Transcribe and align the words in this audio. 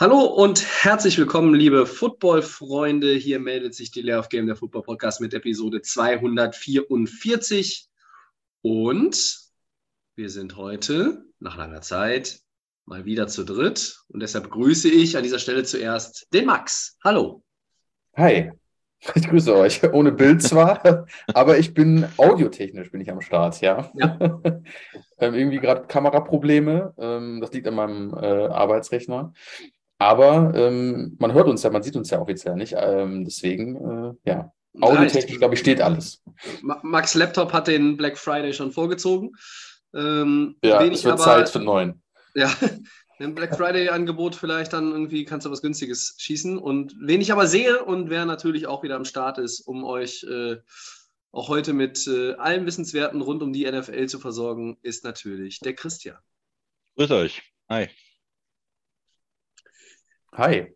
Hallo 0.00 0.20
und 0.20 0.64
herzlich 0.84 1.18
willkommen, 1.18 1.54
liebe 1.54 1.84
Football-Freunde. 1.84 3.14
Hier 3.14 3.40
meldet 3.40 3.74
sich 3.74 3.90
die 3.90 4.00
Layoff 4.00 4.28
Game, 4.28 4.46
der 4.46 4.54
Football 4.54 4.82
Podcast 4.82 5.20
mit 5.20 5.34
Episode 5.34 5.82
244. 5.82 7.88
Und 8.62 9.40
wir 10.14 10.30
sind 10.30 10.56
heute 10.56 11.24
nach 11.40 11.56
langer 11.56 11.80
Zeit 11.80 12.42
mal 12.84 13.06
wieder 13.06 13.26
zu 13.26 13.42
dritt. 13.42 14.04
Und 14.06 14.20
deshalb 14.20 14.50
grüße 14.50 14.88
ich 14.88 15.16
an 15.16 15.24
dieser 15.24 15.40
Stelle 15.40 15.64
zuerst 15.64 16.32
den 16.32 16.46
Max. 16.46 16.96
Hallo. 17.02 17.42
Hi, 18.16 18.52
ich 19.16 19.28
grüße 19.28 19.52
euch. 19.52 19.82
Ohne 19.92 20.12
Bild 20.12 20.44
zwar, 20.44 21.08
aber 21.34 21.58
ich 21.58 21.74
bin 21.74 22.06
audiotechnisch 22.18 22.92
bin 22.92 23.00
ich 23.00 23.10
am 23.10 23.20
Start, 23.20 23.60
ja. 23.62 23.90
Ja. 23.94 24.16
ähm, 25.18 25.34
irgendwie 25.34 25.58
gerade 25.58 25.88
Kameraprobleme. 25.88 26.94
Ähm, 26.98 27.40
das 27.40 27.52
liegt 27.52 27.66
an 27.66 27.74
meinem 27.74 28.14
äh, 28.14 28.46
Arbeitsrechner. 28.46 29.32
Aber 29.98 30.52
ähm, 30.54 31.16
man 31.18 31.32
hört 31.32 31.48
uns 31.48 31.62
ja, 31.62 31.70
man 31.70 31.82
sieht 31.82 31.96
uns 31.96 32.10
ja 32.10 32.20
offiziell 32.20 32.54
nicht. 32.56 32.74
Ähm, 32.78 33.24
deswegen, 33.24 33.76
äh, 33.76 34.12
ja, 34.30 34.52
audiotechnisch, 34.80 35.38
glaube 35.38 35.54
ich, 35.54 35.60
steht 35.60 35.80
alles. 35.80 36.22
Ma- 36.62 36.78
Max 36.82 37.14
Laptop 37.14 37.52
hat 37.52 37.66
den 37.66 37.96
Black 37.96 38.16
Friday 38.16 38.52
schon 38.52 38.70
vorgezogen. 38.70 39.32
Ähm, 39.94 40.56
Ja, 40.62 40.82
es 40.84 40.98
ich 41.00 41.04
wird 41.04 41.14
aber- 41.14 41.22
Zeit 41.24 41.48
für 41.48 41.58
neuen. 41.58 42.00
Ja, 42.34 42.48
im 43.18 43.34
Black 43.34 43.56
Friday-Angebot 43.56 44.36
vielleicht 44.36 44.72
dann 44.72 44.92
irgendwie 44.92 45.24
kannst 45.24 45.46
du 45.46 45.50
was 45.50 45.62
Günstiges 45.62 46.14
schießen. 46.18 46.58
Und 46.58 46.94
wen 47.00 47.20
ich 47.20 47.32
aber 47.32 47.48
sehe 47.48 47.84
und 47.84 48.08
wer 48.10 48.24
natürlich 48.24 48.68
auch 48.68 48.84
wieder 48.84 48.94
am 48.94 49.04
Start 49.04 49.38
ist, 49.38 49.60
um 49.62 49.82
euch 49.82 50.22
äh, 50.30 50.58
auch 51.32 51.48
heute 51.48 51.72
mit 51.72 52.06
äh, 52.06 52.34
allem 52.34 52.66
Wissenswerten 52.66 53.20
rund 53.20 53.42
um 53.42 53.52
die 53.52 53.68
NFL 53.68 54.06
zu 54.06 54.20
versorgen, 54.20 54.78
ist 54.82 55.02
natürlich 55.02 55.58
der 55.58 55.74
Christian. 55.74 56.18
Grüß 56.96 57.10
euch. 57.10 57.42
Hi. 57.68 57.88
Hi. 60.32 60.74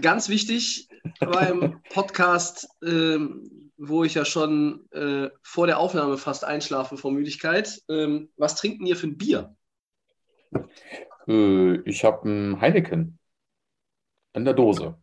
Ganz 0.00 0.28
wichtig 0.28 0.88
beim 1.18 1.82
Podcast, 1.90 2.68
ähm, 2.82 3.70
wo 3.76 4.04
ich 4.04 4.14
ja 4.14 4.24
schon 4.24 4.88
äh, 4.92 5.28
vor 5.42 5.66
der 5.66 5.78
Aufnahme 5.78 6.18
fast 6.18 6.44
einschlafe 6.44 6.96
vor 6.96 7.10
Müdigkeit. 7.10 7.80
Ähm, 7.88 8.30
was 8.36 8.54
trinken 8.54 8.86
ihr 8.86 8.96
für 8.96 9.08
ein 9.08 9.16
Bier? 9.16 9.56
Äh, 11.26 11.80
ich 11.82 12.04
habe 12.04 12.28
einen 12.28 12.60
Heineken 12.60 13.18
in 14.34 14.44
der 14.44 14.54
Dose. 14.54 14.96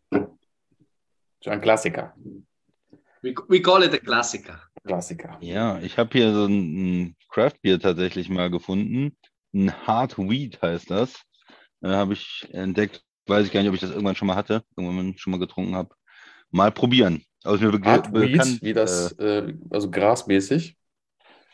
So 1.41 1.49
ein 1.49 1.61
Klassiker. 1.61 2.15
We, 3.21 3.33
we 3.47 3.61
call 3.61 3.83
it 3.83 3.93
a 3.93 3.97
Klassiker. 3.97 4.61
Klassiker. 4.85 5.37
Ja, 5.41 5.79
ich 5.79 5.97
habe 5.97 6.11
hier 6.11 6.33
so 6.33 6.45
ein, 6.45 6.53
ein 6.53 7.15
Craft 7.29 7.61
Beer 7.61 7.79
tatsächlich 7.79 8.29
mal 8.29 8.49
gefunden. 8.49 9.17
Ein 9.53 9.73
Hard 9.87 10.17
Wheat 10.17 10.61
heißt 10.61 10.89
das. 10.89 11.21
Äh, 11.81 11.89
habe 11.89 12.13
ich 12.13 12.47
entdeckt. 12.51 13.03
Weiß 13.27 13.45
ich 13.45 13.51
gar 13.51 13.61
nicht, 13.61 13.69
ob 13.69 13.75
ich 13.75 13.81
das 13.81 13.91
irgendwann 13.91 14.15
schon 14.15 14.27
mal 14.27 14.35
hatte, 14.35 14.63
irgendwann 14.77 15.17
schon 15.17 15.31
mal 15.31 15.39
getrunken 15.39 15.75
habe. 15.75 15.95
Mal 16.51 16.71
probieren. 16.71 17.23
Also 17.43 17.65
mir 17.65 17.71
be 17.71 17.79
bekannt, 17.79 18.61
wie 18.61 18.73
das, 18.73 19.11
äh, 19.13 19.53
also 19.69 19.89
grasmäßig. 19.91 20.77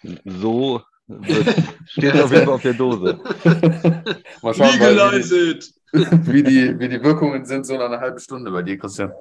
äh, 0.03 0.15
so 0.25 0.81
wird, 1.07 1.47
steht 1.85 2.15
auf 2.19 2.31
jeden 2.31 2.45
Fall 2.45 2.53
auf 2.53 2.61
der 2.61 2.73
Dose. 2.73 3.19
Mal 4.41 4.53
schauen, 4.53 4.79
mal, 4.79 5.11
wie, 5.11 5.23
die, 5.23 6.33
wie, 6.33 6.43
die, 6.43 6.79
wie 6.79 6.89
die 6.89 7.03
Wirkungen 7.03 7.45
sind, 7.45 7.65
so 7.65 7.75
nach 7.77 7.85
einer 7.85 7.99
halben 7.99 8.19
Stunde 8.19 8.51
bei 8.51 8.63
dir, 8.63 8.77
Christian. 8.77 9.11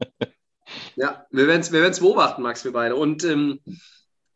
Ja, 0.96 1.24
wir 1.30 1.46
werden 1.46 1.60
es 1.60 1.70
wir 1.70 1.80
werden's 1.80 2.00
beobachten, 2.00 2.42
Max, 2.42 2.64
wir 2.64 2.72
beide. 2.72 2.96
Und 2.96 3.22
ähm, 3.22 3.60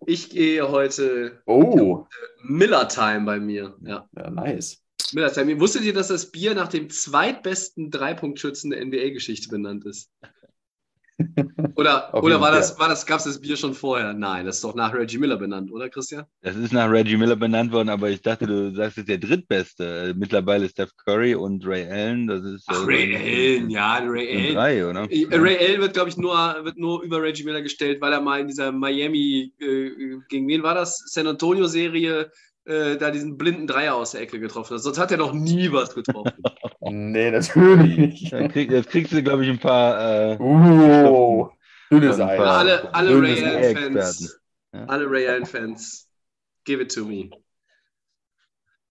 ich 0.07 0.31
gehe 0.31 0.71
heute 0.71 1.43
Oh, 1.45 2.07
Miller 2.43 2.87
Time 2.87 3.23
bei 3.23 3.41
mir. 3.41 3.75
Ja, 3.83 4.09
ja, 4.17 4.31
nice. 4.31 4.81
Miller 5.13 5.33
Time. 5.33 5.61
Wusstet 5.61 5.83
ihr, 5.83 5.95
dass 5.95 6.09
das 6.09 6.31
Bier 6.31 6.55
nach 6.55 6.69
dem 6.69 6.91
zweitbesten 6.91 7.91
Dreipunktschützen 7.91 8.71
der 8.71 8.85
NBA-Geschichte 8.85 9.49
benannt 9.49 9.85
ist? 9.85 10.11
Oder, 11.77 12.15
Auf 12.15 12.25
oder 12.25 12.41
war 12.41 12.51
das, 12.51 12.79
war 12.79 12.89
das, 12.89 13.05
gab 13.07 13.19
es 13.19 13.25
das 13.25 13.41
Bier 13.41 13.57
schon 13.57 13.75
vorher? 13.75 14.13
Nein, 14.13 14.47
das 14.47 14.57
ist 14.57 14.65
doch 14.65 14.75
nach 14.75 14.93
Reggie 14.95 15.19
Miller 15.19 15.37
benannt, 15.37 15.71
oder 15.73 15.89
Christian? 15.89 16.25
Das 16.43 16.57
ist 16.57 16.73
nach 16.73 16.91
Reggie 16.91 17.17
Miller 17.17 17.37
benannt 17.37 17.73
worden, 17.73 17.89
aber 17.89 18.11
ich 18.11 18.23
dachte, 18.23 18.47
du 18.47 18.75
sagst 18.75 18.97
jetzt 18.97 19.09
der 19.09 19.19
drittbeste. 19.19 20.15
Mittlerweile 20.17 20.69
Steph 20.69 20.97
Curry 20.97 21.35
und 21.35 21.67
Ray 21.67 21.85
Allen. 21.91 22.27
Das 22.27 22.43
ist 22.43 22.65
Ach, 22.67 22.83
äh, 22.83 22.87
Ray 22.87 23.17
Allen, 23.17 23.71
ja, 23.71 23.99
Ray 24.03 24.29
Allen. 24.35 24.55
drei, 24.55 24.87
oder? 24.87 25.11
Äh, 25.11 25.27
Ray 25.33 25.59
Allen 25.59 25.81
wird, 25.81 25.95
glaube 25.95 26.09
ich, 26.09 26.17
nur, 26.17 26.35
wird 26.63 26.79
nur 26.79 27.03
über 27.03 27.23
Reggie 27.23 27.45
Miller 27.45 27.63
gestellt, 27.63 28.01
weil 28.01 28.13
er 28.13 28.21
mal 28.21 28.41
in 28.41 28.49
dieser 28.49 28.73
Miami, 28.73 29.53
äh, 29.61 30.19
gegen 30.29 30.49
wen 30.49 30.63
war 30.63 30.75
das? 30.75 31.03
San 31.07 31.27
Antonio-Serie, 31.27 32.31
äh, 32.67 32.97
da 32.97 33.11
diesen 33.11 33.37
blinden 33.39 33.67
Dreier 33.67 33.95
aus 33.95 34.13
der 34.13 34.21
Ecke 34.23 34.39
getroffen 34.41 34.75
hat. 34.75 34.83
Sonst 34.83 34.99
hat 34.99 35.11
er 35.11 35.17
noch 35.19 35.33
nie 35.33 35.73
was 35.73 35.95
getroffen. 35.95 36.33
Nee, 36.83 37.31
natürlich 37.31 37.99
nicht. 37.99 38.33
Dann 38.33 38.49
krieg, 38.51 38.71
jetzt 38.71 38.89
kriegst 38.89 39.13
du, 39.13 39.23
glaube 39.23 39.45
ich, 39.45 39.51
ein 39.51 39.59
paar. 39.61 40.33
Äh, 40.33 40.37
Uh, 40.41 41.49
dünnes 41.91 42.19
war- 42.19 42.31
alle 42.31 42.93
alle 42.95 43.21
Ray. 43.23 43.45
Allen-Fans. 43.45 44.41
Ja. 44.73 44.85
alle 44.87 45.09
Ray 45.11 45.29
Allen-Fans, 45.29 46.09
give 46.65 46.81
it 46.83 46.93
to 46.95 47.05
me. 47.05 47.31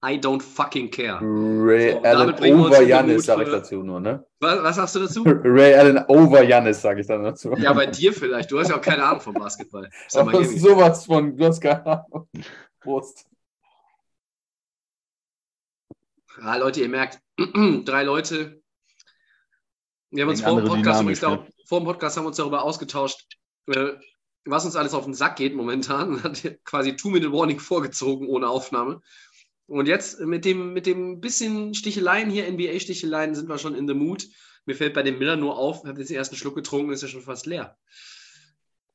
I 0.06 0.18
don't 0.18 0.42
fucking 0.42 0.92
care. 0.92 1.20
Ray 1.22 1.92
So, 1.94 2.04
Allen 2.04 2.54
over 2.62 2.82
Janis, 2.84 3.26
sage 3.26 3.44
ich 3.44 3.50
dazu 3.50 3.84
nur, 3.84 4.00
ne? 4.00 4.24
Was, 4.40 4.64
was 4.64 4.76
sagst 4.78 4.96
du 4.96 5.00
dazu? 5.00 5.24
Ray 5.44 5.74
Allen 5.76 5.98
over 6.08 6.44
Janis, 6.44 6.82
sage 6.82 7.02
ich 7.02 7.08
dann 7.08 7.24
dazu. 7.24 7.52
Ja, 7.58 7.74
bei 7.74 7.88
dir 7.88 8.14
vielleicht. 8.14 8.50
Du 8.52 8.60
hast 8.60 8.70
ja 8.70 8.78
auch 8.78 8.82
keine 8.82 9.04
Ahnung 9.04 9.20
vom 9.20 9.34
Basketball. 9.34 9.90
Aber 10.14 10.32
Miami. 10.32 10.58
sowas 10.60 11.06
von, 11.06 11.36
du 11.36 11.46
hast 11.46 11.60
keine 11.60 11.86
Ahnung. 11.86 12.30
Prost. 12.80 13.26
Ja, 16.42 16.56
Leute, 16.56 16.82
ihr 16.82 16.90
merkt, 16.90 17.20
drei 17.86 18.04
Leute. 18.04 18.62
Wir 20.12 20.24
haben 20.24 20.30
uns 20.30 20.42
vor 20.42 20.56
dem, 20.56 20.68
Podcast 20.68 21.02
Dynamik, 21.02 21.02
übrigens 21.02 21.20
darüber, 21.20 21.48
vor 21.66 21.80
dem 21.80 21.86
Podcast 21.86 22.18
haben 22.18 22.24
wir 22.24 22.30
uns 22.30 22.38
darüber 22.38 22.64
ausgetauscht, 22.64 23.28
äh, 23.68 23.94
was 24.46 24.66
uns 24.66 24.76
alles 24.76 24.94
auf 24.94 25.06
den 25.06 25.14
Sack 25.14 25.36
geht 25.36 25.54
momentan. 25.54 26.24
Hat 26.24 26.42
quasi 26.64 26.96
Two-Minute-Warning 26.96 27.60
vorgezogen 27.60 28.28
ohne 28.28 28.50
Aufnahme. 28.50 29.02
Und 29.68 29.88
jetzt 29.88 30.20
mit 30.22 30.46
dem, 30.46 30.74
mit 30.74 30.88
dem 30.88 31.20
bisschen 31.22 31.74
Sticheleien 31.76 32.30
hier, 32.30 32.52
NBA-Sticheleien, 32.52 33.36
sind 33.36 33.50
wir 33.50 33.60
schon 33.60 33.76
in 33.76 33.88
the 33.88 33.94
mood. 33.94 34.26
Mir 34.66 34.76
fällt 34.76 34.94
bei 34.94 35.04
dem 35.04 35.20
Miller 35.20 35.36
nur 35.36 35.58
auf, 35.58 35.84
ich 35.84 35.90
habe 35.90 36.00
jetzt 36.00 36.10
den 36.10 36.18
ersten 36.18 36.36
Schluck 36.36 36.56
getrunken, 36.56 36.92
ist 36.92 37.04
ja 37.04 37.08
schon 37.08 37.22
fast 37.22 37.46
leer. 37.46 37.78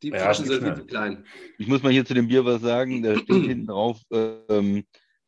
Die 0.02 0.08
Ja, 0.08 0.18
Flaschen 0.18 0.46
sind 0.46 0.64
viel 0.64 0.74
zu 0.74 0.86
klein. 0.86 1.26
Ich 1.58 1.68
muss 1.68 1.82
mal 1.82 1.92
hier 1.92 2.04
zu 2.04 2.14
dem 2.14 2.26
Bier 2.26 2.44
was 2.44 2.60
sagen. 2.60 3.02
Da 3.02 3.16
steht 3.16 3.26
hinten 3.28 3.66
drauf 3.66 4.00
ähm, 4.10 4.84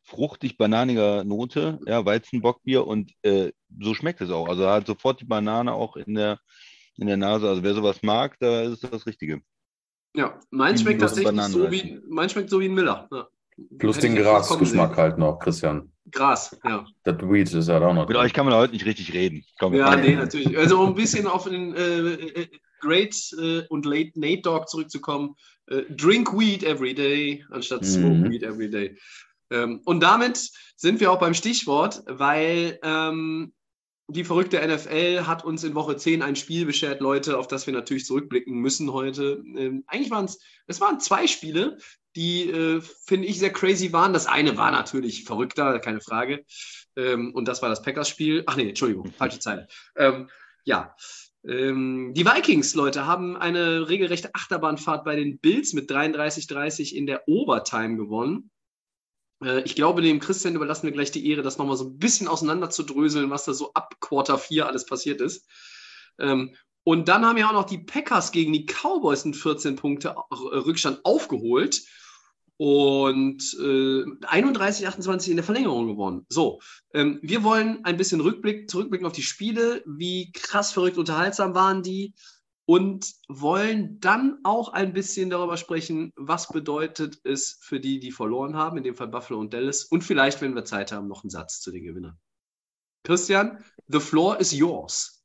fruchtig 0.07 0.57
bananiger 0.57 1.23
Note, 1.25 1.79
ja, 1.85 2.05
Weizenbockbier 2.05 2.87
und 2.87 3.11
äh, 3.23 3.51
so 3.79 3.93
schmeckt 3.93 4.21
es 4.21 4.29
auch. 4.31 4.47
Also 4.47 4.67
hat 4.67 4.87
sofort 4.87 5.19
die 5.19 5.25
Banane 5.25 5.73
auch 5.73 5.97
in 5.97 6.15
der, 6.15 6.39
in 6.95 7.07
der 7.07 7.17
Nase. 7.17 7.47
Also 7.47 7.61
wer 7.61 7.73
sowas 7.73 8.01
mag, 8.01 8.37
da 8.39 8.61
ist 8.61 8.83
das 8.83 9.05
Richtige. 9.05 9.41
Ja, 10.15 10.39
mein 10.49 10.75
Die 10.75 10.81
schmeckt 10.81 11.01
tatsächlich 11.01 11.25
Bananen 11.25 11.51
so 11.53 11.69
wie, 11.69 11.99
mein 12.07 12.29
schmeckt 12.29 12.49
so 12.49 12.59
wie 12.59 12.65
ein 12.69 12.73
Miller. 12.73 13.07
Ja. 13.11 13.27
Plus 13.79 13.97
Hätte 13.97 14.07
den 14.07 14.15
Grasgeschmack 14.17 14.95
halt 14.95 15.17
noch, 15.17 15.39
Christian. 15.39 15.91
Gras, 16.09 16.57
ja. 16.63 16.85
Das 17.03 17.17
Weed 17.21 17.51
ist 17.53 17.67
halt 17.67 17.83
auch 17.83 17.93
noch 17.93 18.07
Mit 18.07 18.15
drin. 18.15 18.25
euch 18.25 18.33
kann 18.33 18.45
man 18.45 18.55
heute 18.55 18.73
nicht 18.73 18.85
richtig 18.85 19.13
reden. 19.13 19.43
Komm, 19.59 19.73
Ja, 19.73 19.95
nee, 19.95 20.15
natürlich. 20.15 20.57
Also 20.57 20.79
um 20.79 20.89
ein 20.89 20.95
bisschen 20.95 21.27
auf 21.27 21.43
den 21.43 21.75
äh, 21.75 22.13
äh, 22.13 22.47
Great 22.79 23.15
äh, 23.41 23.63
und 23.67 23.85
Late 23.85 24.11
Nate 24.15 24.41
Dog 24.43 24.69
zurückzukommen. 24.69 25.35
Äh, 25.67 25.81
drink 25.89 26.31
Weed 26.37 26.63
every 26.63 26.93
day 26.93 27.43
anstatt 27.49 27.83
Smoke 27.83 28.15
Mhm. 28.15 28.29
Weed 28.29 28.43
every 28.43 28.69
day. 28.69 28.97
Ähm, 29.51 29.81
und 29.85 30.01
damit 30.01 30.49
sind 30.75 30.99
wir 30.99 31.11
auch 31.11 31.19
beim 31.19 31.33
Stichwort, 31.33 32.03
weil 32.07 32.79
ähm, 32.83 33.53
die 34.09 34.23
verrückte 34.23 34.65
NFL 34.65 35.25
hat 35.25 35.43
uns 35.43 35.63
in 35.63 35.75
Woche 35.75 35.97
10 35.97 36.21
ein 36.21 36.37
Spiel 36.37 36.65
beschert, 36.65 37.01
Leute, 37.01 37.37
auf 37.37 37.47
das 37.47 37.67
wir 37.67 37.73
natürlich 37.73 38.05
zurückblicken 38.05 38.53
müssen 38.53 38.93
heute. 38.93 39.43
Ähm, 39.55 39.83
eigentlich 39.87 40.11
waren 40.11 40.25
es, 40.25 40.39
es 40.67 40.79
waren 40.79 40.99
zwei 41.01 41.27
Spiele, 41.27 41.77
die, 42.15 42.49
äh, 42.49 42.81
finde 42.81 43.27
ich, 43.27 43.37
sehr 43.37 43.51
crazy 43.51 43.91
waren. 43.91 44.13
Das 44.13 44.25
eine 44.25 44.55
war 44.55 44.71
natürlich 44.71 45.25
verrückter, 45.25 45.79
keine 45.79 45.99
Frage. 45.99 46.45
Ähm, 46.95 47.33
und 47.33 47.47
das 47.47 47.61
war 47.61 47.69
das 47.69 47.81
Packers-Spiel. 47.81 48.43
Ach 48.47 48.55
nee, 48.55 48.69
Entschuldigung, 48.69 49.11
falsche 49.11 49.39
Zeile. 49.39 49.67
Ähm, 49.95 50.29
ja. 50.63 50.95
Ähm, 51.45 52.13
die 52.15 52.25
Vikings, 52.25 52.75
Leute, 52.75 53.05
haben 53.05 53.37
eine 53.37 53.87
regelrechte 53.89 54.33
Achterbahnfahrt 54.33 55.05
bei 55.05 55.15
den 55.15 55.39
Bills 55.39 55.73
mit 55.73 55.91
33-30 55.91 56.93
in 56.93 57.07
der 57.07 57.27
Overtime 57.27 57.97
gewonnen. 57.97 58.51
Äh, 59.43 59.61
ich 59.61 59.75
glaube, 59.75 60.01
dem 60.01 60.19
Christian 60.19 60.55
überlassen 60.55 60.87
wir 60.87 60.93
gleich 60.93 61.11
die 61.11 61.29
Ehre, 61.29 61.41
das 61.41 61.57
nochmal 61.57 61.77
so 61.77 61.85
ein 61.85 61.97
bisschen 61.97 62.27
auseinander 62.27 62.69
zu 62.69 62.83
dröseln, 62.83 63.29
was 63.29 63.45
da 63.45 63.53
so 63.53 63.73
ab 63.73 63.95
Quarter 63.99 64.37
4 64.37 64.67
alles 64.67 64.85
passiert 64.85 65.21
ist. 65.21 65.47
Ähm, 66.19 66.55
Und 66.83 67.09
dann 67.09 67.25
haben 67.25 67.37
ja 67.37 67.49
auch 67.49 67.53
noch 67.53 67.65
die 67.65 67.79
Packers 67.79 68.31
gegen 68.31 68.53
die 68.53 68.65
Cowboys 68.65 69.25
einen 69.25 69.33
14 69.33 69.75
Punkte 69.75 70.15
Rückstand 70.31 71.01
aufgeholt 71.03 71.81
und 72.55 73.43
äh, 73.61 74.05
31, 74.25 74.87
28 74.87 75.29
in 75.29 75.37
der 75.37 75.43
Verlängerung 75.43 75.87
gewonnen. 75.87 76.25
So, 76.29 76.59
ähm, 76.93 77.19
wir 77.21 77.43
wollen 77.43 77.83
ein 77.83 77.97
bisschen 77.97 78.21
Rückblick, 78.21 78.69
zurückblicken 78.69 79.05
auf 79.05 79.13
die 79.13 79.21
Spiele, 79.21 79.83
wie 79.85 80.31
krass 80.31 80.71
verrückt 80.71 80.97
unterhaltsam 80.97 81.53
waren 81.53 81.83
die 81.83 82.15
und 82.67 83.13
wollen 83.29 83.97
dann 84.01 84.39
auch 84.43 84.73
ein 84.73 84.91
bisschen 84.91 85.29
darüber 85.29 85.55
sprechen, 85.55 86.11
was 86.17 86.49
bedeutet 86.49 87.21
es 87.23 87.59
für 87.61 87.79
die, 87.79 87.99
die 87.99 88.11
verloren 88.11 88.57
haben, 88.57 88.77
in 88.77 88.83
dem 88.83 88.93
Fall 88.93 89.07
Buffalo 89.07 89.39
und 89.39 89.53
Dallas 89.53 89.85
und 89.85 90.03
vielleicht, 90.03 90.41
wenn 90.41 90.53
wir 90.53 90.65
Zeit 90.65 90.91
haben, 90.91 91.07
noch 91.07 91.23
einen 91.23 91.29
Satz 91.29 91.61
zu 91.61 91.71
den 91.71 91.83
Gewinnern. 91.83 92.19
Christian, 93.05 93.63
the 93.87 94.01
floor 94.01 94.37
is 94.41 94.51
yours. 94.51 95.16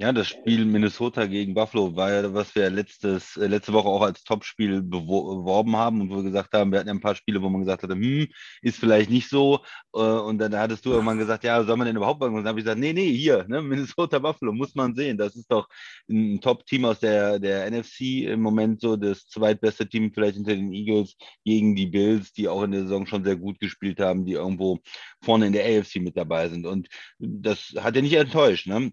Ja, 0.00 0.12
das 0.12 0.28
Spiel 0.28 0.64
Minnesota 0.64 1.26
gegen 1.26 1.54
Buffalo 1.54 1.96
war 1.96 2.12
ja, 2.12 2.32
was 2.32 2.54
wir 2.54 2.70
letztes, 2.70 3.36
äh, 3.36 3.48
letzte 3.48 3.72
Woche 3.72 3.88
auch 3.88 4.02
als 4.02 4.22
Topspiel 4.22 4.80
beworben 4.80 5.74
haben 5.74 6.00
und 6.00 6.10
wo 6.10 6.16
wir 6.18 6.22
gesagt 6.22 6.52
haben, 6.52 6.70
wir 6.70 6.78
hatten 6.78 6.86
ja 6.88 6.94
ein 6.94 7.00
paar 7.00 7.16
Spiele, 7.16 7.42
wo 7.42 7.48
man 7.48 7.62
gesagt 7.62 7.82
hat, 7.82 7.90
hm, 7.90 8.28
ist 8.62 8.78
vielleicht 8.78 9.10
nicht 9.10 9.28
so. 9.28 9.58
Äh, 9.92 9.98
und 9.98 10.38
dann 10.38 10.54
hattest 10.56 10.86
du 10.86 10.92
irgendwann 10.92 11.18
gesagt, 11.18 11.42
ja, 11.42 11.64
soll 11.64 11.76
man 11.76 11.88
denn 11.88 11.96
überhaupt 11.96 12.22
irgendwas? 12.22 12.38
Und 12.38 12.44
dann 12.44 12.50
habe 12.50 12.60
ich 12.60 12.64
gesagt, 12.64 12.78
nee, 12.80 12.92
nee, 12.92 13.12
hier, 13.12 13.44
ne, 13.48 13.60
Minnesota 13.62 14.20
Buffalo, 14.20 14.52
muss 14.52 14.72
man 14.76 14.94
sehen. 14.94 15.18
Das 15.18 15.34
ist 15.34 15.50
doch 15.50 15.68
ein 16.08 16.40
Top-Team 16.40 16.84
aus 16.84 17.00
der, 17.00 17.40
der 17.40 17.68
NFC 17.68 18.22
im 18.28 18.40
Moment 18.40 18.80
so, 18.80 18.94
das 18.94 19.26
zweitbeste 19.28 19.88
Team 19.88 20.12
vielleicht 20.14 20.36
hinter 20.36 20.54
den 20.54 20.72
Eagles 20.72 21.16
gegen 21.44 21.74
die 21.74 21.86
Bills, 21.86 22.32
die 22.32 22.46
auch 22.46 22.62
in 22.62 22.70
der 22.70 22.82
Saison 22.82 23.04
schon 23.06 23.24
sehr 23.24 23.36
gut 23.36 23.58
gespielt 23.58 23.98
haben, 23.98 24.24
die 24.24 24.34
irgendwo 24.34 24.78
vorne 25.24 25.48
in 25.48 25.52
der 25.52 25.64
AFC 25.66 25.96
mit 25.96 26.16
dabei 26.16 26.48
sind. 26.48 26.66
Und 26.66 26.88
das 27.18 27.74
hat 27.80 27.96
ja 27.96 28.02
nicht 28.02 28.14
enttäuscht, 28.14 28.68
ne? 28.68 28.92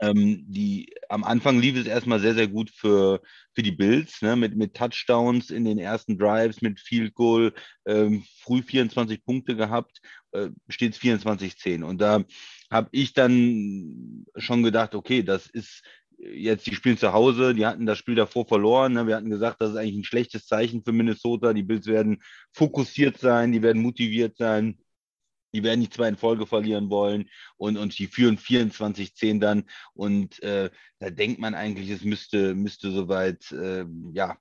Ähm, 0.00 0.44
die, 0.46 0.94
am 1.08 1.24
Anfang 1.24 1.58
lief 1.58 1.76
es 1.76 1.86
erstmal 1.86 2.20
sehr, 2.20 2.34
sehr 2.34 2.48
gut 2.48 2.70
für, 2.70 3.20
für 3.54 3.62
die 3.62 3.72
Bills, 3.72 4.22
ne, 4.22 4.36
mit, 4.36 4.56
mit 4.56 4.74
Touchdowns 4.74 5.50
in 5.50 5.64
den 5.64 5.78
ersten 5.78 6.18
Drives, 6.18 6.62
mit 6.62 6.78
Field 6.78 7.14
Goal, 7.14 7.52
ähm, 7.86 8.24
früh 8.42 8.62
24 8.62 9.24
Punkte 9.24 9.56
gehabt, 9.56 10.00
äh, 10.32 10.50
steht 10.68 10.94
es 10.94 11.00
24-10. 11.00 11.82
Und 11.82 12.00
da 12.00 12.24
habe 12.70 12.88
ich 12.92 13.12
dann 13.12 14.24
schon 14.36 14.62
gedacht, 14.62 14.94
okay, 14.94 15.22
das 15.22 15.46
ist 15.48 15.82
jetzt, 16.18 16.66
die 16.66 16.74
spielen 16.74 16.98
zu 16.98 17.12
Hause, 17.12 17.54
die 17.54 17.66
hatten 17.66 17.86
das 17.86 17.98
Spiel 17.98 18.14
davor 18.14 18.46
verloren. 18.46 18.92
Ne? 18.92 19.06
Wir 19.06 19.16
hatten 19.16 19.30
gesagt, 19.30 19.60
das 19.60 19.70
ist 19.70 19.76
eigentlich 19.76 19.96
ein 19.96 20.04
schlechtes 20.04 20.46
Zeichen 20.46 20.82
für 20.84 20.92
Minnesota. 20.92 21.52
Die 21.52 21.62
Bills 21.62 21.86
werden 21.86 22.22
fokussiert 22.52 23.18
sein, 23.18 23.52
die 23.52 23.62
werden 23.62 23.82
motiviert 23.82 24.36
sein 24.36 24.78
die 25.52 25.62
werden 25.62 25.80
nicht 25.80 25.94
zwei 25.94 26.08
in 26.08 26.16
Folge 26.16 26.46
verlieren 26.46 26.90
wollen 26.90 27.28
und, 27.56 27.76
und 27.76 27.98
die 27.98 28.06
führen 28.06 28.38
24-10 28.38 29.40
dann. 29.40 29.64
Und 29.94 30.42
äh, 30.42 30.70
da 30.98 31.10
denkt 31.10 31.40
man 31.40 31.54
eigentlich, 31.54 31.90
es 31.90 32.02
müsste, 32.02 32.54
müsste 32.54 32.90
soweit, 32.90 33.50
äh, 33.52 33.84
ja, 34.12 34.36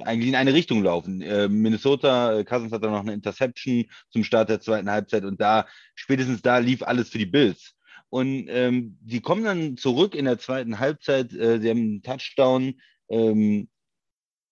eigentlich 0.00 0.28
in 0.28 0.34
eine 0.34 0.54
Richtung 0.54 0.82
laufen. 0.82 1.20
Äh, 1.20 1.48
Minnesota, 1.48 2.38
äh, 2.38 2.44
Cousins 2.44 2.72
hat 2.72 2.82
dann 2.82 2.92
noch 2.92 3.00
eine 3.00 3.12
Interception 3.12 3.84
zum 4.10 4.24
Start 4.24 4.48
der 4.48 4.60
zweiten 4.60 4.90
Halbzeit 4.90 5.24
und 5.24 5.40
da, 5.40 5.66
spätestens 5.94 6.40
da 6.40 6.58
lief 6.58 6.82
alles 6.82 7.10
für 7.10 7.18
die 7.18 7.26
Bills. 7.26 7.74
Und 8.10 8.46
ähm, 8.48 8.96
die 9.02 9.20
kommen 9.20 9.44
dann 9.44 9.76
zurück 9.76 10.14
in 10.14 10.24
der 10.24 10.38
zweiten 10.38 10.78
Halbzeit, 10.78 11.32
äh, 11.34 11.60
sie 11.60 11.68
haben 11.68 11.78
einen 11.78 12.02
Touchdown 12.02 12.80
ähm, 13.10 13.68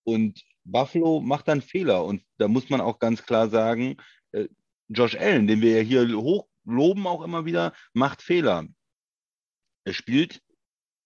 und 0.03 0.43
Buffalo 0.63 1.21
macht 1.21 1.47
dann 1.47 1.61
Fehler. 1.61 2.05
Und 2.05 2.21
da 2.37 2.47
muss 2.47 2.69
man 2.69 2.81
auch 2.81 2.99
ganz 2.99 3.25
klar 3.25 3.49
sagen, 3.49 3.97
äh, 4.31 4.47
Josh 4.89 5.15
Allen, 5.15 5.47
den 5.47 5.61
wir 5.61 5.77
ja 5.77 5.83
hier 5.83 6.07
hochloben 6.17 7.07
auch 7.07 7.23
immer 7.23 7.45
wieder, 7.45 7.73
macht 7.93 8.21
Fehler. 8.21 8.67
Er 9.85 9.93
spielt 9.93 10.41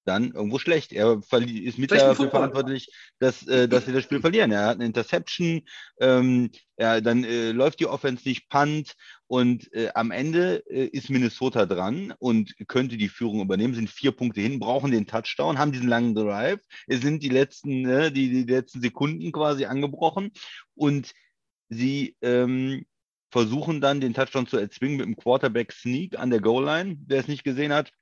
dann 0.05 0.31
irgendwo 0.31 0.59
schlecht. 0.59 0.91
Er 0.93 1.21
ist 1.31 1.77
mit 1.77 1.91
dafür 1.91 2.29
verantwortlich, 2.29 2.91
dass, 3.19 3.45
äh, 3.47 3.67
dass 3.67 3.85
sie 3.85 3.93
das 3.93 4.03
Spiel 4.03 4.19
verlieren. 4.19 4.51
Er 4.51 4.65
hat 4.65 4.75
eine 4.75 4.85
Interception, 4.85 5.61
ähm, 5.99 6.49
ja, 6.77 7.01
dann 7.01 7.23
äh, 7.23 7.51
läuft 7.51 7.79
die 7.79 7.85
Offense 7.85 8.27
nicht 8.27 8.49
Punt 8.49 8.95
und 9.27 9.71
äh, 9.73 9.89
am 9.93 10.11
Ende 10.11 10.63
äh, 10.67 10.85
ist 10.85 11.09
Minnesota 11.09 11.65
dran 11.65 12.13
und 12.19 12.55
könnte 12.67 12.97
die 12.97 13.09
Führung 13.09 13.41
übernehmen, 13.41 13.75
sind 13.75 13.89
vier 13.89 14.11
Punkte 14.11 14.41
hin, 14.41 14.59
brauchen 14.59 14.91
den 14.91 15.07
Touchdown, 15.07 15.59
haben 15.59 15.71
diesen 15.71 15.89
langen 15.89 16.15
Drive. 16.15 16.61
Es 16.87 17.01
sind 17.01 17.21
die 17.21 17.29
letzten, 17.29 17.81
ne, 17.81 18.11
die, 18.11 18.29
die 18.29 18.51
letzten 18.51 18.81
Sekunden 18.81 19.31
quasi 19.31 19.65
angebrochen 19.65 20.31
und 20.73 21.11
sie 21.69 22.17
ähm, 22.21 22.85
versuchen 23.31 23.81
dann 23.81 24.01
den 24.01 24.13
Touchdown 24.13 24.45
zu 24.45 24.57
erzwingen 24.57 24.97
mit 24.97 25.05
einem 25.05 25.15
Quarterback-Sneak 25.15 26.19
an 26.19 26.29
der 26.29 26.41
Goal-Line, 26.41 26.97
der 26.97 27.19
es 27.19 27.27
nicht 27.27 27.43
gesehen 27.43 27.73
hat 27.73 27.93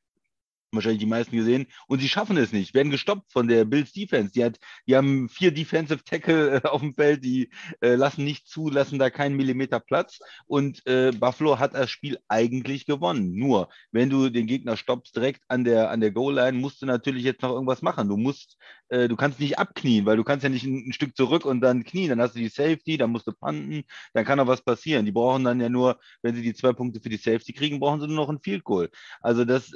wahrscheinlich 0.72 1.00
die 1.00 1.06
meisten 1.06 1.36
gesehen. 1.36 1.68
Und 1.88 2.00
sie 2.00 2.10
schaffen 2.10 2.38
es 2.38 2.52
nicht, 2.52 2.74
werden 2.74 2.92
gestoppt 2.92 3.32
von 3.32 3.48
der 3.48 3.66
Bills 3.66 3.92
Defense. 3.92 4.34
Die, 4.34 4.44
hat, 4.44 4.60
die 4.88 4.96
haben 4.96 5.30
vier 5.30 5.52
Defensive 5.52 6.04
Tackle 6.04 6.62
äh, 6.64 6.68
auf 6.68 6.82
dem 6.82 6.94
Feld, 6.94 7.24
die 7.24 7.50
äh, 7.82 7.96
lassen 7.96 8.24
nicht 8.24 8.48
zu, 8.48 8.70
lassen 8.70 9.00
da 9.00 9.10
keinen 9.10 9.36
Millimeter 9.36 9.80
Platz. 9.80 10.20
Und 10.46 10.86
äh, 10.86 11.12
Buffalo 11.12 11.60
hat 11.60 11.74
das 11.74 11.90
Spiel 11.90 12.20
eigentlich 12.28 12.86
gewonnen. 12.86 13.36
Nur, 13.36 13.70
wenn 13.92 14.10
du 14.10 14.30
den 14.30 14.48
Gegner 14.48 14.78
stoppst 14.78 15.16
direkt 15.16 15.44
an 15.48 15.64
der, 15.64 15.90
an 15.90 16.02
der 16.02 16.12
Goal-Line, 16.12 16.58
musst 16.58 16.82
du 16.82 16.86
natürlich 16.86 17.24
jetzt 17.24 17.42
noch 17.42 17.52
irgendwas 17.52 17.82
machen. 17.82 18.08
Du 18.08 18.18
musst, 18.18 18.58
äh, 18.90 19.08
du 19.08 19.16
kannst 19.16 19.40
nicht 19.40 19.58
abknien, 19.58 20.06
weil 20.06 20.18
du 20.18 20.24
kannst 20.24 20.44
ja 20.44 20.50
nicht 20.50 20.66
ein, 20.66 20.90
ein, 20.90 20.94
Stück 20.94 21.16
zurück 21.16 21.46
und 21.46 21.62
dann 21.62 21.84
knien. 21.84 22.10
Dann 22.10 22.22
hast 22.22 22.36
du 22.36 22.40
die 22.40 22.50
Safety, 22.50 22.98
dann 22.98 23.12
musst 23.12 23.28
du 23.28 23.32
panten, 23.32 23.84
dann 24.14 24.26
kann 24.26 24.38
noch 24.38 24.48
was 24.48 24.62
passieren. 24.62 25.06
Die 25.06 25.12
brauchen 25.12 25.44
dann 25.44 25.60
ja 25.62 25.70
nur, 25.70 26.00
wenn 26.22 26.36
sie 26.36 26.42
die 26.42 26.54
zwei 26.54 26.74
Punkte 26.74 27.00
für 27.00 27.10
die 27.10 27.18
Safety 27.18 27.54
kriegen, 27.54 27.80
brauchen 27.80 28.02
sie 28.02 28.08
nur 28.08 28.18
noch 28.18 28.30
ein 28.30 28.40
Field 28.40 28.64
Goal. 28.64 28.90
Also 29.22 29.46
das, 29.46 29.72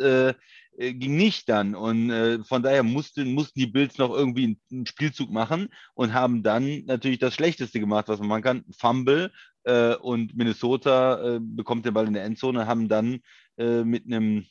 äh, 0.77 0.87
äh, 0.87 0.93
ging 0.93 1.15
nicht 1.15 1.49
dann. 1.49 1.75
Und 1.75 2.09
äh, 2.09 2.43
von 2.43 2.63
daher 2.63 2.83
mussten, 2.83 3.33
mussten 3.33 3.59
die 3.59 3.67
Bills 3.67 3.97
noch 3.97 4.11
irgendwie 4.13 4.57
einen 4.71 4.85
Spielzug 4.85 5.31
machen 5.31 5.69
und 5.93 6.13
haben 6.13 6.43
dann 6.43 6.83
natürlich 6.85 7.19
das 7.19 7.33
Schlechteste 7.33 7.79
gemacht, 7.79 8.07
was 8.07 8.19
man 8.19 8.29
machen 8.29 8.43
kann. 8.43 8.65
Fumble 8.77 9.31
äh, 9.63 9.95
und 9.95 10.35
Minnesota 10.35 11.35
äh, 11.35 11.39
bekommt 11.41 11.85
den 11.85 11.93
Ball 11.93 12.07
in 12.07 12.13
der 12.13 12.25
Endzone, 12.25 12.67
haben 12.67 12.87
dann 12.87 13.19
äh, 13.57 13.83
mit 13.83 14.05
einem 14.05 14.45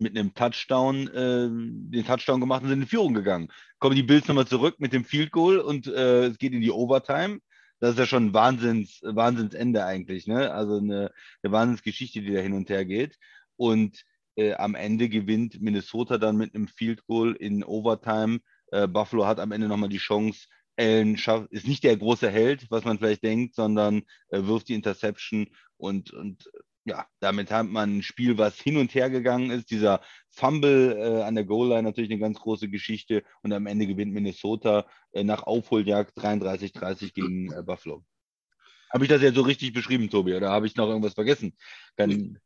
mit 0.00 0.18
einem 0.18 0.34
Touchdown 0.34 1.06
äh, 1.08 1.48
den 1.48 2.04
Touchdown 2.04 2.40
gemacht 2.40 2.62
und 2.62 2.68
sind 2.68 2.82
in 2.82 2.88
Führung 2.88 3.14
gegangen. 3.14 3.48
Kommen 3.78 3.94
die 3.94 4.02
Bills 4.02 4.26
nochmal 4.26 4.46
zurück 4.46 4.74
mit 4.78 4.92
dem 4.92 5.04
Field 5.04 5.30
Goal 5.30 5.58
und 5.58 5.86
es 5.86 6.36
geht 6.38 6.52
in 6.52 6.60
die 6.60 6.72
Overtime 6.72 7.38
das 7.80 7.92
ist 7.92 7.98
ja 7.98 8.06
schon 8.06 8.26
ein 8.26 8.34
Wahnsinns, 8.34 9.00
Wahnsinnsende 9.02 9.84
eigentlich, 9.84 10.26
ne? 10.26 10.52
Also 10.52 10.78
eine, 10.78 11.12
eine 11.42 11.52
Wahnsinnsgeschichte, 11.52 12.22
die 12.22 12.32
da 12.32 12.40
hin 12.40 12.54
und 12.54 12.70
her 12.70 12.84
geht. 12.86 13.18
Und 13.56 14.04
äh, 14.36 14.54
am 14.54 14.74
Ende 14.74 15.08
gewinnt 15.08 15.60
Minnesota 15.60 16.18
dann 16.18 16.36
mit 16.36 16.54
einem 16.54 16.68
Field 16.68 17.06
Goal 17.06 17.34
in 17.34 17.64
Overtime. 17.64 18.40
Äh, 18.72 18.88
Buffalo 18.88 19.26
hat 19.26 19.40
am 19.40 19.52
Ende 19.52 19.68
nochmal 19.68 19.88
die 19.88 19.98
Chance. 19.98 20.46
Allen 20.76 21.14
ist 21.50 21.68
nicht 21.68 21.84
der 21.84 21.96
große 21.96 22.28
Held, 22.28 22.68
was 22.70 22.84
man 22.84 22.98
vielleicht 22.98 23.22
denkt, 23.22 23.54
sondern 23.54 24.02
äh, 24.28 24.42
wirft 24.42 24.68
die 24.68 24.74
Interception 24.74 25.48
und, 25.76 26.12
und 26.12 26.50
ja, 26.84 27.06
damit 27.20 27.50
hat 27.50 27.66
man 27.66 27.98
ein 27.98 28.02
Spiel, 28.02 28.36
was 28.36 28.60
hin 28.60 28.76
und 28.76 28.94
her 28.94 29.08
gegangen 29.08 29.50
ist. 29.50 29.70
Dieser 29.70 30.02
Fumble 30.30 30.96
äh, 30.98 31.22
an 31.22 31.34
der 31.34 31.44
Goal 31.44 31.68
Line 31.68 31.84
natürlich 31.84 32.10
eine 32.10 32.20
ganz 32.20 32.38
große 32.38 32.68
Geschichte 32.68 33.22
und 33.42 33.52
am 33.52 33.66
Ende 33.66 33.86
gewinnt 33.86 34.12
Minnesota 34.12 34.86
äh, 35.12 35.24
nach 35.24 35.44
Aufholjagd 35.44 36.16
33-30 36.18 37.14
gegen 37.14 37.52
äh, 37.52 37.62
Buffalo. 37.62 38.04
Habe 38.92 39.04
ich 39.04 39.08
das 39.08 39.22
jetzt 39.22 39.34
so 39.34 39.42
richtig 39.42 39.72
beschrieben, 39.72 40.10
Tobi, 40.10 40.34
oder 40.34 40.50
habe 40.50 40.66
ich 40.66 40.76
noch 40.76 40.88
irgendwas 40.88 41.14
vergessen? 41.14 41.56
Kann, 41.96 42.38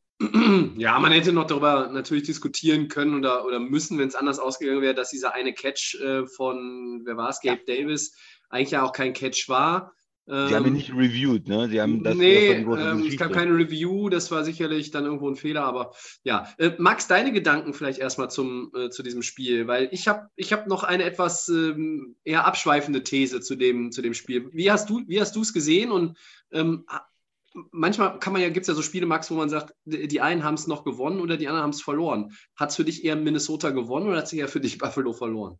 ja, 0.77 0.99
man 0.99 1.13
hätte 1.13 1.33
noch 1.33 1.47
darüber 1.47 1.89
natürlich 1.93 2.25
diskutieren 2.25 2.89
können 2.89 3.15
oder, 3.15 3.45
oder 3.45 3.61
müssen, 3.61 3.99
wenn 3.99 4.09
es 4.09 4.17
anders 4.17 4.41
ausgegangen 4.41 4.83
wäre, 4.83 4.95
dass 4.95 5.11
dieser 5.11 5.35
eine 5.35 5.53
Catch 5.53 5.95
äh, 6.01 6.27
von, 6.27 7.03
wer 7.05 7.17
war 7.17 7.29
es, 7.29 7.41
Gabe 7.41 7.61
ja. 7.67 7.77
Davis, 7.77 8.17
eigentlich 8.51 8.73
ja 8.73 8.83
auch 8.83 8.93
kein 8.93 9.13
Catch 9.13 9.49
war. 9.49 9.93
Sie 10.27 10.35
ähm, 10.35 10.55
haben 10.55 10.67
ihn 10.67 10.73
nicht 10.75 10.93
reviewed, 10.93 11.49
ne? 11.49 11.69
Sie 11.71 11.81
haben 11.81 12.03
das. 12.03 12.15
Nee, 12.15 12.49
ähm, 12.51 13.07
es 13.07 13.17
gab 13.17 13.33
keine 13.33 13.57
Review, 13.57 14.11
das 14.11 14.31
war 14.31 14.45
sicherlich 14.45 14.91
dann 14.91 15.07
irgendwo 15.07 15.31
ein 15.31 15.37
Fehler, 15.37 15.65
aber 15.65 15.95
ja. 16.23 16.53
Äh, 16.59 16.73
Max, 16.77 17.07
deine 17.07 17.33
Gedanken 17.33 17.73
vielleicht 17.73 17.99
erstmal 17.99 18.29
zum, 18.29 18.71
äh, 18.77 18.91
zu 18.91 19.03
diesem 19.03 19.23
Spiel, 19.23 19.69
weil 19.69 19.89
ich 19.91 20.07
habe 20.07 20.29
ich 20.37 20.53
hab 20.53 20.67
noch 20.67 20.85
eine 20.85 21.05
etwas 21.05 21.49
ähm, 21.49 22.17
eher 22.25 22.45
abschweifende 22.45 23.05
These 23.05 23.41
zu 23.41 23.57
dem, 23.57 23.91
zu 23.91 24.03
dem 24.03 24.13
Spiel. 24.13 24.51
Wie 24.53 24.71
hast 24.71 24.91
du 24.91 25.01
es 25.41 25.55
gesehen 25.55 25.93
und 25.93 26.19
ähm, 26.53 26.85
manchmal 27.71 28.19
kann 28.19 28.33
man 28.33 28.43
ja, 28.43 28.49
gibt 28.49 28.63
es 28.63 28.69
ja 28.69 28.75
so 28.75 28.83
Spiele, 28.83 29.07
Max, 29.07 29.31
wo 29.31 29.35
man 29.35 29.49
sagt, 29.49 29.75
die 29.85 30.21
einen 30.21 30.45
haben 30.45 30.55
es 30.55 30.67
noch 30.67 30.85
gewonnen 30.85 31.21
oder 31.21 31.37
die 31.37 31.49
anderen 31.49 31.65
haben 31.65 31.71
es 31.71 31.83
verloren. 31.83 32.33
Hat 32.57 32.71
es 32.71 32.77
für 32.77 32.85
dich 32.85 33.05
eher 33.05 33.17
Minnesota 33.17 33.71
gewonnen 33.71 34.09
oder 34.09 34.19
hat 34.19 34.27
es 34.27 34.33
eher 34.33 34.49
für 34.49 34.61
dich 34.61 34.79
Buffalo 34.79 35.13
verloren? 35.13 35.59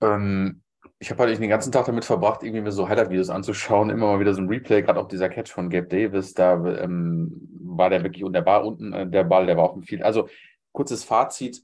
Ähm, 0.00 0.62
ich 0.98 1.10
habe 1.10 1.22
halt 1.22 1.40
den 1.40 1.48
ganzen 1.48 1.72
Tag 1.72 1.86
damit 1.86 2.04
verbracht, 2.04 2.42
irgendwie 2.42 2.62
mir 2.62 2.72
so 2.72 2.88
Highlight-Videos 2.88 3.30
anzuschauen, 3.30 3.90
immer 3.90 4.06
mal 4.06 4.20
wieder 4.20 4.34
so 4.34 4.40
ein 4.40 4.48
Replay, 4.48 4.82
gerade 4.82 5.00
auch 5.00 5.08
dieser 5.08 5.28
Catch 5.28 5.50
von 5.50 5.70
Gabe 5.70 5.88
Davis, 5.88 6.34
da 6.34 6.54
ähm, 6.64 7.48
war 7.60 7.90
der 7.90 8.02
wirklich, 8.02 8.24
und 8.24 8.32
der 8.32 8.46
war 8.46 8.64
unten, 8.64 8.92
äh, 8.92 9.06
der 9.06 9.24
Ball, 9.24 9.46
der 9.46 9.56
war 9.56 9.64
auf 9.64 9.72
dem 9.74 9.82
Field. 9.82 10.02
Also, 10.02 10.28
kurzes 10.72 11.04
Fazit, 11.04 11.62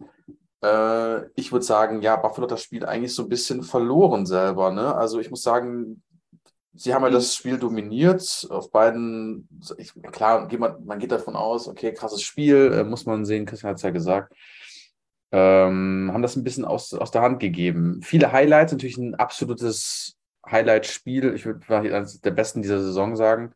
äh, 0.62 1.26
ich 1.34 1.52
würde 1.52 1.64
sagen, 1.64 2.02
ja, 2.02 2.16
Buffalo 2.16 2.44
hat 2.44 2.52
das 2.52 2.62
Spiel 2.62 2.84
eigentlich 2.84 3.14
so 3.14 3.22
ein 3.22 3.28
bisschen 3.28 3.62
verloren 3.62 4.26
selber. 4.26 4.70
Ne? 4.70 4.94
Also 4.94 5.20
ich 5.20 5.30
muss 5.30 5.42
sagen, 5.42 6.02
sie 6.74 6.94
haben 6.94 7.02
ja 7.02 7.10
das 7.10 7.34
Spiel 7.34 7.58
dominiert. 7.58 8.46
Auf 8.50 8.70
beiden, 8.70 9.48
ich, 9.78 9.92
klar, 10.12 10.48
man 10.84 10.98
geht 10.98 11.12
davon 11.12 11.36
aus, 11.36 11.68
okay, 11.68 11.92
krasses 11.92 12.22
Spiel, 12.22 12.72
äh, 12.72 12.84
muss 12.84 13.06
man 13.06 13.24
sehen, 13.24 13.46
Christian 13.46 13.70
hat 13.70 13.76
es 13.76 13.82
ja 13.82 13.90
gesagt. 13.90 14.34
Ähm, 15.32 16.10
haben 16.12 16.22
das 16.22 16.36
ein 16.36 16.44
bisschen 16.44 16.64
aus, 16.64 16.92
aus 16.92 17.10
der 17.10 17.22
Hand 17.22 17.40
gegeben. 17.40 18.00
Viele 18.02 18.32
Highlights, 18.32 18.72
natürlich 18.72 18.98
ein 18.98 19.14
absolutes 19.14 20.16
Highlight-Spiel. 20.48 21.34
Ich 21.34 21.46
würde 21.46 21.94
eines 21.94 22.20
der 22.20 22.32
besten 22.32 22.62
dieser 22.62 22.80
Saison 22.80 23.14
sagen. 23.14 23.52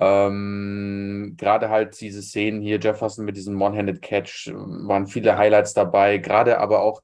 Ähm, 0.00 1.34
Gerade 1.38 1.68
halt 1.68 2.00
diese 2.00 2.22
Szenen 2.22 2.60
hier, 2.60 2.80
Jefferson 2.80 3.24
mit 3.24 3.36
diesem 3.36 3.60
One-Handed 3.60 4.02
Catch, 4.02 4.50
waren 4.52 5.06
viele 5.06 5.38
Highlights 5.38 5.74
dabei. 5.74 6.18
Gerade 6.18 6.58
aber 6.58 6.80
auch 6.80 7.00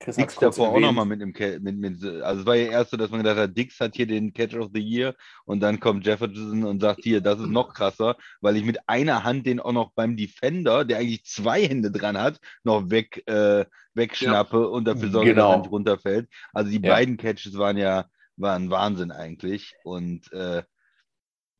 Chris 0.00 0.16
Dix 0.16 0.36
davor 0.36 0.68
auch 0.68 0.78
nochmal 0.78 1.06
mit 1.06 1.20
dem 1.20 1.32
mit, 1.62 1.76
mit, 1.76 2.04
also 2.22 2.40
es 2.40 2.46
war 2.46 2.54
ja 2.54 2.70
erst 2.70 2.92
so, 2.92 2.96
dass 2.96 3.10
man 3.10 3.22
gedacht 3.22 3.38
hat, 3.38 3.56
Dix 3.56 3.80
hat 3.80 3.96
hier 3.96 4.06
den 4.06 4.32
Catch 4.32 4.54
of 4.54 4.70
the 4.72 4.80
Year 4.80 5.14
und 5.44 5.60
dann 5.60 5.80
kommt 5.80 6.06
Jefferson 6.06 6.64
und 6.64 6.80
sagt 6.80 7.00
hier, 7.02 7.20
das 7.20 7.40
ist 7.40 7.48
noch 7.48 7.74
krasser, 7.74 8.16
weil 8.40 8.56
ich 8.56 8.64
mit 8.64 8.78
einer 8.88 9.24
Hand 9.24 9.46
den 9.46 9.58
auch 9.58 9.72
noch 9.72 9.92
beim 9.94 10.16
Defender, 10.16 10.84
der 10.84 10.98
eigentlich 10.98 11.24
zwei 11.24 11.66
Hände 11.66 11.90
dran 11.90 12.16
hat, 12.16 12.40
noch 12.62 12.90
weg, 12.90 13.24
äh, 13.26 13.64
wegschnappe 13.94 14.58
ja. 14.58 14.64
und 14.66 14.84
dafür 14.84 15.10
sorge, 15.10 15.30
genau. 15.30 15.48
dass 15.48 15.56
er 15.56 15.58
nicht 15.62 15.72
runterfällt. 15.72 16.28
Also 16.52 16.70
die 16.70 16.80
ja. 16.80 16.92
beiden 16.92 17.16
Catches 17.16 17.58
waren 17.58 17.76
ja 17.76 18.06
waren 18.36 18.70
Wahnsinn 18.70 19.10
eigentlich 19.10 19.74
und 19.82 20.32
äh, 20.32 20.62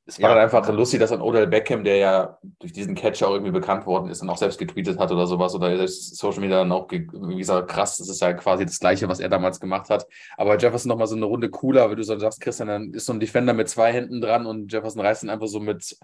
es 0.08 0.18
war 0.22 0.30
ja. 0.30 0.36
dann 0.36 0.44
einfach 0.44 0.66
lustig, 0.72 1.00
dass 1.00 1.12
ein 1.12 1.20
Odell 1.20 1.46
Beckham, 1.46 1.84
der 1.84 1.96
ja 1.96 2.38
durch 2.60 2.72
diesen 2.72 2.94
Catch 2.94 3.22
auch 3.22 3.32
irgendwie 3.32 3.52
bekannt 3.52 3.84
worden 3.84 4.08
ist 4.08 4.22
und 4.22 4.30
auch 4.30 4.38
selbst 4.38 4.58
getweetet 4.58 4.98
hat 4.98 5.12
oder 5.12 5.26
sowas 5.26 5.54
oder 5.54 5.86
Social 5.86 6.40
Media 6.40 6.60
dann 6.60 6.72
auch, 6.72 6.90
wie 6.90 7.36
gesagt, 7.36 7.68
krass, 7.68 7.98
das 7.98 8.08
ist 8.08 8.22
ja 8.22 8.32
quasi 8.32 8.64
das 8.64 8.80
Gleiche, 8.80 9.06
was 9.06 9.20
er 9.20 9.28
damals 9.28 9.60
gemacht 9.60 9.90
hat. 9.90 10.06
Aber 10.38 10.56
Jefferson 10.56 10.88
nochmal 10.88 11.08
so 11.08 11.14
eine 11.14 11.26
Runde 11.26 11.50
cooler, 11.50 11.90
wie 11.90 11.96
du 11.96 12.02
so 12.02 12.18
sagst, 12.18 12.40
Christian, 12.40 12.68
dann 12.68 12.94
ist 12.94 13.04
so 13.04 13.12
ein 13.12 13.20
Defender 13.20 13.52
mit 13.52 13.68
zwei 13.68 13.92
Händen 13.92 14.22
dran 14.22 14.46
und 14.46 14.72
Jefferson 14.72 15.02
reißt 15.02 15.24
ihn 15.24 15.30
einfach 15.30 15.46
so 15.46 15.60
mit 15.60 15.98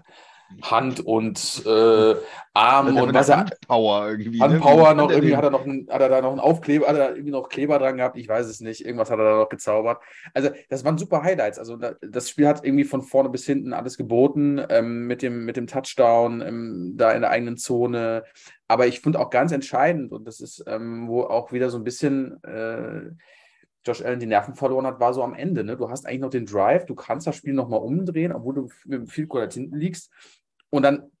Hand 0.61 0.99
und 0.99 1.63
äh, 1.65 2.15
Arm 2.53 2.95
und 2.95 3.13
was 3.13 3.29
er 3.29 3.37
Handpower 3.37 4.09
irgendwie. 4.09 4.39
Handpower 4.39 4.93
ne? 4.93 5.01
noch 5.01 5.11
irgendwie 5.11 5.35
hat 5.35 5.43
er 5.43 5.49
noch 5.49 5.65
ein, 5.65 5.87
hat 5.89 6.01
er 6.01 6.09
da 6.09 6.21
noch 6.21 6.31
einen 6.31 6.39
Aufkleber, 6.39 6.87
hat 6.87 6.95
er 6.95 7.09
irgendwie 7.09 7.31
noch 7.31 7.49
Kleber 7.49 7.79
dran 7.79 7.97
gehabt, 7.97 8.17
ich 8.17 8.29
weiß 8.29 8.45
es 8.45 8.61
nicht. 8.61 8.85
Irgendwas 8.85 9.09
hat 9.09 9.19
er 9.19 9.25
da 9.25 9.37
noch 9.37 9.49
gezaubert. 9.49 10.01
Also, 10.33 10.49
das 10.69 10.85
waren 10.85 10.97
super 10.97 11.23
Highlights. 11.23 11.59
Also, 11.59 11.77
das 11.77 12.29
Spiel 12.29 12.47
hat 12.47 12.63
irgendwie 12.63 12.85
von 12.85 13.01
vorne 13.01 13.29
bis 13.29 13.45
hinten 13.45 13.73
alles 13.73 13.97
geboten, 13.97 14.61
ähm, 14.69 15.07
mit, 15.07 15.21
dem, 15.21 15.45
mit 15.45 15.57
dem 15.57 15.67
Touchdown, 15.67 16.41
ähm, 16.41 16.93
da 16.95 17.11
in 17.11 17.21
der 17.21 17.31
eigenen 17.31 17.57
Zone. 17.57 18.23
Aber 18.67 18.87
ich 18.87 19.01
finde 19.01 19.19
auch 19.19 19.29
ganz 19.29 19.51
entscheidend, 19.51 20.11
und 20.11 20.25
das 20.25 20.39
ist, 20.39 20.63
ähm, 20.67 21.07
wo 21.07 21.23
auch 21.23 21.51
wieder 21.51 21.69
so 21.69 21.77
ein 21.77 21.83
bisschen 21.83 22.41
äh, 22.43 23.11
Josh 23.85 24.01
Allen 24.03 24.19
die 24.19 24.25
Nerven 24.25 24.55
verloren 24.55 24.85
hat, 24.85 24.99
war 24.99 25.13
so 25.13 25.23
am 25.23 25.33
Ende. 25.33 25.63
Ne? 25.63 25.77
Du 25.77 25.89
hast 25.89 26.05
eigentlich 26.05 26.21
noch 26.21 26.29
den 26.29 26.45
Drive, 26.45 26.85
du 26.85 26.95
kannst 26.95 27.27
das 27.27 27.35
Spiel 27.35 27.53
nochmal 27.53 27.81
umdrehen, 27.81 28.31
obwohl 28.31 28.55
du 28.55 28.69
mit 28.85 28.99
dem 28.99 29.07
Field 29.07 29.29
Goal 29.29 29.49
hinten 29.51 29.77
liegst. 29.77 30.11
Und 30.69 30.83
dann 30.83 31.11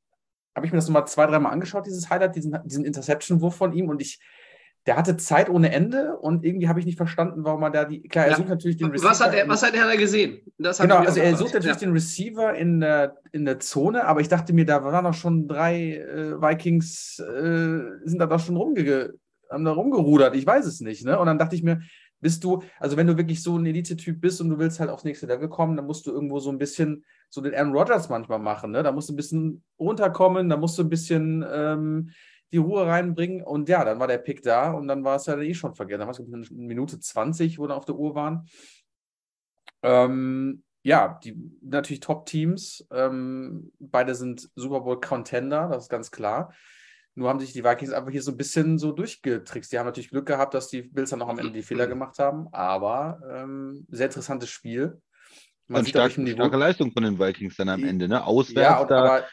habe 0.55 0.65
ich 0.65 0.71
mir 0.71 0.77
das 0.77 0.87
nochmal 0.87 1.07
zwei, 1.07 1.27
dreimal 1.27 1.51
angeschaut, 1.51 1.85
dieses 1.85 2.09
Highlight, 2.09 2.35
diesen, 2.35 2.57
diesen 2.65 2.85
Interception-Wurf 2.85 3.55
von 3.55 3.73
ihm. 3.73 3.89
Und 3.89 4.01
ich, 4.01 4.19
der 4.87 4.95
hatte 4.97 5.17
Zeit 5.17 5.49
ohne 5.49 5.71
Ende 5.71 6.17
und 6.17 6.43
irgendwie 6.43 6.67
habe 6.67 6.79
ich 6.79 6.85
nicht 6.85 6.97
verstanden, 6.97 7.43
warum 7.43 7.59
man 7.59 7.73
da 7.73 7.85
die. 7.85 8.01
Klar, 8.07 8.25
er 8.25 8.31
ja. 8.31 8.37
sucht 8.37 8.49
natürlich 8.49 8.77
den 8.77 8.89
Receiver. 8.89 9.09
Was 9.09 9.23
hat 9.23 9.35
er, 9.35 9.47
was 9.47 9.61
hat 9.61 9.75
er 9.75 9.85
da 9.85 9.95
gesehen? 9.95 10.41
genau, 10.57 10.97
also 10.97 11.19
er 11.19 11.35
sucht 11.35 11.53
natürlich 11.53 11.75
ja. 11.75 11.87
den 11.87 11.91
Receiver 11.91 12.55
in 12.55 12.79
der, 12.79 13.17
in 13.31 13.45
der 13.45 13.59
Zone, 13.59 14.05
aber 14.05 14.21
ich 14.21 14.27
dachte 14.27 14.53
mir, 14.53 14.65
da 14.65 14.83
waren 14.83 15.03
noch 15.03 15.13
schon 15.13 15.47
drei 15.47 15.97
äh, 15.97 16.41
Vikings, 16.41 17.19
äh, 17.19 18.07
sind 18.07 18.19
da 18.19 18.25
doch 18.25 18.39
schon 18.39 18.57
rumge 18.57 19.13
haben 19.51 19.65
da 19.65 19.71
rumgerudert. 19.71 20.35
Ich 20.35 20.45
weiß 20.45 20.65
es 20.65 20.81
nicht. 20.81 21.05
Ne? 21.05 21.19
Und 21.19 21.27
dann 21.27 21.37
dachte 21.37 21.55
ich 21.55 21.63
mir, 21.63 21.81
bist 22.25 22.43
du, 22.43 22.63
also 22.79 22.97
wenn 22.97 23.05
du 23.05 23.17
wirklich 23.17 23.43
so 23.43 23.55
ein 23.55 23.67
Elite-Typ 23.67 24.19
bist 24.19 24.41
und 24.41 24.49
du 24.49 24.57
willst 24.57 24.79
halt 24.79 24.89
aufs 24.89 25.03
nächste 25.03 25.27
Level 25.27 25.47
kommen, 25.47 25.77
dann 25.77 25.85
musst 25.85 26.07
du 26.07 26.11
irgendwo 26.11 26.39
so 26.39 26.49
ein 26.49 26.57
bisschen 26.57 27.05
so 27.29 27.39
den 27.39 27.53
Aaron 27.53 27.71
Rodgers 27.71 28.09
manchmal 28.09 28.39
machen. 28.39 28.71
Ne? 28.71 28.81
Da 28.81 28.91
musst 28.91 29.09
du 29.09 29.13
ein 29.13 29.15
bisschen 29.15 29.63
runterkommen, 29.77 30.49
da 30.49 30.57
musst 30.57 30.75
du 30.79 30.81
ein 30.81 30.89
bisschen 30.89 31.45
ähm, 31.47 32.09
die 32.51 32.57
Ruhe 32.57 32.87
reinbringen. 32.87 33.43
Und 33.43 33.69
ja, 33.69 33.85
dann 33.85 33.99
war 33.99 34.07
der 34.07 34.17
Pick 34.17 34.41
da 34.41 34.71
und 34.71 34.87
dann 34.87 35.03
war 35.03 35.17
es 35.17 35.27
ja 35.27 35.37
eh 35.37 35.53
schon 35.53 35.75
vergessen. 35.75 35.99
Dann 35.99 36.07
war 36.07 36.19
es 36.19 36.19
eine 36.19 36.47
Minute 36.49 36.99
20, 36.99 37.59
wo 37.59 37.67
wir 37.67 37.75
auf 37.75 37.85
der 37.85 37.95
Uhr 37.95 38.15
waren. 38.15 38.49
Ähm, 39.83 40.63
ja, 40.81 41.19
die 41.23 41.37
natürlich 41.61 41.99
Top-Teams. 41.99 42.87
Ähm, 42.89 43.71
beide 43.77 44.15
sind 44.15 44.49
Super 44.55 44.81
Bowl-Contender, 44.81 45.67
das 45.67 45.83
ist 45.83 45.89
ganz 45.89 46.09
klar. 46.09 46.55
Nur 47.15 47.29
haben 47.29 47.39
sich 47.39 47.53
die 47.53 47.63
Vikings 47.63 47.93
einfach 47.93 48.11
hier 48.11 48.21
so 48.21 48.31
ein 48.31 48.37
bisschen 48.37 48.77
so 48.77 48.91
durchgetrickst. 48.91 49.71
Die 49.71 49.79
haben 49.79 49.85
natürlich 49.85 50.09
Glück 50.09 50.25
gehabt, 50.25 50.53
dass 50.53 50.67
die 50.67 50.81
Bills 50.81 51.09
dann 51.09 51.19
noch 51.19 51.29
am 51.29 51.39
Ende 51.39 51.53
die 51.53 51.63
Fehler 51.63 51.87
gemacht 51.87 52.19
haben, 52.19 52.47
aber 52.51 53.21
ähm, 53.29 53.85
sehr 53.89 54.07
interessantes 54.07 54.49
Spiel. 54.49 55.01
Man 55.67 55.79
Und 55.79 55.89
stark, 55.89 56.11
starke 56.11 56.57
Leistung 56.57 56.91
von 56.91 57.03
den 57.03 57.17
Vikings 57.17 57.55
dann 57.55 57.69
am 57.69 57.83
Ende, 57.83 58.07
ne? 58.07 58.23
Auswärts. 58.23 58.89
Ja, 58.89 59.25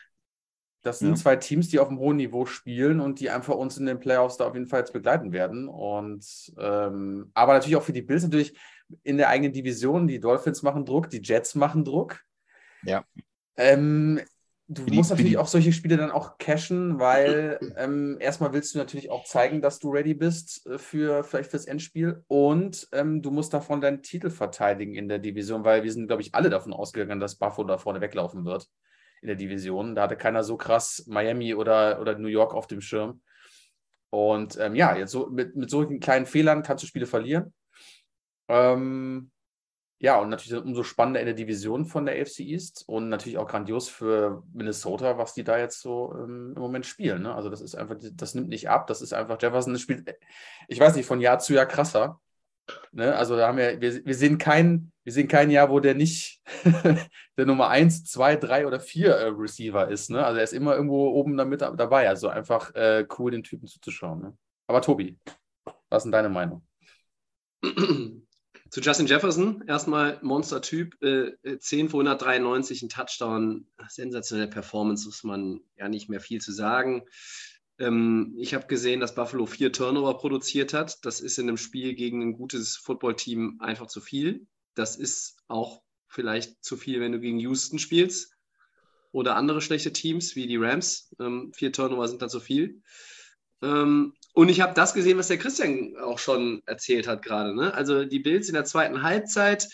das 0.82 0.98
sind 0.98 1.10
ja. 1.10 1.14
zwei 1.14 1.36
Teams, 1.36 1.68
die 1.68 1.78
auf 1.78 1.88
einem 1.88 1.98
hohen 1.98 2.16
Niveau 2.16 2.44
spielen 2.44 3.00
und 3.00 3.20
die 3.20 3.30
einfach 3.30 3.54
uns 3.54 3.78
in 3.78 3.86
den 3.86 4.00
Playoffs 4.00 4.36
da 4.36 4.46
auf 4.46 4.54
jeden 4.54 4.66
Fall 4.66 4.80
jetzt 4.80 4.92
begleiten 4.92 5.32
werden. 5.32 5.68
Und 5.68 6.24
ähm, 6.58 7.30
aber 7.34 7.54
natürlich 7.54 7.76
auch 7.76 7.84
für 7.84 7.92
die 7.92 8.02
Bills 8.02 8.24
natürlich 8.24 8.58
in 9.04 9.16
der 9.16 9.28
eigenen 9.28 9.52
Division. 9.52 10.08
Die 10.08 10.18
Dolphins 10.18 10.62
machen 10.62 10.84
Druck, 10.84 11.08
die 11.08 11.22
Jets 11.22 11.54
machen 11.54 11.84
Druck. 11.84 12.20
Ja. 12.84 13.04
Ähm, 13.56 14.20
du 14.74 14.94
musst 14.94 15.10
natürlich 15.10 15.38
auch 15.38 15.46
solche 15.46 15.72
Spiele 15.72 15.96
dann 15.96 16.10
auch 16.10 16.38
cashen, 16.38 16.98
weil 16.98 17.58
ähm, 17.76 18.16
erstmal 18.20 18.52
willst 18.52 18.74
du 18.74 18.78
natürlich 18.78 19.10
auch 19.10 19.24
zeigen, 19.24 19.60
dass 19.60 19.78
du 19.78 19.90
ready 19.90 20.14
bist 20.14 20.66
äh, 20.66 20.78
für 20.78 21.24
vielleicht 21.24 21.50
fürs 21.50 21.66
Endspiel 21.66 22.24
und 22.28 22.88
ähm, 22.92 23.22
du 23.22 23.30
musst 23.30 23.52
davon 23.54 23.80
deinen 23.80 24.02
Titel 24.02 24.30
verteidigen 24.30 24.94
in 24.94 25.08
der 25.08 25.18
Division, 25.18 25.64
weil 25.64 25.82
wir 25.82 25.92
sind, 25.92 26.06
glaube 26.06 26.22
ich, 26.22 26.34
alle 26.34 26.50
davon 26.50 26.72
ausgegangen, 26.72 27.20
dass 27.20 27.36
Buffalo 27.36 27.66
da 27.68 27.78
vorne 27.78 28.00
weglaufen 28.00 28.44
wird 28.44 28.68
in 29.22 29.28
der 29.28 29.36
Division. 29.36 29.94
Da 29.94 30.02
hatte 30.02 30.16
keiner 30.16 30.44
so 30.44 30.56
krass 30.56 31.04
Miami 31.06 31.54
oder, 31.54 32.00
oder 32.00 32.18
New 32.18 32.28
York 32.28 32.54
auf 32.54 32.66
dem 32.66 32.80
Schirm. 32.80 33.22
Und 34.10 34.58
ähm, 34.60 34.74
ja, 34.74 34.96
jetzt 34.96 35.12
so 35.12 35.28
mit, 35.28 35.56
mit 35.56 35.70
solchen 35.70 35.98
kleinen 35.98 36.26
Fehlern 36.26 36.62
kannst 36.62 36.84
du 36.84 36.86
Spiele 36.86 37.06
verlieren. 37.06 37.54
Ähm, 38.48 39.31
ja, 40.02 40.18
und 40.18 40.30
natürlich 40.30 40.60
umso 40.60 40.82
spannender 40.82 41.20
in 41.20 41.26
der 41.26 41.34
Division 41.36 41.84
von 41.84 42.04
der 42.06 42.20
AFC 42.20 42.40
East 42.40 42.82
und 42.88 43.08
natürlich 43.08 43.38
auch 43.38 43.46
grandios 43.46 43.88
für 43.88 44.42
Minnesota, 44.52 45.16
was 45.16 45.32
die 45.32 45.44
da 45.44 45.56
jetzt 45.58 45.80
so 45.80 46.12
ähm, 46.18 46.54
im 46.56 46.60
Moment 46.60 46.86
spielen. 46.86 47.22
Ne? 47.22 47.32
Also 47.32 47.48
das 47.50 47.60
ist 47.60 47.76
einfach, 47.76 47.94
das 48.12 48.34
nimmt 48.34 48.48
nicht 48.48 48.68
ab, 48.68 48.88
das 48.88 49.00
ist 49.00 49.12
einfach, 49.12 49.40
Jefferson 49.40 49.78
spielt, 49.78 50.12
ich 50.66 50.80
weiß 50.80 50.96
nicht, 50.96 51.06
von 51.06 51.20
Jahr 51.20 51.38
zu 51.38 51.54
Jahr 51.54 51.66
krasser. 51.66 52.20
Ne? 52.90 53.14
Also 53.14 53.36
da 53.36 53.46
haben 53.46 53.58
wir, 53.58 53.80
wir, 53.80 54.04
wir 54.04 54.14
sehen 54.16 54.38
kein, 54.38 54.90
wir 55.04 55.12
sehen 55.12 55.28
kein 55.28 55.50
Jahr, 55.50 55.70
wo 55.70 55.78
der 55.78 55.94
nicht 55.94 56.42
der 57.36 57.46
Nummer 57.46 57.68
1, 57.68 58.04
2, 58.06 58.34
3 58.34 58.66
oder 58.66 58.80
4 58.80 59.08
äh, 59.08 59.26
Receiver 59.28 59.86
ist. 59.86 60.10
Ne? 60.10 60.26
Also 60.26 60.38
er 60.38 60.44
ist 60.44 60.52
immer 60.52 60.74
irgendwo 60.74 61.10
oben 61.10 61.36
damit 61.36 61.60
dabei. 61.60 62.08
Also 62.08 62.26
einfach 62.28 62.74
äh, 62.74 63.06
cool, 63.18 63.30
den 63.30 63.44
Typen 63.44 63.68
zuzuschauen. 63.68 64.20
Ne? 64.20 64.36
Aber 64.66 64.82
Tobi, 64.82 65.16
was 65.90 65.98
ist 65.98 66.04
denn 66.06 66.12
deine 66.12 66.28
Meinung? 66.28 66.66
Zu 68.72 68.80
Justin 68.80 69.06
Jefferson, 69.06 69.62
erstmal 69.68 70.18
Monster-Typ, 70.22 71.02
äh, 71.02 71.58
10 71.58 71.90
für 71.90 71.98
193, 71.98 72.80
ein 72.80 72.88
Touchdown, 72.88 73.66
sensationelle 73.90 74.48
Performance, 74.48 75.04
muss 75.04 75.24
man 75.24 75.60
ja 75.76 75.90
nicht 75.90 76.08
mehr 76.08 76.20
viel 76.20 76.40
zu 76.40 76.52
sagen. 76.52 77.02
Ähm, 77.78 78.34
ich 78.38 78.54
habe 78.54 78.68
gesehen, 78.68 79.00
dass 79.00 79.14
Buffalo 79.14 79.44
vier 79.44 79.72
Turnover 79.72 80.16
produziert 80.16 80.72
hat. 80.72 81.04
Das 81.04 81.20
ist 81.20 81.36
in 81.36 81.48
einem 81.48 81.58
Spiel 81.58 81.94
gegen 81.94 82.22
ein 82.22 82.32
gutes 82.32 82.78
Footballteam 82.78 83.58
einfach 83.60 83.88
zu 83.88 84.00
viel. 84.00 84.46
Das 84.72 84.96
ist 84.96 85.36
auch 85.48 85.82
vielleicht 86.08 86.64
zu 86.64 86.78
viel, 86.78 86.98
wenn 87.02 87.12
du 87.12 87.20
gegen 87.20 87.40
Houston 87.40 87.78
spielst 87.78 88.32
oder 89.10 89.36
andere 89.36 89.60
schlechte 89.60 89.92
Teams 89.92 90.34
wie 90.34 90.46
die 90.46 90.56
Rams. 90.56 91.14
Ähm, 91.20 91.52
vier 91.54 91.72
Turnover 91.72 92.08
sind 92.08 92.22
da 92.22 92.28
zu 92.28 92.40
viel. 92.40 92.80
Ähm, 93.62 94.14
und 94.34 94.48
ich 94.48 94.60
habe 94.60 94.74
das 94.74 94.94
gesehen, 94.94 95.18
was 95.18 95.28
der 95.28 95.38
Christian 95.38 95.96
auch 95.98 96.18
schon 96.18 96.62
erzählt 96.66 97.06
hat 97.06 97.22
gerade. 97.22 97.54
Ne? 97.54 97.72
Also 97.74 98.04
die 98.04 98.18
Bills 98.18 98.48
in 98.48 98.54
der 98.54 98.64
zweiten 98.64 99.02
Halbzeit 99.02 99.68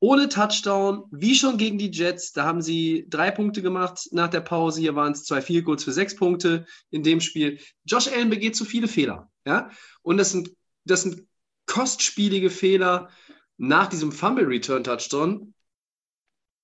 ohne 0.00 0.28
Touchdown, 0.28 1.04
wie 1.12 1.36
schon 1.36 1.58
gegen 1.58 1.78
die 1.78 1.92
Jets. 1.92 2.32
Da 2.32 2.44
haben 2.44 2.60
sie 2.60 3.06
drei 3.08 3.30
Punkte 3.30 3.62
gemacht 3.62 4.08
nach 4.10 4.28
der 4.28 4.40
Pause. 4.40 4.80
Hier 4.80 4.96
waren 4.96 5.12
es 5.12 5.24
zwei 5.24 5.40
Field 5.40 5.64
Goals 5.64 5.84
für 5.84 5.92
sechs 5.92 6.16
Punkte 6.16 6.66
in 6.90 7.04
dem 7.04 7.20
Spiel. 7.20 7.60
Josh 7.84 8.08
Allen 8.08 8.28
begeht 8.28 8.56
zu 8.56 8.64
viele 8.64 8.88
Fehler. 8.88 9.30
Ja? 9.46 9.70
Und 10.02 10.16
das 10.16 10.32
sind, 10.32 10.50
das 10.84 11.02
sind 11.02 11.28
kostspielige 11.66 12.50
Fehler 12.50 13.10
nach 13.58 13.86
diesem 13.86 14.10
Fumble 14.10 14.46
Return 14.46 14.82
Touchdown. 14.82 15.54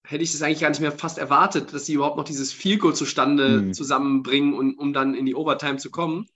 Hätte 0.02 0.24
ich 0.24 0.32
das 0.32 0.42
eigentlich 0.42 0.60
gar 0.60 0.70
nicht 0.70 0.80
mehr 0.80 0.90
fast 0.90 1.18
erwartet, 1.18 1.72
dass 1.72 1.86
sie 1.86 1.94
überhaupt 1.94 2.16
noch 2.16 2.24
dieses 2.24 2.52
Field 2.52 2.80
Goal 2.80 2.96
zustande 2.96 3.60
mhm. 3.60 3.72
zusammenbringen, 3.72 4.54
und, 4.54 4.74
um 4.80 4.92
dann 4.92 5.14
in 5.14 5.26
die 5.26 5.36
Overtime 5.36 5.76
zu 5.76 5.92
kommen. 5.92 6.26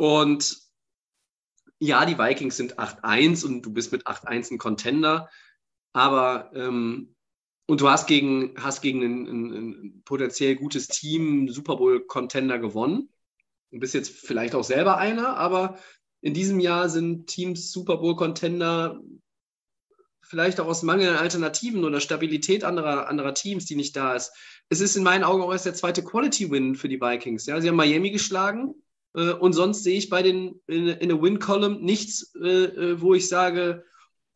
Und 0.00 0.56
ja, 1.78 2.06
die 2.06 2.16
Vikings 2.16 2.56
sind 2.56 2.78
8-1 2.78 3.44
und 3.44 3.60
du 3.60 3.70
bist 3.70 3.92
mit 3.92 4.06
8-1 4.06 4.50
ein 4.50 4.56
Contender, 4.56 5.28
aber 5.92 6.50
ähm, 6.54 7.14
und 7.66 7.82
du 7.82 7.90
hast 7.90 8.06
gegen, 8.06 8.54
hast 8.56 8.80
gegen 8.80 9.02
ein, 9.02 9.26
ein, 9.26 9.52
ein 9.52 10.02
potenziell 10.06 10.56
gutes 10.56 10.88
Team 10.88 11.50
Super 11.50 11.76
Bowl-Contender 11.76 12.58
gewonnen. 12.58 13.10
Du 13.72 13.78
bist 13.78 13.92
jetzt 13.92 14.10
vielleicht 14.10 14.54
auch 14.54 14.64
selber 14.64 14.96
einer, 14.96 15.36
aber 15.36 15.78
in 16.22 16.32
diesem 16.32 16.60
Jahr 16.60 16.88
sind 16.88 17.26
Teams 17.26 17.70
Super 17.70 17.98
Bowl-Contender 17.98 19.02
vielleicht 20.22 20.60
auch 20.60 20.66
aus 20.66 20.82
Mangel 20.82 21.10
an 21.10 21.16
Alternativen 21.16 21.84
oder 21.84 22.00
Stabilität 22.00 22.64
anderer, 22.64 23.06
anderer 23.06 23.34
Teams, 23.34 23.66
die 23.66 23.76
nicht 23.76 23.94
da 23.96 24.14
ist. 24.14 24.32
Es 24.70 24.80
ist 24.80 24.96
in 24.96 25.02
meinen 25.02 25.24
Augen 25.24 25.42
auch 25.42 25.52
erst 25.52 25.66
der 25.66 25.74
zweite 25.74 26.02
Quality-Win 26.02 26.74
für 26.74 26.88
die 26.88 27.02
Vikings. 27.02 27.44
Ja? 27.44 27.60
Sie 27.60 27.68
haben 27.68 27.76
Miami 27.76 28.10
geschlagen 28.10 28.74
und 29.12 29.52
sonst 29.52 29.82
sehe 29.82 29.98
ich 29.98 30.08
bei 30.08 30.22
den 30.22 30.60
in, 30.66 30.88
in 30.88 31.08
der 31.08 31.20
Win-Column 31.20 31.80
nichts, 31.80 32.32
äh, 32.40 32.64
äh, 32.64 33.00
wo 33.00 33.14
ich 33.14 33.28
sage, 33.28 33.84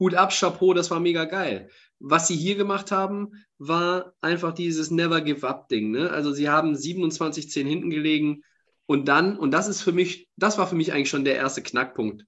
Hut 0.00 0.14
ab, 0.14 0.32
Chapeau, 0.32 0.74
das 0.74 0.90
war 0.90 1.00
mega 1.00 1.24
geil. 1.24 1.70
Was 2.00 2.26
sie 2.26 2.36
hier 2.36 2.56
gemacht 2.56 2.90
haben, 2.90 3.44
war 3.58 4.14
einfach 4.20 4.52
dieses 4.52 4.90
Never 4.90 5.20
Give 5.20 5.46
Up-Ding. 5.46 5.92
Ne? 5.92 6.10
Also 6.10 6.32
sie 6.32 6.48
haben 6.48 6.74
27-10 6.74 7.66
hinten 7.66 7.90
gelegen 7.90 8.42
und 8.86 9.06
dann, 9.06 9.38
und 9.38 9.52
das 9.52 9.68
ist 9.68 9.82
für 9.82 9.92
mich, 9.92 10.28
das 10.36 10.58
war 10.58 10.66
für 10.66 10.74
mich 10.74 10.92
eigentlich 10.92 11.08
schon 11.08 11.24
der 11.24 11.36
erste 11.36 11.62
Knackpunkt. 11.62 12.26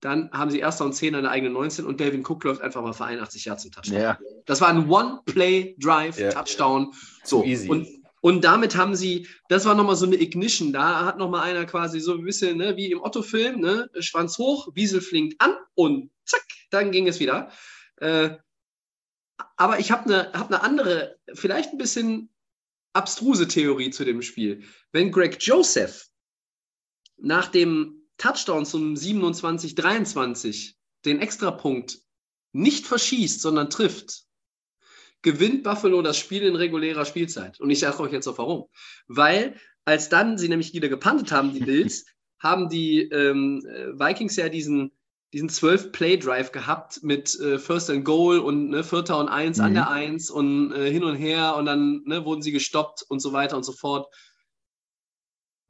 Dann 0.00 0.32
haben 0.32 0.50
sie 0.50 0.58
erster 0.58 0.84
und 0.86 0.94
10 0.94 1.14
an 1.14 1.22
der 1.22 1.30
eigenen 1.30 1.52
19 1.52 1.84
und 1.84 2.00
Delvin 2.00 2.24
Cook 2.26 2.42
läuft 2.44 2.62
einfach 2.62 2.82
mal 2.82 2.94
für 2.94 3.04
81 3.04 3.44
Jahre 3.44 3.60
zum 3.60 3.70
Touchdown. 3.70 4.00
Ja. 4.00 4.18
Das 4.46 4.62
war 4.62 4.68
ein 4.68 4.88
One-Play-Drive-Touchdown. 4.88 6.94
So, 7.22 7.44
Easy. 7.44 7.68
und, 7.68 7.86
und 8.20 8.44
damit 8.44 8.76
haben 8.76 8.94
sie, 8.94 9.26
das 9.48 9.64
war 9.64 9.74
nochmal 9.74 9.96
so 9.96 10.06
eine 10.06 10.20
Ignition. 10.20 10.72
Da 10.72 11.06
hat 11.06 11.18
nochmal 11.18 11.48
einer 11.48 11.64
quasi 11.64 12.00
so 12.00 12.14
ein 12.14 12.24
bisschen, 12.24 12.58
ne, 12.58 12.76
wie 12.76 12.90
im 12.90 13.00
Otto-Film, 13.00 13.60
ne, 13.60 13.90
Schwanz 14.00 14.36
hoch, 14.38 14.68
Wiesel 14.74 15.00
flinkt 15.00 15.40
an 15.40 15.56
und 15.74 16.10
zack, 16.24 16.44
dann 16.70 16.90
ging 16.90 17.08
es 17.08 17.18
wieder. 17.18 17.50
Äh, 17.96 18.36
aber 19.56 19.78
ich 19.78 19.90
habe 19.90 20.04
eine 20.04 20.32
hab 20.32 20.50
ne 20.50 20.62
andere, 20.62 21.18
vielleicht 21.32 21.72
ein 21.72 21.78
bisschen 21.78 22.30
abstruse 22.92 23.48
Theorie 23.48 23.90
zu 23.90 24.04
dem 24.04 24.20
Spiel. 24.20 24.64
Wenn 24.92 25.12
Greg 25.12 25.38
Joseph 25.40 26.08
nach 27.16 27.48
dem 27.48 28.02
Touchdown 28.18 28.66
zum 28.66 28.94
27-23 28.94 30.74
den 31.06 31.20
Extrapunkt 31.20 32.02
nicht 32.52 32.86
verschießt, 32.86 33.40
sondern 33.40 33.70
trifft, 33.70 34.24
gewinnt 35.22 35.62
Buffalo 35.62 36.02
das 36.02 36.18
Spiel 36.18 36.42
in 36.42 36.56
regulärer 36.56 37.04
Spielzeit. 37.04 37.60
Und 37.60 37.70
ich 37.70 37.80
sage 37.80 38.00
euch 38.00 38.12
jetzt 38.12 38.26
auch 38.26 38.38
warum. 38.38 38.66
Weil 39.06 39.54
als 39.84 40.08
dann 40.08 40.38
sie 40.38 40.48
nämlich 40.48 40.72
wieder 40.72 40.88
gepantet 40.88 41.32
haben, 41.32 41.52
die 41.52 41.60
Bills, 41.60 42.06
haben 42.38 42.68
die 42.68 43.02
ähm, 43.02 43.62
Vikings 43.98 44.36
ja 44.36 44.48
diesen, 44.48 44.92
diesen 45.32 45.50
12-Play-Drive 45.50 46.52
gehabt 46.52 47.02
mit 47.02 47.38
äh, 47.38 47.58
First 47.58 47.90
and 47.90 48.04
Goal 48.04 48.38
und 48.38 48.70
ne, 48.70 48.82
Vierter 48.82 49.18
und 49.18 49.28
Eins 49.28 49.58
Mhm. 49.58 49.64
an 49.64 49.74
der 49.74 49.90
Eins 49.90 50.30
und 50.30 50.72
äh, 50.72 50.90
hin 50.90 51.04
und 51.04 51.16
her 51.16 51.56
und 51.56 51.66
dann 51.66 52.02
ne, 52.04 52.24
wurden 52.24 52.42
sie 52.42 52.52
gestoppt 52.52 53.04
und 53.08 53.20
so 53.20 53.32
weiter 53.32 53.56
und 53.56 53.64
so 53.64 53.72
fort. 53.72 54.06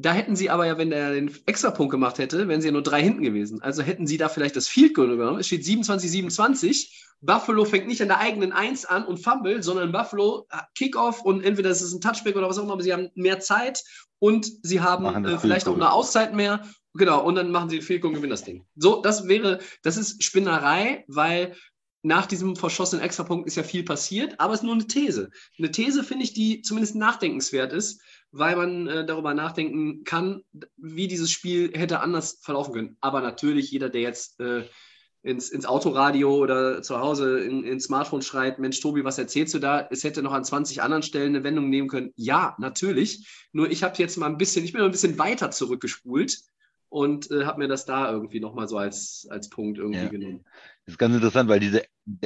Da 0.01 0.15
hätten 0.15 0.35
sie 0.35 0.49
aber 0.49 0.67
ja, 0.67 0.79
wenn 0.79 0.93
er 0.93 1.13
den 1.13 1.31
Extrapunkt 1.45 1.91
gemacht 1.91 2.19
hätte, 2.19 2.49
wären 2.49 2.63
sie 2.63 2.69
ja 2.69 2.73
nur 2.73 2.83
drei 2.83 3.03
hinten 3.03 3.23
gewesen. 3.23 3.61
Also 3.61 3.83
hätten 3.83 4.07
sie 4.07 4.17
da 4.17 4.31
vielleicht 4.31 4.57
das 4.57 4.67
Field 4.67 4.95
Goal 4.95 5.17
genommen. 5.17 5.39
Es 5.39 5.47
steht 5.47 5.63
27-27. 5.63 6.89
Buffalo 7.21 7.67
fängt 7.67 7.87
nicht 7.87 8.01
an 8.01 8.09
der 8.09 8.19
eigenen 8.19 8.53
Eins 8.53 8.87
an 8.87 9.05
und 9.05 9.19
fumble, 9.19 9.63
sondern 9.63 9.93
Buffalo 9.93 10.47
äh, 10.51 10.57
Kickoff 10.75 11.21
und 11.21 11.45
entweder 11.45 11.69
es 11.69 11.83
ist 11.83 11.93
ein 11.93 12.01
Touchback 12.01 12.35
oder 12.35 12.49
was 12.49 12.59
auch 12.59 12.63
immer, 12.63 12.73
aber 12.73 12.83
sie 12.83 12.95
haben 12.95 13.11
mehr 13.15 13.41
Zeit 13.41 13.85
und 14.19 14.51
sie 14.63 14.81
haben 14.81 15.27
äh, 15.27 15.39
vielleicht 15.39 15.69
auch 15.69 15.75
eine 15.75 15.93
Auszeit 15.93 16.35
mehr. 16.35 16.63
Genau, 16.95 17.23
und 17.23 17.35
dann 17.35 17.51
machen 17.51 17.69
sie 17.69 17.77
den 17.77 17.85
Field 17.85 18.01
Goal 18.01 18.11
und 18.11 18.17
gewinnen 18.17 18.31
das 18.31 18.45
Ding. 18.45 18.65
So, 18.77 19.03
das 19.03 19.29
wäre, 19.29 19.59
das 19.83 19.99
ist 19.99 20.25
Spinnerei, 20.25 21.05
weil 21.09 21.55
nach 22.03 22.25
diesem 22.25 22.57
verschossenen 22.57 23.05
Extrapunkt 23.05 23.47
ist 23.47 23.57
ja 23.57 23.63
viel 23.63 23.85
passiert, 23.85 24.41
aber 24.41 24.55
es 24.55 24.61
ist 24.61 24.65
nur 24.65 24.75
eine 24.75 24.87
These. 24.87 25.31
Eine 25.59 25.71
These 25.71 26.03
finde 26.03 26.25
ich, 26.25 26.33
die 26.33 26.63
zumindest 26.63 26.97
nachdenkenswert 26.97 27.75
ist, 27.75 28.01
weil 28.33 28.57
man 28.57 28.87
äh, 28.87 29.05
darüber 29.07 29.35
nachdenken 29.35 30.05
kann, 30.05 30.43
wie 30.77 31.09
dieses 31.09 31.31
Spiel 31.31 31.73
hätte 31.75 32.01
anders 32.01 32.39
verlaufen 32.43 32.75
können. 32.75 32.97
Aber 33.01 33.21
natürlich, 33.21 33.71
jeder, 33.71 33.89
der 33.89 34.03
jetzt 34.03 34.41
äh, 34.41 34.65
ins, 35.23 35.51
ins 35.51 35.67
Autoradio 35.67 36.35
oder 36.37 36.83
zu 36.83 36.99
Hause 36.99 37.41
in, 37.41 37.65
ins 37.65 37.85
Smartphone 37.85 38.23
schreit, 38.23 38.59
Mensch, 38.59 38.81
Tobi, 38.81 39.05
was 39.05 39.19
erzählst 39.19 39.53
du 39.55 39.59
da? 39.59 39.87
Es 39.91 40.05
hätte 40.05 40.23
noch 40.23 40.33
an 40.33 40.45
20 40.45 40.83
anderen 40.83 41.03
Stellen 41.03 41.35
eine 41.35 41.45
Wendung 41.45 41.69
nehmen 41.69 41.89
können. 41.89 42.13
Ja, 42.17 42.57
natürlich. 42.59 43.27
Nur 43.53 43.71
ich 43.71 43.83
habe 43.83 43.97
jetzt 43.99 44.17
mal 44.17 44.27
ein 44.27 44.39
bisschen, 44.39 44.65
ich 44.65 44.73
bin 44.73 44.81
mal 44.81 44.87
ein 44.87 44.93
bisschen 44.93 45.19
weiter 45.19 45.51
zurückgespult 45.51 46.39
und 46.89 47.31
äh, 47.31 47.45
habe 47.45 47.59
mir 47.59 47.69
das 47.69 47.85
da 47.85 48.11
irgendwie 48.11 48.41
nochmal 48.41 48.69
so 48.69 48.79
als, 48.79 49.27
als 49.31 49.49
Punkt 49.51 49.79
irgendwie 49.79 50.05
Ja. 50.05 50.09
genommen. 50.09 50.45
Das 50.87 50.95
ist 50.95 50.99
ganz 50.99 51.15
interessant, 51.15 51.49
weil 51.49 51.61
diese 51.61 51.85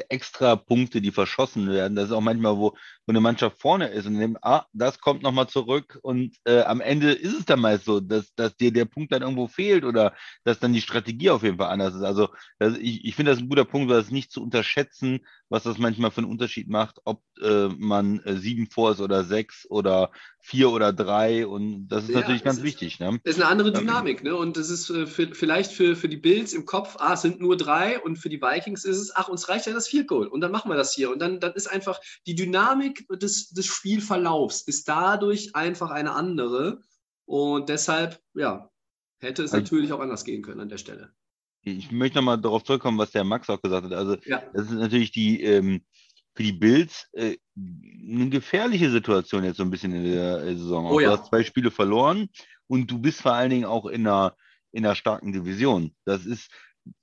extra 0.09 0.57
Punkte, 0.57 1.01
die 1.01 1.11
verschossen 1.11 1.69
werden, 1.69 1.97
das 1.97 2.07
ist 2.07 2.13
auch 2.13 2.21
manchmal, 2.21 2.57
wo 2.57 2.77
eine 3.13 3.21
Mannschaft 3.21 3.61
vorne 3.61 3.89
ist 3.89 4.07
und 4.07 4.19
dem, 4.19 4.39
ah, 4.43 4.65
das 4.73 4.99
kommt 4.99 5.23
nochmal 5.23 5.47
zurück 5.49 5.99
und 6.03 6.37
äh, 6.45 6.63
am 6.63 6.81
Ende 6.81 7.13
ist 7.13 7.39
es 7.39 7.45
dann 7.45 7.61
meist 7.61 7.85
so, 7.85 8.01
dass, 8.01 8.35
dass 8.35 8.57
dir 8.57 8.73
der 8.73 8.87
Punkt 8.87 9.13
dann 9.13 9.23
irgendwo 9.23 9.47
fehlt 9.47 9.85
oder 9.85 10.15
dass 10.45 10.59
dann 10.59 10.73
die 10.73 10.81
Strategie 10.81 11.31
auf 11.31 11.43
jeden 11.43 11.59
Fall 11.59 11.69
anders 11.71 11.95
ist. 11.95 12.03
Also 12.03 12.31
das, 12.59 12.79
ich, 12.79 13.05
ich 13.05 13.15
finde 13.15 13.33
das 13.33 13.41
ein 13.41 13.49
guter 13.49 13.65
Punkt, 13.67 13.91
weil 13.91 14.01
es 14.01 14.11
nicht 14.11 14.33
zu 14.33 14.43
unterschätzen, 14.43 15.21
was 15.51 15.65
das 15.65 15.79
manchmal 15.79 16.11
für 16.11 16.23
einen 16.23 16.31
Unterschied 16.31 16.69
macht, 16.69 17.01
ob 17.05 17.23
äh, 17.43 17.69
man 17.69 18.21
äh, 18.21 18.37
sieben 18.37 18.69
vor 18.71 18.93
ist 18.93 19.01
oder 19.01 19.25
sechs 19.25 19.67
oder 19.69 20.11
vier 20.41 20.71
oder 20.71 20.93
drei 20.93 21.47
und 21.47 21.89
das 21.89 22.05
ist 22.05 22.11
Ja, 22.11 22.21
natürlich 22.21 22.45
ganz 22.45 22.59
ist- 22.59 22.65
wichtig. 22.65 23.01
Ne? 23.01 23.21
Das 23.25 23.37
ist 23.37 23.43
eine 23.43 23.51
andere. 23.51 23.73
Dynamik, 23.73 24.23
ne? 24.23 24.37
Und 24.37 24.57
das 24.57 24.71
ist 24.71 24.91
äh, 24.91 25.07
für, 25.07 25.35
vielleicht 25.35 25.73
für, 25.73 25.97
für 25.97 26.09
die 26.09 26.17
Bills 26.17 26.53
im 26.53 26.65
Kopf, 26.67 26.97
ah, 26.99 27.15
es 27.15 27.23
sind 27.23 27.41
nur 27.41 27.57
drei 27.57 27.99
und 27.99 28.17
für 28.17 28.29
die 28.29 28.41
Vikings 28.41 28.85
ist 28.85 28.99
es, 28.99 29.17
ach, 29.17 29.29
uns 29.29 29.49
reicht 29.49 29.67
ja 29.67 29.73
das 29.73 29.89
Field 29.89 30.07
Goal 30.07 30.27
und 30.29 30.41
dann 30.43 30.53
machen 30.53 30.71
wir 30.71 30.77
das 30.77 30.93
hier. 30.95 31.11
Und 31.11 31.19
dann, 31.21 31.41
dann 31.41 31.53
ist 31.55 31.67
einfach 31.67 31.99
die 32.27 32.35
Dynamik 32.35 32.94
des, 33.11 33.51
des 33.51 33.67
Spielverlaufs 33.67 34.63
ist 34.63 34.89
dadurch 34.89 35.55
einfach 35.55 35.91
eine 35.91 36.13
andere. 36.13 36.81
Und 37.27 37.69
deshalb, 37.69 38.21
ja, 38.35 38.71
hätte 39.21 39.43
es 39.43 39.53
Also- 39.53 39.63
natürlich 39.63 39.93
auch 39.93 40.01
anders 40.01 40.25
gehen 40.25 40.43
können 40.43 40.61
an 40.61 40.69
der 40.69 40.79
Stelle. 40.79 41.13
Ich 41.63 41.91
möchte 41.91 42.19
nochmal 42.19 42.39
darauf 42.41 42.63
zurückkommen, 42.65 42.99
was 42.99 43.13
der 43.13 43.25
Max 43.25 43.49
auch 43.49 43.63
gesagt 43.63 43.87
hat. 43.87 43.93
Also 43.95 44.17
Ja. 44.27 44.43
das 44.53 44.67
ist 44.67 44.73
natürlich 44.73 45.13
die 45.13 45.43
ähm, 45.43 45.83
für 46.37 46.43
die 46.43 46.53
Bills 46.53 47.07
äh, 47.13 47.37
eine 47.57 48.29
gefährliche 48.29 48.91
Situation 48.91 49.45
jetzt 49.45 49.57
so 49.57 49.63
ein 49.63 49.71
bisschen 49.71 49.95
in 49.95 50.05
der 50.05 50.43
äh, 50.43 50.55
Saison. 50.57 50.87
Oh 50.87 51.01
ja. 51.01 51.11
Du 51.11 51.19
hast 51.19 51.29
zwei 51.31 51.43
Spiele 51.45 51.71
verloren 51.71 52.29
und 52.67 52.91
du 52.91 52.99
bist 52.99 53.23
vor 53.23 53.33
allen 53.33 53.51
Dingen 53.51 53.65
auch 53.65 53.87
in 53.87 54.07
einer, 54.07 54.37
in 54.73 54.85
einer 54.85 54.95
starken 54.95 55.33
Division. 55.33 55.95
Das 56.05 56.27
ist 56.27 56.51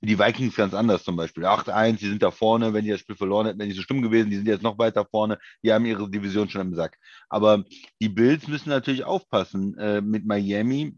die 0.00 0.18
Vikings 0.18 0.54
ganz 0.54 0.74
anders 0.74 1.04
zum 1.04 1.16
Beispiel. 1.16 1.44
8-1, 1.44 1.98
die 1.98 2.08
sind 2.08 2.22
da 2.22 2.30
vorne, 2.30 2.72
wenn 2.72 2.84
die 2.84 2.90
das 2.90 3.00
Spiel 3.00 3.16
verloren 3.16 3.46
hätten, 3.46 3.58
wären 3.58 3.70
die 3.70 3.76
so 3.76 3.82
schlimm 3.82 4.02
gewesen, 4.02 4.30
die 4.30 4.36
sind 4.36 4.46
jetzt 4.46 4.62
noch 4.62 4.78
weiter 4.78 5.04
vorne, 5.04 5.38
die 5.62 5.72
haben 5.72 5.86
ihre 5.86 6.10
Division 6.10 6.48
schon 6.48 6.60
im 6.60 6.74
Sack. 6.74 6.98
Aber 7.28 7.64
die 8.00 8.08
Bills 8.08 8.46
müssen 8.48 8.70
natürlich 8.70 9.04
aufpassen 9.04 9.76
äh, 9.78 10.00
mit 10.00 10.24
Miami, 10.24 10.94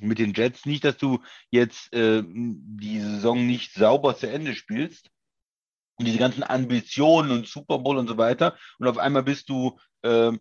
mit 0.00 0.18
den 0.18 0.34
Jets. 0.34 0.66
Nicht, 0.66 0.84
dass 0.84 0.96
du 0.96 1.20
jetzt 1.50 1.92
äh, 1.92 2.22
die 2.26 3.00
Saison 3.00 3.46
nicht 3.46 3.74
sauber 3.74 4.16
zu 4.16 4.30
Ende 4.30 4.54
spielst 4.54 5.10
und 5.98 6.06
diese 6.06 6.18
ganzen 6.18 6.44
Ambitionen 6.44 7.30
und 7.30 7.46
Super 7.46 7.78
Bowl 7.78 7.98
und 7.98 8.08
so 8.08 8.16
weiter 8.16 8.56
und 8.78 8.86
auf 8.86 8.98
einmal 8.98 9.24
bist 9.24 9.48
du 9.48 9.78
ähm, 10.04 10.40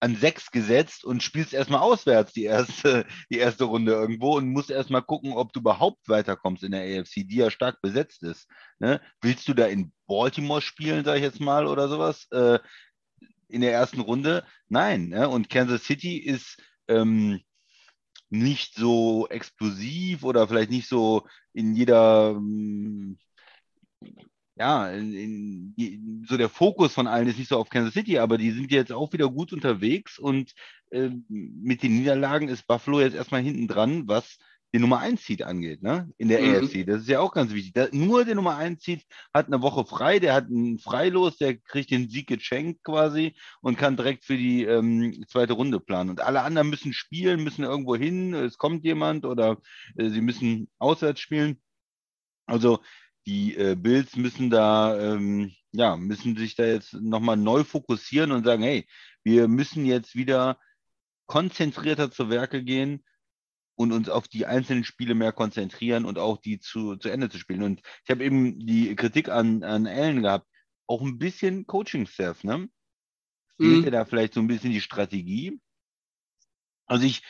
an 0.00 0.14
sechs 0.16 0.50
gesetzt 0.50 1.04
und 1.04 1.22
spielst 1.22 1.54
erstmal 1.54 1.80
auswärts 1.80 2.32
die 2.32 2.44
erste, 2.44 3.06
die 3.30 3.38
erste 3.38 3.64
Runde 3.64 3.92
irgendwo 3.92 4.36
und 4.36 4.50
musst 4.50 4.70
erstmal 4.70 5.02
gucken, 5.02 5.32
ob 5.32 5.52
du 5.52 5.60
überhaupt 5.60 6.08
weiterkommst 6.08 6.62
in 6.62 6.72
der 6.72 6.82
AFC, 7.00 7.26
die 7.26 7.36
ja 7.36 7.50
stark 7.50 7.80
besetzt 7.80 8.22
ist. 8.22 8.48
Ne? 8.78 9.00
Willst 9.20 9.48
du 9.48 9.54
da 9.54 9.66
in 9.66 9.92
Baltimore 10.06 10.60
spielen, 10.60 11.04
sag 11.04 11.16
ich 11.16 11.22
jetzt 11.22 11.40
mal, 11.40 11.66
oder 11.66 11.88
sowas, 11.88 12.26
äh, 12.30 12.58
in 13.48 13.60
der 13.60 13.72
ersten 13.72 14.00
Runde? 14.00 14.44
Nein. 14.68 15.08
Ne? 15.08 15.28
Und 15.28 15.48
Kansas 15.48 15.84
City 15.84 16.18
ist 16.18 16.62
ähm, 16.88 17.40
nicht 18.28 18.74
so 18.74 19.28
explosiv 19.28 20.24
oder 20.24 20.48
vielleicht 20.48 20.70
nicht 20.70 20.88
so 20.88 21.26
in 21.52 21.74
jeder 21.74 22.34
ähm, 22.36 23.18
ja, 24.56 24.90
in, 24.90 25.74
in, 25.76 26.24
so 26.26 26.36
der 26.36 26.48
Fokus 26.48 26.94
von 26.94 27.06
allen 27.06 27.28
ist 27.28 27.38
nicht 27.38 27.48
so 27.48 27.58
auf 27.58 27.68
Kansas 27.68 27.94
City, 27.94 28.18
aber 28.18 28.38
die 28.38 28.50
sind 28.50 28.70
jetzt 28.72 28.92
auch 28.92 29.12
wieder 29.12 29.28
gut 29.28 29.52
unterwegs 29.52 30.18
und 30.18 30.52
äh, 30.90 31.10
mit 31.28 31.82
den 31.82 31.98
Niederlagen 31.98 32.48
ist 32.48 32.66
Buffalo 32.66 33.00
jetzt 33.00 33.14
erstmal 33.14 33.42
hinten 33.42 33.68
dran, 33.68 34.08
was 34.08 34.38
den 34.72 34.80
Nummer 34.80 34.98
1 34.98 35.24
Seed 35.24 35.42
angeht, 35.42 35.82
ne? 35.82 36.10
In 36.18 36.28
der 36.28 36.42
Mhm. 36.42 36.66
AFC. 36.66 36.84
Das 36.84 37.02
ist 37.02 37.08
ja 37.08 37.20
auch 37.20 37.32
ganz 37.32 37.52
wichtig. 37.52 37.72
Da, 37.72 37.88
nur 37.92 38.24
der 38.24 38.34
Nummer 38.34 38.56
1 38.56 38.82
Seed 38.82 39.04
hat 39.32 39.46
eine 39.46 39.62
Woche 39.62 39.84
frei, 39.86 40.18
der 40.18 40.34
hat 40.34 40.46
einen 40.46 40.78
Freilos, 40.78 41.36
der 41.36 41.56
kriegt 41.56 41.90
den 41.90 42.08
Sieg 42.08 42.26
geschenkt 42.26 42.82
quasi 42.82 43.34
und 43.60 43.78
kann 43.78 43.96
direkt 43.96 44.24
für 44.24 44.36
die 44.36 44.64
ähm, 44.64 45.24
zweite 45.28 45.52
Runde 45.52 45.80
planen. 45.80 46.10
Und 46.10 46.20
alle 46.20 46.42
anderen 46.42 46.68
müssen 46.68 46.92
spielen, 46.92 47.44
müssen 47.44 47.64
irgendwo 47.64 47.94
hin, 47.96 48.34
es 48.34 48.58
kommt 48.58 48.84
jemand 48.84 49.24
oder 49.24 49.58
äh, 49.96 50.08
sie 50.10 50.20
müssen 50.20 50.68
auswärts 50.78 51.20
spielen. 51.20 51.60
Also 52.46 52.80
die 53.26 53.56
äh, 53.56 53.74
Bills 53.74 54.16
müssen 54.16 54.50
da, 54.50 54.98
ähm, 54.98 55.52
ja, 55.72 55.96
müssen 55.96 56.36
sich 56.36 56.54
da 56.54 56.64
jetzt 56.64 56.94
nochmal 56.94 57.36
neu 57.36 57.64
fokussieren 57.64 58.32
und 58.32 58.44
sagen, 58.44 58.62
hey, 58.62 58.86
wir 59.24 59.48
müssen 59.48 59.84
jetzt 59.84 60.14
wieder 60.14 60.58
konzentrierter 61.26 62.10
zu 62.10 62.30
Werke 62.30 62.62
gehen 62.62 63.04
und 63.74 63.92
uns 63.92 64.08
auf 64.08 64.28
die 64.28 64.46
einzelnen 64.46 64.84
Spiele 64.84 65.14
mehr 65.14 65.32
konzentrieren 65.32 66.04
und 66.04 66.18
auch 66.18 66.38
die 66.38 66.60
zu, 66.60 66.96
zu 66.96 67.08
Ende 67.08 67.28
zu 67.28 67.38
spielen. 67.38 67.62
Und 67.62 67.82
ich 68.04 68.10
habe 68.10 68.24
eben 68.24 68.58
die 68.60 68.94
Kritik 68.96 69.28
an, 69.28 69.62
an 69.64 69.86
Allen 69.86 70.22
gehabt, 70.22 70.48
auch 70.86 71.02
ein 71.02 71.18
bisschen 71.18 71.66
Coaching-Staff, 71.66 72.44
ne? 72.44 72.68
Fehlt 73.60 73.86
Mhm. 73.86 73.90
da 73.90 74.04
vielleicht 74.04 74.34
so 74.34 74.40
ein 74.40 74.46
bisschen 74.46 74.70
die 74.70 74.80
Strategie? 74.80 75.60
Also 76.86 77.04
ich, 77.04 77.22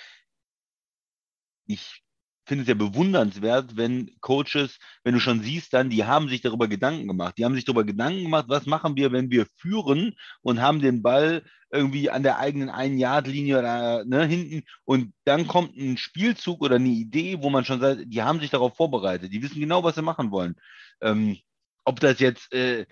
ich 1.66 2.05
finde 2.46 2.62
es 2.62 2.68
ja 2.68 2.74
bewundernswert, 2.74 3.76
wenn 3.76 4.10
Coaches, 4.20 4.78
wenn 5.04 5.14
du 5.14 5.20
schon 5.20 5.42
siehst, 5.42 5.72
dann, 5.72 5.90
die 5.90 6.04
haben 6.04 6.28
sich 6.28 6.40
darüber 6.40 6.68
Gedanken 6.68 7.08
gemacht. 7.08 7.34
Die 7.36 7.44
haben 7.44 7.54
sich 7.54 7.64
darüber 7.64 7.84
Gedanken 7.84 8.22
gemacht, 8.22 8.46
was 8.48 8.66
machen 8.66 8.96
wir, 8.96 9.12
wenn 9.12 9.30
wir 9.30 9.46
führen 9.56 10.14
und 10.42 10.60
haben 10.60 10.80
den 10.80 11.02
Ball 11.02 11.42
irgendwie 11.70 12.10
an 12.10 12.22
der 12.22 12.38
eigenen 12.38 12.70
Ein-Yard-Linie 12.70 13.58
oder 13.58 14.04
ne, 14.04 14.24
hinten 14.24 14.62
und 14.84 15.12
dann 15.24 15.48
kommt 15.48 15.76
ein 15.76 15.96
Spielzug 15.96 16.62
oder 16.62 16.76
eine 16.76 16.88
Idee, 16.88 17.42
wo 17.42 17.50
man 17.50 17.64
schon 17.64 17.80
sagt, 17.80 18.04
die 18.06 18.22
haben 18.22 18.40
sich 18.40 18.50
darauf 18.50 18.76
vorbereitet, 18.76 19.32
die 19.32 19.42
wissen 19.42 19.60
genau, 19.60 19.82
was 19.82 19.96
sie 19.96 20.02
machen 20.02 20.30
wollen. 20.30 20.54
Ähm, 21.00 21.36
ob 21.84 21.98
das 22.00 22.20
jetzt 22.20 22.52
äh, 22.52 22.86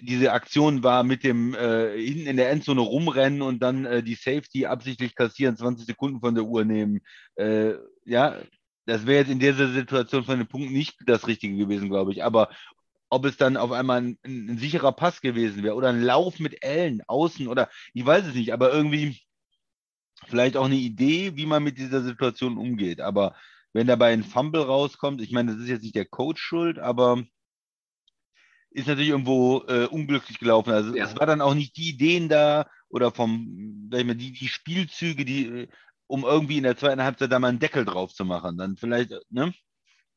diese 0.00 0.32
Aktion 0.32 0.82
war 0.82 1.04
mit 1.04 1.24
dem 1.24 1.54
äh, 1.54 1.96
hinten 1.98 2.26
in 2.26 2.36
der 2.36 2.50
Endzone 2.50 2.80
rumrennen 2.80 3.42
und 3.42 3.60
dann 3.60 3.84
äh, 3.84 4.02
die 4.02 4.14
Safety 4.14 4.66
absichtlich 4.66 5.14
kassieren, 5.14 5.56
20 5.56 5.86
Sekunden 5.86 6.20
von 6.20 6.34
der 6.34 6.44
Uhr 6.44 6.64
nehmen. 6.64 7.00
Äh, 7.36 7.74
ja, 8.04 8.36
das 8.86 9.06
wäre 9.06 9.18
jetzt 9.20 9.30
in 9.30 9.40
dieser 9.40 9.68
Situation 9.68 10.24
von 10.24 10.38
dem 10.38 10.46
Punkt 10.46 10.70
nicht 10.70 10.96
das 11.06 11.26
Richtige 11.26 11.56
gewesen, 11.56 11.88
glaube 11.88 12.12
ich. 12.12 12.24
Aber 12.24 12.50
ob 13.10 13.24
es 13.24 13.36
dann 13.36 13.56
auf 13.56 13.72
einmal 13.72 14.00
ein, 14.02 14.18
ein 14.24 14.58
sicherer 14.58 14.92
Pass 14.92 15.20
gewesen 15.20 15.62
wäre 15.62 15.74
oder 15.74 15.88
ein 15.88 16.02
Lauf 16.02 16.38
mit 16.38 16.62
Ellen 16.62 17.02
außen 17.06 17.48
oder 17.48 17.68
ich 17.94 18.04
weiß 18.04 18.26
es 18.26 18.34
nicht, 18.34 18.52
aber 18.52 18.72
irgendwie 18.72 19.20
vielleicht 20.26 20.56
auch 20.56 20.64
eine 20.64 20.76
Idee, 20.76 21.36
wie 21.36 21.46
man 21.46 21.62
mit 21.62 21.78
dieser 21.78 22.02
Situation 22.02 22.56
umgeht. 22.56 23.00
Aber 23.00 23.36
wenn 23.72 23.86
dabei 23.86 24.12
ein 24.12 24.24
Fumble 24.24 24.62
rauskommt, 24.62 25.20
ich 25.20 25.32
meine, 25.32 25.52
das 25.52 25.60
ist 25.60 25.68
jetzt 25.68 25.82
nicht 25.82 25.94
der 25.94 26.06
Coach 26.06 26.40
schuld, 26.40 26.78
aber 26.78 27.22
ist 28.70 28.88
natürlich 28.88 29.10
irgendwo 29.10 29.64
äh, 29.68 29.86
unglücklich 29.86 30.38
gelaufen. 30.38 30.72
Also 30.72 30.94
ja. 30.94 31.04
es 31.04 31.16
war 31.16 31.26
dann 31.26 31.40
auch 31.40 31.54
nicht 31.54 31.76
die 31.76 31.90
Ideen 31.90 32.28
da 32.28 32.68
oder 32.88 33.10
vom, 33.10 33.88
sag 33.90 34.00
ich 34.00 34.06
mal, 34.06 34.14
die, 34.14 34.32
die 34.32 34.48
Spielzüge, 34.48 35.24
die 35.24 35.46
äh, 35.46 35.68
um 36.06 36.24
irgendwie 36.24 36.58
in 36.58 36.64
der 36.64 36.76
zweiten 36.76 37.02
Halbzeit 37.02 37.32
da 37.32 37.38
mal 37.38 37.48
einen 37.48 37.58
Deckel 37.58 37.84
drauf 37.84 38.12
zu 38.12 38.24
machen. 38.24 38.56
Dann 38.58 38.76
vielleicht, 38.76 39.12
ne? 39.30 39.52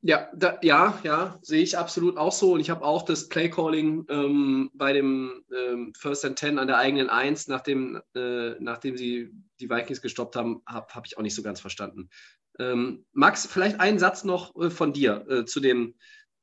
Ja, 0.02 0.30
da, 0.34 0.58
ja, 0.62 0.98
ja, 1.04 1.38
sehe 1.42 1.62
ich 1.62 1.78
absolut 1.78 2.18
auch 2.18 2.32
so. 2.32 2.54
Und 2.54 2.62
ich 2.62 2.70
habe 2.70 2.86
auch 2.86 3.04
das 3.04 3.28
Playcalling 3.28 4.06
ähm, 4.10 4.72
bei 4.74 4.94
dem 4.94 5.44
ähm, 5.54 5.94
First 5.98 6.24
and 6.24 6.40
Ten 6.40 6.58
an 6.58 6.68
der 6.68 6.78
eigenen 6.78 7.10
Eins, 7.10 7.50
nachdem, 7.50 8.02
äh, 8.16 8.52
nachdem 8.60 8.96
sie 8.96 9.32
die 9.60 9.70
Vikings 9.70 10.02
gestoppt 10.02 10.38
haben, 10.38 10.62
habe 10.66 10.88
hab 10.94 11.06
ich 11.06 11.18
auch 11.18 11.22
nicht 11.22 11.36
so 11.36 11.44
ganz 11.44 11.60
verstanden. 11.60 12.10
Ähm, 12.60 13.06
Max, 13.12 13.46
vielleicht 13.46 13.82
einen 13.82 14.00
Satz 14.00 14.24
noch 14.24 14.56
äh, 14.56 14.70
von 14.70 14.94
dir 14.94 15.26
äh, 15.30 15.46
zu 15.46 15.60
dem 15.60 15.96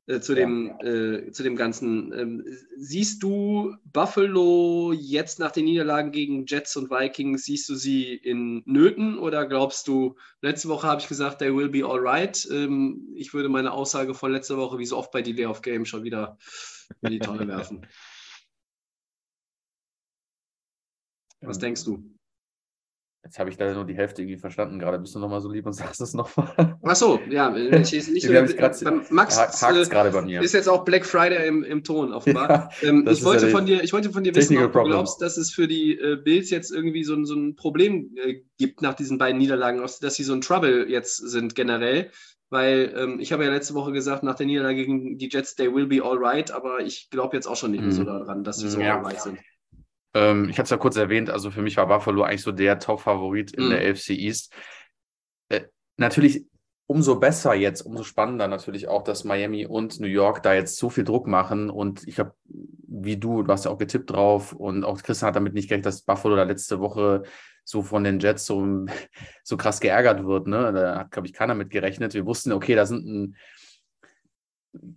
äh, 0.06 0.20
zu, 0.20 0.34
dem, 0.34 0.78
äh, 0.80 1.32
zu 1.32 1.42
dem 1.42 1.56
Ganzen. 1.56 2.12
Ähm, 2.12 2.44
siehst 2.76 3.22
du 3.22 3.74
Buffalo 3.84 4.92
jetzt 4.92 5.38
nach 5.40 5.50
den 5.50 5.64
Niederlagen 5.64 6.12
gegen 6.12 6.46
Jets 6.46 6.76
und 6.76 6.90
Vikings, 6.90 7.44
siehst 7.44 7.68
du 7.68 7.74
sie 7.74 8.14
in 8.14 8.62
Nöten 8.66 9.18
oder 9.18 9.46
glaubst 9.46 9.88
du, 9.88 10.16
letzte 10.42 10.68
Woche 10.68 10.86
habe 10.86 11.00
ich 11.00 11.08
gesagt, 11.08 11.40
they 11.40 11.54
will 11.54 11.68
be 11.68 11.84
alright. 11.84 12.46
Ähm, 12.52 13.12
ich 13.16 13.34
würde 13.34 13.48
meine 13.48 13.72
Aussage 13.72 14.14
von 14.14 14.30
letzter 14.32 14.56
Woche, 14.56 14.78
wie 14.78 14.86
so 14.86 14.96
oft 14.96 15.10
bei 15.10 15.22
Delay 15.22 15.46
of 15.46 15.62
Game, 15.62 15.84
schon 15.84 16.04
wieder 16.04 16.38
in 17.00 17.10
die 17.10 17.18
Tonne 17.18 17.48
werfen. 17.48 17.84
Was 21.40 21.58
denkst 21.58 21.84
du? 21.84 22.15
Jetzt 23.26 23.40
habe 23.40 23.50
ich 23.50 23.56
da 23.56 23.74
nur 23.74 23.84
die 23.84 23.96
Hälfte 23.96 24.22
irgendwie 24.22 24.38
verstanden. 24.38 24.78
Gerade 24.78 25.00
bist 25.00 25.16
du 25.16 25.18
nochmal 25.18 25.40
so 25.40 25.50
lieb 25.50 25.66
und 25.66 25.72
sagst 25.72 26.00
es 26.00 26.14
nochmal. 26.14 26.78
Ach 26.80 26.94
so, 26.94 27.18
ja. 27.28 27.54
Ich, 27.56 27.92
ich, 27.92 28.14
ich, 28.14 28.56
grad, 28.56 29.10
Max 29.10 29.36
hakt 29.36 29.76
äh, 29.76 29.90
gerade 29.90 30.12
bei 30.12 30.22
mir. 30.22 30.42
Ist 30.42 30.54
jetzt 30.54 30.68
auch 30.68 30.84
Black 30.84 31.04
Friday 31.04 31.48
im, 31.48 31.64
im 31.64 31.82
Ton 31.82 32.12
offenbar. 32.12 32.70
Ja, 32.82 32.88
ähm, 32.88 33.04
ich, 33.10 33.24
wollte 33.24 33.46
ja 33.46 33.50
von 33.52 33.66
dir, 33.66 33.82
ich 33.82 33.92
wollte 33.92 34.10
von 34.10 34.22
dir 34.22 34.32
wissen, 34.32 34.56
ob 34.58 34.72
du 34.72 34.84
glaubst, 34.84 35.20
dass 35.20 35.36
es 35.38 35.50
für 35.50 35.66
die 35.66 35.98
äh, 35.98 36.16
Bills 36.22 36.50
jetzt 36.50 36.70
irgendwie 36.70 37.02
so, 37.02 37.22
so 37.24 37.34
ein 37.34 37.56
Problem 37.56 38.14
äh, 38.24 38.42
gibt 38.58 38.80
nach 38.80 38.94
diesen 38.94 39.18
beiden 39.18 39.38
Niederlagen, 39.38 39.80
dass 39.80 40.14
sie 40.14 40.22
so 40.22 40.32
ein 40.32 40.40
Trouble 40.40 40.88
jetzt 40.88 41.16
sind 41.16 41.56
generell. 41.56 42.12
Weil 42.48 42.94
ähm, 42.96 43.18
ich 43.18 43.32
habe 43.32 43.44
ja 43.44 43.50
letzte 43.50 43.74
Woche 43.74 43.90
gesagt, 43.90 44.22
nach 44.22 44.36
der 44.36 44.46
Niederlage 44.46 44.76
gegen 44.76 45.18
die 45.18 45.28
Jets, 45.28 45.56
they 45.56 45.74
will 45.74 45.86
be 45.86 46.00
alright, 46.00 46.52
aber 46.52 46.78
ich 46.78 47.10
glaube 47.10 47.34
jetzt 47.34 47.48
auch 47.48 47.56
schon 47.56 47.72
nicht 47.72 47.82
mehr 47.82 47.90
so 47.90 48.02
mhm. 48.02 48.06
daran, 48.06 48.44
dass 48.44 48.58
sie 48.58 48.68
so 48.68 48.78
ja. 48.78 48.96
alright 48.96 49.20
sind. 49.20 49.40
Ähm, 50.16 50.48
ich 50.48 50.59
hatte 50.59 50.64
es 50.64 50.70
ja 50.70 50.79
kurz 50.79 50.96
erwähnt, 50.96 51.29
also 51.29 51.50
für 51.50 51.61
mich 51.61 51.76
war 51.76 51.87
Buffalo 51.87 52.22
eigentlich 52.22 52.42
so 52.42 52.52
der 52.52 52.79
Top-Favorit 52.79 53.52
in 53.52 53.66
mhm. 53.66 53.70
der 53.70 53.90
AFC 53.90 54.11
East. 54.11 54.52
Äh, 55.50 55.64
natürlich 55.98 56.46
umso 56.87 57.16
besser 57.16 57.52
jetzt, 57.55 57.83
umso 57.83 58.02
spannender 58.02 58.48
natürlich 58.48 58.88
auch, 58.88 59.02
dass 59.02 59.24
Miami 59.24 59.66
und 59.66 60.00
New 60.00 60.07
York 60.07 60.42
da 60.42 60.55
jetzt 60.55 60.76
so 60.76 60.88
viel 60.88 61.05
Druck 61.05 61.26
machen. 61.26 61.68
Und 61.68 62.07
ich 62.09 62.18
habe, 62.18 62.33
wie 62.44 63.18
du, 63.18 63.42
du 63.42 63.52
hast 63.52 63.66
ja 63.66 63.70
auch 63.70 63.79
getippt 63.79 64.11
drauf 64.11 64.52
und 64.52 64.85
auch 64.85 65.02
Christian 65.02 65.29
hat 65.29 65.37
damit 65.37 65.52
nicht 65.52 65.68
gerechnet, 65.68 65.87
dass 65.87 66.02
Buffalo 66.02 66.37
da 66.37 66.44
letzte 66.44 66.81
Woche 66.81 67.24
so 67.64 67.83
von 67.83 68.05
den 68.05 68.20
Jets 68.20 68.46
so, 68.46 68.87
so 69.44 69.57
krass 69.59 69.81
geärgert 69.81 70.24
wird. 70.24 70.46
Ne? 70.46 70.72
Da 70.72 71.00
hat, 71.00 71.11
glaube 71.11 71.26
ich, 71.26 71.35
keiner 71.35 71.55
mit 71.55 71.70
gerechnet. 71.70 72.14
Wir 72.14 72.24
wussten, 72.24 72.52
okay, 72.52 72.74
da 72.74 72.87
sind 72.87 73.05
ein, 73.05 73.37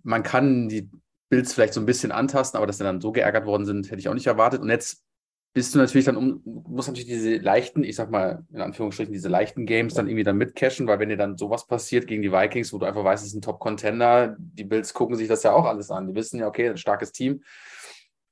man 0.02 0.22
kann 0.22 0.68
die 0.68 0.88
Bills 1.28 1.52
vielleicht 1.52 1.74
so 1.74 1.80
ein 1.80 1.86
bisschen 1.86 2.12
antasten, 2.12 2.56
aber 2.56 2.66
dass 2.66 2.78
sie 2.78 2.84
dann 2.84 3.00
so 3.00 3.12
geärgert 3.12 3.46
worden 3.46 3.66
sind, 3.66 3.90
hätte 3.90 4.00
ich 4.00 4.08
auch 4.08 4.14
nicht 4.14 4.26
erwartet. 4.26 4.60
Und 4.60 4.70
jetzt 4.70 5.04
bist 5.52 5.74
du 5.74 5.78
natürlich 5.78 6.04
dann 6.04 6.16
um, 6.16 6.42
musst 6.44 6.88
natürlich 6.88 7.08
diese 7.08 7.36
leichten, 7.36 7.82
ich 7.82 7.96
sag 7.96 8.10
mal, 8.10 8.44
in 8.52 8.60
Anführungsstrichen, 8.60 9.12
diese 9.12 9.28
leichten 9.28 9.66
Games 9.66 9.94
dann 9.94 10.06
irgendwie 10.06 10.22
dann 10.22 10.36
mitcashen, 10.36 10.86
weil 10.86 11.00
wenn 11.00 11.08
dir 11.08 11.16
dann 11.16 11.36
sowas 11.36 11.66
passiert 11.66 12.06
gegen 12.06 12.22
die 12.22 12.32
Vikings, 12.32 12.72
wo 12.72 12.78
du 12.78 12.86
einfach 12.86 13.02
weißt, 13.02 13.24
es 13.24 13.30
ist 13.30 13.36
ein 13.36 13.42
Top-Contender, 13.42 14.36
die 14.38 14.64
Bills 14.64 14.94
gucken 14.94 15.16
sich 15.16 15.26
das 15.26 15.42
ja 15.42 15.52
auch 15.52 15.64
alles 15.64 15.90
an. 15.90 16.06
Die 16.06 16.14
wissen 16.14 16.38
ja, 16.38 16.46
okay, 16.46 16.68
ein 16.68 16.76
starkes 16.76 17.10
Team 17.10 17.42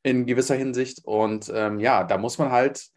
in 0.04 0.26
gewisser 0.26 0.54
Hinsicht. 0.54 1.04
Und 1.04 1.50
ähm, 1.52 1.80
ja, 1.80 2.04
da 2.04 2.18
muss 2.18 2.38
man 2.38 2.52
halt 2.52 2.88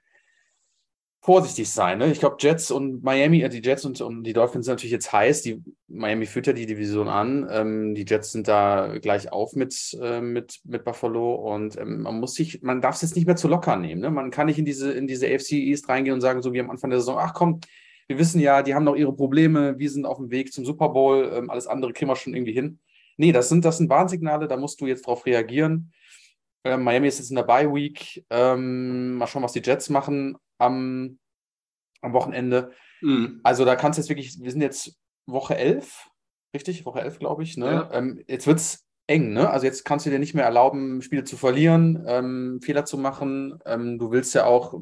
vorsichtig 1.24 1.70
sein. 1.70 2.00
Ne? 2.00 2.12
Ich 2.12 2.20
glaube, 2.20 2.38
Jets 2.40 2.72
und 2.72 3.04
Miami, 3.04 3.44
äh, 3.44 3.50
die 3.50 3.62
Jets 3.62 3.86
und, 3.86 4.02
und, 4.02 4.24
die 4.24 4.34
Dolphins 4.34 4.66
sind 4.66 4.74
natürlich 4.74 4.92
jetzt 4.92 5.14
heiß. 5.14 5.44
Die, 5.44 5.64
Miami 5.88 6.26
führt 6.26 6.48
ja 6.48 6.54
die 6.54 6.66
Division 6.66 7.08
an. 7.08 7.48
Ähm, 7.52 7.94
die 7.94 8.06
Jets 8.06 8.32
sind 8.32 8.48
da 8.48 8.98
gleich 9.00 9.32
auf 9.32 9.54
mit, 9.54 9.98
äh, 10.02 10.20
mit, 10.20 10.60
mit 10.64 10.84
Buffalo 10.84 11.36
und 11.36 11.78
ähm, 11.78 12.02
man 12.02 12.20
muss 12.20 12.34
sich, 12.34 12.64
man 12.64 12.82
darf 12.82 12.96
es 12.96 13.04
jetzt 13.04 13.16
nicht 13.16 13.28
mehr 13.28 13.36
zu 13.36 13.48
locker 13.48 13.76
nehmen. 13.76 14.02
Ne? 14.02 14.10
Man 14.10 14.32
kann 14.32 14.48
nicht 14.48 14.58
in 14.58 14.66
diese, 14.66 14.92
in 14.92 15.06
diese 15.06 15.28
AFC 15.28 15.54
East 15.54 15.88
reingehen 15.90 16.16
und 16.16 16.22
sagen, 16.22 16.42
so 16.42 16.54
wie 16.54 16.60
am 16.60 16.72
Anfang 16.72 16.90
der 16.90 17.00
Saison, 17.00 17.18
ach 17.20 17.36
komm, 17.36 17.62
wir 18.08 18.18
wissen 18.18 18.42
ja, 18.42 18.64
die 18.64 18.74
haben 18.74 18.84
noch 18.84 18.96
ihre 18.96 19.16
Probleme, 19.16 19.78
wir 19.78 19.90
sind 19.90 20.06
auf 20.06 20.18
dem 20.18 20.32
Weg 20.32 20.52
zum 20.52 20.66
Super 20.66 20.90
Bowl, 20.90 21.32
ähm, 21.34 21.52
alles 21.52 21.68
andere 21.68 21.94
kriegen 21.94 22.10
wir 22.10 22.16
schon 22.16 22.34
irgendwie 22.34 22.54
hin. 22.54 22.80
Nee, 23.18 23.32
das 23.32 23.48
sind, 23.48 23.64
das 23.64 23.78
sind 23.78 23.90
Warnsignale, 23.90 24.48
da 24.48 24.58
musst 24.58 24.82
du 24.82 24.88
jetzt 24.88 25.06
drauf 25.06 25.28
reagieren. 25.28 25.94
Ähm, 26.64 26.84
Miami 26.84 27.08
ist 27.08 27.20
jetzt 27.20 27.30
in 27.30 27.36
der 27.36 27.44
Bye 27.44 27.72
Week. 27.74 28.26
Ähm, 28.32 29.16
mal 29.16 29.28
schauen, 29.28 29.44
was 29.44 29.54
die 29.54 29.62
Jets 29.64 29.90
machen 29.90 30.38
am, 30.62 31.20
am 32.02 32.14
Wochenende. 32.14 32.72
Mhm. 33.02 33.42
Also 33.44 33.66
da 33.66 33.76
kannst 33.76 33.98
du 33.98 34.02
jetzt 34.02 34.10
wirklich, 34.10 34.40
wir 34.42 34.52
sind 34.52 34.62
jetzt 34.62 34.98
Woche 35.26 35.58
11, 35.58 36.10
richtig? 36.56 36.86
Woche 36.86 37.02
11, 37.02 37.20
glaube 37.20 37.44
ich. 37.44 37.58
Ne? 37.58 37.66
Ja. 37.66 37.90
Ähm, 37.92 38.24
jetzt 38.28 38.48
wird 38.48 38.60
es 38.60 38.86
eng, 39.08 39.34
ne? 39.34 39.50
Also 39.50 39.66
jetzt 39.66 39.84
kannst 39.84 40.06
du 40.06 40.10
dir 40.10 40.20
nicht 40.20 40.34
mehr 40.34 40.46
erlauben, 40.46 41.02
Spiele 41.02 41.24
zu 41.24 41.38
verlieren, 41.38 42.04
ähm, 42.08 42.60
Fehler 42.62 42.86
zu 42.86 42.98
machen. 42.98 43.60
Ähm, 43.66 44.00
du 44.00 44.12
willst 44.12 44.34
ja 44.36 44.46
auch 44.46 44.80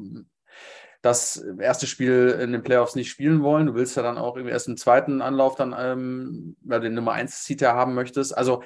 das 1.02 1.42
erste 1.58 1.86
Spiel 1.86 2.38
in 2.40 2.52
den 2.52 2.62
Playoffs 2.62 2.94
nicht 2.94 3.10
spielen 3.10 3.42
wollen. 3.42 3.66
Du 3.66 3.74
willst 3.74 3.96
ja 3.96 4.02
dann 4.02 4.18
auch 4.18 4.36
erst 4.36 4.68
im 4.68 4.76
zweiten 4.76 5.22
Anlauf 5.22 5.54
dann 5.54 5.74
ähm, 5.76 6.56
den 6.60 6.94
Nummer 6.94 7.12
1 7.12 7.44
Seed 7.44 7.62
haben 7.62 7.94
möchtest. 7.94 8.36
Also 8.36 8.62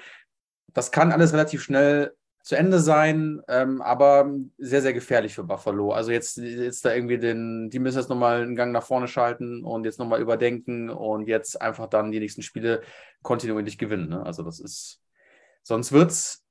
das 0.72 0.90
kann 0.90 1.12
alles 1.12 1.32
relativ 1.32 1.62
schnell 1.62 2.14
zu 2.44 2.56
Ende 2.56 2.78
sein, 2.78 3.40
ähm, 3.48 3.80
aber 3.80 4.30
sehr, 4.58 4.82
sehr 4.82 4.92
gefährlich 4.92 5.34
für 5.34 5.44
Buffalo. 5.44 5.92
Also 5.92 6.10
jetzt, 6.10 6.36
jetzt 6.36 6.84
da 6.84 6.94
irgendwie 6.94 7.16
den, 7.16 7.70
die 7.70 7.78
müssen 7.78 7.96
jetzt 7.96 8.10
nochmal 8.10 8.42
einen 8.42 8.54
Gang 8.54 8.70
nach 8.70 8.82
vorne 8.82 9.08
schalten 9.08 9.64
und 9.64 9.86
jetzt 9.86 9.98
nochmal 9.98 10.20
überdenken 10.20 10.90
und 10.90 11.26
jetzt 11.26 11.58
einfach 11.62 11.86
dann 11.88 12.12
die 12.12 12.20
nächsten 12.20 12.42
Spiele 12.42 12.82
kontinuierlich 13.22 13.78
gewinnen. 13.78 14.10
Ne? 14.10 14.26
Also 14.26 14.42
das 14.42 14.60
ist, 14.60 15.00
sonst 15.62 15.92
wird 15.92 16.10
es 16.10 16.44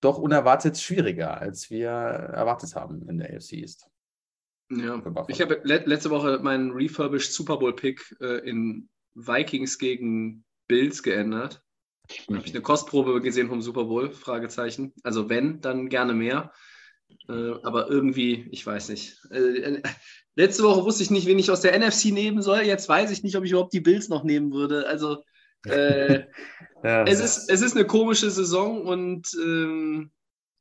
doch 0.00 0.18
unerwartet 0.18 0.78
schwieriger, 0.78 1.40
als 1.40 1.68
wir 1.68 1.88
erwartet 1.88 2.76
haben 2.76 3.08
in 3.08 3.18
der 3.18 3.34
AFC 3.34 3.54
East. 3.54 3.88
Ja, 4.70 5.02
ich 5.26 5.40
habe 5.40 5.60
le 5.64 5.82
letzte 5.84 6.10
Woche 6.10 6.38
meinen 6.40 6.70
Refurbished 6.70 7.32
Super 7.32 7.56
Bowl 7.56 7.74
Pick 7.74 8.16
äh, 8.20 8.48
in 8.48 8.88
Vikings 9.14 9.78
gegen 9.78 10.44
Bills 10.68 11.02
geändert. 11.02 11.60
Habe 12.28 12.42
ich 12.44 12.52
eine 12.52 12.62
Kostprobe 12.62 13.20
gesehen 13.20 13.48
vom 13.48 13.62
Super 13.62 13.84
Bowl? 13.84 14.10
Fragezeichen. 14.12 14.92
Also 15.02 15.28
wenn, 15.28 15.60
dann 15.60 15.88
gerne 15.88 16.14
mehr. 16.14 16.52
Äh, 17.28 17.54
aber 17.62 17.88
irgendwie, 17.90 18.48
ich 18.50 18.66
weiß 18.66 18.88
nicht. 18.88 19.18
Äh, 19.30 19.82
letzte 20.34 20.62
Woche 20.62 20.84
wusste 20.84 21.02
ich 21.02 21.10
nicht, 21.10 21.26
wen 21.26 21.38
ich 21.38 21.50
aus 21.50 21.60
der 21.60 21.78
NFC 21.78 22.06
nehmen 22.06 22.42
soll. 22.42 22.62
Jetzt 22.62 22.88
weiß 22.88 23.10
ich 23.10 23.22
nicht, 23.22 23.36
ob 23.36 23.44
ich 23.44 23.50
überhaupt 23.50 23.72
die 23.72 23.80
Bills 23.80 24.08
noch 24.08 24.24
nehmen 24.24 24.52
würde. 24.52 24.86
Also 24.86 25.24
äh, 25.66 26.24
ja, 26.84 27.04
es, 27.04 27.20
ist, 27.20 27.50
es 27.50 27.60
ist 27.62 27.76
eine 27.76 27.86
komische 27.86 28.30
Saison 28.30 28.82
und 28.86 29.28
ähm, 29.42 30.10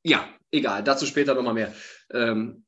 ja, 0.04 0.28
egal. 0.52 0.84
Dazu 0.84 1.06
später 1.06 1.36
nochmal 1.36 1.54
mehr. 1.54 1.74
Ähm, 2.12 2.64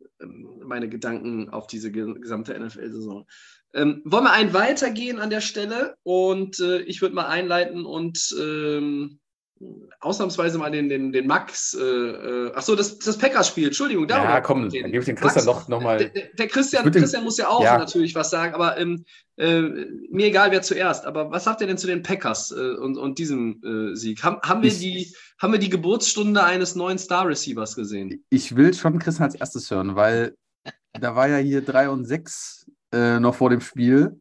meine 0.63 0.89
Gedanken 0.89 1.49
auf 1.49 1.67
diese 1.67 1.91
gesamte 1.91 2.57
NFL-Saison. 2.59 3.27
Ähm, 3.73 4.01
wollen 4.03 4.25
wir 4.25 4.33
einen 4.33 4.53
weitergehen 4.53 5.19
an 5.19 5.29
der 5.29 5.41
Stelle 5.41 5.95
und 6.03 6.59
äh, 6.59 6.81
ich 6.81 7.01
würde 7.01 7.15
mal 7.15 7.27
einleiten 7.27 7.85
und 7.85 8.35
ähm, 8.39 9.19
ausnahmsweise 9.99 10.57
mal 10.57 10.71
den, 10.71 10.89
den, 10.89 11.11
den 11.11 11.27
Max. 11.27 11.73
Äh, 11.73 11.83
äh, 11.83 12.53
achso, 12.53 12.75
das, 12.75 12.97
das 12.99 13.17
Packers-Spiel, 13.17 13.67
Entschuldigung. 13.67 14.07
Ja, 14.09 14.41
komm, 14.41 14.63
dann 14.63 14.69
gebe 14.69 14.99
ich 14.99 15.05
den 15.05 15.15
Christian 15.15 15.45
Max, 15.45 15.59
doch 15.59 15.67
nochmal. 15.67 15.97
Der, 15.97 16.29
der, 16.33 16.47
Christian, 16.47 16.91
Christian 16.91 17.23
muss 17.23 17.37
ja 17.37 17.47
auch 17.47 17.63
ja. 17.63 17.77
natürlich 17.77 18.15
was 18.15 18.29
sagen, 18.29 18.53
aber 18.53 18.77
ähm, 18.77 19.05
äh, 19.37 19.61
mir 20.09 20.27
egal, 20.27 20.51
wer 20.51 20.61
zuerst. 20.61 21.05
Aber 21.05 21.31
was 21.31 21.43
sagt 21.43 21.61
ihr 21.61 21.67
denn 21.67 21.77
zu 21.77 21.87
den 21.87 22.01
Packers 22.03 22.51
äh, 22.51 22.75
und, 22.75 22.97
und 22.97 23.19
diesem 23.19 23.61
äh, 23.63 23.95
Sieg? 23.95 24.23
Haben, 24.23 24.39
haben, 24.41 24.63
wir 24.63 24.71
die, 24.71 25.13
haben 25.39 25.53
wir 25.53 25.59
die 25.59 25.69
Geburtsstunde 25.69 26.43
eines 26.43 26.75
neuen 26.75 26.97
Star-Receivers 26.97 27.75
gesehen? 27.75 28.23
Ich 28.29 28.55
will 28.55 28.73
schon 28.73 28.99
Christian 28.99 29.25
als 29.25 29.35
erstes 29.35 29.69
hören, 29.69 29.95
weil 29.95 30.35
da 30.93 31.15
war 31.15 31.27
ja 31.27 31.37
hier 31.37 31.61
3 31.61 31.89
und 31.89 32.05
6 32.05 32.71
äh, 32.91 33.19
noch 33.19 33.35
vor 33.35 33.49
dem 33.49 33.61
Spiel. 33.61 34.19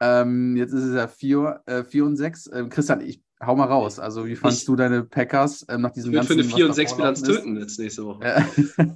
Ähm, 0.00 0.56
jetzt 0.56 0.72
ist 0.72 0.84
es 0.84 0.94
ja 0.96 1.06
4, 1.06 1.62
äh, 1.66 1.84
4 1.84 2.04
und 2.04 2.16
6. 2.16 2.50
Ähm, 2.52 2.68
Christian, 2.70 3.00
ich 3.00 3.22
hau 3.44 3.56
mal 3.56 3.66
raus. 3.66 3.98
Also, 3.98 4.26
wie 4.26 4.36
fandest 4.36 4.66
du 4.68 4.76
deine 4.76 5.04
Packers 5.04 5.66
ähm, 5.68 5.82
nach 5.82 5.90
diesem 5.90 6.10
ich 6.12 6.16
ganzen. 6.16 6.38
Ich 6.38 6.46
für 6.46 6.50
eine 6.50 6.56
4 6.56 6.66
und 6.66 6.74
6 6.74 6.96
Bilanz 6.96 7.22
töten 7.22 7.56
jetzt 7.58 7.78
nächste 7.78 8.04
Woche. 8.04 8.44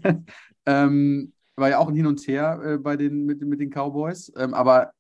ähm, 0.67 1.33
war 1.57 1.71
ja 1.71 1.79
auch 1.79 1.89
ein 1.89 1.95
Hin 1.95 2.07
und 2.07 2.21
Her 2.27 2.61
äh, 2.65 2.79
bei 2.79 2.97
den, 2.97 3.25
mit, 3.25 3.41
mit 3.43 3.61
den 3.61 3.71
Cowboys. 3.71 4.33
Ähm, 4.37 4.55
aber 4.55 4.93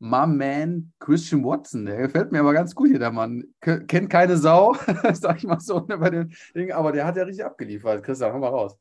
my 0.00 0.26
man 0.26 0.92
Christian 1.00 1.44
Watson, 1.44 1.86
der 1.86 1.96
gefällt 1.96 2.30
mir 2.30 2.40
aber 2.40 2.52
ganz 2.52 2.74
gut 2.74 2.88
hier, 2.88 2.98
der 2.98 3.10
Mann. 3.10 3.44
K 3.60 3.80
kennt 3.80 4.10
keine 4.10 4.36
Sau, 4.36 4.76
sag 5.12 5.38
ich 5.38 5.44
mal 5.44 5.60
so, 5.60 5.80
ne, 5.80 5.98
bei 5.98 6.10
den 6.10 6.32
Dingen, 6.54 6.72
aber 6.72 6.92
der 6.92 7.04
hat 7.04 7.16
ja 7.16 7.24
richtig 7.24 7.44
abgeliefert. 7.44 8.02
Christian, 8.02 8.32
hau 8.32 8.38
mal 8.38 8.48
raus. 8.48 8.76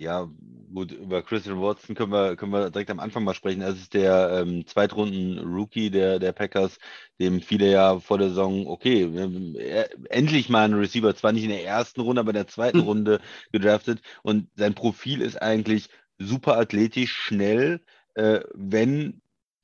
Ja, 0.00 0.30
gut, 0.72 0.92
über 0.92 1.20
Christian 1.22 1.60
Watson 1.60 1.94
können 1.94 2.10
wir, 2.10 2.34
können 2.34 2.52
wir 2.52 2.70
direkt 2.70 2.90
am 2.90 3.00
Anfang 3.00 3.22
mal 3.22 3.34
sprechen. 3.34 3.60
Das 3.60 3.76
ist 3.76 3.92
der 3.92 4.40
ähm, 4.40 4.66
Zweitrunden-Rookie 4.66 5.90
der, 5.90 6.18
der 6.18 6.32
Packers, 6.32 6.78
dem 7.20 7.42
viele 7.42 7.70
ja 7.70 8.00
vor 8.00 8.16
der 8.16 8.30
Saison, 8.30 8.66
okay, 8.66 9.02
äh, 9.58 9.88
endlich 10.08 10.48
mal 10.48 10.64
ein 10.64 10.72
Receiver, 10.72 11.14
zwar 11.14 11.32
nicht 11.32 11.44
in 11.44 11.50
der 11.50 11.66
ersten 11.66 12.00
Runde, 12.00 12.20
aber 12.20 12.30
in 12.30 12.36
der 12.36 12.46
zweiten 12.46 12.78
hm. 12.78 12.84
Runde 12.86 13.20
gedraftet. 13.52 14.00
Und 14.22 14.48
sein 14.56 14.74
Profil 14.74 15.20
ist 15.20 15.36
eigentlich 15.42 15.90
super 16.16 16.56
athletisch, 16.56 17.12
schnell, 17.12 17.82
äh, 18.14 18.40
wenn 18.54 19.20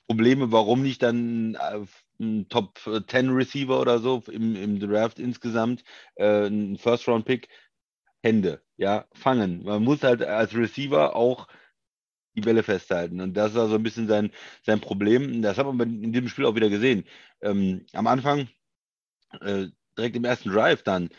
Probleme, 0.07 0.51
warum 0.51 0.83
nicht 0.83 1.01
dann 1.01 1.55
äh, 1.55 1.79
ein 2.19 2.47
Top 2.47 2.79
10 3.07 3.29
Receiver 3.31 3.79
oder 3.81 3.97
so 3.99 4.23
im, 4.31 4.55
im 4.55 4.79
Draft 4.79 5.17
insgesamt, 5.17 5.83
äh, 6.15 6.45
ein 6.47 6.77
First-Round-Pick, 6.77 7.49
Hände, 8.23 8.61
ja, 8.77 9.05
fangen. 9.13 9.63
Man 9.63 9.83
muss 9.83 10.03
halt 10.03 10.21
als 10.23 10.55
Receiver 10.55 11.15
auch 11.15 11.47
die 12.35 12.41
Bälle 12.41 12.63
festhalten. 12.63 13.19
Und 13.21 13.33
das 13.33 13.55
war 13.55 13.67
so 13.67 13.75
ein 13.75 13.83
bisschen 13.83 14.07
sein, 14.07 14.31
sein 14.63 14.79
Problem. 14.79 15.41
Das 15.41 15.57
hat 15.57 15.65
man 15.65 16.03
in 16.03 16.13
diesem 16.13 16.29
Spiel 16.29 16.45
auch 16.45 16.55
wieder 16.55 16.69
gesehen. 16.69 17.05
Ähm, 17.41 17.85
am 17.93 18.07
Anfang, 18.07 18.47
äh, 19.41 19.67
direkt 19.97 20.15
im 20.15 20.25
ersten 20.25 20.51
Drive 20.51 20.83
dann, 20.83 21.09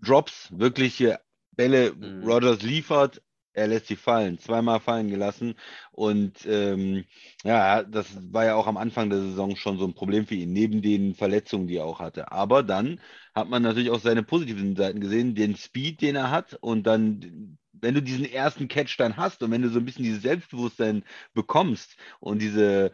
Drops, 0.00 0.48
wirkliche 0.52 1.20
Bälle, 1.52 1.94
mhm. 1.94 2.24
Rogers 2.24 2.62
liefert, 2.62 3.22
er 3.54 3.68
lässt 3.68 3.86
sie 3.86 3.96
fallen, 3.96 4.38
zweimal 4.38 4.80
fallen 4.80 5.08
gelassen. 5.08 5.54
Und 5.92 6.44
ähm, 6.46 7.04
ja, 7.44 7.82
das 7.82 8.06
war 8.32 8.44
ja 8.44 8.54
auch 8.56 8.66
am 8.66 8.76
Anfang 8.76 9.10
der 9.10 9.20
Saison 9.20 9.56
schon 9.56 9.78
so 9.78 9.86
ein 9.86 9.94
Problem 9.94 10.26
für 10.26 10.34
ihn, 10.34 10.52
neben 10.52 10.82
den 10.82 11.14
Verletzungen, 11.14 11.66
die 11.68 11.76
er 11.76 11.84
auch 11.84 12.00
hatte. 12.00 12.32
Aber 12.32 12.62
dann 12.62 13.00
hat 13.34 13.48
man 13.48 13.62
natürlich 13.62 13.90
auch 13.90 14.00
seine 14.00 14.22
positiven 14.22 14.76
Seiten 14.76 15.00
gesehen, 15.00 15.34
den 15.34 15.56
Speed, 15.56 16.02
den 16.02 16.16
er 16.16 16.30
hat. 16.30 16.54
Und 16.60 16.84
dann, 16.86 17.58
wenn 17.72 17.94
du 17.94 18.02
diesen 18.02 18.24
ersten 18.24 18.68
Catch 18.68 18.96
dann 18.98 19.16
hast 19.16 19.42
und 19.42 19.50
wenn 19.50 19.62
du 19.62 19.68
so 19.68 19.78
ein 19.78 19.84
bisschen 19.84 20.04
dieses 20.04 20.22
Selbstbewusstsein 20.22 21.04
bekommst 21.32 21.96
und 22.20 22.40
diese 22.42 22.92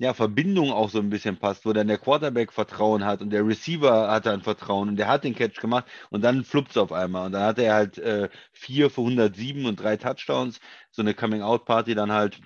ja, 0.00 0.14
Verbindung 0.14 0.72
auch 0.72 0.88
so 0.88 0.98
ein 0.98 1.10
bisschen 1.10 1.36
passt, 1.36 1.66
wo 1.66 1.74
dann 1.74 1.86
der 1.86 1.98
Quarterback 1.98 2.52
Vertrauen 2.54 3.04
hat 3.04 3.20
und 3.20 3.28
der 3.30 3.46
Receiver 3.46 4.10
hat 4.10 4.24
dann 4.24 4.40
Vertrauen 4.40 4.88
und 4.88 4.96
der 4.96 5.08
hat 5.08 5.24
den 5.24 5.34
Catch 5.34 5.60
gemacht 5.60 5.84
und 6.08 6.22
dann 6.24 6.42
fluppt 6.42 6.70
es 6.70 6.78
auf 6.78 6.90
einmal. 6.90 7.26
Und 7.26 7.32
dann 7.32 7.42
hat 7.42 7.58
er 7.58 7.74
halt 7.74 7.98
äh, 7.98 8.30
vier 8.50 8.88
für 8.88 9.02
107 9.02 9.66
und 9.66 9.76
drei 9.78 9.98
Touchdowns, 9.98 10.58
so 10.90 11.02
eine 11.02 11.12
Coming-out-Party 11.12 11.94
dann 11.94 12.12
halt 12.12 12.40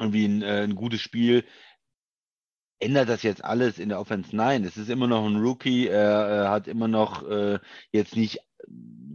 irgendwie 0.00 0.24
ein, 0.26 0.42
äh, 0.42 0.64
ein 0.64 0.74
gutes 0.74 1.00
Spiel. 1.00 1.44
Ändert 2.80 3.08
das 3.08 3.22
jetzt 3.22 3.44
alles 3.44 3.78
in 3.78 3.88
der 3.88 4.00
Offense? 4.00 4.34
Nein, 4.34 4.64
es 4.64 4.76
ist 4.76 4.90
immer 4.90 5.06
noch 5.06 5.24
ein 5.24 5.36
Rookie. 5.36 5.86
Er, 5.86 6.26
er 6.26 6.50
hat 6.50 6.66
immer 6.66 6.88
noch 6.88 7.22
äh, 7.28 7.60
jetzt 7.92 8.16
nicht 8.16 8.40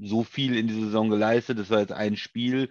so 0.01 0.23
viel 0.23 0.55
in 0.55 0.67
dieser 0.67 0.85
Saison 0.85 1.09
geleistet. 1.09 1.59
Das 1.59 1.69
war 1.69 1.81
jetzt 1.81 1.91
ein 1.91 2.15
Spiel 2.15 2.69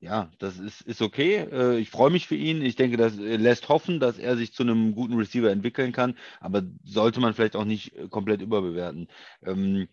ja, 0.00 0.30
das 0.38 0.58
ist, 0.58 0.82
ist 0.82 1.02
okay. 1.02 1.36
Äh, 1.50 1.78
ich 1.78 1.90
freue 1.90 2.10
mich 2.10 2.28
für 2.28 2.36
ihn. 2.36 2.62
Ich 2.62 2.76
denke, 2.76 2.96
das 2.96 3.18
äh, 3.18 3.36
lässt 3.36 3.68
hoffen, 3.68 3.98
dass 4.00 4.18
er 4.18 4.36
sich 4.36 4.52
zu 4.52 4.62
einem 4.62 4.94
guten 4.94 5.14
Receiver 5.14 5.50
entwickeln 5.50 5.92
kann, 5.92 6.16
aber 6.40 6.62
sollte 6.84 7.20
man 7.20 7.34
vielleicht 7.34 7.56
auch 7.56 7.64
nicht 7.64 7.96
äh, 7.96 8.08
komplett 8.08 8.40
überbewerten. 8.40 9.08
Ähm, 9.42 9.88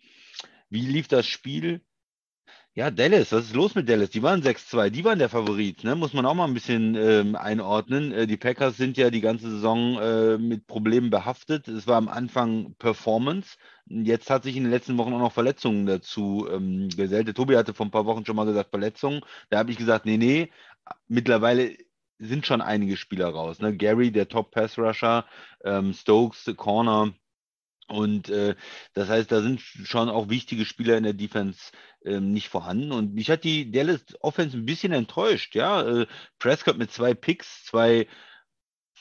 wie 0.70 0.82
lief 0.82 1.08
das 1.08 1.26
Spiel? 1.28 1.82
Ja, 2.78 2.92
Dallas, 2.92 3.32
was 3.32 3.46
ist 3.46 3.56
los 3.56 3.74
mit 3.74 3.88
Dallas? 3.88 4.10
Die 4.10 4.22
waren 4.22 4.42
6-2, 4.42 4.90
die 4.90 5.06
waren 5.06 5.18
der 5.18 5.30
Favorit, 5.30 5.86
ne? 5.86 5.96
muss 5.96 6.12
man 6.12 6.26
auch 6.26 6.34
mal 6.34 6.44
ein 6.44 6.54
bisschen 6.54 6.96
ähm, 6.96 7.36
einordnen. 7.38 8.12
Äh, 8.12 8.28
die 8.28 8.36
Packers 8.36 8.76
sind 8.76 8.98
ja 8.98 9.10
die 9.10 9.22
ganze 9.22 9.50
Saison 9.50 9.98
äh, 9.98 10.38
mit 10.38 10.68
Problemen 10.68 11.10
behaftet. 11.10 11.70
Es 11.70 11.88
war 11.88 11.96
am 11.96 12.10
Anfang 12.10 12.76
Performance. 12.78 13.56
Jetzt 13.86 14.30
hat 14.30 14.44
sich 14.44 14.58
in 14.58 14.64
den 14.64 14.72
letzten 14.72 14.98
Wochen 14.98 15.14
auch 15.14 15.20
noch 15.20 15.32
Verletzungen 15.32 15.86
dazu 15.86 16.50
ähm, 16.52 16.90
gesellt. 16.90 17.34
Tobi 17.34 17.56
hatte 17.56 17.74
vor 17.74 17.86
ein 17.86 17.92
paar 17.92 18.06
Wochen 18.06 18.26
schon 18.26 18.36
mal 18.36 18.46
gesagt 18.46 18.72
Verletzungen. 18.72 19.22
Da 19.50 19.60
habe 19.60 19.72
ich 19.72 19.78
gesagt, 19.78 20.06
nee, 20.06 20.18
nee, 20.18 20.52
mittlerweile 21.08 21.78
sind 22.20 22.46
schon 22.46 22.60
einige 22.62 22.98
Spieler 22.98 23.30
raus. 23.30 23.60
Ne? 23.60 23.76
Gary, 23.78 24.12
der 24.12 24.28
Top-Pass-Rusher, 24.28 25.26
ähm, 25.64 25.94
Stokes, 25.94 26.52
Corner, 26.58 27.14
und 27.88 28.30
äh, 28.30 28.56
das 28.94 29.10
heißt, 29.10 29.32
da 29.32 29.42
sind 29.42 29.62
schon 29.62 30.10
auch 30.10 30.30
wichtige 30.30 30.66
Spieler 30.66 30.98
in 30.98 31.04
der 31.04 31.14
Defense 31.14 31.72
ähm, 32.04 32.32
nicht 32.32 32.50
vorhanden. 32.50 32.92
Und 32.92 33.14
mich 33.14 33.30
hat 33.30 33.44
die 33.44 33.72
Dallas 33.72 34.04
Offense 34.22 34.58
ein 34.58 34.66
bisschen 34.66 34.92
enttäuscht. 34.92 35.56
Ja, 35.56 35.82
äh, 35.84 36.08
Prescott 36.40 36.78
mit 36.78 36.92
zwei 36.92 37.14
Picks, 37.14 37.64
zwei 37.66 38.08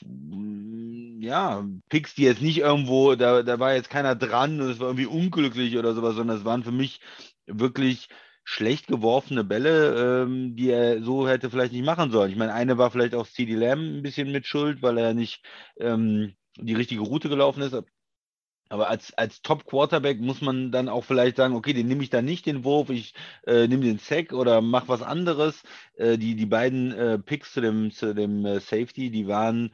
mm, 0.01 1.21
ja, 1.21 1.65
Picks, 1.89 2.15
die 2.15 2.23
jetzt 2.23 2.41
nicht 2.41 2.59
irgendwo, 2.59 3.15
da, 3.15 3.41
da 3.43 3.59
war 3.59 3.73
jetzt 3.73 3.89
keiner 3.89 4.15
dran, 4.15 4.59
es 4.59 4.79
war 4.79 4.87
irgendwie 4.89 5.07
unglücklich 5.07 5.77
oder 5.77 5.95
sowas, 5.95 6.15
sondern 6.15 6.37
es 6.37 6.45
waren 6.45 6.63
für 6.63 6.71
mich 6.71 6.99
wirklich 7.47 8.09
schlecht 8.43 8.87
geworfene 8.87 9.43
Bälle, 9.43 10.23
ähm, 10.23 10.55
die 10.55 10.69
er 10.69 11.01
so 11.03 11.27
hätte 11.27 11.49
vielleicht 11.49 11.73
nicht 11.73 11.85
machen 11.85 12.11
sollen. 12.11 12.31
Ich 12.31 12.37
meine, 12.37 12.53
eine 12.53 12.77
war 12.77 12.91
vielleicht 12.91 13.15
auch 13.15 13.27
CD 13.27 13.55
Lamb 13.55 13.81
ein 13.81 14.03
bisschen 14.03 14.31
mit 14.31 14.45
Schuld, 14.45 14.81
weil 14.83 14.97
er 14.99 15.13
nicht 15.15 15.43
ähm, 15.79 16.35
die 16.57 16.75
richtige 16.75 17.01
Route 17.01 17.29
gelaufen 17.29 17.63
ist. 17.63 17.73
Aber 18.69 18.89
als, 18.89 19.13
als 19.13 19.41
Top-Quarterback 19.41 20.19
muss 20.19 20.41
man 20.41 20.71
dann 20.71 20.89
auch 20.89 21.03
vielleicht 21.03 21.37
sagen, 21.37 21.55
okay, 21.55 21.73
den 21.73 21.87
nehme 21.87 22.03
ich 22.03 22.09
dann 22.09 22.25
nicht 22.25 22.45
den 22.45 22.63
Wurf, 22.63 22.89
ich 22.89 23.13
äh, 23.45 23.67
nehme 23.67 23.83
den 23.83 23.99
Sack 23.99 24.33
oder 24.33 24.61
mache 24.61 24.87
was 24.87 25.03
anderes. 25.03 25.63
Äh, 25.97 26.17
die, 26.17 26.35
die 26.35 26.47
beiden 26.47 26.91
äh, 26.91 27.19
Picks 27.19 27.53
zu 27.53 27.61
dem, 27.61 27.91
zu 27.91 28.15
dem 28.15 28.45
äh, 28.45 28.59
Safety, 28.59 29.11
die 29.11 29.27
waren 29.27 29.71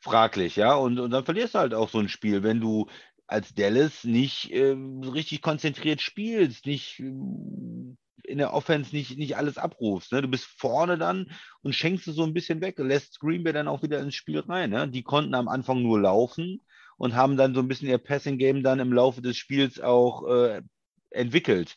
fraglich, 0.00 0.56
ja. 0.56 0.74
Und, 0.74 0.98
und 0.98 1.10
dann 1.12 1.24
verlierst 1.24 1.54
du 1.54 1.60
halt 1.60 1.74
auch 1.74 1.88
so 1.88 1.98
ein 1.98 2.08
Spiel, 2.08 2.42
wenn 2.42 2.60
du 2.60 2.88
als 3.28 3.54
Dallas 3.54 4.04
nicht 4.04 4.52
ähm, 4.52 5.02
richtig 5.02 5.42
konzentriert 5.42 6.00
spielst, 6.00 6.66
nicht 6.66 7.00
ähm, 7.00 7.96
in 8.24 8.38
der 8.38 8.52
Offense 8.52 8.94
nicht, 8.94 9.18
nicht 9.18 9.36
alles 9.36 9.56
abrufst. 9.58 10.12
Ne? 10.12 10.22
Du 10.22 10.28
bist 10.28 10.46
vorne 10.46 10.98
dann 10.98 11.30
und 11.62 11.74
schenkst 11.74 12.08
es 12.08 12.16
so 12.16 12.24
ein 12.24 12.34
bisschen 12.34 12.60
weg, 12.60 12.78
lässt 12.78 13.20
Green 13.20 13.44
Bay 13.44 13.52
dann 13.52 13.68
auch 13.68 13.82
wieder 13.82 14.00
ins 14.00 14.14
Spiel 14.14 14.40
rein. 14.40 14.70
Ne? 14.70 14.88
Die 14.88 15.02
konnten 15.02 15.34
am 15.34 15.48
Anfang 15.48 15.82
nur 15.82 16.00
laufen 16.00 16.60
und 16.96 17.14
haben 17.14 17.36
dann 17.36 17.54
so 17.54 17.60
ein 17.60 17.68
bisschen 17.68 17.88
ihr 17.88 17.98
Passing-Game 17.98 18.62
dann 18.62 18.80
im 18.80 18.92
Laufe 18.92 19.22
des 19.22 19.36
Spiels 19.36 19.80
auch 19.80 20.26
äh, 20.28 20.62
entwickelt. 21.10 21.76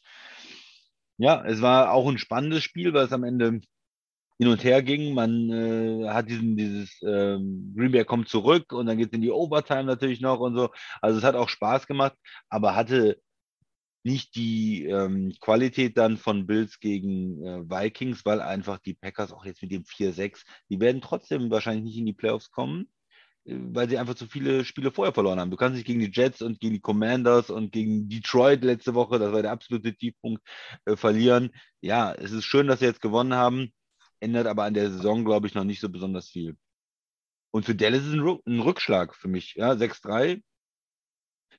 Ja, 1.17 1.43
es 1.45 1.62
war 1.62 1.91
auch 1.91 2.08
ein 2.10 2.17
spannendes 2.17 2.63
Spiel, 2.63 2.93
weil 2.93 3.05
es 3.05 3.13
am 3.13 3.23
Ende 3.23 3.62
hin 4.39 4.47
und 4.47 4.63
her 4.63 4.82
ging. 4.82 5.13
Man 5.13 5.49
äh, 5.51 6.10
hat 6.10 6.29
diesen, 6.29 6.55
dieses 6.55 7.01
ähm, 7.03 7.73
Green 7.77 7.91
Bay 7.91 8.05
kommt 8.05 8.29
zurück 8.29 8.71
und 8.71 8.86
dann 8.86 8.97
geht 8.97 9.08
es 9.08 9.13
in 9.13 9.21
die 9.21 9.32
Overtime 9.32 9.84
natürlich 9.84 10.21
noch 10.21 10.39
und 10.39 10.55
so. 10.55 10.69
Also 11.01 11.17
es 11.19 11.23
hat 11.25 11.36
auch 11.36 11.49
Spaß 11.49 11.88
gemacht, 11.88 12.15
aber 12.49 12.75
hatte 12.75 13.19
nicht 14.03 14.36
die 14.36 14.86
ähm, 14.86 15.34
Qualität 15.41 15.97
dann 15.97 16.17
von 16.17 16.47
Bills 16.47 16.79
gegen 16.79 17.45
äh, 17.45 17.69
Vikings, 17.69 18.25
weil 18.25 18.41
einfach 18.41 18.79
die 18.79 18.93
Packers 18.93 19.34
auch 19.34 19.45
jetzt 19.45 19.62
mit 19.62 19.71
dem 19.71 19.84
4-6, 19.84 20.45
die 20.69 20.79
werden 20.79 21.01
trotzdem 21.01 21.51
wahrscheinlich 21.51 21.84
nicht 21.84 21.97
in 21.97 22.05
die 22.05 22.13
Playoffs 22.13 22.49
kommen 22.49 22.89
weil 23.49 23.89
sie 23.89 23.97
einfach 23.97 24.15
zu 24.15 24.27
viele 24.27 24.65
Spiele 24.65 24.91
vorher 24.91 25.13
verloren 25.13 25.39
haben. 25.39 25.51
Du 25.51 25.57
kannst 25.57 25.75
nicht 25.75 25.85
gegen 25.85 25.99
die 25.99 26.12
Jets 26.12 26.41
und 26.41 26.59
gegen 26.59 26.73
die 26.73 26.81
Commanders 26.81 27.49
und 27.49 27.71
gegen 27.71 28.09
Detroit 28.09 28.63
letzte 28.63 28.93
Woche, 28.93 29.19
das 29.19 29.31
war 29.31 29.41
der 29.41 29.51
absolute 29.51 29.95
Tiefpunkt, 29.95 30.43
äh, 30.85 30.95
verlieren. 30.95 31.51
Ja, 31.81 32.13
es 32.13 32.31
ist 32.31 32.45
schön, 32.45 32.67
dass 32.67 32.79
sie 32.79 32.85
jetzt 32.85 33.01
gewonnen 33.01 33.33
haben, 33.33 33.73
ändert 34.19 34.47
aber 34.47 34.63
an 34.65 34.73
der 34.73 34.91
Saison, 34.91 35.25
glaube 35.25 35.47
ich, 35.47 35.53
noch 35.55 35.63
nicht 35.63 35.81
so 35.81 35.89
besonders 35.89 36.29
viel. 36.29 36.57
Und 37.51 37.65
für 37.65 37.75
Dallas 37.75 38.01
ist 38.01 38.07
es 38.09 38.13
ein, 38.13 38.39
ein 38.45 38.59
Rückschlag 38.59 39.15
für 39.15 39.27
mich. 39.27 39.55
Ja, 39.55 39.75
6-3. 39.75 40.41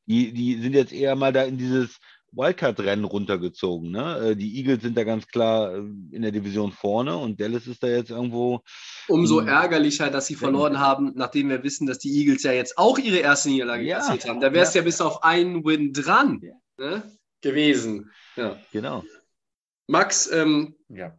Die, 0.06 0.32
die 0.32 0.60
sind 0.60 0.74
jetzt 0.74 0.92
eher 0.92 1.16
mal 1.16 1.32
da 1.32 1.44
in 1.44 1.58
dieses 1.58 1.98
Wildcard-Rennen 2.32 3.04
runtergezogen. 3.04 3.90
Ne? 3.90 4.30
Äh, 4.30 4.36
Die 4.36 4.56
Eagles 4.58 4.82
sind 4.82 4.96
da 4.96 5.04
ganz 5.04 5.26
klar 5.26 5.74
äh, 5.74 5.78
in 5.78 6.22
der 6.22 6.30
Division 6.32 6.72
vorne 6.72 7.16
und 7.16 7.40
Dallas 7.40 7.66
ist 7.66 7.82
da 7.82 7.88
jetzt 7.88 8.10
irgendwo. 8.10 8.60
Umso 9.08 9.40
ärgerlicher, 9.40 10.10
dass 10.10 10.26
sie 10.26 10.34
verloren 10.34 10.78
haben, 10.78 11.12
nachdem 11.14 11.48
wir 11.48 11.62
wissen, 11.62 11.86
dass 11.86 11.98
die 11.98 12.10
Eagles 12.18 12.42
ja 12.42 12.52
jetzt 12.52 12.78
auch 12.78 12.98
ihre 12.98 13.18
erste 13.18 13.48
Niederlage 13.48 13.84
Ja. 13.84 13.98
kassiert 13.98 14.28
haben. 14.28 14.40
Da 14.40 14.52
wäre 14.52 14.64
es 14.64 14.74
ja. 14.74 14.80
Ja. 14.80 14.84
bis 14.84 15.00
auf 15.00 15.22
einen 15.24 15.64
Win 15.64 15.92
dran 15.92 16.40
ne, 16.78 17.02
gewesen. 17.40 18.10
Ja. 18.36 18.56
Genau. 18.72 19.04
Max, 19.86 20.30
ähm, 20.30 20.76
Ja. 20.88 21.16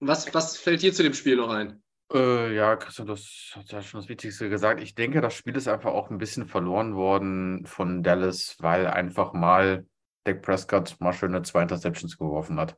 was, 0.00 0.32
was 0.32 0.56
fällt 0.56 0.82
dir 0.82 0.92
zu 0.92 1.02
dem 1.02 1.14
Spiel 1.14 1.36
noch 1.36 1.50
ein? 1.50 1.82
Äh, 2.14 2.54
ja, 2.54 2.76
Christian, 2.76 3.06
du 3.06 3.14
hast 3.14 3.52
hast 3.56 3.72
ja 3.72 3.80
schon 3.82 4.00
das 4.00 4.08
Wichtigste 4.08 4.50
gesagt. 4.50 4.82
Ich 4.82 4.94
denke, 4.94 5.20
das 5.22 5.32
Spiel 5.34 5.56
ist 5.56 5.66
einfach 5.66 5.92
auch 5.92 6.10
ein 6.10 6.18
bisschen 6.18 6.46
verloren 6.46 6.94
worden 6.94 7.64
von 7.64 8.02
Dallas, 8.02 8.56
weil 8.58 8.86
einfach 8.86 9.32
mal 9.32 9.86
Dak 10.24 10.42
Prescott 10.42 10.96
mal 11.00 11.12
schöne 11.12 11.42
zwei 11.42 11.62
Interceptions 11.62 12.16
geworfen 12.18 12.58
hat. 12.58 12.76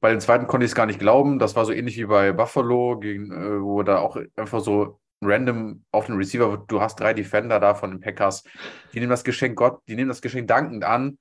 Bei 0.00 0.10
den 0.10 0.20
zweiten 0.20 0.46
konnte 0.46 0.64
ich 0.66 0.72
es 0.72 0.76
gar 0.76 0.86
nicht 0.86 0.98
glauben. 0.98 1.38
Das 1.38 1.56
war 1.56 1.64
so 1.64 1.72
ähnlich 1.72 1.96
wie 1.96 2.04
bei 2.06 2.32
Buffalo, 2.32 2.98
gegen, 2.98 3.32
äh, 3.32 3.62
wo 3.62 3.82
da 3.82 3.98
auch 3.98 4.18
einfach 4.36 4.60
so 4.60 5.00
random 5.22 5.84
auf 5.90 6.06
den 6.06 6.16
Receiver, 6.16 6.50
wird. 6.50 6.70
du 6.70 6.80
hast 6.80 7.00
drei 7.00 7.14
Defender 7.14 7.58
da 7.60 7.74
von 7.74 7.90
den 7.90 8.00
Packers, 8.00 8.44
die 8.92 9.00
nehmen 9.00 9.10
das 9.10 9.24
Geschenk 9.24 9.56
Gott, 9.56 9.80
die 9.88 9.96
nehmen 9.96 10.08
das 10.08 10.20
Geschenk 10.22 10.48
dankend 10.48 10.84
an, 10.84 11.18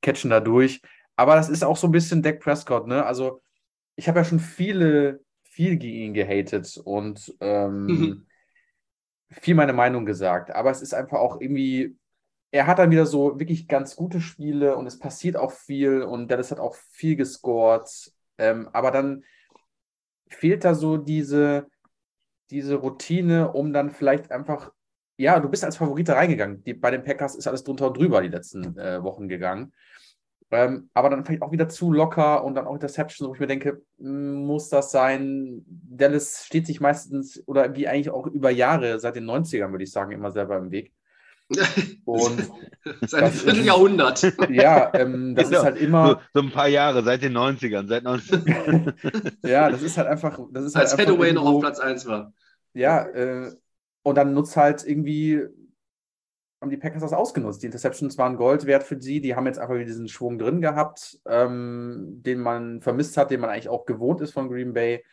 catchen 0.00 0.30
da 0.30 0.40
durch. 0.40 0.80
Aber 1.16 1.34
das 1.34 1.48
ist 1.48 1.64
auch 1.64 1.76
so 1.76 1.88
ein 1.88 1.92
bisschen 1.92 2.22
Dak 2.22 2.40
Prescott, 2.40 2.86
ne? 2.86 3.04
Also, 3.04 3.42
ich 3.96 4.08
habe 4.08 4.20
ja 4.20 4.24
schon 4.24 4.40
viele, 4.40 5.20
viel 5.42 5.76
gegen 5.76 5.96
ihn 5.96 6.14
gehatet 6.14 6.80
und 6.82 7.34
ähm, 7.40 7.88
Mhm. 7.88 8.26
viel 9.30 9.54
meine 9.54 9.72
Meinung 9.72 10.06
gesagt. 10.06 10.50
Aber 10.50 10.70
es 10.70 10.82
ist 10.82 10.94
einfach 10.94 11.18
auch 11.18 11.40
irgendwie, 11.40 11.96
er 12.52 12.66
hat 12.66 12.78
dann 12.78 12.90
wieder 12.90 13.06
so 13.06 13.40
wirklich 13.40 13.66
ganz 13.66 13.96
gute 13.96 14.20
Spiele 14.20 14.76
und 14.76 14.86
es 14.86 14.98
passiert 14.98 15.36
auch 15.36 15.52
viel 15.52 16.02
und 16.02 16.30
Dallas 16.30 16.50
hat 16.50 16.60
auch 16.60 16.74
viel 16.74 17.16
gescored. 17.16 18.12
Ähm, 18.38 18.68
aber 18.72 18.90
dann 18.90 19.24
fehlt 20.28 20.64
da 20.64 20.74
so 20.74 20.98
diese, 20.98 21.66
diese 22.50 22.74
Routine, 22.76 23.52
um 23.52 23.72
dann 23.72 23.90
vielleicht 23.90 24.30
einfach, 24.30 24.70
ja, 25.16 25.40
du 25.40 25.48
bist 25.48 25.64
als 25.64 25.78
Favorit 25.78 26.10
reingegangen. 26.10 26.62
Die, 26.64 26.74
bei 26.74 26.90
den 26.90 27.04
Packers 27.04 27.36
ist 27.36 27.46
alles 27.46 27.64
drunter 27.64 27.88
und 27.88 27.96
drüber 27.96 28.20
die 28.20 28.28
letzten 28.28 28.78
äh, 28.78 29.02
Wochen 29.02 29.28
gegangen. 29.28 29.72
Ähm, 30.50 30.90
aber 30.92 31.08
dann 31.08 31.24
vielleicht 31.24 31.40
auch 31.40 31.52
wieder 31.52 31.70
zu 31.70 31.90
locker 31.90 32.44
und 32.44 32.54
dann 32.54 32.66
auch 32.66 32.74
Interceptions, 32.74 33.26
wo 33.26 33.32
ich 33.32 33.40
mir 33.40 33.46
denke, 33.46 33.82
m, 33.98 34.44
muss 34.44 34.68
das 34.68 34.90
sein? 34.90 35.64
Dallas 35.66 36.44
steht 36.44 36.66
sich 36.66 36.82
meistens 36.82 37.42
oder 37.46 37.74
wie 37.74 37.88
eigentlich 37.88 38.10
auch 38.10 38.26
über 38.26 38.50
Jahre, 38.50 39.00
seit 39.00 39.16
den 39.16 39.24
90ern, 39.24 39.70
würde 39.70 39.84
ich 39.84 39.92
sagen, 39.92 40.12
immer 40.12 40.30
selber 40.30 40.58
im 40.58 40.70
Weg. 40.70 40.92
Und 42.04 42.50
Seit 43.06 43.22
einem 43.22 43.32
Vierteljahrhundert. 43.32 44.22
ja, 44.50 44.90
ähm, 44.94 45.34
das 45.34 45.48
Genau. 45.48 45.60
ist 45.60 45.64
halt 45.64 45.76
immer, 45.80 46.08
So, 46.08 46.40
so 46.40 46.46
ein 46.46 46.52
paar 46.52 46.68
Jahre, 46.68 47.02
seit 47.04 47.22
den 47.22 47.36
90ern, 47.36 47.86
seit 47.86 48.02
19. 48.02 48.92
ja, 49.44 49.70
das 49.70 49.82
ist 49.82 49.96
halt 49.96 50.08
einfach, 50.08 50.38
das 50.50 50.64
ist 50.64 50.74
halt 50.74 50.84
Als 50.84 50.92
einfach 50.94 51.12
Hathaway 51.12 51.32
noch 51.32 51.44
auf 51.44 51.60
Platz 51.60 51.78
1 51.78 52.06
war. 52.06 52.32
Ja, 52.74 53.06
äh, 53.06 53.52
und 54.02 54.16
dann 54.16 54.34
nutzt 54.34 54.56
halt 54.56 54.84
irgendwie, 54.84 55.42
haben 56.60 56.70
die 56.70 56.76
Packers 56.76 57.02
das 57.02 57.12
ausgenutzt. 57.12 57.62
Die 57.62 57.66
Interceptions 57.66 58.18
waren 58.18 58.36
Gold 58.36 58.66
wert 58.66 58.82
für 58.84 59.00
sie. 59.00 59.20
Die 59.20 59.34
haben 59.36 59.46
jetzt 59.46 59.58
einfach 59.58 59.74
wieder 59.74 59.84
diesen 59.84 60.08
Schwung 60.08 60.38
drin 60.38 60.60
gehabt, 60.60 61.18
ähm, 61.26 62.20
den 62.24 62.40
man 62.40 62.80
vermisst 62.80 63.16
hat, 63.16 63.30
den 63.30 63.40
man 63.40 63.50
eigentlich 63.50 63.68
auch 63.68 63.84
gewohnt 63.86 64.20
ist 64.20 64.32
von 64.32 64.48
Green 64.48 64.72
Bay. 64.72 65.04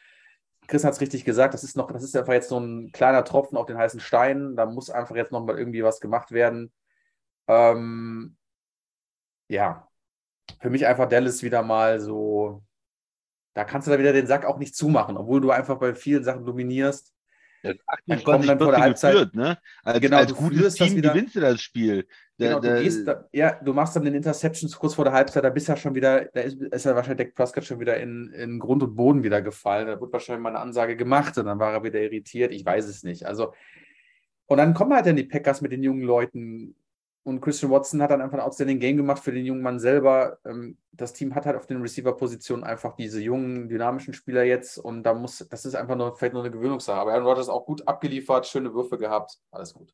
Chris 0.69 0.83
hat 0.83 0.93
es 0.93 1.01
richtig 1.01 1.25
gesagt, 1.25 1.55
das 1.55 1.63
ist 1.63 1.75
noch, 1.75 1.91
das 1.91 2.03
ist 2.03 2.15
einfach 2.15 2.33
jetzt 2.33 2.49
so 2.49 2.59
ein 2.59 2.91
kleiner 2.91 3.23
Tropfen 3.23 3.57
auf 3.57 3.65
den 3.65 3.77
heißen 3.77 3.99
Stein. 3.99 4.55
Da 4.55 4.67
muss 4.67 4.91
einfach 4.91 5.15
jetzt 5.15 5.31
nochmal 5.31 5.57
irgendwie 5.57 5.83
was 5.83 5.99
gemacht 5.99 6.31
werden. 6.31 6.71
Ähm, 7.47 8.37
ja, 9.47 9.87
für 10.61 10.69
mich 10.69 10.85
einfach 10.85 11.09
Dallas 11.09 11.41
wieder 11.41 11.63
mal 11.63 11.99
so, 11.99 12.63
da 13.55 13.65
kannst 13.65 13.87
du 13.87 13.91
da 13.91 13.97
wieder 13.97 14.13
den 14.13 14.27
Sack 14.27 14.45
auch 14.45 14.59
nicht 14.59 14.75
zumachen, 14.75 15.17
obwohl 15.17 15.41
du 15.41 15.49
einfach 15.49 15.79
bei 15.79 15.95
vielen 15.95 16.23
Sachen 16.23 16.45
dominierst. 16.45 17.15
Kommen 17.61 17.79
28 17.87 18.47
dann 18.47 18.59
vor 18.59 18.71
der 18.71 18.75
14 18.75 18.81
Halbzeit- 18.83 19.13
geführt, 19.13 19.35
ne? 19.35 19.57
Als, 19.83 19.99
Genau, 20.01 20.17
als 20.17 20.27
du 20.29 20.35
gutes 20.35 20.73
Team 20.75 20.95
wieder- 20.95 21.09
gewinnst 21.13 21.35
du 21.35 21.39
das 21.41 21.61
Spiel. 21.61 22.07
Da- 22.37 22.47
Genau, 22.47 22.59
du 22.61 22.67
da- 22.69 22.81
gehst 22.81 23.07
da, 23.07 23.25
ja, 23.33 23.59
du 23.61 23.73
machst 23.73 23.95
dann 23.95 24.05
den 24.05 24.13
Interceptions 24.15 24.75
kurz 24.77 24.93
vor 24.93 25.03
der 25.05 25.13
Halbzeit, 25.13 25.43
da 25.43 25.49
bist 25.49 25.67
ja 25.67 25.75
schon 25.75 25.93
wieder, 25.93 26.25
da 26.25 26.39
ist, 26.41 26.61
ist 26.61 26.85
ja 26.85 26.95
wahrscheinlich 26.95 27.27
Dak 27.27 27.35
Prescott 27.35 27.65
schon 27.65 27.79
wieder 27.81 27.97
in, 27.97 28.29
in 28.31 28.59
Grund 28.59 28.81
und 28.83 28.95
Boden 28.95 29.23
wieder 29.23 29.41
gefallen. 29.41 29.87
Da 29.87 29.99
wird 29.99 30.13
wahrscheinlich 30.13 30.41
mal 30.41 30.49
eine 30.49 30.59
Ansage 30.59 30.95
gemacht 30.95 31.37
und 31.37 31.45
dann 31.47 31.59
war 31.59 31.73
er 31.73 31.83
wieder 31.83 31.99
irritiert. 32.01 32.53
Ich 32.53 32.65
weiß 32.65 32.85
es 32.85 33.03
nicht. 33.03 33.25
Also, 33.25 33.53
und 34.45 34.57
dann 34.57 34.73
kommen 34.73 34.93
halt 34.93 35.05
dann 35.05 35.17
die 35.17 35.25
Packers 35.25 35.61
mit 35.61 35.71
den 35.73 35.83
jungen 35.83 36.03
Leuten. 36.03 36.75
Und 37.29 37.41
Christian 37.41 37.71
Watson 37.71 38.01
hat 38.01 38.11
dann 38.11 38.21
einfach 38.21 38.37
ein 38.37 38.43
outstanding 38.43 38.79
Game 38.79 38.97
gemacht 38.97 39.23
für 39.23 39.31
den 39.31 39.45
jungen 39.45 39.61
Mann 39.61 39.79
selber. 39.79 40.39
Ähm, 40.45 40.77
Das 40.91 41.13
Team 41.13 41.33
hat 41.35 41.45
halt 41.45 41.55
auf 41.55 41.67
den 41.67 41.81
Receiver-Positionen 41.81 42.63
einfach 42.63 42.95
diese 42.95 43.21
jungen, 43.21 43.69
dynamischen 43.69 44.13
Spieler 44.13 44.43
jetzt. 44.43 44.77
Und 44.77 45.03
da 45.03 45.13
muss, 45.13 45.45
das 45.49 45.65
ist 45.65 45.75
einfach 45.75 45.95
nur, 45.95 46.15
vielleicht 46.17 46.33
nur 46.33 46.43
eine 46.43 46.51
Gewöhnungssache. 46.51 46.99
Aber 46.99 47.13
Aaron 47.13 47.25
Rodgers 47.27 47.47
auch 47.49 47.65
gut 47.65 47.87
abgeliefert, 47.87 48.47
schöne 48.47 48.73
Würfe 48.73 48.97
gehabt. 48.97 49.37
Alles 49.51 49.73
gut. 49.73 49.93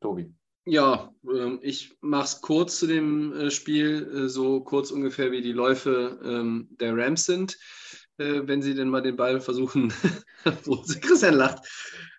Tobi. 0.00 0.32
Ja, 0.64 1.12
ähm, 1.24 1.60
ich 1.62 1.96
mache 2.00 2.24
es 2.24 2.40
kurz 2.40 2.78
zu 2.78 2.86
dem 2.86 3.32
äh, 3.32 3.50
Spiel, 3.50 4.24
äh, 4.24 4.28
so 4.28 4.60
kurz 4.62 4.90
ungefähr 4.90 5.30
wie 5.30 5.42
die 5.42 5.52
Läufe 5.52 6.18
ähm, 6.24 6.68
der 6.80 6.96
Rams 6.96 7.24
sind, 7.24 7.56
äh, 8.18 8.42
wenn 8.44 8.62
sie 8.62 8.74
denn 8.74 8.88
mal 8.88 9.02
den 9.02 9.16
Ball 9.16 9.40
versuchen, 9.40 9.92
wo 10.64 10.82
Christian 11.00 11.34
lacht. 11.34 11.68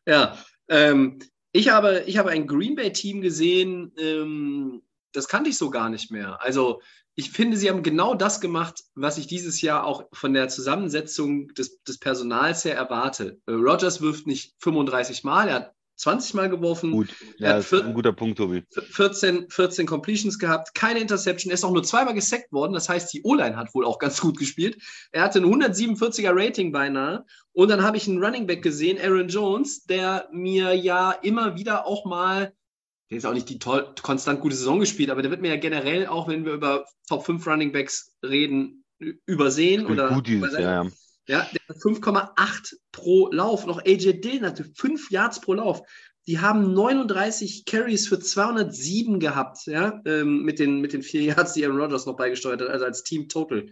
Ja, 0.05 0.37
ähm, 0.69 1.19
ich, 1.57 1.69
habe, 1.69 2.03
ich 2.05 2.17
habe 2.17 2.29
ein 2.29 2.47
Green 2.47 2.75
Bay-Team 2.75 3.21
gesehen, 3.21 3.91
ähm, 3.97 4.83
das 5.11 5.27
kannte 5.27 5.49
ich 5.49 5.57
so 5.57 5.69
gar 5.69 5.89
nicht 5.89 6.11
mehr. 6.11 6.41
Also 6.41 6.81
ich 7.15 7.31
finde, 7.31 7.57
sie 7.57 7.69
haben 7.69 7.81
genau 7.81 8.13
das 8.13 8.39
gemacht, 8.39 8.83
was 8.93 9.17
ich 9.17 9.25
dieses 9.25 9.61
Jahr 9.61 9.83
auch 9.83 10.05
von 10.13 10.33
der 10.33 10.49
Zusammensetzung 10.49 11.47
des, 11.55 11.81
des 11.83 11.97
Personals 11.97 12.63
her 12.63 12.75
erwarte. 12.75 13.41
Äh, 13.47 13.53
Rogers 13.53 14.01
wirft 14.01 14.27
nicht 14.27 14.53
35 14.59 15.23
Mal, 15.23 15.49
er 15.49 15.55
hat 15.55 15.73
20 15.97 16.33
Mal 16.35 16.49
geworfen. 16.49 16.91
Gut, 16.91 17.09
Er 17.39 17.41
ja, 17.41 17.47
hat 17.49 17.57
das 17.57 17.65
ist 17.65 17.69
vier- 17.79 17.85
ein 17.85 17.93
guter 17.93 18.13
Punkt, 18.13 18.37
Tobi. 18.37 18.63
14, 18.91 19.49
14 19.49 19.85
Completions 19.85 20.39
gehabt, 20.39 20.73
keine 20.75 20.99
Interception, 20.99 21.51
er 21.51 21.55
ist 21.55 21.63
auch 21.63 21.71
nur 21.71 21.83
zweimal 21.83 22.13
gesackt 22.13 22.51
worden, 22.51 22.73
das 22.73 22.87
heißt, 22.87 23.11
die 23.13 23.23
O-Line 23.23 23.55
hat 23.57 23.73
wohl 23.75 23.85
auch 23.85 23.99
ganz 23.99 24.21
gut 24.21 24.37
gespielt. 24.37 24.77
Er 25.11 25.23
hatte 25.23 25.39
ein 25.39 25.45
147er 25.45 26.31
Rating 26.33 26.71
beinahe 26.71 27.25
und 27.53 27.69
dann 27.69 27.81
habe 27.83 27.97
ich 27.97 28.07
einen 28.07 28.23
Running 28.23 28.47
Back 28.47 28.61
gesehen, 28.61 28.97
Aaron 29.03 29.27
Jones, 29.27 29.83
der 29.85 30.29
mir 30.31 30.73
ja 30.75 31.11
immer 31.11 31.57
wieder 31.57 31.85
auch 31.85 32.05
mal, 32.05 32.53
der 33.09 33.17
ist 33.17 33.25
auch 33.25 33.33
nicht 33.33 33.49
die 33.49 33.57
toll, 33.59 33.93
konstant 34.03 34.41
gute 34.41 34.55
Saison 34.55 34.79
gespielt, 34.79 35.09
aber 35.09 35.21
der 35.21 35.31
wird 35.31 35.41
mir 35.41 35.49
ja 35.49 35.57
generell, 35.59 36.07
auch 36.07 36.27
wenn 36.27 36.45
wir 36.45 36.53
über 36.53 36.85
Top 37.09 37.25
5 37.25 37.45
Running 37.47 37.71
Backs 37.71 38.13
reden, 38.23 38.83
übersehen 39.25 39.85
oder 39.85 40.09
gut 40.09 40.27
dieses 40.27 40.39
übersehen. 40.49 40.61
Jahr. 40.63 40.83
ja. 40.85 40.91
Ja, 41.27 41.47
der 41.51 41.61
hat 41.67 41.77
5,8 41.77 42.75
pro 42.91 43.29
Lauf. 43.31 43.65
Noch 43.65 43.79
AJ 43.79 44.21
Dillon 44.21 44.45
hatte 44.45 44.63
5 44.63 45.11
Yards 45.11 45.41
pro 45.41 45.53
Lauf. 45.53 45.81
Die 46.25 46.39
haben 46.39 46.73
39 46.73 47.65
Carries 47.65 48.07
für 48.07 48.19
207 48.19 49.19
gehabt, 49.19 49.65
ja, 49.65 50.01
ähm, 50.05 50.43
mit, 50.43 50.59
den, 50.59 50.81
mit 50.81 50.91
den 50.91 51.01
4 51.01 51.21
Yards, 51.21 51.53
die 51.53 51.65
Aaron 51.65 51.79
Rodgers 51.79 52.05
noch 52.05 52.17
beigesteuert 52.17 52.61
hat, 52.61 52.67
also 52.69 52.85
als 52.85 53.03
Team 53.03 53.29
Total. 53.29 53.65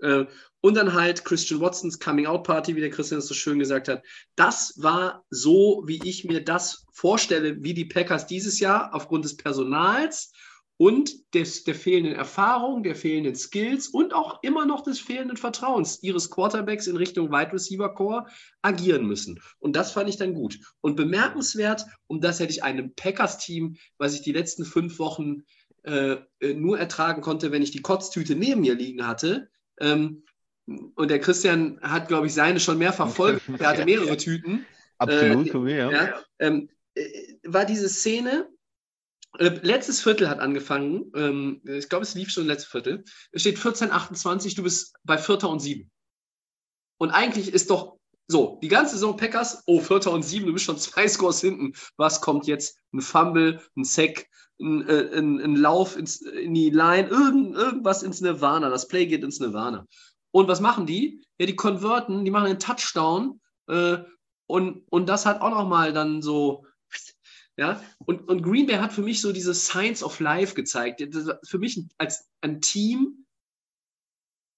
Äh, 0.00 0.26
und 0.60 0.76
dann 0.76 0.92
halt 0.92 1.24
Christian 1.24 1.60
Watsons 1.60 1.98
Coming-out-Party, 1.98 2.76
wie 2.76 2.80
der 2.80 2.90
Christian 2.90 3.18
es 3.18 3.26
so 3.26 3.34
schön 3.34 3.58
gesagt 3.58 3.88
hat. 3.88 4.04
Das 4.36 4.74
war 4.76 5.24
so, 5.30 5.82
wie 5.86 6.00
ich 6.04 6.24
mir 6.24 6.44
das 6.44 6.84
vorstelle, 6.92 7.62
wie 7.62 7.74
die 7.74 7.86
Packers 7.86 8.26
dieses 8.26 8.60
Jahr 8.60 8.94
aufgrund 8.94 9.24
des 9.24 9.36
Personals 9.36 10.32
und 10.82 11.32
des, 11.32 11.62
der 11.62 11.76
fehlenden 11.76 12.16
Erfahrung, 12.16 12.82
der 12.82 12.96
fehlenden 12.96 13.36
Skills 13.36 13.86
und 13.86 14.12
auch 14.12 14.42
immer 14.42 14.66
noch 14.66 14.82
des 14.82 14.98
fehlenden 14.98 15.36
Vertrauens 15.36 16.02
ihres 16.02 16.28
Quarterbacks 16.28 16.88
in 16.88 16.96
Richtung 16.96 17.30
Wide 17.30 17.52
Receiver 17.52 17.94
Core 17.94 18.26
agieren 18.62 19.06
müssen. 19.06 19.40
Und 19.60 19.76
das 19.76 19.92
fand 19.92 20.08
ich 20.08 20.16
dann 20.16 20.34
gut. 20.34 20.58
Und 20.80 20.96
bemerkenswert, 20.96 21.86
um 22.08 22.20
das 22.20 22.40
hätte 22.40 22.50
ich 22.50 22.64
einem 22.64 22.96
Packers-Team, 22.96 23.76
was 23.96 24.16
ich 24.16 24.22
die 24.22 24.32
letzten 24.32 24.64
fünf 24.64 24.98
Wochen 24.98 25.44
äh, 25.84 26.16
äh, 26.40 26.54
nur 26.54 26.80
ertragen 26.80 27.22
konnte, 27.22 27.52
wenn 27.52 27.62
ich 27.62 27.70
die 27.70 27.82
Kotztüte 27.82 28.34
neben 28.34 28.62
mir 28.62 28.74
liegen 28.74 29.06
hatte. 29.06 29.50
Ähm, 29.78 30.24
und 30.66 31.12
der 31.12 31.20
Christian 31.20 31.78
hat, 31.80 32.08
glaube 32.08 32.26
ich, 32.26 32.34
seine 32.34 32.58
schon 32.58 32.78
mehrfach 32.78 33.08
voll. 33.14 33.40
Er 33.56 33.68
hatte 33.68 33.84
mehrere 33.84 34.16
Tüten. 34.16 34.66
Absolut, 34.98 35.46
Äh, 35.54 35.78
ja. 35.78 35.92
Ja, 35.92 36.20
ähm, 36.40 36.68
äh, 36.94 37.04
war 37.44 37.66
diese 37.66 37.88
Szene, 37.88 38.48
äh, 38.48 38.51
letztes 39.38 40.00
Viertel 40.00 40.28
hat 40.28 40.40
angefangen, 40.40 41.10
ähm, 41.14 41.60
ich 41.64 41.88
glaube, 41.88 42.04
es 42.04 42.14
lief 42.14 42.30
schon 42.30 42.46
letztes 42.46 42.70
Viertel. 42.70 43.04
Es 43.32 43.42
steht 43.42 43.58
14, 43.58 43.90
28, 43.90 44.54
du 44.54 44.62
bist 44.62 44.94
bei 45.04 45.18
Vierter 45.18 45.48
und 45.48 45.60
Sieben. 45.60 45.90
Und 46.98 47.10
eigentlich 47.10 47.52
ist 47.52 47.70
doch 47.70 47.98
so, 48.28 48.58
die 48.62 48.68
ganze 48.68 48.94
Saison 48.94 49.16
Packers, 49.16 49.62
oh, 49.66 49.80
Vierter 49.80 50.12
und 50.12 50.22
Sieben, 50.22 50.46
du 50.46 50.52
bist 50.52 50.64
schon 50.64 50.78
zwei 50.78 51.08
Scores 51.08 51.40
hinten. 51.40 51.72
Was 51.96 52.20
kommt 52.20 52.46
jetzt? 52.46 52.78
Ein 52.92 53.00
Fumble, 53.00 53.60
ein 53.76 53.84
Sack, 53.84 54.26
ein, 54.60 54.88
äh, 54.88 55.18
ein, 55.18 55.40
ein 55.40 55.56
Lauf 55.56 55.96
ins, 55.96 56.20
in 56.20 56.54
die 56.54 56.70
Line, 56.70 57.08
irgend, 57.08 57.56
irgendwas 57.56 58.02
ins 58.02 58.20
Nirvana. 58.20 58.70
Das 58.70 58.88
Play 58.88 59.06
geht 59.06 59.24
ins 59.24 59.40
Nirvana. 59.40 59.86
Und 60.30 60.48
was 60.48 60.60
machen 60.60 60.86
die? 60.86 61.22
Ja, 61.38 61.46
die 61.46 61.56
konverten, 61.56 62.24
die 62.24 62.30
machen 62.30 62.46
einen 62.46 62.58
Touchdown 62.58 63.40
äh, 63.68 63.98
und, 64.46 64.82
und 64.90 65.08
das 65.08 65.26
hat 65.26 65.40
auch 65.40 65.50
nochmal 65.50 65.92
dann 65.92 66.22
so 66.22 66.66
Ja, 67.58 67.82
und, 67.98 68.28
und 68.28 68.42
Green 68.42 68.66
Bay 68.66 68.76
hat 68.76 68.92
für 68.92 69.02
mich 69.02 69.20
so 69.20 69.32
diese 69.32 69.54
Science 69.54 70.02
of 70.02 70.20
Life 70.20 70.54
gezeigt. 70.54 71.02
Für 71.44 71.58
mich 71.58 71.84
als 71.98 72.30
ein 72.40 72.60
Team, 72.60 73.26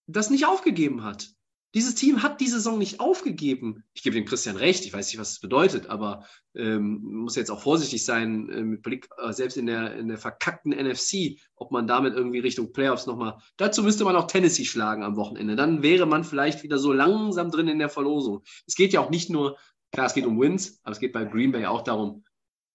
das 0.07 0.31
nicht 0.31 0.47
aufgegeben 0.47 1.03
hat. 1.03 1.35
Dieses 1.75 1.97
Team 1.97 2.23
hat 2.23 2.41
die 2.41 2.47
Saison 2.47 2.79
nicht 2.79 3.01
aufgegeben. 3.01 3.83
Ich 3.95 4.05
gebe 4.05 4.15
dem 4.15 4.27
Christian 4.27 4.57
recht, 4.57 4.87
ich 4.87 4.93
weiß 4.93 5.09
nicht, 5.09 5.19
was 5.19 5.31
das 5.31 5.41
bedeutet, 5.41 5.89
aber 5.89 6.25
ähm, 6.55 7.01
muss 7.03 7.35
jetzt 7.35 7.51
auch 7.51 7.61
vorsichtig 7.61 8.05
sein 8.05 8.49
äh, 8.49 8.63
mit 8.63 8.83
Blick 8.83 9.09
äh, 9.19 9.33
selbst 9.33 9.57
in 9.57 9.67
der, 9.67 9.97
in 9.97 10.07
der 10.07 10.19
verkackten 10.19 10.71
NFC, 10.71 11.41
ob 11.57 11.73
man 11.73 11.89
damit 11.89 12.15
irgendwie 12.15 12.39
Richtung 12.39 12.73
Playoffs 12.73 13.07
nochmal. 13.07 13.39
Dazu 13.57 13.83
müsste 13.83 14.05
man 14.05 14.15
auch 14.15 14.29
Tennessee 14.29 14.65
schlagen 14.65 15.03
am 15.03 15.17
Wochenende. 15.17 15.57
Dann 15.57 15.83
wäre 15.83 16.07
man 16.07 16.23
vielleicht 16.23 16.63
wieder 16.63 16.79
so 16.79 16.93
langsam 16.93 17.51
drin 17.51 17.67
in 17.67 17.81
der 17.81 17.89
Verlosung. 17.89 18.45
Es 18.69 18.77
geht 18.77 18.93
ja 18.93 19.01
auch 19.01 19.11
nicht 19.11 19.29
nur, 19.29 19.59
klar, 19.91 20.07
es 20.07 20.15
geht 20.15 20.27
um 20.27 20.41
Wins, 20.41 20.79
aber 20.85 20.93
es 20.93 21.01
geht 21.01 21.13
bei 21.13 21.25
Green 21.25 21.51
Bay 21.51 21.67
auch 21.67 21.83
darum, 21.83 22.23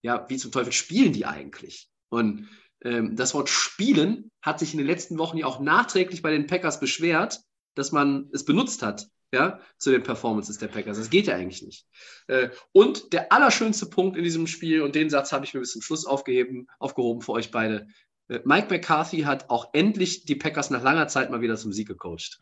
ja, 0.02 0.26
wie 0.30 0.38
zum 0.38 0.52
Teufel 0.52 0.72
spielen 0.72 1.14
die 1.14 1.26
eigentlich? 1.26 1.90
Und 2.10 2.48
ähm, 2.84 3.16
das 3.16 3.34
Wort 3.34 3.50
spielen 3.50 4.32
hat 4.42 4.60
sich 4.60 4.74
in 4.74 4.78
den 4.78 4.88
letzten 4.88 5.18
Wochen 5.18 5.38
ja 5.38 5.46
auch 5.46 5.60
nachträglich 5.60 6.22
bei 6.22 6.32
den 6.32 6.48
Packers 6.48 6.80
beschwert, 6.80 7.42
dass 7.76 7.92
man 7.92 8.30
es 8.34 8.46
benutzt 8.46 8.82
hat, 8.82 9.08
ja, 9.34 9.60
zu 9.78 9.92
den 9.92 10.04
Performances 10.04 10.58
der 10.58 10.68
Packers. 10.68 10.98
Das 10.98 11.10
geht 11.10 11.28
ja 11.28 11.36
eigentlich 11.36 11.62
nicht. 11.62 11.86
Äh, 12.28 12.50
und 12.72 13.14
der 13.14 13.32
allerschönste 13.32 13.86
Punkt 13.88 14.18
in 14.18 14.24
diesem 14.24 14.48
Spiel, 14.48 14.82
und 14.82 14.96
den 14.96 15.10
Satz 15.10 15.32
habe 15.32 15.46
ich 15.46 15.54
mir 15.54 15.60
bis 15.60 15.74
zum 15.74 15.82
Schluss 15.82 16.06
aufgeheben, 16.06 16.68
aufgehoben 16.80 17.22
für 17.22 17.34
euch 17.34 17.52
beide. 17.52 17.88
Äh, 18.30 18.40
Mike 18.46 18.68
McCarthy 18.70 19.22
hat 19.22 19.50
auch 19.50 19.70
endlich 19.74 20.26
die 20.26 20.36
Packers 20.36 20.70
nach 20.70 20.84
langer 20.84 21.08
Zeit 21.08 21.30
mal 21.30 21.42
wieder 21.42 21.58
zum 21.58 21.74
Sieg 21.74 21.88
gecoacht. 21.88 22.42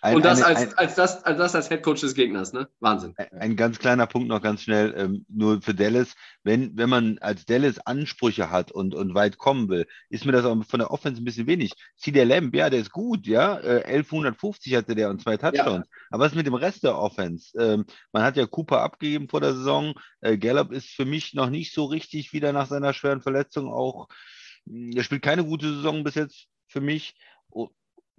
Ein, 0.00 0.14
und 0.16 0.24
das 0.24 0.42
eine- 0.42 0.56
als, 0.56 0.78
als, 0.78 0.94
das, 0.94 1.24
als 1.24 1.36
das 1.38 1.54
als 1.56 1.70
Headcoach 1.70 2.00
des 2.00 2.14
Gegners, 2.14 2.52
ne? 2.52 2.68
Wahnsinn. 2.78 3.14
Ein, 3.16 3.28
ein 3.40 3.56
ganz 3.56 3.78
kleiner 3.80 4.06
Punkt 4.06 4.28
noch 4.28 4.40
ganz 4.40 4.62
schnell, 4.62 4.94
ähm, 4.96 5.26
nur 5.28 5.60
für 5.60 5.74
Dallas. 5.74 6.14
Wenn, 6.44 6.76
wenn 6.78 6.88
man 6.88 7.18
als 7.18 7.44
Dallas 7.44 7.78
Ansprüche 7.80 8.50
hat 8.50 8.70
und, 8.70 8.94
und 8.94 9.14
weit 9.14 9.38
kommen 9.38 9.68
will, 9.68 9.86
ist 10.08 10.24
mir 10.24 10.30
das 10.32 10.44
auch 10.44 10.56
von 10.64 10.78
der 10.78 10.92
Offense 10.92 11.20
ein 11.20 11.24
bisschen 11.24 11.48
wenig. 11.48 11.72
CD 11.96 12.22
Lamb, 12.22 12.54
ja, 12.54 12.70
der 12.70 12.80
ist 12.80 12.92
gut, 12.92 13.26
ja. 13.26 13.58
Äh, 13.58 13.82
1150 13.84 14.74
hatte 14.76 14.94
der 14.94 15.10
und 15.10 15.20
zwei 15.20 15.36
Touchdowns. 15.36 15.86
Aber 16.10 16.24
was 16.24 16.32
ist 16.32 16.36
mit 16.36 16.46
dem 16.46 16.54
Rest 16.54 16.84
der 16.84 16.96
Offense? 16.96 17.58
Ähm, 17.60 17.84
man 18.12 18.22
hat 18.22 18.36
ja 18.36 18.46
Cooper 18.46 18.80
abgegeben 18.82 19.28
vor 19.28 19.40
der 19.40 19.54
Saison. 19.54 19.94
Äh, 20.20 20.38
Gallup 20.38 20.70
ist 20.72 20.90
für 20.90 21.04
mich 21.04 21.34
noch 21.34 21.50
nicht 21.50 21.74
so 21.74 21.84
richtig 21.86 22.32
wieder 22.32 22.52
nach 22.52 22.68
seiner 22.68 22.92
schweren 22.92 23.20
Verletzung 23.20 23.72
auch. 23.72 24.06
mh, 24.66 24.92
Er 24.96 25.02
spielt 25.02 25.22
keine 25.22 25.44
gute 25.44 25.66
Saison 25.74 26.04
bis 26.04 26.14
jetzt 26.14 26.46
für 26.68 26.80
mich. 26.80 27.14
Oh, 27.54 27.68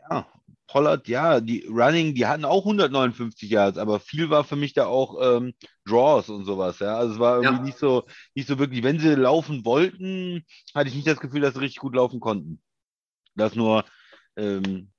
ja, 0.10 0.28
Pollard, 0.68 1.08
ja, 1.08 1.40
die 1.42 1.66
Running, 1.68 2.16
die 2.16 2.26
hatten 2.28 2.46
auch 2.46 2.66
159 2.66 3.50
Yards, 3.50 3.78
aber 3.78 4.00
viel 4.00 4.30
war 4.30 4.44
für 4.44 4.56
mich 4.56 4.74
da 4.74 4.86
auch 4.88 5.18
ähm, 5.22 5.54
Draws 5.86 6.30
und 6.30 6.46
sowas, 6.46 6.80
ja. 6.80 6.98
Also 6.98 7.14
es 7.16 7.20
war 7.20 7.38
irgendwie 7.38 7.60
Ja. 7.60 7.66
nicht 7.66 7.78
so, 7.80 8.06
nicht 8.36 8.48
so 8.48 8.60
wirklich, 8.60 8.84
wenn 8.84 9.00
sie 9.00 9.16
laufen 9.16 9.66
wollten, 9.66 10.46
hatte 10.76 10.90
ich 10.90 10.96
nicht 10.96 11.08
das 11.08 11.20
Gefühl, 11.20 11.42
dass 11.42 11.56
sie 11.56 11.62
richtig 11.62 11.80
gut 11.82 11.96
laufen 11.96 12.20
konnten. 12.20 12.62
Das 13.36 13.56
nur 13.56 13.86
ähm, 14.38 14.92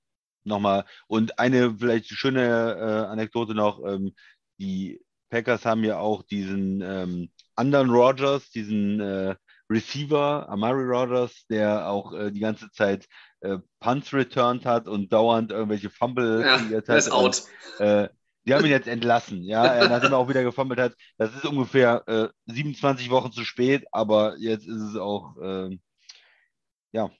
nochmal. 0.45 0.85
Und 1.09 1.39
eine 1.39 1.77
vielleicht 1.79 2.07
schöne 2.09 2.41
äh, 2.75 3.07
Anekdote 3.13 3.55
noch, 3.55 3.85
ähm, 3.87 4.15
die 4.59 5.01
Packers 5.31 5.65
haben 5.65 5.85
ja 5.85 5.99
auch 5.99 6.23
diesen 6.23 6.81
ähm, 6.83 7.31
anderen 7.57 7.91
Rogers, 7.91 8.51
diesen 8.51 9.01
äh, 9.01 9.37
Receiver, 9.71 10.49
Amari 10.49 10.85
Rogers, 10.85 11.47
der 11.49 11.89
auch 11.89 12.13
äh, 12.13 12.31
die 12.31 12.41
ganze 12.41 12.71
Zeit 12.71 13.07
äh, 13.45 13.59
Punts 13.81 14.13
returned 14.13 14.67
hat 14.67 14.89
und 14.89 15.13
dauernd 15.13 15.53
irgendwelche 15.53 15.91
Fumble 15.91 16.43
Ja, 16.43 16.57
kreiert 16.59 16.89
der 16.89 16.97
ist 16.97 17.07
hat. 17.07 17.13
Und, 17.13 17.25
out. 17.25 17.45
äh, 17.81 18.09
die 18.47 18.55
haben 18.55 18.65
ihn 18.65 18.71
jetzt 18.73 18.89
entlassen, 18.89 19.43
ja, 19.43 19.65
er- 19.67 19.89
nachdem 19.89 20.13
er 20.13 20.19
auch 20.19 20.29
wieder 20.29 20.43
gefummelt 20.43 20.79
hat. 20.81 20.95
Das 21.19 21.35
ist 21.35 21.45
ungefähr 21.47 22.03
äh, 22.07 22.29
27 22.47 23.11
Wochen 23.11 23.33
zu 23.33 23.45
spät, 23.45 23.87
aber 23.93 24.37
jetzt 24.39 24.67
ist 24.67 24.83
es 24.83 24.97
auch, 24.97 25.37
ähm, 25.43 25.81
ja, 26.93 27.11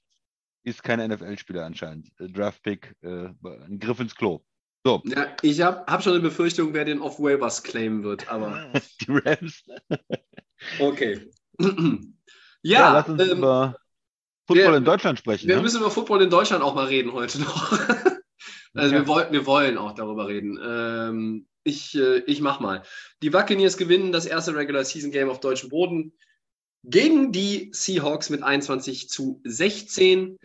ist 0.65 0.83
kein 0.83 1.01
NFL-Spieler 1.01 1.65
anscheinend. 1.65 2.09
Äh, 2.21 2.29
Draftpick, 2.29 2.95
äh, 3.03 3.29
ein 3.45 3.79
Griff 3.79 4.01
ins 4.01 4.15
Klo. 4.15 4.41
So, 4.85 5.03
Ja, 5.07 5.29
ich 5.43 5.63
habe 5.63 5.85
hab 5.91 6.03
schon 6.03 6.13
eine 6.13 6.23
Befürchtung, 6.23 6.75
wer 6.75 6.85
den 6.85 7.01
off 7.01 7.19
waivers 7.19 7.63
claimen 7.63 8.03
wird, 8.05 8.29
aber 8.29 8.71
die 9.01 9.07
Rams. 9.09 9.65
okay. 10.81 11.31
Ja, 12.67 12.81
ja, 12.81 12.93
lass 12.95 13.09
uns 13.11 13.23
ähm, 13.31 13.39
über 13.39 13.77
Football 14.47 14.73
wir- 14.73 14.77
in 14.79 14.85
Deutschland 14.85 15.19
sprechen. 15.19 15.49
wir 15.49 15.57
ne? 15.57 15.63
müssen 15.63 15.81
über 15.81 15.91
Football 15.91 16.23
in 16.23 16.31
Deutschland 16.31 16.63
auch 16.63 16.75
mal 16.75 16.87
reden 16.87 17.13
heute 17.13 17.41
noch. 17.41 17.73
also 18.75 18.95
Ja. 18.95 19.01
wir, 19.01 19.07
wollen, 19.07 19.33
wir 19.33 19.47
wollen 19.47 19.79
auch 19.79 19.93
darüber 19.93 20.29
reden. 20.29 20.59
Ähm, 20.63 21.47
ich 21.65 21.97
äh, 21.97 22.19
ich 22.27 22.41
mach 22.41 22.61
mal. 22.61 22.83
Die 23.23 23.31
Buccaneers 23.31 23.77
gewinnen 23.79 24.13
das 24.13 24.27
erste 24.27 24.55
Regular 24.55 24.85
Season 24.85 25.11
Game 25.11 25.31
auf 25.31 25.41
deutschem 25.41 25.71
Boden 25.71 26.13
gegen 26.83 27.33
die 27.33 27.71
Seahawks 27.73 28.29
mit 28.29 28.43
21 28.43 29.09
zu 29.09 29.41
16. 29.45 30.39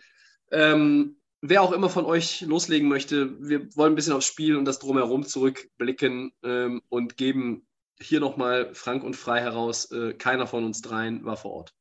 Ähm, 0.50 1.20
wer 1.42 1.60
auch 1.60 1.72
immer 1.72 1.90
von 1.90 2.06
euch 2.06 2.40
loslegen 2.40 2.88
möchte, 2.88 3.36
wir 3.46 3.68
wollen 3.76 3.92
ein 3.92 3.96
bisschen 3.96 4.14
aufs 4.14 4.26
Spiel 4.26 4.56
und 4.56 4.64
das 4.64 4.78
drumherum 4.78 5.24
zurückblicken 5.26 6.32
ähm, 6.42 6.80
und 6.88 7.18
geben 7.18 7.66
hier 8.00 8.20
nochmal 8.20 8.74
frank 8.74 9.04
und 9.04 9.14
frei 9.14 9.40
heraus. 9.40 9.90
Äh, 9.92 10.14
keiner 10.14 10.46
von 10.46 10.64
uns 10.64 10.80
dreien 10.80 11.22
war 11.26 11.36
vor 11.36 11.52
Ort. 11.52 11.74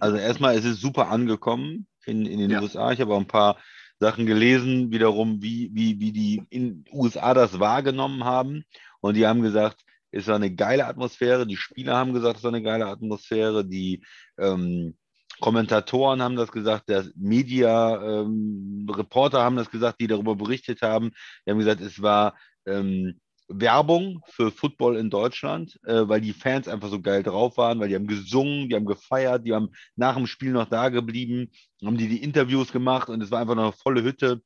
Also 0.00 0.16
erstmal, 0.16 0.56
es 0.56 0.64
ist 0.64 0.80
super 0.80 1.08
angekommen 1.08 1.86
in, 2.06 2.26
in 2.26 2.38
den 2.38 2.50
Ja. 2.50 2.62
USA. 2.62 2.92
Ich 2.92 3.00
habe 3.00 3.14
auch 3.14 3.20
ein 3.20 3.26
paar 3.26 3.58
Sachen 3.98 4.26
gelesen, 4.26 4.90
wiederum, 4.90 5.42
wie, 5.42 5.70
wie, 5.74 6.00
wie 6.00 6.12
die 6.12 6.42
in 6.50 6.84
den 6.84 6.92
USA 6.92 7.34
das 7.34 7.60
wahrgenommen 7.60 8.24
haben. 8.24 8.64
Und 9.00 9.14
die 9.16 9.26
haben 9.26 9.42
gesagt, 9.42 9.82
es 10.10 10.26
war 10.26 10.36
eine 10.36 10.52
geile 10.54 10.86
Atmosphäre. 10.86 11.46
Die 11.46 11.56
Spieler 11.56 11.96
haben 11.96 12.12
gesagt, 12.12 12.38
es 12.38 12.42
war 12.44 12.50
eine 12.50 12.62
geile 12.62 12.86
Atmosphäre. 12.86 13.64
Die 13.64 14.02
ähm, 14.38 14.96
Kommentatoren 15.40 16.22
haben 16.22 16.36
das 16.36 16.50
gesagt, 16.50 16.88
der 16.88 17.06
Media, 17.14 18.20
ähm, 18.22 18.88
Reporter 18.90 19.42
haben 19.42 19.56
das 19.56 19.70
gesagt, 19.70 20.00
die 20.00 20.06
darüber 20.06 20.34
berichtet 20.34 20.82
haben. 20.82 21.10
Die 21.46 21.50
haben 21.50 21.58
gesagt, 21.58 21.80
es 21.80 22.02
war 22.02 22.36
ähm, 22.66 23.20
Werbung 23.50 24.22
für 24.26 24.50
Football 24.50 24.96
in 24.96 25.10
Deutschland, 25.10 25.78
äh, 25.84 26.08
weil 26.08 26.20
die 26.20 26.32
Fans 26.32 26.68
einfach 26.68 26.88
so 26.88 27.00
geil 27.00 27.22
drauf 27.22 27.56
waren, 27.56 27.80
weil 27.80 27.88
die 27.88 27.96
haben 27.96 28.06
gesungen, 28.06 28.68
die 28.68 28.76
haben 28.76 28.86
gefeiert, 28.86 29.44
die 29.46 29.52
haben 29.52 29.70
nach 29.96 30.16
dem 30.16 30.26
Spiel 30.26 30.52
noch 30.52 30.66
da 30.66 30.88
geblieben, 30.88 31.50
haben 31.84 31.96
die 31.96 32.08
die 32.08 32.22
Interviews 32.22 32.72
gemacht 32.72 33.08
und 33.08 33.22
es 33.22 33.30
war 33.30 33.40
einfach 33.40 33.56
noch 33.56 33.64
eine 33.64 33.72
volle 33.72 34.02
Hütte. 34.02 34.42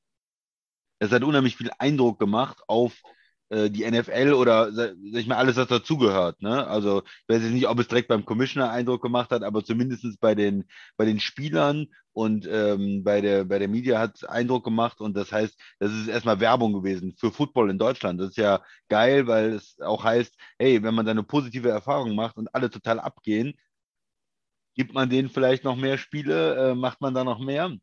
Es 0.99 1.13
hat 1.13 1.23
unheimlich 1.23 1.57
viel 1.57 1.71
Eindruck 1.79 2.19
gemacht 2.19 2.63
auf 2.67 2.95
die 3.51 3.88
NFL 3.88 4.32
oder 4.32 4.72
sag 4.72 4.95
sag 5.12 5.20
ich 5.20 5.26
mal 5.26 5.36
alles, 5.36 5.57
was 5.57 5.68
dazugehört. 5.68 6.40
Ne? 6.42 6.66
Also 6.66 7.03
ich 7.05 7.34
weiß 7.34 7.42
jetzt 7.42 7.53
nicht, 7.53 7.68
ob 7.68 7.78
es 7.78 7.88
direkt 7.88 8.09
beim 8.09 8.24
Commissioner 8.24 8.70
Eindruck 8.70 9.03
gemacht 9.03 9.30
hat, 9.30 9.42
aber 9.42 9.64
zumindest 9.64 10.05
bei 10.20 10.34
den, 10.34 10.64
bei 10.97 11.05
den 11.05 11.20
Spielern 11.20 11.86
und 12.12 12.49
ähm, 12.51 13.05
bei, 13.05 13.20
der, 13.20 13.45
bei 13.45 13.59
der 13.59 13.68
Media 13.68 13.99
hat 13.99 14.16
es 14.16 14.24
Eindruck 14.24 14.64
gemacht 14.64 15.01
und 15.01 15.16
das 15.16 15.32
heißt, 15.32 15.59
das 15.80 15.92
ist 15.92 16.09
erstmal 16.09 16.40
Werbung 16.40 16.72
gewesen 16.72 17.14
für 17.18 17.32
Football 17.32 17.70
in 17.70 17.78
Deutschland. 17.78 18.20
Das 18.20 18.30
ist 18.30 18.36
ja 18.36 18.62
geil, 18.88 19.26
weil 19.26 19.55
es 19.55 19.78
auch 19.80 20.05
heißt, 20.05 20.34
hey, 20.59 20.82
wenn 20.82 20.95
man 20.95 21.05
da 21.05 21.11
eine 21.11 21.24
positive 21.24 21.68
Erfahrung 21.68 22.14
macht 22.14 22.36
und 22.36 22.55
alle 22.55 22.70
total 22.70 23.01
abgehen, 23.01 23.55
gibt 24.74 24.95
man 24.95 25.11
denen 25.11 25.28
vielleicht 25.28 25.64
noch 25.64 25.76
mehr 25.76 25.99
Spiele, 25.99 26.70
äh, 26.70 26.74
macht 26.74 27.01
man 27.01 27.14
da 27.14 27.24
noch 27.24 27.38
mehr 27.38 27.76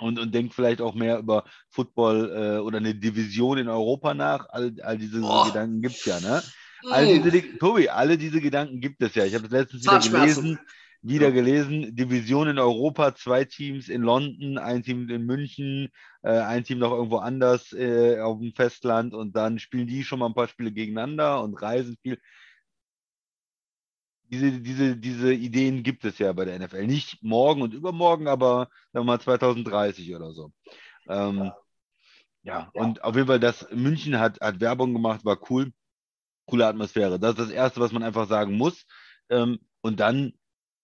und, 0.00 0.18
und 0.18 0.34
denkt 0.34 0.54
vielleicht 0.54 0.80
auch 0.80 0.94
mehr 0.94 1.18
über 1.18 1.44
Football 1.70 2.30
äh, 2.34 2.58
oder 2.60 2.78
eine 2.78 2.94
Division 2.94 3.58
in 3.58 3.68
Europa 3.68 4.14
nach. 4.14 4.48
All, 4.50 4.74
all 4.82 4.98
diese 4.98 5.20
Boah. 5.20 5.46
Gedanken 5.46 5.82
gibt 5.82 5.96
es 5.96 6.04
ja, 6.04 6.20
ne? 6.20 6.42
All 6.90 7.06
diese, 7.06 7.30
Di- 7.30 7.58
Tobi, 7.58 7.88
alle 7.90 8.16
diese 8.16 8.40
Gedanken 8.40 8.80
gibt 8.80 9.02
es 9.02 9.14
ja. 9.14 9.24
Ich 9.24 9.34
habe 9.34 9.46
es 9.46 9.52
letztens 9.52 9.84
wieder 9.84 9.98
gelesen, 9.98 10.58
wieder 11.02 11.28
Ja. 11.28 11.34
gelesen. 11.34 11.94
Division 11.94 12.48
in 12.48 12.58
Europa, 12.58 13.14
zwei 13.14 13.44
Teams 13.44 13.88
in 13.88 14.02
London, 14.02 14.56
ein 14.56 14.82
Team 14.82 15.08
in 15.10 15.26
München, 15.26 15.88
äh, 16.22 16.30
ein 16.30 16.64
Team 16.64 16.78
noch 16.78 16.92
irgendwo 16.92 17.18
anders 17.18 17.72
äh, 17.72 18.18
auf 18.20 18.38
dem 18.40 18.54
Festland 18.54 19.12
und 19.14 19.36
dann 19.36 19.58
spielen 19.58 19.86
die 19.86 20.04
schon 20.04 20.20
mal 20.20 20.26
ein 20.26 20.34
paar 20.34 20.48
Spiele 20.48 20.72
gegeneinander 20.72 21.42
und 21.42 21.60
reisen 21.60 21.96
viel. 22.02 22.18
Diese, 24.30 24.60
diese, 24.60 24.96
diese 24.96 25.32
Ideen 25.34 25.82
gibt 25.82 26.04
es 26.04 26.18
ja 26.18 26.32
bei 26.32 26.44
der 26.44 26.58
NFL. 26.58 26.86
Nicht 26.86 27.22
morgen 27.22 27.62
und 27.62 27.74
übermorgen, 27.74 28.28
aber 28.28 28.68
sagen 28.92 29.04
wir 29.06 29.12
mal 29.12 29.20
2030 29.20 30.14
oder 30.14 30.32
so. 30.32 30.52
Ähm, 31.08 31.50
ja, 32.42 32.70
und 32.74 33.04
auf 33.04 33.16
jeden 33.16 33.26
Fall, 33.26 33.40
das 33.40 33.68
München 33.72 34.18
hat, 34.18 34.40
hat 34.40 34.60
Werbung 34.60 34.92
gemacht, 34.94 35.24
war 35.24 35.38
cool. 35.50 35.72
Coole 36.46 36.66
Atmosphäre. 36.66 37.18
Das 37.18 37.32
ist 37.32 37.38
das 37.40 37.50
Erste, 37.50 37.80
was 37.80 37.92
man 37.92 38.02
einfach 38.02 38.28
sagen 38.28 38.56
muss. 38.56 38.86
Ähm, 39.28 39.58
und 39.82 40.00
dann, 40.00 40.32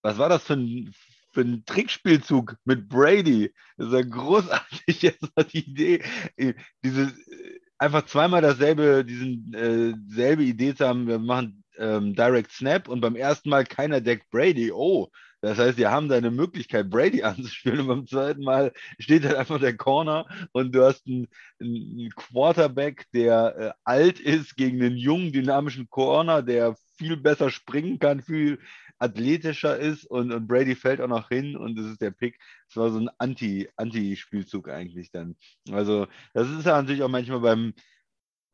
was 0.02 0.18
war 0.18 0.28
das 0.28 0.44
für 0.44 0.54
ein, 0.54 0.92
für 1.32 1.42
ein 1.42 1.64
Trickspielzug 1.64 2.56
mit 2.64 2.88
Brady? 2.88 3.52
Das 3.76 3.88
ist 3.88 3.92
ja 3.94 4.02
großartig, 4.02 5.16
mal 5.36 5.44
die 5.52 5.70
Idee. 5.70 6.04
äh, 6.36 6.54
Diese, 6.84 7.02
äh, 7.02 7.60
einfach 7.78 8.04
zweimal 8.06 8.42
dasselbe, 8.42 9.04
diesen, 9.04 9.52
äh, 9.54 9.94
selbe 10.08 10.44
Idee 10.44 10.74
zu 10.74 10.86
haben, 10.86 11.06
wir 11.06 11.18
machen 11.18 11.64
ähm, 11.78 12.14
Direct 12.14 12.52
Snap 12.52 12.88
und 12.88 13.00
beim 13.00 13.16
ersten 13.16 13.50
Mal 13.50 13.64
keiner 13.64 14.00
deckt 14.00 14.30
Brady. 14.30 14.72
Oh, 14.72 15.08
Das 15.42 15.58
heißt, 15.58 15.78
die 15.78 15.86
haben 15.86 16.08
da 16.08 16.16
eine 16.16 16.30
Möglichkeit, 16.30 16.90
Brady 16.90 17.22
anzuspielen 17.22 17.80
und 17.80 17.88
beim 17.88 18.06
zweiten 18.06 18.42
Mal 18.42 18.72
steht 18.98 19.24
halt 19.24 19.36
einfach 19.36 19.60
der 19.60 19.76
Corner 19.76 20.26
und 20.52 20.74
du 20.74 20.84
hast 20.84 21.06
einen, 21.06 21.28
einen 21.60 22.10
Quarterback, 22.16 23.04
der 23.12 23.56
äh, 23.58 23.72
alt 23.84 24.20
ist 24.20 24.56
gegen 24.56 24.82
einen 24.82 24.96
jungen, 24.96 25.32
dynamischen 25.32 25.88
Corner, 25.90 26.42
der 26.42 26.76
viel 26.98 27.16
besser 27.16 27.50
springen 27.50 27.98
kann, 27.98 28.22
viel 28.22 28.58
athletischer 28.98 29.78
ist 29.78 30.04
und, 30.06 30.32
und 30.32 30.46
Brady 30.46 30.74
fällt 30.74 31.00
auch 31.00 31.08
noch 31.08 31.28
hin 31.28 31.56
und 31.56 31.76
das 31.76 31.86
ist 31.86 32.00
der 32.00 32.10
Pick. 32.10 32.38
Es 32.68 32.76
war 32.76 32.90
so 32.90 32.98
ein 32.98 33.10
Anti, 33.18 33.68
Anti-Spielzug 33.76 34.68
eigentlich 34.68 35.10
dann. 35.10 35.36
Also, 35.70 36.06
das 36.34 36.50
ist 36.50 36.66
ja 36.66 36.80
natürlich 36.80 37.02
auch 37.02 37.08
manchmal 37.08 37.40
beim 37.40 37.74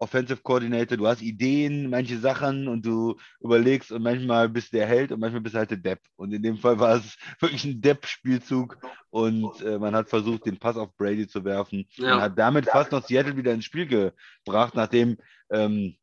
Offensive 0.03 0.43
Coordinator, 0.43 0.97
du 0.99 1.07
hast 1.07 1.23
Ideen, 1.23 1.89
manche 1.89 2.19
Sachen 2.19 2.67
und 2.67 2.85
du 2.85 3.17
überlegst 3.41 3.93
und 3.93 4.03
manchmal 4.03 4.49
bist 4.49 4.73
du 4.73 4.79
der 4.79 4.89
Held 4.89 5.13
und 5.13 5.21
manchmal 5.21 5.43
bist 5.43 5.55
du 5.55 5.61
halt 5.61 5.71
der 5.71 5.79
Depp. 5.79 6.01
Und 6.17 6.33
in 6.33 6.43
dem 6.43 6.57
Fall 6.57 6.81
war 6.81 6.97
es 6.97 7.17
wirklich 7.41 7.65
ein 7.65 7.81
Depp-Spielzug 7.81 8.79
und 9.11 9.61
äh, 9.63 9.79
man 9.79 9.95
hat 9.95 10.09
versucht, 10.09 10.47
den 10.47 10.59
Pass 10.59 10.77
auf 10.77 10.97
Brady 10.97 11.29
zu 11.29 11.45
werfen 11.45 11.87
ja. 11.95 12.17
und 12.17 12.21
hat 12.21 12.37
damit 12.37 12.67
fast 12.67 12.91
noch 12.91 13.07
Seattle 13.07 13.37
wieder 13.37 13.53
ins 13.53 13.65
Spiel 13.65 13.87
gebracht, 13.87 14.75
nachdem 14.75 15.19
ähm, 15.51 15.95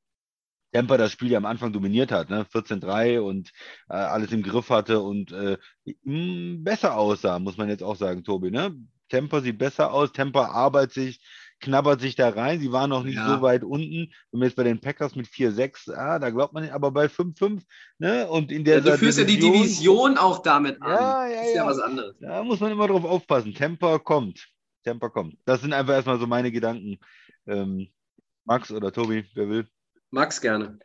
Tampa 0.71 0.97
das 0.97 1.11
Spiel 1.11 1.31
ja 1.31 1.37
am 1.37 1.45
Anfang 1.45 1.73
dominiert 1.73 2.11
hat, 2.11 2.29
ne? 2.29 2.45
14-3 2.53 3.19
und 3.19 3.51
äh, 3.89 3.93
alles 3.93 4.31
im 4.31 4.43
Griff 4.43 4.69
hatte 4.69 5.01
und 5.01 5.31
äh, 5.31 5.57
besser 6.03 6.95
aussah, 6.95 7.39
muss 7.39 7.57
man 7.57 7.69
jetzt 7.69 7.83
auch 7.83 7.95
sagen, 7.95 8.23
Tobi. 8.23 8.51
Ne? 8.51 8.75
Tampa 9.09 9.41
sieht 9.41 9.57
besser 9.57 9.91
aus, 9.91 10.11
Tampa 10.11 10.45
arbeitet 10.45 10.93
sich, 10.93 11.21
knabbert 11.59 11.99
sich 11.99 12.15
da 12.15 12.29
rein. 12.29 12.59
Sie 12.59 12.71
waren 12.71 12.89
noch 12.89 13.03
nicht 13.03 13.15
ja. 13.15 13.27
so 13.27 13.41
weit 13.41 13.63
unten. 13.63 14.13
Wenn 14.31 14.39
wir 14.39 14.47
jetzt 14.47 14.55
bei 14.55 14.63
den 14.63 14.79
Packers 14.79 15.15
mit 15.15 15.27
4-6, 15.27 15.93
ah, 15.93 16.19
da 16.19 16.29
glaubt 16.29 16.53
man 16.53 16.63
nicht, 16.63 16.73
aber 16.73 16.91
bei 16.91 17.05
5-5, 17.05 17.63
ne? 17.97 18.27
Und 18.27 18.51
in 18.51 18.63
der 18.63 18.75
ja, 18.75 18.81
Du 18.81 18.97
führst 18.97 19.17
Division, 19.17 19.41
ja 19.41 19.51
die 19.51 19.59
Division 19.59 20.17
auch 20.17 20.41
damit 20.41 20.81
an. 20.81 20.91
Ja, 20.91 21.27
ja, 21.27 21.35
das 21.35 21.47
ist 21.47 21.55
ja, 21.55 21.63
ja 21.63 21.69
was 21.69 21.79
anderes. 21.79 22.15
Da 22.19 22.43
muss 22.43 22.59
man 22.59 22.71
immer 22.71 22.87
drauf 22.87 23.03
aufpassen. 23.03 23.53
Temper 23.53 23.99
kommt. 23.99 24.47
Temper 24.83 25.09
kommt. 25.09 25.35
Das 25.45 25.61
sind 25.61 25.73
einfach 25.73 25.93
erstmal 25.93 26.19
so 26.19 26.27
meine 26.27 26.51
Gedanken. 26.51 26.99
Ähm, 27.45 27.89
Max 28.45 28.71
oder 28.71 28.91
Tobi, 28.91 29.25
wer 29.33 29.49
will? 29.49 29.67
Max 30.11 30.41
gerne. 30.41 30.79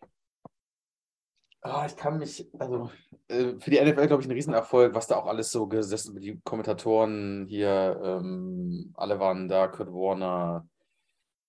Oh, 1.63 1.83
ich 1.87 1.97
kann 1.97 2.19
mich, 2.19 2.47
also 2.59 2.91
äh, 3.29 3.55
für 3.59 3.71
die 3.71 3.81
NFL, 3.81 4.07
glaube 4.07 4.23
ich, 4.23 4.29
ein 4.29 4.33
Riesenerfolg, 4.33 4.95
was 4.95 5.07
da 5.07 5.17
auch 5.17 5.27
alles 5.27 5.51
so 5.51 5.67
gesessen 5.67 6.13
mit 6.13 6.23
die 6.23 6.39
Kommentatoren 6.45 7.47
hier, 7.49 7.99
ähm, 8.05 8.93
alle 8.95 9.19
waren 9.19 9.49
da, 9.49 9.69
Kurt 9.69 9.89
Warner, 9.89 10.69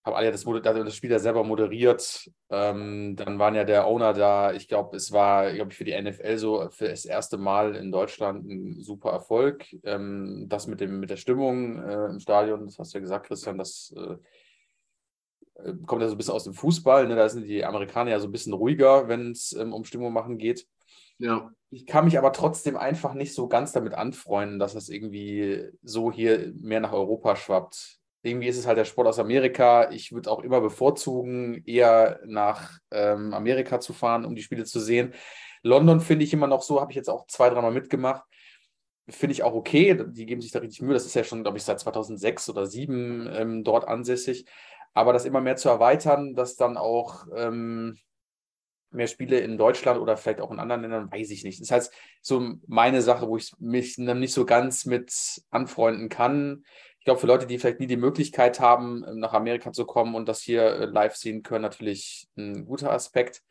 haben 0.06 0.16
alle 0.16 0.32
das, 0.32 0.44
das 0.44 0.96
Spiel 0.96 1.12
ja 1.12 1.20
selber 1.20 1.44
moderiert. 1.44 2.30
Ähm, 2.50 3.16
dann 3.16 3.40
waren 3.40 3.56
ja 3.56 3.64
der 3.64 3.88
Owner 3.88 4.14
da. 4.14 4.54
Ich 4.54 4.68
glaube, 4.68 4.96
es 4.96 5.12
war, 5.12 5.52
glaube 5.52 5.72
ich, 5.72 5.78
für 5.78 5.84
die 5.84 6.00
NFL 6.00 6.38
so 6.38 6.70
für 6.70 6.90
das 6.90 7.06
erste 7.06 7.38
Mal 7.38 7.76
in 7.76 7.92
Deutschland 7.92 8.48
ein 8.48 8.82
super 8.84 9.10
Erfolg. 9.10 9.66
Ähm, 9.84 10.46
das 10.48 10.68
mit, 10.68 10.80
dem, 10.80 11.00
mit 11.00 11.10
der 11.10 11.18
Stimmung 11.18 11.82
äh, 11.84 12.06
im 12.06 12.20
Stadion, 12.20 12.66
das 12.66 12.78
hast 12.78 12.94
du 12.94 13.00
ja 13.00 13.02
gesagt, 13.02 13.26
Christian, 13.26 13.58
das 13.58 13.94
äh, 13.98 14.16
kommt 15.86 16.01
ja 16.01 16.08
so 16.08 16.16
ein 16.16 16.18
bisschen 16.18 16.34
aus 16.34 16.43
dem 16.43 16.53
Fußball. 16.53 17.08
Ne? 17.08 17.16
Da 17.16 17.30
sind 17.30 17.45
die 17.45 17.64
Amerikaner 17.64 18.12
ja 18.12 18.20
so 18.20 18.28
ein 18.28 18.32
bisschen 18.32 18.53
ruhiger, 18.53 19.08
wenn 19.08 19.32
es 19.32 19.53
ähm, 19.53 19.74
um 19.74 19.86
Stimmung 19.86 20.14
machen 20.14 20.38
geht. 20.38 20.68
Ja. 21.18 21.51
Ich 21.70 21.86
kann 21.86 22.06
mich 22.06 22.18
aber 22.18 22.32
trotzdem 22.32 22.78
einfach 22.78 23.14
nicht 23.14 23.34
so 23.34 23.47
ganz 23.47 23.72
damit 23.72 23.93
anfreunden, 23.93 24.60
dass 24.60 24.74
das 24.74 24.89
irgendwie 24.89 25.70
so 25.82 26.12
hier 26.12 26.53
mehr 26.60 26.80
nach 26.80 26.93
Europa 26.93 27.36
schwappt. 27.36 27.99
Irgendwie 28.22 28.47
ist 28.47 28.58
es 28.58 28.66
halt 28.66 28.78
der 28.78 28.86
Sport 28.86 29.08
aus 29.08 29.20
Amerika. 29.20 29.91
Ich 29.91 30.12
würde 30.12 30.32
auch 30.32 30.39
immer 30.39 30.60
bevorzugen, 30.60 31.64
eher 31.66 32.20
nach 32.26 32.80
ähm, 32.91 33.34
Amerika 33.34 33.80
zu 33.80 33.93
fahren, 33.93 34.26
um 34.26 34.36
die 34.36 34.41
Spiele 34.41 34.66
zu 34.66 34.80
sehen. 34.80 35.14
London 35.62 35.99
finde 35.99 36.26
ich 36.26 36.34
immer 36.34 36.47
noch 36.47 36.64
so, 36.64 36.82
habe 36.82 36.91
ich 36.91 36.95
jetzt 36.95 37.10
auch 37.10 37.28
zwei, 37.28 37.49
dreimal 37.49 37.72
mitgemacht. 37.72 38.24
Finde 39.08 39.34
ich 39.34 39.43
auch 39.43 39.53
okay. 39.53 39.99
Die 40.08 40.26
geben 40.26 40.41
sich 40.41 40.51
da 40.51 40.60
richtig 40.60 40.82
Mühe. 40.82 40.93
Das 40.93 41.06
ist 41.06 41.14
ja 41.14 41.24
schon, 41.24 41.43
glaube 41.43 41.58
ich, 41.58 41.64
seit 41.64 41.80
2006 41.80 42.49
oder 42.49 42.64
2007 42.64 43.30
ähm, 43.32 43.64
dort 43.64 43.88
ansässig. 43.88 44.45
Aber 44.96 45.14
das 45.14 45.26
immer 45.26 45.41
mehr 45.41 45.58
zu 45.58 45.70
erweitern, 45.70 46.36
dass 46.36 46.56
dann 46.56 46.78
auch 46.78 47.28
ähm, 47.36 47.98
mehr 48.91 49.08
Spiele 49.08 49.39
in 49.39 49.58
Deutschland 49.58 50.00
oder 50.00 50.16
vielleicht 50.16 50.39
auch 50.39 50.52
in 50.52 50.60
anderen 50.60 50.82
Ländern, 50.82 51.12
weiß 51.12 51.30
ich 51.32 51.43
nicht. 51.43 51.62
Das 51.62 51.70
halt 51.70 51.91
so 52.22 52.56
meine 52.66 53.02
Sache, 53.02 53.28
wo 53.28 53.36
ich 53.38 53.52
mich 53.60 53.98
nicht 53.98 54.34
so 54.34 54.46
ganz 54.46 54.86
mit 54.86 55.43
anfreunden 55.52 56.08
kann. 56.08 56.64
Ich 57.00 57.06
glaube, 57.06 57.20
für 57.20 57.28
Leute, 57.28 57.46
die 57.46 57.60
vielleicht 57.60 57.82
nie 57.82 57.88
die 57.88 57.98
Möglichkeit 57.98 58.62
haben, 58.62 59.06
nach 59.20 59.34
Amerika 59.34 59.74
zu 59.74 59.86
kommen 59.86 60.16
und 60.16 60.30
das 60.30 60.41
hier 60.41 60.64
äh, 60.64 60.86
live 60.86 61.16
sehen 61.16 61.43
können, 61.43 61.62
natürlich 61.62 62.28
ein 62.38 62.66
guter 62.66 62.91
Aspekt. 62.91 63.43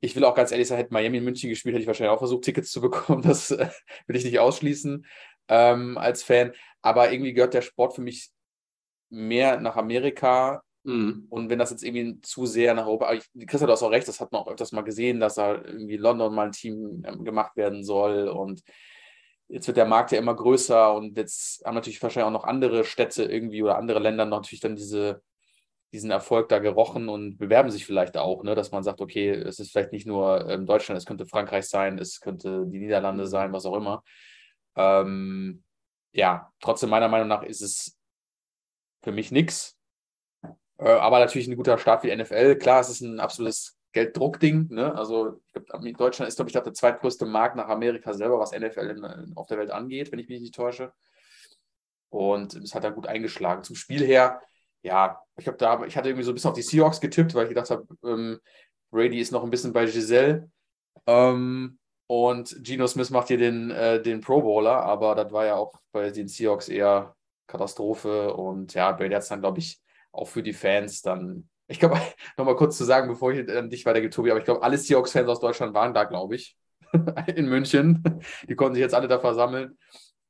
Ich 0.00 0.14
will 0.14 0.24
auch 0.24 0.34
ganz 0.34 0.52
ehrlich 0.52 0.68
sagen, 0.68 0.80
hätte 0.80 0.92
Miami 0.92 1.16
in 1.16 1.24
München 1.24 1.48
gespielt, 1.48 1.74
hätte 1.74 1.82
ich 1.82 1.86
wahrscheinlich 1.86 2.14
auch 2.14 2.18
versucht, 2.18 2.44
Tickets 2.44 2.70
zu 2.70 2.82
bekommen. 2.82 3.22
Das 3.22 3.50
äh, 3.50 3.68
will 4.06 4.16
ich 4.16 4.24
nicht 4.24 4.38
ausschließen 4.38 5.06
ähm, 5.48 5.96
als 5.96 6.22
Fan. 6.22 6.52
Aber 6.82 7.10
irgendwie 7.10 7.32
gehört 7.32 7.54
der 7.54 7.62
Sport 7.62 7.94
für 7.94 8.02
mich 8.02 8.30
mehr 9.08 9.60
nach 9.60 9.76
Amerika 9.76 10.62
Mhm. 10.84 11.26
Und 11.30 11.48
wenn 11.50 11.58
das 11.58 11.70
jetzt 11.70 11.82
irgendwie 11.82 12.20
zu 12.20 12.46
sehr 12.46 12.74
nach 12.74 12.86
Europa, 12.86 13.14
Chris 13.46 13.62
hat 13.62 13.70
auch 13.70 13.90
recht, 13.90 14.06
das 14.06 14.20
hat 14.20 14.32
man 14.32 14.42
auch 14.42 14.48
öfters 14.48 14.72
mal 14.72 14.82
gesehen, 14.82 15.18
dass 15.18 15.34
da 15.36 15.54
irgendwie 15.54 15.96
London 15.96 16.34
mal 16.34 16.46
ein 16.46 16.52
Team 16.52 17.02
ähm, 17.06 17.24
gemacht 17.24 17.56
werden 17.56 17.84
soll 17.84 18.28
und 18.28 18.62
jetzt 19.48 19.66
wird 19.66 19.78
der 19.78 19.86
Markt 19.86 20.12
ja 20.12 20.18
immer 20.18 20.34
größer 20.34 20.94
und 20.94 21.16
jetzt 21.16 21.64
haben 21.64 21.74
natürlich 21.74 22.02
wahrscheinlich 22.02 22.26
auch 22.26 22.38
noch 22.38 22.44
andere 22.44 22.84
Städte 22.84 23.24
irgendwie 23.24 23.62
oder 23.62 23.78
andere 23.78 23.98
Länder 23.98 24.26
natürlich 24.26 24.60
dann 24.60 24.76
diese, 24.76 25.22
diesen 25.92 26.10
Erfolg 26.10 26.48
da 26.48 26.58
gerochen 26.58 27.08
und 27.08 27.38
bewerben 27.38 27.70
sich 27.70 27.86
vielleicht 27.86 28.16
auch, 28.16 28.42
ne, 28.42 28.54
dass 28.54 28.70
man 28.70 28.82
sagt, 28.82 29.00
okay, 29.00 29.30
es 29.30 29.58
ist 29.60 29.70
vielleicht 29.70 29.92
nicht 29.92 30.06
nur 30.06 30.48
ähm, 30.50 30.66
Deutschland, 30.66 30.98
es 30.98 31.06
könnte 31.06 31.26
Frankreich 31.26 31.66
sein, 31.66 31.98
es 31.98 32.20
könnte 32.20 32.66
die 32.66 32.78
Niederlande 32.78 33.26
sein, 33.26 33.52
was 33.52 33.64
auch 33.64 33.76
immer. 33.76 34.02
Ähm, 34.76 35.62
ja, 36.12 36.52
trotzdem 36.60 36.90
meiner 36.90 37.08
Meinung 37.08 37.28
nach 37.28 37.42
ist 37.42 37.62
es 37.62 37.98
für 39.02 39.12
mich 39.12 39.30
nichts. 39.30 39.73
Äh, 40.78 40.88
aber 40.88 41.20
natürlich 41.20 41.48
ein 41.48 41.56
guter 41.56 41.78
Start 41.78 42.02
für 42.02 42.08
die 42.08 42.16
NFL. 42.16 42.56
Klar, 42.56 42.80
es 42.80 42.88
ist 42.88 43.00
ein 43.00 43.20
absolutes 43.20 43.78
Gelddruckding. 43.92 44.68
Ne? 44.70 44.94
Also 44.94 45.40
glaub, 45.52 45.82
Deutschland 45.96 46.28
ist, 46.28 46.36
glaube 46.36 46.48
ich, 46.48 46.52
glaub, 46.52 46.64
der 46.64 46.74
zweitgrößte 46.74 47.26
Markt 47.26 47.56
nach 47.56 47.68
Amerika 47.68 48.12
selber, 48.12 48.38
was 48.38 48.52
NFL 48.52 48.90
in, 48.90 49.04
in, 49.04 49.32
auf 49.36 49.46
der 49.46 49.58
Welt 49.58 49.70
angeht, 49.70 50.12
wenn 50.12 50.18
ich 50.18 50.28
mich 50.28 50.40
nicht 50.40 50.54
täusche. 50.54 50.92
Und 52.10 52.54
es 52.54 52.74
hat 52.74 52.84
da 52.84 52.90
gut 52.90 53.06
eingeschlagen. 53.06 53.64
Zum 53.64 53.76
Spiel 53.76 54.04
her, 54.04 54.40
ja, 54.82 55.20
ich 55.36 55.44
glaube, 55.44 55.58
da 55.58 55.84
ich 55.84 55.96
hatte 55.96 56.08
irgendwie 56.08 56.24
so 56.24 56.32
ein 56.32 56.34
bisschen 56.34 56.50
auf 56.50 56.56
die 56.56 56.62
Seahawks 56.62 57.00
getippt, 57.00 57.34
weil 57.34 57.44
ich 57.44 57.48
gedacht 57.48 57.70
habe, 57.70 57.86
ähm, 58.04 58.40
Brady 58.90 59.18
ist 59.18 59.32
noch 59.32 59.42
ein 59.42 59.50
bisschen 59.50 59.72
bei 59.72 59.86
Giselle. 59.86 60.50
Ähm, 61.06 61.78
und 62.06 62.56
Geno 62.62 62.86
Smith 62.86 63.10
macht 63.10 63.28
hier 63.28 63.38
den, 63.38 63.70
äh, 63.70 64.02
den 64.02 64.20
Pro 64.20 64.42
Bowler, 64.42 64.82
aber 64.82 65.14
das 65.14 65.32
war 65.32 65.46
ja 65.46 65.56
auch 65.56 65.72
bei 65.90 66.10
den 66.10 66.28
Seahawks 66.28 66.68
eher 66.68 67.16
Katastrophe. 67.46 68.34
Und 68.34 68.74
ja, 68.74 68.92
Brady 68.92 69.14
hat 69.14 69.22
es 69.22 69.28
dann, 69.28 69.40
glaube 69.40 69.60
ich, 69.60 69.80
auch 70.14 70.28
für 70.28 70.42
die 70.42 70.52
Fans 70.52 71.02
dann. 71.02 71.48
Ich 71.66 71.78
glaube, 71.78 72.00
nochmal 72.36 72.56
kurz 72.56 72.76
zu 72.76 72.84
sagen, 72.84 73.08
bevor 73.08 73.32
ich 73.32 73.48
an 73.48 73.70
dich 73.70 73.86
weitergebe, 73.86 74.12
Tobi, 74.12 74.30
aber 74.30 74.40
ich 74.40 74.44
glaube, 74.44 74.62
alle 74.62 74.78
Seahawks-Fans 74.78 75.28
aus 75.28 75.40
Deutschland 75.40 75.74
waren 75.74 75.94
da, 75.94 76.04
glaube 76.04 76.36
ich, 76.36 76.56
in 77.34 77.48
München. 77.48 78.02
Die 78.48 78.54
konnten 78.54 78.74
sich 78.74 78.82
jetzt 78.82 78.94
alle 78.94 79.08
da 79.08 79.18
versammeln. 79.18 79.78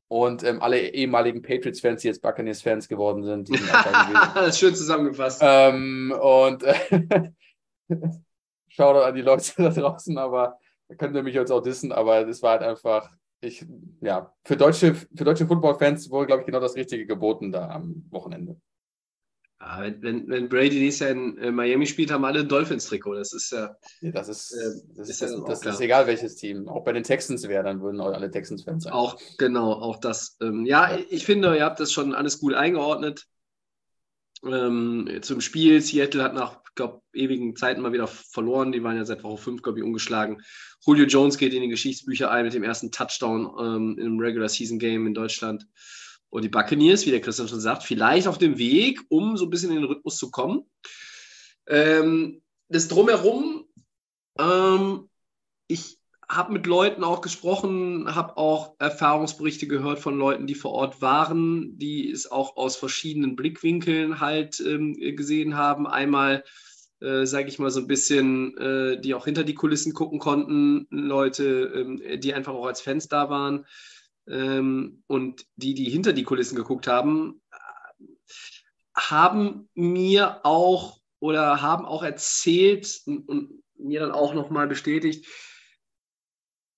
Und 0.09 0.45
ähm, 0.45 0.61
alle 0.62 0.78
ehemaligen 0.78 1.43
Patriots-Fans, 1.43 2.03
die 2.03 2.09
jetzt 2.09 2.20
Buccaneers-Fans 2.20 2.89
geworden 2.89 3.24
sind, 3.24 3.49
die 3.49 3.57
sind 3.57 4.55
schön 4.55 4.74
zusammengefasst. 4.74 5.41
Ähm, 5.43 6.14
und 6.20 6.62
äh, 6.62 7.30
Shoutout 8.68 9.07
an 9.07 9.14
die 9.14 9.22
Leute 9.22 9.53
da 9.57 9.70
draußen, 9.70 10.16
aber 10.18 10.59
da 10.89 10.95
könnt 10.95 11.16
ihr 11.16 11.22
mich 11.22 11.35
jetzt 11.35 11.51
auch 11.51 11.62
dissen, 11.62 11.91
aber 11.91 12.24
das 12.24 12.43
war 12.43 12.53
halt 12.53 12.62
einfach, 12.62 13.11
ich, 13.41 13.64
ja, 14.01 14.32
für 14.45 14.57
deutsche, 14.57 14.95
für 14.95 15.24
deutsche 15.24 15.47
Football-Fans 15.47 16.11
wurde, 16.11 16.26
glaube 16.26 16.41
ich, 16.43 16.47
genau 16.47 16.61
das 16.61 16.76
Richtige 16.76 17.07
geboten 17.07 17.51
da 17.51 17.70
am 17.70 18.05
Wochenende. 18.11 18.61
Ja, 19.64 19.82
wenn, 20.00 20.28
wenn 20.28 20.50
Brady 20.50 20.78
nächstes 20.78 21.08
Jahr 21.08 21.10
in 21.10 21.38
äh, 21.38 21.50
Miami 21.50 21.86
spielt, 21.86 22.10
haben 22.10 22.24
alle 22.26 22.44
Dolphins-Trikot. 22.44 23.14
Das 23.14 23.32
ist 23.32 23.50
ja. 23.50 23.74
ja 24.02 24.10
das 24.10 24.28
ist, 24.28 24.54
das, 24.94 25.08
ist, 25.08 25.22
das, 25.22 25.60
das 25.60 25.74
ist 25.76 25.80
egal, 25.80 26.06
welches 26.06 26.36
Team. 26.36 26.68
Auch 26.68 26.84
bei 26.84 26.92
den 26.92 27.02
Texans 27.02 27.48
wäre, 27.48 27.64
dann 27.64 27.80
würden 27.80 28.00
auch 28.00 28.12
alle 28.12 28.30
Texans-Fans 28.30 28.84
sein. 28.84 28.92
Auch, 28.92 29.18
genau, 29.38 29.72
auch 29.72 29.96
das. 29.96 30.36
Ähm, 30.42 30.66
ja, 30.66 30.94
ja, 30.94 31.02
ich 31.08 31.24
finde, 31.24 31.56
ihr 31.56 31.64
habt 31.64 31.80
das 31.80 31.92
schon 31.92 32.14
alles 32.14 32.40
gut 32.40 32.52
eingeordnet. 32.52 33.26
Ähm, 34.44 35.08
zum 35.22 35.40
Spiel. 35.40 35.80
Seattle 35.80 36.22
hat 36.22 36.34
nach, 36.34 36.60
glaube, 36.74 37.00
ewigen 37.14 37.56
Zeiten 37.56 37.80
mal 37.80 37.94
wieder 37.94 38.06
verloren. 38.06 38.70
Die 38.70 38.82
waren 38.82 38.96
ja 38.96 39.06
seit 39.06 39.22
Woche 39.22 39.38
5, 39.38 39.62
glaube 39.62 39.78
ich, 39.78 39.84
ungeschlagen. 39.84 40.42
Julio 40.86 41.06
Jones 41.06 41.38
geht 41.38 41.54
in 41.54 41.62
die 41.62 41.68
Geschichtsbücher 41.68 42.30
ein 42.30 42.44
mit 42.44 42.52
dem 42.52 42.64
ersten 42.64 42.90
Touchdown 42.90 43.50
ähm, 43.58 43.98
im 43.98 44.18
Regular 44.18 44.50
Season 44.50 44.78
Game 44.78 45.06
in 45.06 45.14
Deutschland. 45.14 45.66
Und 46.35 46.43
die 46.43 46.49
Buccaneers, 46.49 47.07
wie 47.07 47.12
der 47.12 47.20
Christian 47.20 47.47
schon 47.47 47.61
sagt, 47.61 47.85
vielleicht 47.85 48.26
auf 48.26 48.39
dem 48.39 48.59
Weg, 48.59 49.01
um 49.09 49.37
so 49.37 49.45
ein 49.45 49.51
bisschen 49.51 49.70
in 49.70 49.76
den 49.76 49.85
Rhythmus 49.85 50.16
zu 50.16 50.32
kommen. 50.32 50.64
Ähm, 51.68 52.43
das 52.68 52.89
Drumherum, 52.89 53.66
ähm, 54.41 55.09
ich 55.68 56.01
habe 56.28 56.53
mit 56.53 56.66
Leuten 56.66 57.05
auch 57.05 57.20
gesprochen, 57.20 58.12
habe 58.16 58.37
auch 58.37 58.74
Erfahrungsberichte 58.80 59.68
gehört 59.68 60.01
von 60.01 60.18
Leuten, 60.18 60.49
die 60.49 60.57
vor 60.57 60.72
Ort 60.72 61.01
waren, 61.01 61.78
die 61.78 62.11
es 62.11 62.28
auch 62.28 62.57
aus 62.57 62.74
verschiedenen 62.74 63.37
Blickwinkeln 63.37 64.18
halt 64.18 64.59
ähm, 64.59 64.95
gesehen 65.14 65.57
haben. 65.57 65.87
Einmal, 65.87 66.43
äh, 67.01 67.26
sage 67.26 67.47
ich 67.47 67.61
mal, 67.61 67.70
so 67.70 67.78
ein 67.78 67.87
bisschen, 67.87 68.59
äh, 68.59 69.01
die 69.01 69.14
auch 69.14 69.26
hinter 69.26 69.45
die 69.45 69.55
Kulissen 69.55 69.95
gucken 69.95 70.18
konnten, 70.18 70.89
Leute, 70.91 71.45
ähm, 71.76 72.03
die 72.18 72.35
einfach 72.35 72.55
auch 72.55 72.66
als 72.66 72.80
Fans 72.80 73.07
da 73.07 73.30
waren 73.30 73.66
und 74.26 75.46
die, 75.56 75.74
die 75.74 75.90
hinter 75.90 76.12
die 76.12 76.22
Kulissen 76.22 76.56
geguckt 76.56 76.86
haben, 76.86 77.42
haben 78.96 79.68
mir 79.74 80.40
auch 80.44 81.00
oder 81.20 81.60
haben 81.60 81.84
auch 81.84 82.02
erzählt 82.02 83.02
und, 83.06 83.28
und 83.28 83.62
mir 83.76 84.00
dann 84.00 84.12
auch 84.12 84.34
nochmal 84.34 84.66
bestätigt, 84.66 85.26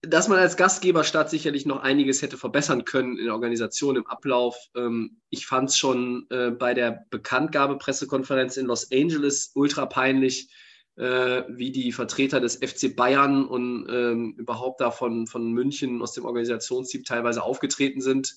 dass 0.03 0.29
man 0.29 0.39
als 0.39 0.57
Gastgeberstadt 0.57 1.31
sicherlich 1.31 1.67
noch 1.67 1.83
einiges 1.83 2.23
hätte 2.23 2.37
verbessern 2.37 2.85
können 2.85 3.19
in 3.19 3.25
der 3.25 3.35
Organisation, 3.35 3.97
im 3.97 4.07
Ablauf. 4.07 4.57
Ähm, 4.77 5.21
ich 5.31 5.47
fand 5.47 5.71
es 5.71 5.77
schon 5.77 6.27
äh, 6.31 6.51
bei 6.51 6.75
der 6.75 7.05
Bekanntgabe-Pressekonferenz 7.11 8.57
in 8.57 8.67
Los 8.67 8.91
Angeles 8.93 9.51
ultra 9.55 9.87
peinlich, 9.87 10.49
äh, 10.97 11.45
wie 11.49 11.71
die 11.71 11.93
Vertreter 11.93 12.41
des 12.41 12.57
FC 12.57 12.95
Bayern 12.95 13.47
und 13.47 13.87
ähm, 13.89 14.35
überhaupt 14.37 14.81
da 14.81 14.91
von, 14.91 15.27
von 15.27 15.53
München 15.53 16.03
aus 16.03 16.13
dem 16.13 16.25
Organisationsteam 16.25 17.05
teilweise 17.05 17.43
aufgetreten 17.43 18.01
sind. 18.01 18.37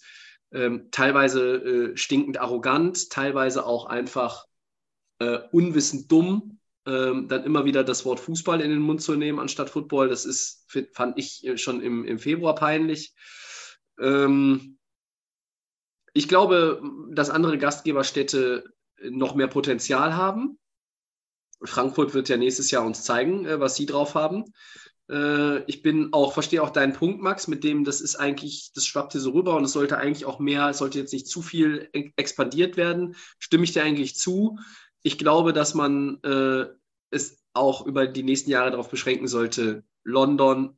Ähm, 0.51 0.89
teilweise 0.91 1.55
äh, 1.91 1.97
stinkend 1.97 2.39
arrogant, 2.39 3.09
teilweise 3.09 3.65
auch 3.65 3.85
einfach 3.85 4.45
unwissend 5.51 6.09
dumm 6.09 6.59
ähm, 6.89 7.27
dann 7.27 7.43
immer 7.43 7.65
wieder 7.65 7.83
das 7.83 8.05
Wort 8.05 8.19
Fußball 8.19 8.61
in 8.61 8.69
den 8.71 8.79
Mund 8.79 9.01
zu 9.01 9.15
nehmen 9.15 9.39
anstatt 9.39 9.69
Football. 9.69 10.09
Das 10.09 10.25
ist, 10.25 10.65
fand 10.93 11.17
ich 11.17 11.45
äh, 11.45 11.57
schon 11.57 11.81
im, 11.81 12.05
im 12.05 12.19
Februar 12.19 12.55
peinlich. 12.55 13.13
Ähm, 13.99 14.77
ich 16.13 16.27
glaube, 16.27 16.81
dass 17.11 17.29
andere 17.29 17.57
Gastgeberstädte 17.57 18.63
noch 19.03 19.35
mehr 19.35 19.47
Potenzial 19.47 20.15
haben. 20.15 20.57
Frankfurt 21.63 22.13
wird 22.13 22.29
ja 22.29 22.37
nächstes 22.37 22.71
Jahr 22.71 22.85
uns 22.85 23.03
zeigen, 23.03 23.45
äh, 23.45 23.59
was 23.59 23.75
sie 23.75 23.85
drauf 23.85 24.15
haben. 24.15 24.45
Äh, 25.09 25.63
ich 25.63 25.81
bin 25.81 26.09
auch, 26.11 26.33
verstehe 26.33 26.61
auch 26.61 26.69
deinen 26.69 26.93
Punkt, 26.93 27.21
Max, 27.21 27.47
mit 27.47 27.63
dem, 27.63 27.83
das 27.83 28.01
ist 28.01 28.15
eigentlich, 28.15 28.71
das 28.73 28.85
schwappt 28.85 29.13
hier 29.13 29.21
so 29.21 29.31
rüber 29.31 29.55
und 29.55 29.63
es 29.63 29.73
sollte 29.73 29.97
eigentlich 29.97 30.25
auch 30.25 30.39
mehr, 30.39 30.69
es 30.69 30.77
sollte 30.77 30.99
jetzt 30.99 31.13
nicht 31.13 31.27
zu 31.27 31.41
viel 31.41 31.89
expandiert 32.15 32.77
werden. 32.77 33.15
Stimme 33.39 33.63
ich 33.63 33.73
dir 33.73 33.83
eigentlich 33.83 34.15
zu? 34.15 34.59
Ich 35.01 35.17
glaube, 35.17 35.53
dass 35.53 35.73
man 35.73 36.19
äh, 36.23 36.67
es 37.09 37.43
auch 37.53 37.85
über 37.85 38.07
die 38.07 38.23
nächsten 38.23 38.51
Jahre 38.51 38.71
darauf 38.71 38.89
beschränken 38.89 39.27
sollte, 39.27 39.83
London, 40.03 40.77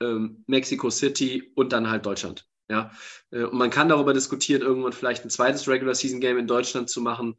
ähm, 0.00 0.44
Mexico 0.46 0.90
City 0.90 1.52
und 1.56 1.72
dann 1.72 1.90
halt 1.90 2.06
Deutschland. 2.06 2.46
Ja, 2.70 2.92
äh, 3.30 3.44
und 3.44 3.58
man 3.58 3.70
kann 3.70 3.88
darüber 3.88 4.12
diskutieren, 4.12 4.62
irgendwann 4.62 4.92
vielleicht 4.92 5.24
ein 5.24 5.30
zweites 5.30 5.66
Regular 5.66 5.94
Season 5.94 6.20
Game 6.20 6.38
in 6.38 6.46
Deutschland 6.46 6.90
zu 6.90 7.00
machen. 7.00 7.36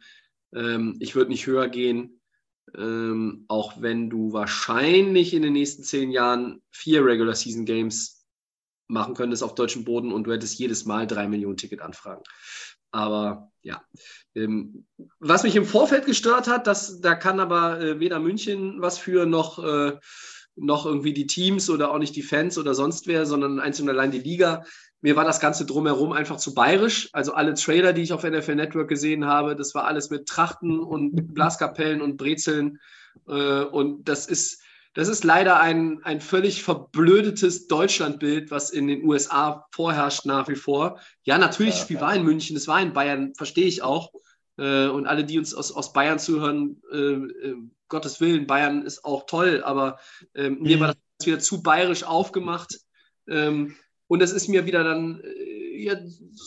Ähm, 0.53 0.97
ich 0.99 1.15
würde 1.15 1.29
nicht 1.29 1.45
höher 1.45 1.69
gehen, 1.69 2.18
ähm, 2.77 3.45
auch 3.47 3.81
wenn 3.81 4.09
du 4.09 4.33
wahrscheinlich 4.33 5.33
in 5.33 5.41
den 5.41 5.53
nächsten 5.53 5.83
zehn 5.83 6.11
Jahren 6.11 6.61
vier 6.71 7.03
Regular 7.03 7.35
Season 7.35 7.65
Games 7.65 8.25
machen 8.87 9.13
könntest 9.13 9.43
auf 9.43 9.55
deutschem 9.55 9.85
Boden 9.85 10.11
und 10.11 10.25
du 10.25 10.33
hättest 10.33 10.57
jedes 10.57 10.85
Mal 10.85 11.07
drei 11.07 11.27
Millionen 11.27 11.57
Ticket-Anfragen. 11.57 12.23
Aber 12.91 13.51
ja, 13.61 13.83
ähm, 14.35 14.87
was 15.19 15.43
mich 15.43 15.55
im 15.55 15.65
Vorfeld 15.65 16.05
gestört 16.05 16.47
hat, 16.47 16.65
das, 16.65 17.01
da 17.01 17.13
kann 17.13 17.39
aber 17.39 17.79
äh, 17.79 17.99
weder 17.99 18.19
München 18.19 18.81
was 18.81 18.97
für, 18.97 19.25
noch, 19.25 19.63
äh, 19.63 19.97
noch 20.55 20.85
irgendwie 20.85 21.13
die 21.13 21.27
Teams 21.27 21.69
oder 21.69 21.91
auch 21.91 21.99
nicht 21.99 22.15
die 22.15 22.23
Fans 22.23 22.57
oder 22.57 22.73
sonst 22.73 23.05
wer, 23.05 23.25
sondern 23.27 23.59
einzig 23.59 23.83
und 23.83 23.89
allein 23.89 24.11
die 24.11 24.19
Liga. 24.19 24.63
Mir 25.01 25.15
war 25.15 25.23
das 25.23 25.39
Ganze 25.39 25.65
drumherum 25.65 26.11
einfach 26.11 26.37
zu 26.37 26.53
bayerisch. 26.53 27.09
Also 27.13 27.33
alle 27.33 27.53
Trailer, 27.53 27.93
die 27.93 28.01
ich 28.01 28.13
auf 28.13 28.23
NFL 28.23 28.55
Network 28.55 28.89
gesehen 28.89 29.25
habe, 29.25 29.55
das 29.55 29.73
war 29.73 29.85
alles 29.85 30.09
mit 30.09 30.27
Trachten 30.27 30.79
und 30.79 31.11
Blaskapellen 31.33 32.01
und 32.01 32.17
Brezeln. 32.17 32.79
Äh, 33.27 33.63
und 33.63 34.09
das 34.09 34.27
ist, 34.27 34.61
das 34.93 35.07
ist 35.07 35.23
leider 35.23 35.59
ein, 35.59 36.01
ein 36.03 36.19
völlig 36.19 36.63
verblödetes 36.63 37.67
Deutschlandbild, 37.67 38.51
was 38.51 38.71
in 38.71 38.87
den 38.87 39.05
USA 39.05 39.65
vorherrscht 39.71 40.25
nach 40.25 40.49
wie 40.49 40.55
vor. 40.55 40.99
Ja, 41.23 41.37
natürlich, 41.37 41.75
das 41.75 41.83
Spiel 41.83 42.01
war 42.01 42.13
in 42.13 42.23
München, 42.23 42.57
es 42.57 42.67
war 42.67 42.81
in 42.81 42.93
Bayern, 42.93 43.33
verstehe 43.35 43.67
ich 43.67 43.81
auch. 43.81 44.11
Äh, 44.57 44.87
und 44.87 45.07
alle, 45.07 45.23
die 45.23 45.39
uns 45.39 45.53
aus, 45.53 45.71
aus 45.71 45.93
Bayern 45.93 46.19
zuhören, 46.19 46.81
äh, 46.91 46.97
äh, 46.97 47.55
Gottes 47.87 48.19
Willen, 48.19 48.47
Bayern 48.47 48.85
ist 48.85 49.05
auch 49.05 49.25
toll, 49.25 49.63
aber 49.63 49.99
äh, 50.33 50.49
mir 50.49 50.77
mhm. 50.77 50.79
war 50.81 50.87
das 50.87 51.27
wieder 51.27 51.39
zu 51.39 51.63
bayerisch 51.63 52.03
aufgemacht. 52.03 52.79
Ähm, 53.27 53.75
und 54.09 54.21
das 54.21 54.33
ist 54.33 54.49
mir 54.49 54.65
wieder 54.65 54.83
dann 54.83 55.21
äh, 55.23 55.83
ja, 55.83 55.95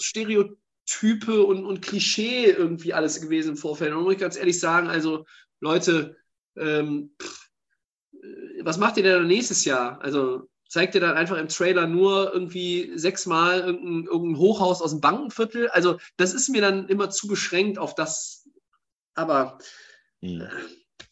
Stereotype 0.00 1.42
und, 1.44 1.64
und 1.64 1.80
Klischee 1.80 2.50
irgendwie 2.50 2.92
alles 2.92 3.20
gewesen 3.20 3.50
im 3.50 3.56
Vorfeld. 3.56 3.94
Und 3.94 4.02
muss 4.02 4.14
ich 4.14 4.20
ganz 4.20 4.36
ehrlich 4.36 4.60
sagen, 4.60 4.88
also 4.88 5.24
Leute, 5.60 6.16
ähm, 6.56 7.14
pff, 7.20 7.50
was 8.62 8.78
macht 8.78 8.96
ihr 8.96 9.04
denn 9.04 9.26
nächstes 9.26 9.64
Jahr? 9.64 10.00
Also 10.02 10.48
zeigt 10.68 10.94
ihr 10.94 11.00
dann 11.00 11.16
einfach 11.16 11.38
im 11.38 11.48
Trailer 11.48 11.86
nur 11.86 12.32
irgendwie 12.32 12.92
sechsmal 12.96 13.60
irgendein, 13.60 14.04
irgendein 14.06 14.38
Hochhaus 14.38 14.82
aus 14.82 14.90
dem 14.90 15.00
Bankenviertel? 15.00 15.68
Also 15.68 15.98
das 16.16 16.34
ist 16.34 16.48
mir 16.48 16.60
dann 16.60 16.88
immer 16.88 17.10
zu 17.10 17.28
beschränkt 17.28 17.78
auf 17.78 17.94
das. 17.94 18.48
Aber, 19.14 19.58
mhm. 20.20 20.48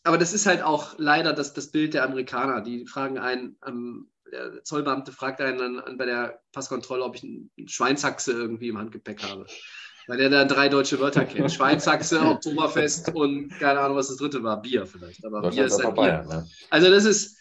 aber 0.02 0.18
das 0.18 0.32
ist 0.32 0.46
halt 0.46 0.62
auch 0.62 0.94
leider 0.98 1.32
das, 1.32 1.54
das 1.54 1.70
Bild 1.70 1.94
der 1.94 2.04
Amerikaner. 2.04 2.60
Die 2.60 2.86
fragen 2.86 3.18
einen, 3.18 3.56
ähm, 3.64 4.10
der 4.30 4.62
Zollbeamte 4.64 5.12
fragt 5.12 5.40
einen 5.40 5.58
dann 5.58 5.98
bei 5.98 6.06
der 6.06 6.40
Passkontrolle, 6.52 7.04
ob 7.04 7.16
ich 7.16 7.24
einen 7.24 7.50
Schweinshaxe 7.66 8.32
irgendwie 8.32 8.68
im 8.68 8.78
Handgepäck 8.78 9.22
habe 9.22 9.46
weil 10.10 10.18
der 10.18 10.28
da 10.28 10.44
drei 10.44 10.68
deutsche 10.68 10.98
Wörter 10.98 11.24
kennt. 11.24 11.52
Schweinsachse, 11.52 12.20
Oktoberfest 12.26 13.14
und 13.14 13.48
keine 13.60 13.78
Ahnung, 13.78 13.96
was 13.96 14.08
das 14.08 14.16
dritte 14.16 14.42
war. 14.42 14.60
Bier 14.60 14.84
vielleicht. 14.84 15.24
Aber 15.24 15.48
Bier 15.48 15.66
ist 15.66 15.82
halt 15.82 15.94
Bier. 15.94 16.24
Ne? 16.28 16.48
Also 16.68 16.90
das 16.90 17.04
ist, 17.04 17.38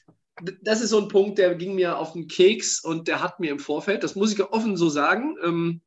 das 0.61 0.79
ist 0.79 0.91
so 0.91 0.99
ein 1.01 1.07
Punkt, 1.07 1.39
der 1.39 1.55
ging 1.55 1.73
mir 1.73 1.97
auf 1.97 2.13
den 2.13 2.27
Keks 2.27 2.79
und 2.79 3.07
der 3.07 3.23
hat 3.23 3.39
mir 3.39 3.49
im 3.49 3.59
Vorfeld, 3.59 4.03
das 4.03 4.15
muss 4.15 4.31
ich 4.31 4.41
offen 4.41 4.77
so 4.77 4.87
sagen, 4.87 5.35
ähm, 5.43 5.81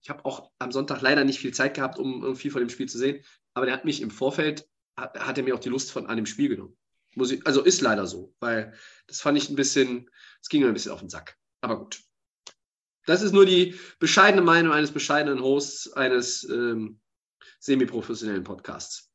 ich 0.00 0.10
habe 0.10 0.24
auch 0.24 0.50
am 0.60 0.70
Sonntag 0.70 1.02
leider 1.02 1.24
nicht 1.24 1.40
viel 1.40 1.52
Zeit 1.52 1.74
gehabt, 1.74 1.98
um, 1.98 2.22
um, 2.22 2.36
viel 2.36 2.52
von 2.52 2.60
dem 2.60 2.70
Spiel 2.70 2.88
zu 2.88 2.98
sehen, 2.98 3.24
aber 3.54 3.66
der 3.66 3.74
hat 3.74 3.84
mich 3.84 4.00
im 4.00 4.10
Vorfeld, 4.10 4.68
hat, 4.96 5.18
hat 5.18 5.38
er 5.38 5.44
mir 5.44 5.56
auch 5.56 5.60
die 5.60 5.68
Lust 5.68 5.90
von 5.90 6.06
an 6.06 6.16
dem 6.16 6.26
Spiel 6.26 6.48
genommen. 6.48 6.76
Muss 7.14 7.30
ich, 7.30 7.46
also 7.46 7.62
ist 7.62 7.80
leider 7.80 8.06
so, 8.06 8.34
weil 8.40 8.74
das 9.06 9.20
fand 9.20 9.38
ich 9.38 9.48
ein 9.48 9.56
bisschen, 9.56 10.10
es 10.40 10.48
ging 10.48 10.62
mir 10.62 10.68
ein 10.68 10.74
bisschen 10.74 10.92
auf 10.92 11.00
den 11.00 11.08
Sack. 11.08 11.36
Aber 11.60 11.78
gut. 11.78 12.00
Das 13.06 13.22
ist 13.22 13.32
nur 13.32 13.46
die 13.46 13.74
bescheidene 13.98 14.42
Meinung 14.42 14.72
eines 14.72 14.92
bescheidenen 14.92 15.42
Hosts 15.42 15.92
eines 15.94 16.44
ähm, 16.44 17.00
semi-professionellen 17.58 18.44
Podcasts. 18.44 19.10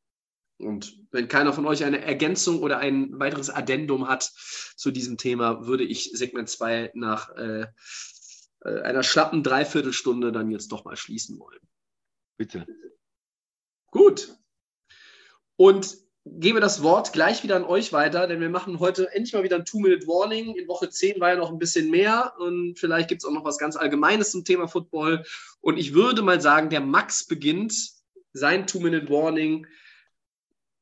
Und 0.58 0.96
wenn 1.10 1.28
keiner 1.28 1.52
von 1.52 1.66
euch 1.66 1.84
eine 1.84 2.00
Ergänzung 2.00 2.60
oder 2.60 2.78
ein 2.78 3.18
weiteres 3.18 3.50
Addendum 3.50 4.08
hat 4.08 4.22
zu 4.76 4.90
diesem 4.90 5.16
Thema, 5.16 5.66
würde 5.66 5.84
ich 5.84 6.10
Segment 6.12 6.48
2 6.48 6.92
nach 6.94 7.30
äh, 7.36 7.66
äh, 8.64 8.80
einer 8.80 9.02
schlappen 9.02 9.42
Dreiviertelstunde 9.42 10.32
dann 10.32 10.50
jetzt 10.50 10.72
doch 10.72 10.84
mal 10.84 10.96
schließen 10.96 11.38
wollen. 11.38 11.60
Bitte. 12.36 12.66
Gut. 13.90 14.36
Und 15.56 15.96
gebe 16.24 16.60
das 16.60 16.82
Wort 16.82 17.12
gleich 17.12 17.42
wieder 17.42 17.56
an 17.56 17.64
euch 17.64 17.92
weiter, 17.92 18.26
denn 18.26 18.40
wir 18.40 18.48
machen 18.48 18.80
heute 18.80 19.12
endlich 19.12 19.34
mal 19.34 19.42
wieder 19.42 19.56
ein 19.56 19.64
Two-Minute-Warning. 19.64 20.54
In 20.54 20.68
Woche 20.68 20.88
10 20.88 21.20
war 21.20 21.30
ja 21.30 21.36
noch 21.36 21.50
ein 21.50 21.58
bisschen 21.58 21.90
mehr 21.90 22.34
und 22.38 22.78
vielleicht 22.78 23.08
gibt 23.08 23.22
es 23.22 23.28
auch 23.28 23.32
noch 23.32 23.44
was 23.44 23.58
ganz 23.58 23.76
Allgemeines 23.76 24.30
zum 24.30 24.44
Thema 24.44 24.66
Football. 24.66 25.24
Und 25.60 25.76
ich 25.76 25.94
würde 25.94 26.22
mal 26.22 26.40
sagen, 26.40 26.70
der 26.70 26.80
Max 26.80 27.26
beginnt 27.26 27.74
sein 28.32 28.66
Two-Minute-Warning. 28.66 29.66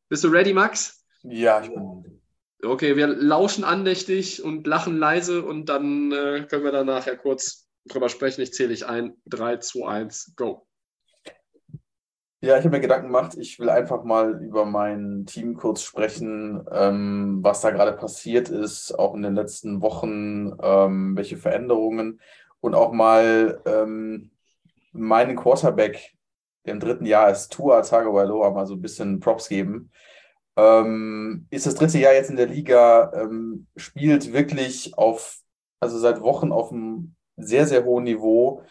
Bist 0.08 0.24
du 0.24 0.28
ready, 0.28 0.52
Max? 0.52 1.04
Ja, 1.22 1.62
ich 1.62 1.70
bin. 1.70 2.20
Okay, 2.64 2.96
wir 2.96 3.08
lauschen 3.08 3.64
andächtig 3.64 4.42
und 4.44 4.66
lachen 4.68 4.96
leise 4.96 5.44
und 5.44 5.66
dann 5.66 6.12
äh, 6.12 6.46
können 6.48 6.62
wir 6.62 6.70
dann 6.70 6.86
nachher 6.86 7.16
kurz 7.16 7.68
drüber 7.86 8.08
sprechen. 8.08 8.40
Ich 8.42 8.52
zähle 8.52 8.72
ich 8.72 8.86
ein. 8.86 9.16
3, 9.26 9.56
2, 9.56 9.88
1, 9.88 10.34
go. 10.36 10.66
Ja, 12.44 12.58
ich 12.58 12.64
habe 12.64 12.74
mir 12.74 12.80
Gedanken 12.80 13.06
gemacht, 13.06 13.36
ich 13.38 13.60
will 13.60 13.70
einfach 13.70 14.02
mal 14.02 14.42
über 14.42 14.64
mein 14.64 15.26
Team 15.26 15.54
kurz 15.54 15.82
sprechen, 15.82 16.66
ähm, 16.72 17.38
was 17.40 17.60
da 17.60 17.70
gerade 17.70 17.92
passiert 17.92 18.48
ist, 18.48 18.98
auch 18.98 19.14
in 19.14 19.22
den 19.22 19.36
letzten 19.36 19.80
Wochen, 19.80 20.52
ähm, 20.60 21.16
welche 21.16 21.36
Veränderungen 21.36 22.20
und 22.60 22.74
auch 22.74 22.90
mal 22.90 23.62
ähm, 23.64 24.32
meinen 24.90 25.36
Quarterback, 25.36 26.14
im 26.64 26.80
dritten 26.80 27.06
Jahr 27.06 27.30
ist, 27.30 27.52
Tua 27.52 27.80
Tagovailoa, 27.82 28.50
mal 28.50 28.66
so 28.66 28.74
ein 28.74 28.82
bisschen 28.82 29.20
Props 29.20 29.48
geben. 29.48 29.92
Ähm, 30.56 31.46
ist 31.50 31.66
das 31.66 31.76
dritte 31.76 31.98
Jahr 31.98 32.12
jetzt 32.12 32.30
in 32.30 32.36
der 32.36 32.46
Liga, 32.46 33.12
ähm, 33.14 33.68
spielt 33.76 34.32
wirklich 34.32 34.98
auf, 34.98 35.38
also 35.78 35.96
seit 35.96 36.20
Wochen 36.22 36.50
auf 36.50 36.72
einem 36.72 37.14
sehr, 37.36 37.68
sehr 37.68 37.84
hohen 37.84 38.02
Niveau 38.04 38.64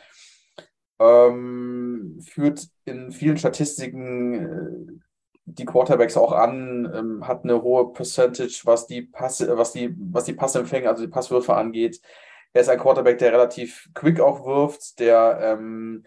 ähm, 1.02 2.20
führt 2.22 2.68
in 2.86 3.12
vielen 3.12 3.38
Statistiken 3.38 4.34
äh, 4.36 5.02
die 5.46 5.66
Quarterbacks 5.66 6.16
auch 6.16 6.32
an, 6.32 6.92
ähm, 6.96 7.28
hat 7.28 7.44
eine 7.44 7.62
hohe 7.64 7.92
Percentage, 7.92 8.62
was 8.66 8.86
die 8.86 9.02
Passe, 9.02 9.58
was 9.58 9.74
die, 9.74 9.96
was 9.98 10.26
die 10.26 10.34
Passempfänge, 10.34 10.88
also 10.88 11.04
die 11.04 11.12
Passwürfe 11.12 11.56
angeht. 11.56 12.00
Er 12.54 12.62
ist 12.62 12.70
ein 12.70 12.80
Quarterback, 12.80 13.18
der 13.18 13.34
relativ 13.34 13.90
quick 13.94 14.20
auch 14.20 14.46
wirft, 14.46 15.00
der 15.00 15.40
ähm, 15.42 16.06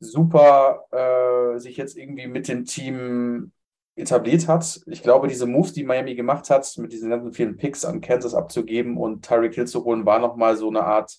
super 0.00 0.84
äh, 0.90 1.58
sich 1.58 1.76
jetzt 1.76 1.96
irgendwie 1.96 2.26
mit 2.26 2.48
dem 2.48 2.64
Team 2.66 3.52
etabliert 3.96 4.48
hat. 4.48 4.80
Ich 4.86 5.02
glaube, 5.02 5.28
diese 5.28 5.46
Moves, 5.46 5.72
die 5.72 5.84
Miami 5.84 6.14
gemacht 6.16 6.50
hat, 6.50 6.70
mit 6.78 6.92
diesen 6.92 7.10
ganzen 7.10 7.32
vielen 7.32 7.56
Picks 7.56 7.84
an 7.84 8.00
Kansas 8.00 8.34
abzugeben 8.34 8.98
und 8.98 9.24
Tyreek 9.24 9.54
Hill 9.54 9.66
zu 9.66 9.84
holen, 9.84 10.04
war 10.04 10.18
nochmal 10.18 10.56
so 10.56 10.68
eine 10.68 10.84
Art 10.84 11.16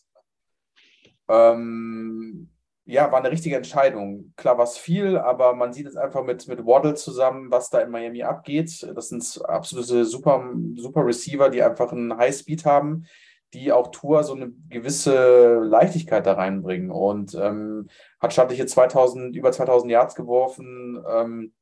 Ähm, 1.28 2.50
ja, 2.88 3.12
war 3.12 3.20
eine 3.20 3.32
richtige 3.32 3.56
Entscheidung. 3.56 4.34
Klar 4.36 4.58
war 4.60 4.66
es 4.66 4.78
viel, 4.78 5.18
aber 5.18 5.56
man 5.56 5.74
sieht 5.74 5.88
es 5.88 5.96
einfach 5.96 6.24
mit, 6.24 6.48
mit 6.48 6.66
Waddle 6.66 6.94
zusammen, 6.94 7.50
was 7.50 7.72
da 7.72 7.80
in 7.80 7.90
Miami 7.90 8.22
abgeht. 8.22 8.88
Das 8.96 9.10
sind 9.10 9.42
absolute 9.46 10.06
super, 10.06 10.54
super 10.76 11.04
Receiver, 11.04 11.50
die 11.50 11.64
einfach 11.64 11.92
einen 11.92 12.16
Highspeed 12.16 12.64
haben, 12.64 13.08
die 13.54 13.72
auch 13.72 13.88
Tour 13.88 14.24
so 14.24 14.36
eine 14.36 14.52
gewisse 14.70 15.62
Leichtigkeit 15.64 16.28
da 16.28 16.34
reinbringen. 16.34 16.92
Und 16.92 17.34
ähm, 17.34 17.88
hat 18.20 18.34
stattliche 18.34 18.68
2000, 18.68 19.36
über 19.36 19.52
2000 19.52 19.92
Yards 19.92 20.14
geworfen 20.14 21.04
ähm, 21.10 21.54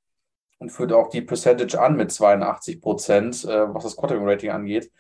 und 0.60 0.72
führt 0.72 0.92
auch 0.92 1.08
die 1.08 1.22
Percentage 1.22 1.80
an 1.80 1.96
mit 1.96 2.12
82 2.12 2.82
Prozent, 2.82 3.46
äh, 3.46 3.74
was 3.74 3.84
das 3.84 3.96
Quarterback-Rating 3.96 4.50
angeht. 4.50 4.92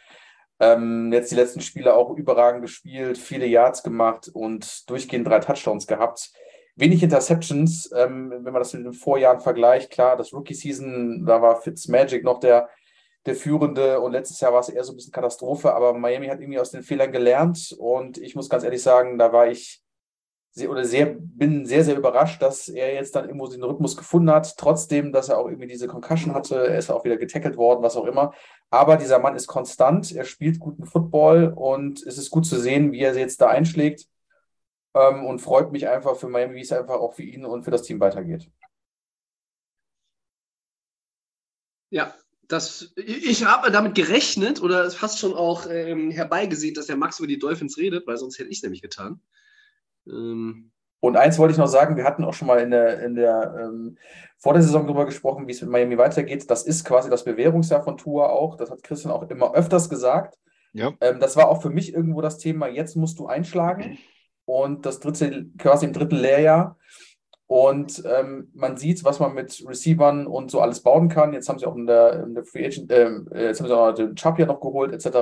Ähm, 0.63 1.11
jetzt 1.11 1.29
die 1.29 1.35
letzten 1.35 1.59
Spiele 1.59 1.93
auch 1.93 2.15
überragend 2.15 2.61
gespielt, 2.61 3.17
viele 3.17 3.45
Yards 3.45 3.83
gemacht 3.83 4.29
und 4.33 4.89
durchgehend 4.89 5.27
drei 5.27 5.39
Touchdowns 5.39 5.87
gehabt. 5.87 6.31
Wenig 6.75 7.03
Interceptions, 7.03 7.91
ähm, 7.95 8.31
wenn 8.31 8.53
man 8.53 8.61
das 8.61 8.73
mit 8.73 8.85
den 8.85 8.93
Vorjahren 8.93 9.41
vergleicht. 9.41 9.91
Klar, 9.91 10.15
das 10.15 10.31
Rookie-Season, 10.33 11.25
da 11.25 11.41
war 11.41 11.61
Fitzmagic 11.61 12.23
noch 12.23 12.39
der, 12.39 12.69
der 13.25 13.35
Führende 13.35 13.99
und 13.99 14.13
letztes 14.13 14.39
Jahr 14.39 14.53
war 14.53 14.61
es 14.61 14.69
eher 14.69 14.83
so 14.85 14.93
ein 14.93 14.95
bisschen 14.95 15.11
Katastrophe, 15.11 15.73
aber 15.73 15.93
Miami 15.93 16.27
hat 16.27 16.39
irgendwie 16.39 16.59
aus 16.59 16.71
den 16.71 16.83
Fehlern 16.83 17.11
gelernt 17.11 17.75
und 17.77 18.17
ich 18.17 18.35
muss 18.35 18.49
ganz 18.49 18.63
ehrlich 18.63 18.81
sagen, 18.81 19.17
da 19.17 19.33
war 19.33 19.47
ich 19.47 19.83
sehr, 20.53 20.69
oder 20.69 20.85
sehr, 20.85 21.07
bin 21.07 21.65
sehr, 21.65 21.83
sehr 21.83 21.97
überrascht, 21.97 22.41
dass 22.41 22.69
er 22.69 22.93
jetzt 22.93 23.15
dann 23.15 23.25
irgendwo 23.25 23.47
den 23.47 23.63
Rhythmus 23.63 23.97
gefunden 23.97 24.29
hat, 24.29 24.55
trotzdem, 24.55 25.11
dass 25.11 25.29
er 25.29 25.39
auch 25.39 25.47
irgendwie 25.47 25.67
diese 25.67 25.87
Concussion 25.87 26.35
hatte. 26.35 26.67
Er 26.67 26.77
ist 26.77 26.91
auch 26.91 27.03
wieder 27.03 27.17
getackelt 27.17 27.57
worden, 27.57 27.81
was 27.81 27.97
auch 27.97 28.05
immer. 28.05 28.33
Aber 28.69 28.97
dieser 28.97 29.17
Mann 29.17 29.35
ist 29.35 29.47
konstant, 29.47 30.11
er 30.11 30.25
spielt 30.25 30.59
guten 30.59 30.85
Football 30.85 31.53
und 31.55 32.03
es 32.03 32.19
ist 32.19 32.29
gut 32.29 32.45
zu 32.45 32.59
sehen, 32.59 32.91
wie 32.91 33.01
er 33.01 33.17
jetzt 33.17 33.41
da 33.41 33.47
einschlägt. 33.47 34.07
Ähm, 34.93 35.25
und 35.25 35.39
freut 35.39 35.71
mich 35.71 35.87
einfach 35.87 36.15
für 36.15 36.29
Miami, 36.29 36.55
wie 36.55 36.61
es 36.61 36.71
einfach 36.71 36.95
auch 36.95 37.15
für 37.15 37.23
ihn 37.23 37.45
und 37.45 37.63
für 37.63 37.71
das 37.71 37.81
Team 37.81 37.99
weitergeht. 37.99 38.47
Ja, 41.89 42.13
das, 42.47 42.93
ich 42.95 43.45
habe 43.45 43.71
damit 43.71 43.95
gerechnet 43.95 44.61
oder 44.61 44.91
fast 44.91 45.17
schon 45.17 45.33
auch 45.33 45.67
ähm, 45.67 46.11
herbeigesehen, 46.11 46.75
dass 46.75 46.85
der 46.85 46.97
Max 46.97 47.17
über 47.17 47.27
die 47.27 47.39
Dolphins 47.39 47.79
redet, 47.79 48.05
weil 48.05 48.17
sonst 48.17 48.37
hätte 48.37 48.49
ich 48.49 48.57
es 48.57 48.63
nämlich 48.63 48.83
getan. 48.83 49.19
Ähm, 50.07 50.71
und 50.99 51.17
eins 51.17 51.37
wollte 51.37 51.51
ich 51.51 51.57
noch 51.57 51.67
sagen, 51.67 51.97
wir 51.97 52.05
hatten 52.05 52.23
auch 52.23 52.33
schon 52.33 52.47
mal 52.47 52.61
in 52.61 52.71
der, 52.71 53.01
in 53.01 53.15
der 53.15 53.55
ähm, 53.59 53.97
vor 54.37 54.53
der 54.53 54.61
Saison 54.61 54.85
darüber 54.87 55.05
gesprochen, 55.05 55.47
wie 55.47 55.51
es 55.51 55.61
mit 55.61 55.69
Miami 55.69 55.97
weitergeht. 55.97 56.49
Das 56.49 56.63
ist 56.63 56.85
quasi 56.85 57.09
das 57.09 57.25
Bewährungsjahr 57.25 57.83
von 57.83 57.97
Tour 57.97 58.31
auch. 58.31 58.55
Das 58.55 58.71
hat 58.71 58.83
Christian 58.83 59.11
auch 59.11 59.29
immer 59.29 59.53
öfters 59.53 59.89
gesagt. 59.89 60.37
Ja. 60.71 60.93
Ähm, 61.01 61.19
das 61.19 61.35
war 61.35 61.49
auch 61.49 61.61
für 61.61 61.69
mich 61.69 61.93
irgendwo 61.93 62.21
das 62.21 62.37
Thema, 62.37 62.67
jetzt 62.67 62.95
musst 62.95 63.19
du 63.19 63.27
einschlagen. 63.27 63.97
Und 64.45 64.85
das 64.85 65.01
dritte, 65.01 65.47
quasi 65.57 65.85
im 65.85 65.93
dritten 65.93 66.15
Lehrjahr. 66.15 66.77
Und 67.47 68.01
ähm, 68.05 68.49
man 68.53 68.77
sieht, 68.77 69.03
was 69.03 69.19
man 69.19 69.33
mit 69.33 69.61
Receivern 69.67 70.25
und 70.25 70.51
so 70.51 70.61
alles 70.61 70.81
bauen 70.81 71.09
kann. 71.09 71.33
Jetzt 71.33 71.49
haben 71.49 71.59
sie 71.59 71.65
auch 71.65 71.75
in 71.75 71.85
der, 71.85 72.23
in 72.23 72.33
der 72.33 72.45
Free 72.45 72.65
Agent, 72.65 72.91
ähm, 72.93 73.27
äh, 73.33 73.47
jetzt 73.47 73.59
haben 73.59 73.67
sie 73.67 73.77
auch 73.77 73.91
den 73.91 74.15
Chubb 74.15 74.39
noch 74.39 74.61
geholt, 74.61 74.93
etc. 74.93 75.17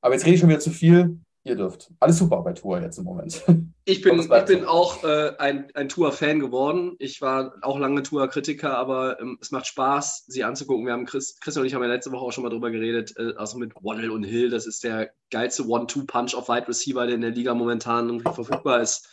Aber 0.00 0.14
jetzt 0.14 0.24
rede 0.24 0.34
ich 0.34 0.40
schon 0.40 0.48
wieder 0.48 0.60
zu 0.60 0.70
viel 0.70 1.18
ihr 1.44 1.56
dürft. 1.56 1.90
Alles 2.00 2.18
super 2.18 2.42
bei 2.42 2.52
Tour 2.52 2.80
jetzt 2.80 2.98
im 2.98 3.04
Moment. 3.04 3.42
Ich 3.84 4.00
bin, 4.00 4.20
ich 4.20 4.44
bin 4.44 4.64
auch 4.64 5.02
äh, 5.02 5.32
ein, 5.38 5.66
ein 5.74 5.88
Tour-Fan 5.88 6.38
geworden. 6.38 6.94
Ich 7.00 7.20
war 7.20 7.56
auch 7.62 7.80
lange 7.80 8.04
Tour-Kritiker, 8.04 8.78
aber 8.78 9.20
ähm, 9.20 9.38
es 9.40 9.50
macht 9.50 9.66
Spaß, 9.66 10.26
sie 10.28 10.44
anzugucken. 10.44 10.86
Wir 10.86 10.92
haben 10.92 11.04
Chris, 11.04 11.40
Chris 11.40 11.56
und 11.56 11.66
ich 11.66 11.74
haben 11.74 11.82
ja 11.82 11.88
letzte 11.88 12.12
Woche 12.12 12.24
auch 12.24 12.30
schon 12.30 12.44
mal 12.44 12.50
drüber 12.50 12.70
geredet, 12.70 13.12
äh, 13.16 13.34
also 13.36 13.58
mit 13.58 13.74
Waddle 13.74 14.12
und 14.12 14.22
Hill. 14.22 14.50
Das 14.50 14.66
ist 14.66 14.84
der 14.84 15.10
geilste 15.32 15.66
One-Two-Punch 15.66 16.36
auf 16.36 16.48
Wide 16.48 16.68
Receiver, 16.68 17.06
der 17.06 17.16
in 17.16 17.22
der 17.22 17.32
Liga 17.32 17.54
momentan 17.54 18.06
irgendwie 18.06 18.32
verfügbar 18.32 18.82
ist. 18.82 19.08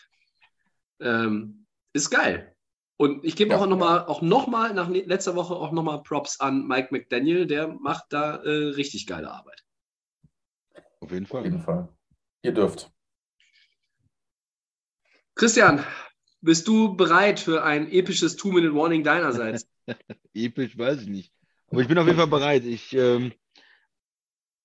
Ähm, 0.99 1.65
ist 1.93 2.11
geil. 2.11 2.55
Und 2.97 3.25
ich 3.25 3.35
gebe 3.35 3.53
ja. 3.53 3.57
auch 3.57 3.65
nochmal, 3.65 4.05
auch 4.05 4.21
noch 4.21 4.45
mal 4.45 4.75
nach 4.75 4.87
letzter 4.87 5.35
Woche 5.35 5.55
auch 5.55 5.71
nochmal 5.71 6.03
Props 6.03 6.39
an 6.39 6.67
Mike 6.67 6.89
McDaniel, 6.91 7.47
der 7.47 7.69
macht 7.69 8.05
da 8.09 8.35
äh, 8.35 8.49
richtig 8.49 9.07
geile 9.07 9.31
Arbeit. 9.31 9.63
Auf 10.99 11.11
jeden 11.11 11.25
Fall. 11.25 11.39
Auf 11.39 11.45
jeden 11.45 11.61
Fall. 11.61 11.89
Ihr 12.41 12.53
dürft. 12.53 12.91
Christian, 15.35 15.83
bist 16.41 16.67
du 16.67 16.95
bereit 16.95 17.39
für 17.39 17.63
ein 17.63 17.91
episches 17.91 18.35
Two-Minute-Warning 18.35 19.03
deinerseits? 19.03 19.67
Episch 20.33 20.77
weiß 20.77 21.01
ich 21.01 21.07
nicht. 21.07 21.33
Aber 21.67 21.81
ich 21.81 21.87
bin 21.87 21.97
auf 21.97 22.05
jeden 22.05 22.17
Fall 22.17 22.27
bereit. 22.27 22.65
Ich 22.65 22.93
ähm, 22.93 23.33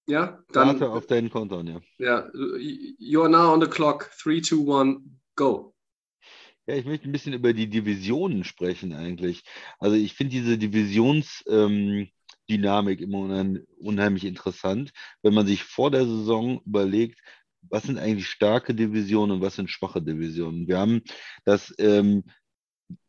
ja, 0.06 0.42
dann, 0.52 0.68
warte 0.68 0.90
auf 0.90 1.06
deinen 1.06 1.30
Countdown, 1.30 1.66
ja. 1.66 1.80
Ja, 1.98 2.30
you 2.98 3.22
are 3.22 3.30
now 3.30 3.52
on 3.52 3.60
the 3.60 3.66
clock. 3.66 4.10
3, 4.22 4.40
2, 4.40 4.80
1, 4.80 5.00
go. 5.34 5.74
Ja, 6.66 6.76
ich 6.76 6.84
möchte 6.84 7.08
ein 7.08 7.12
bisschen 7.12 7.32
über 7.32 7.52
die 7.52 7.68
Divisionen 7.68 8.44
sprechen 8.44 8.92
eigentlich. 8.94 9.44
Also 9.78 9.96
ich 9.96 10.14
finde 10.14 10.32
diese 10.32 10.58
Divisions... 10.58 11.42
Ähm, 11.48 12.08
Dynamik 12.50 13.00
immer 13.00 13.46
unheimlich 13.78 14.24
interessant, 14.24 14.92
wenn 15.22 15.34
man 15.34 15.46
sich 15.46 15.62
vor 15.64 15.90
der 15.90 16.04
Saison 16.04 16.60
überlegt, 16.66 17.18
was 17.70 17.84
sind 17.84 17.98
eigentlich 17.98 18.28
starke 18.28 18.74
Divisionen 18.74 19.36
und 19.36 19.42
was 19.42 19.56
sind 19.56 19.70
schwache 19.70 20.02
Divisionen. 20.02 20.68
Wir 20.68 20.78
haben 20.78 21.02
das, 21.44 21.74
ähm, 21.78 22.24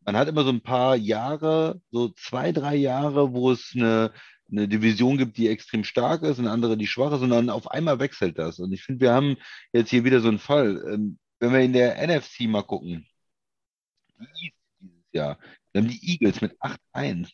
man 0.04 0.16
hat 0.16 0.28
immer 0.28 0.44
so 0.44 0.50
ein 0.50 0.62
paar 0.62 0.96
Jahre, 0.96 1.80
so 1.90 2.08
zwei, 2.10 2.52
drei 2.52 2.76
Jahre, 2.76 3.32
wo 3.32 3.50
es 3.52 3.72
eine, 3.74 4.12
eine 4.50 4.68
Division 4.68 5.18
gibt, 5.18 5.36
die 5.36 5.48
extrem 5.48 5.84
stark 5.84 6.22
ist 6.22 6.38
und 6.38 6.46
andere, 6.46 6.76
die 6.76 6.86
schwach 6.86 7.12
ist, 7.12 7.28
dann 7.28 7.50
auf 7.50 7.70
einmal 7.70 7.98
wechselt 7.98 8.38
das. 8.38 8.58
Und 8.58 8.72
ich 8.72 8.82
finde, 8.82 9.02
wir 9.02 9.12
haben 9.12 9.36
jetzt 9.72 9.90
hier 9.90 10.04
wieder 10.04 10.20
so 10.20 10.28
einen 10.28 10.38
Fall. 10.38 10.82
Ähm, 10.92 11.18
wenn 11.40 11.52
wir 11.52 11.60
in 11.60 11.72
der 11.72 11.96
NFC 12.06 12.42
mal 12.42 12.62
gucken, 12.62 13.06
die 14.18 14.52
dieses 14.80 15.12
Jahr, 15.12 15.38
wir 15.72 15.82
haben 15.82 15.88
die 15.88 16.12
Eagles 16.12 16.40
mit 16.40 16.56
8-1. 16.94 17.30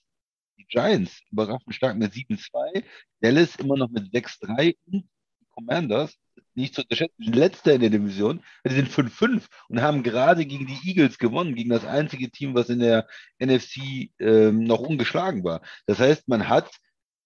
Die 0.59 0.67
Giants 0.67 1.21
überraschend 1.31 1.75
stark 1.75 1.97
mit 1.97 2.13
7-2, 2.13 2.85
Dallas 3.21 3.57
immer 3.57 3.77
noch 3.77 3.91
mit 3.91 4.13
6-3 4.13 4.77
und 4.87 5.09
die 5.41 5.47
Commanders 5.51 6.19
nicht 6.55 6.75
zu 6.75 6.83
unterschätzen, 6.83 7.33
letzter 7.33 7.75
in 7.75 7.81
der 7.81 7.91
Division. 7.91 8.43
Die 8.67 8.75
sind 8.75 8.89
5-5 8.89 9.45
und 9.69 9.83
haben 9.83 10.03
gerade 10.03 10.45
gegen 10.47 10.67
die 10.67 10.89
Eagles 10.89 11.19
gewonnen, 11.19 11.55
gegen 11.55 11.71
das 11.71 11.85
einzige 11.85 12.31
Team, 12.31 12.55
was 12.55 12.69
in 12.69 12.81
der 12.81 13.07
NFC 13.39 14.11
ähm, 14.19 14.65
noch 14.65 14.81
ungeschlagen 14.81 15.45
war. 15.45 15.63
Das 15.87 15.99
heißt, 15.99 16.29
man 16.29 16.49
hat 16.49 16.71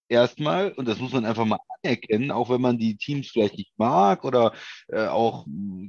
erstmal, 0.09 0.71
und 0.71 0.87
das 0.87 0.99
muss 0.99 1.11
man 1.11 1.25
einfach 1.25 1.45
mal 1.45 1.59
anerkennen, 1.83 2.31
auch 2.31 2.49
wenn 2.49 2.61
man 2.61 2.77
die 2.77 2.97
Teams 2.97 3.29
vielleicht 3.29 3.57
nicht 3.57 3.73
mag 3.77 4.23
oder 4.23 4.53
äh, 4.87 5.07
auch 5.07 5.45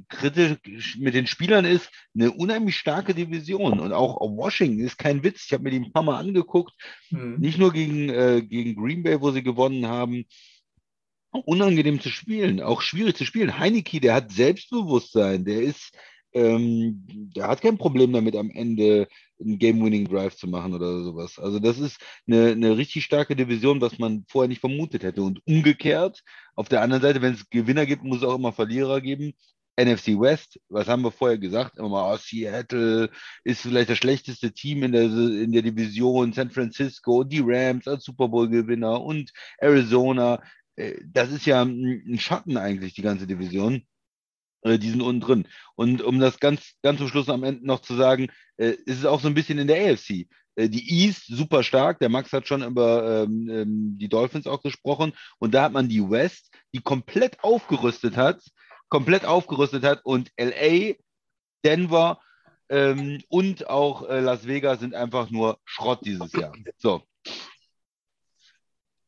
kritisch 0.09 0.97
mit 0.97 1.13
den 1.13 1.27
Spielern 1.27 1.65
ist, 1.65 1.89
eine 2.13 2.31
unheimlich 2.31 2.77
starke 2.77 3.13
Division. 3.13 3.79
Und 3.79 3.93
auch 3.93 4.19
Washington 4.19 4.83
ist 4.83 4.97
kein 4.97 5.23
Witz. 5.23 5.45
Ich 5.45 5.53
habe 5.53 5.63
mir 5.63 5.71
die 5.71 5.79
ein 5.79 5.91
paar 5.91 6.03
Mal 6.03 6.19
angeguckt, 6.19 6.73
hm. 7.09 7.39
nicht 7.39 7.57
nur 7.57 7.71
gegen, 7.71 8.09
äh, 8.09 8.41
gegen 8.41 8.75
Green 8.75 9.03
Bay, 9.03 9.21
wo 9.21 9.31
sie 9.31 9.43
gewonnen 9.43 9.87
haben, 9.87 10.25
unangenehm 11.31 11.99
zu 12.01 12.09
spielen, 12.09 12.61
auch 12.61 12.81
schwierig 12.81 13.17
zu 13.17 13.25
spielen. 13.25 13.59
Heineke, 13.59 13.99
der 13.99 14.15
hat 14.15 14.31
Selbstbewusstsein, 14.31 15.45
der 15.45 15.61
ist, 15.61 15.91
ähm, 16.33 17.03
der 17.35 17.47
hat 17.47 17.61
kein 17.61 17.77
Problem 17.77 18.13
damit, 18.13 18.35
am 18.35 18.49
Ende 18.51 19.07
einen 19.39 19.57
Game-Winning-Drive 19.57 20.35
zu 20.35 20.47
machen 20.47 20.73
oder 20.73 21.03
sowas. 21.03 21.39
Also 21.39 21.59
das 21.59 21.79
ist 21.79 21.99
eine, 22.27 22.51
eine 22.51 22.77
richtig 22.77 23.05
starke 23.05 23.35
Division, 23.35 23.81
was 23.81 23.97
man 23.99 24.25
vorher 24.27 24.49
nicht 24.49 24.59
vermutet 24.59 25.03
hätte. 25.03 25.21
Und 25.21 25.41
umgekehrt, 25.47 26.23
auf 26.55 26.69
der 26.69 26.81
anderen 26.81 27.01
Seite, 27.01 27.21
wenn 27.21 27.33
es 27.33 27.49
Gewinner 27.49 27.85
gibt, 27.85 28.03
muss 28.03 28.17
es 28.17 28.23
auch 28.23 28.35
immer 28.35 28.51
Verlierer 28.53 29.01
geben. 29.01 29.33
NFC 29.79 30.19
West, 30.19 30.59
was 30.67 30.87
haben 30.87 31.03
wir 31.03 31.11
vorher 31.11 31.37
gesagt? 31.37 31.77
Immer 31.77 31.89
mal, 31.89 32.13
oh, 32.13 32.17
Seattle 32.17 33.09
ist 33.45 33.61
vielleicht 33.61 33.89
das 33.89 33.97
schlechteste 33.97 34.51
Team 34.51 34.83
in 34.83 34.91
der, 34.91 35.03
in 35.03 35.53
der 35.53 35.61
Division, 35.61 36.33
San 36.33 36.49
Francisco, 36.49 37.23
die 37.23 37.41
Rams 37.41 37.87
als 37.87 38.03
Super 38.03 38.27
Bowl-Gewinner 38.27 39.01
und 39.01 39.31
Arizona. 39.57 40.41
Äh, 40.79 41.01
das 41.05 41.31
ist 41.31 41.45
ja 41.45 41.61
ein 41.61 42.17
Schatten 42.19 42.57
eigentlich, 42.57 42.93
die 42.93 43.01
ganze 43.01 43.27
Division. 43.27 43.83
Äh, 44.61 44.79
die 44.79 44.89
sind 44.89 45.01
unten 45.01 45.21
drin. 45.21 45.47
Und 45.75 46.01
um 46.01 46.19
das 46.19 46.39
ganz, 46.39 46.73
ganz 46.81 46.99
zum 46.99 47.09
Schluss 47.09 47.29
am 47.29 47.43
Ende 47.43 47.65
noch 47.65 47.81
zu 47.81 47.95
sagen, 47.95 48.29
äh, 48.57 48.71
ist 48.85 48.99
es 48.99 49.05
auch 49.05 49.21
so 49.21 49.27
ein 49.27 49.33
bisschen 49.33 49.59
in 49.59 49.67
der 49.67 49.93
AFC. 49.93 50.27
Die 50.57 51.05
East 51.05 51.27
super 51.27 51.63
stark. 51.63 51.99
Der 51.99 52.09
Max 52.09 52.33
hat 52.33 52.45
schon 52.45 52.63
über 52.63 53.23
ähm, 53.23 53.49
ähm, 53.49 53.97
die 53.97 54.09
Dolphins 54.09 54.45
auch 54.45 54.61
gesprochen. 54.61 55.13
Und 55.37 55.53
da 55.53 55.63
hat 55.63 55.71
man 55.71 55.87
die 55.87 56.01
West, 56.09 56.49
die 56.73 56.81
komplett 56.81 57.41
aufgerüstet 57.41 58.17
hat, 58.17 58.43
komplett 58.89 59.23
aufgerüstet 59.23 59.85
hat. 59.85 60.01
Und 60.03 60.31
LA, 60.37 60.95
Denver 61.63 62.19
ähm, 62.67 63.23
und 63.29 63.69
auch 63.69 64.09
äh, 64.09 64.19
Las 64.19 64.47
Vegas 64.47 64.81
sind 64.81 64.95
einfach 64.95 65.29
nur 65.29 65.59
Schrott 65.63 66.01
dieses 66.03 66.33
Jahr. 66.33 66.51
So, 66.77 67.03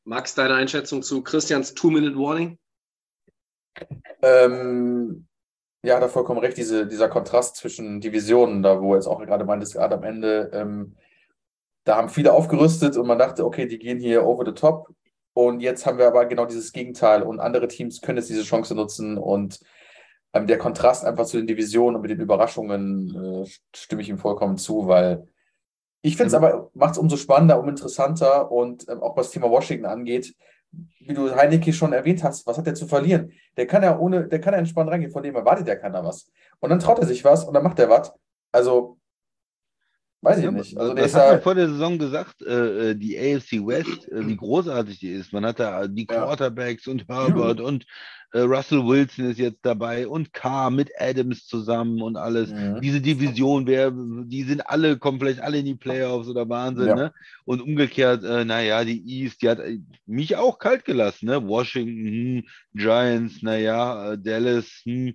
Max, 0.03 0.33
deine 0.33 0.55
Einschätzung 0.55 1.03
zu 1.03 1.21
Christians 1.21 1.73
Two-Minute-Warning? 1.73 2.57
Ähm, 4.21 5.27
ja, 5.83 5.99
da 5.99 6.07
vollkommen 6.07 6.39
recht, 6.39 6.57
diese, 6.57 6.87
dieser 6.87 7.09
Kontrast 7.09 7.55
zwischen 7.55 8.01
Divisionen, 8.01 8.63
da 8.63 8.81
wo 8.81 8.95
jetzt 8.95 9.07
auch 9.07 9.19
gerade 9.19 9.45
meintest, 9.45 9.73
gerade 9.73 9.95
am 9.95 10.03
Ende, 10.03 10.51
ähm, 10.53 10.95
da 11.83 11.97
haben 11.97 12.09
viele 12.09 12.33
aufgerüstet 12.33 12.97
und 12.97 13.07
man 13.07 13.19
dachte, 13.19 13.45
okay, 13.45 13.67
die 13.67 13.79
gehen 13.79 13.99
hier 13.99 14.25
over 14.25 14.45
the 14.45 14.53
top. 14.53 14.89
Und 15.33 15.61
jetzt 15.61 15.85
haben 15.85 15.97
wir 15.97 16.07
aber 16.07 16.25
genau 16.25 16.45
dieses 16.45 16.73
Gegenteil 16.73 17.23
und 17.23 17.39
andere 17.39 17.67
Teams 17.67 18.01
können 18.01 18.17
jetzt 18.17 18.29
diese 18.29 18.43
Chance 18.43 18.75
nutzen 18.75 19.17
und 19.17 19.59
ähm, 20.33 20.45
der 20.45 20.57
Kontrast 20.57 21.05
einfach 21.05 21.25
zu 21.25 21.37
den 21.37 21.47
Divisionen 21.47 21.95
und 21.95 22.01
mit 22.01 22.11
den 22.11 22.19
Überraschungen 22.19 23.43
äh, 23.45 23.49
stimme 23.75 24.01
ich 24.01 24.09
ihm 24.09 24.17
vollkommen 24.17 24.57
zu, 24.57 24.87
weil 24.87 25.27
ich 26.01 26.17
finde 26.17 26.27
es 26.27 26.33
aber, 26.33 26.69
macht 26.73 26.93
es 26.93 26.97
umso 26.97 27.17
spannender, 27.17 27.59
um 27.59 27.69
interessanter 27.69 28.51
und 28.51 28.87
ähm, 28.89 29.01
auch 29.01 29.15
was 29.15 29.27
das 29.27 29.33
Thema 29.33 29.49
Washington 29.49 29.85
angeht, 29.85 30.35
wie 30.99 31.13
du 31.13 31.35
Heineke 31.35 31.73
schon 31.73 31.93
erwähnt 31.93 32.23
hast, 32.23 32.47
was 32.47 32.57
hat 32.57 32.67
er 32.67 32.75
zu 32.75 32.87
verlieren? 32.87 33.31
Der 33.57 33.67
kann 33.67 33.83
ja 33.83 33.97
ohne, 33.97 34.27
der 34.27 34.39
kann 34.39 34.53
ja 34.53 34.59
entspannt 34.59 34.89
reingehen, 34.89 35.11
von 35.11 35.23
dem 35.23 35.35
erwartet 35.35 35.67
ja 35.67 35.75
keiner 35.75 36.03
was. 36.03 36.31
Und 36.59 36.69
dann 36.69 36.79
traut 36.79 36.99
er 36.99 37.05
sich 37.05 37.23
was 37.23 37.43
und 37.43 37.53
dann 37.53 37.63
macht 37.63 37.79
er 37.79 37.89
was. 37.89 38.13
Also, 38.51 38.97
weiß 40.21 40.37
ich 40.39 40.43
Ja, 40.45 40.51
nicht. 40.51 40.77
Also 40.77 40.93
das 40.93 41.13
hat 41.13 41.25
man 41.25 41.33
ja, 41.35 41.41
vor 41.41 41.55
der 41.55 41.69
Saison 41.69 41.97
gesagt, 41.97 42.41
äh, 42.43 42.91
äh, 42.91 42.95
die 42.95 43.17
AFC 43.17 43.65
West, 43.65 44.07
äh, 44.11 44.27
wie 44.27 44.37
großartig 44.37 44.99
die 44.99 45.09
ist. 45.11 45.33
Man 45.33 45.45
hat 45.45 45.59
da 45.59 45.87
die 45.87 46.07
Ja. 46.09 46.23
Quarterbacks 46.25 46.87
und 46.87 47.07
Herbert 47.07 47.59
und 47.59 47.85
äh, 48.33 48.39
Russell 48.41 48.85
Wilson 48.85 49.25
ist 49.25 49.39
jetzt 49.39 49.59
dabei 49.63 50.07
und 50.07 50.31
Carr 50.31 50.71
mit 50.71 50.89
Adams 50.97 51.47
zusammen 51.47 52.01
und 52.01 52.15
alles. 52.15 52.51
Mhm. 52.51 52.79
Diese 52.81 53.01
Division, 53.01 53.67
wer, 53.67 53.91
die 53.91 54.43
sind 54.43 54.61
alle, 54.61 54.97
kommen 54.97 55.19
vielleicht 55.19 55.41
alle 55.41 55.57
in 55.59 55.65
die 55.65 55.75
Playoffs 55.75 56.29
oder 56.29 56.47
Wahnsinn, 56.47 56.87
Ja. 56.87 56.95
ne? 56.95 57.13
Und 57.43 57.61
umgekehrt, 57.61 58.23
äh, 58.23 58.45
naja, 58.45 58.85
die 58.85 59.03
East, 59.05 59.41
die 59.41 59.49
hat 59.49 59.59
äh, 59.59 59.79
mich 60.05 60.37
auch 60.37 60.59
kalt 60.59 60.85
gelassen, 60.85 61.25
ne? 61.25 61.45
Washington, 61.45 62.05
hm, 62.37 62.43
Giants, 62.73 63.41
naja, 63.41 64.13
äh, 64.13 64.17
Dallas, 64.17 64.81
hm, 64.85 65.13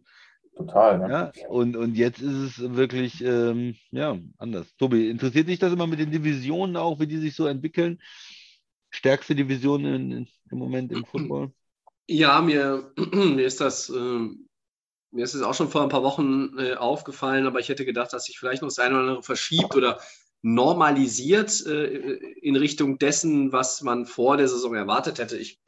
total. 0.57 0.99
Ne? 0.99 1.09
ja, 1.09 1.49
und, 1.49 1.77
und 1.77 1.95
jetzt 1.97 2.21
ist 2.21 2.59
es 2.59 2.75
wirklich 2.75 3.23
ähm, 3.23 3.77
ja, 3.91 4.19
anders. 4.39 4.75
Tobi, 4.77 5.11
interessiert 5.11 5.49
dich 5.49 5.59
das 5.59 5.73
immer 5.73 5.87
mit 5.87 5.99
den 5.99 6.11
Divisionen 6.11 6.77
auch, 6.77 6.99
wie 6.99 7.07
die 7.07 7.19
sich 7.19 7.35
so 7.35 7.47
entwickeln? 7.47 8.01
Stärkste 8.91 9.35
Division 9.35 9.85
in, 9.85 10.11
in, 10.11 10.29
im 10.51 10.59
Moment 10.59 10.93
im 10.93 11.05
Football? 11.05 11.53
Ja, 12.09 12.41
mir, 12.41 12.93
mir 13.13 13.45
ist 13.45 13.61
das, 13.61 13.89
ähm, 13.91 14.49
mir 15.11 15.25
ist 15.25 15.35
es 15.35 15.43
auch 15.43 15.55
schon 15.55 15.69
vor 15.69 15.83
ein 15.83 15.89
paar 15.89 16.03
Wochen 16.03 16.59
äh, 16.59 16.75
aufgefallen, 16.75 17.47
aber 17.47 17.61
ich 17.61 17.69
hätte 17.69 17.85
gedacht, 17.85 18.13
dass 18.13 18.25
sich 18.25 18.39
vielleicht 18.39 18.63
noch 18.63 18.69
das 18.69 18.79
eine 18.79 18.95
oder 18.95 19.03
andere 19.03 19.23
verschiebt 19.23 19.75
oder 19.75 19.99
normalisiert 20.43 21.67
äh, 21.67 21.87
in 22.41 22.57
Richtung 22.57 22.99
dessen, 22.99 23.53
was 23.53 23.83
man 23.83 24.07
vor 24.07 24.37
der 24.37 24.49
Saison 24.49 24.75
erwartet 24.75 25.19
hätte. 25.19 25.37
Ich 25.37 25.61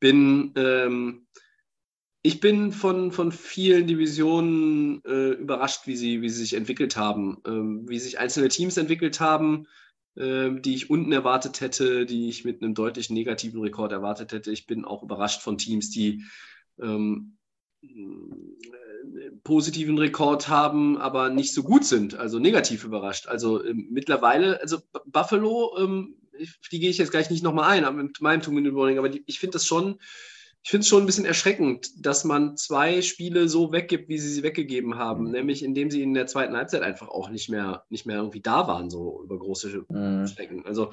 bin, 0.00 0.52
ähm, 0.56 1.26
ich 2.26 2.40
bin 2.40 2.72
von, 2.72 3.12
von 3.12 3.32
vielen 3.32 3.86
Divisionen 3.86 5.04
äh, 5.04 5.32
überrascht, 5.32 5.82
wie 5.86 5.94
sie, 5.94 6.22
wie 6.22 6.30
sie 6.30 6.40
sich 6.40 6.54
entwickelt 6.54 6.96
haben, 6.96 7.36
ähm, 7.46 7.86
wie 7.86 7.98
sich 7.98 8.18
einzelne 8.18 8.48
Teams 8.48 8.78
entwickelt 8.78 9.20
haben, 9.20 9.66
ähm, 10.16 10.62
die 10.62 10.74
ich 10.74 10.88
unten 10.88 11.12
erwartet 11.12 11.60
hätte, 11.60 12.06
die 12.06 12.30
ich 12.30 12.46
mit 12.46 12.62
einem 12.62 12.74
deutlich 12.74 13.10
negativen 13.10 13.60
Rekord 13.60 13.92
erwartet 13.92 14.32
hätte. 14.32 14.50
Ich 14.52 14.66
bin 14.66 14.86
auch 14.86 15.02
überrascht 15.02 15.42
von 15.42 15.58
Teams, 15.58 15.90
die 15.90 16.24
ähm, 16.80 17.36
äh, 17.82 19.30
positiven 19.42 19.98
Rekord 19.98 20.48
haben, 20.48 20.96
aber 20.96 21.28
nicht 21.28 21.52
so 21.52 21.62
gut 21.62 21.84
sind, 21.84 22.14
also 22.14 22.38
negativ 22.38 22.84
überrascht. 22.84 23.26
Also 23.26 23.62
ähm, 23.62 23.88
mittlerweile, 23.90 24.62
also 24.62 24.78
Buffalo, 25.04 25.76
ähm, 25.78 26.16
die 26.72 26.80
gehe 26.80 26.88
ich 26.88 26.96
jetzt 26.96 27.10
gleich 27.10 27.28
nicht 27.28 27.44
nochmal 27.44 27.68
ein, 27.68 27.84
aber 27.84 28.02
mit 28.02 28.22
meinem 28.22 28.40
Two-Minute-Warning, 28.40 28.96
aber 28.96 29.10
die, 29.10 29.22
ich 29.26 29.38
finde 29.38 29.56
das 29.56 29.66
schon, 29.66 29.98
ich 30.64 30.70
finde 30.70 30.80
es 30.82 30.88
schon 30.88 31.02
ein 31.02 31.06
bisschen 31.06 31.26
erschreckend, 31.26 31.90
dass 31.98 32.24
man 32.24 32.56
zwei 32.56 33.02
Spiele 33.02 33.48
so 33.50 33.70
weggibt, 33.70 34.08
wie 34.08 34.18
sie 34.18 34.30
sie 34.32 34.42
weggegeben 34.42 34.94
haben, 34.96 35.26
Mhm. 35.26 35.30
nämlich 35.32 35.62
indem 35.62 35.90
sie 35.90 36.02
in 36.02 36.14
der 36.14 36.26
zweiten 36.26 36.56
Halbzeit 36.56 36.80
einfach 36.82 37.08
auch 37.08 37.28
nicht 37.28 37.50
mehr, 37.50 37.84
nicht 37.90 38.06
mehr 38.06 38.16
irgendwie 38.16 38.40
da 38.40 38.66
waren, 38.66 38.88
so 38.88 39.22
über 39.22 39.38
große 39.38 39.84
Mhm. 39.88 40.26
Strecken. 40.26 40.64
Also 40.64 40.90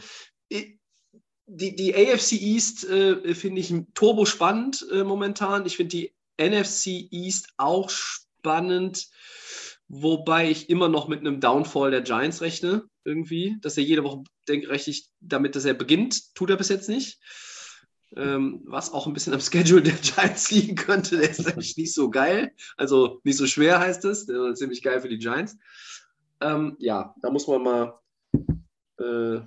die, 1.47 1.75
die 1.75 1.95
AFC 1.95 2.33
East 2.33 2.83
äh, 2.89 3.33
finde 3.33 3.61
ich 3.61 3.73
turbo 3.93 4.25
spannend 4.25 4.85
äh, 4.91 5.03
momentan. 5.03 5.65
Ich 5.65 5.77
finde 5.77 5.95
die 5.97 6.13
NFC 6.37 7.07
East 7.11 7.49
auch 7.57 7.89
spannend, 7.89 9.09
wobei 9.87 10.49
ich 10.49 10.69
immer 10.69 10.89
noch 10.89 11.07
mit 11.07 11.19
einem 11.19 11.39
Downfall 11.39 11.91
der 11.91 12.01
Giants 12.01 12.41
rechne, 12.41 12.83
irgendwie, 13.03 13.57
dass 13.61 13.77
er 13.77 13.83
jede 13.83 14.03
Woche 14.03 14.23
denkt, 14.47 14.67
rechne 14.69 14.91
ich 14.91 15.07
damit, 15.19 15.55
dass 15.55 15.65
er 15.65 15.73
beginnt, 15.73 16.35
tut 16.35 16.49
er 16.49 16.57
bis 16.57 16.69
jetzt 16.69 16.89
nicht. 16.89 17.19
Ähm, 18.17 18.61
was 18.65 18.91
auch 18.91 19.07
ein 19.07 19.13
bisschen 19.13 19.33
am 19.33 19.39
Schedule 19.41 19.81
der 19.81 19.93
Giants 19.93 20.51
liegen 20.51 20.75
könnte, 20.75 21.17
der 21.17 21.29
ist 21.29 21.45
nämlich 21.45 21.77
nicht 21.77 21.93
so 21.93 22.09
geil. 22.09 22.53
Also 22.77 23.21
nicht 23.23 23.37
so 23.37 23.47
schwer 23.47 23.79
heißt 23.79 24.05
es, 24.05 24.25
der 24.25 24.47
ist 24.47 24.59
ziemlich 24.59 24.81
geil 24.81 25.01
für 25.01 25.09
die 25.09 25.19
Giants. 25.19 25.57
Ähm, 26.41 26.75
ja, 26.79 27.15
da 27.21 27.29
muss 27.29 27.47
man 27.47 27.63
mal 27.63 27.99
äh, 28.99 29.41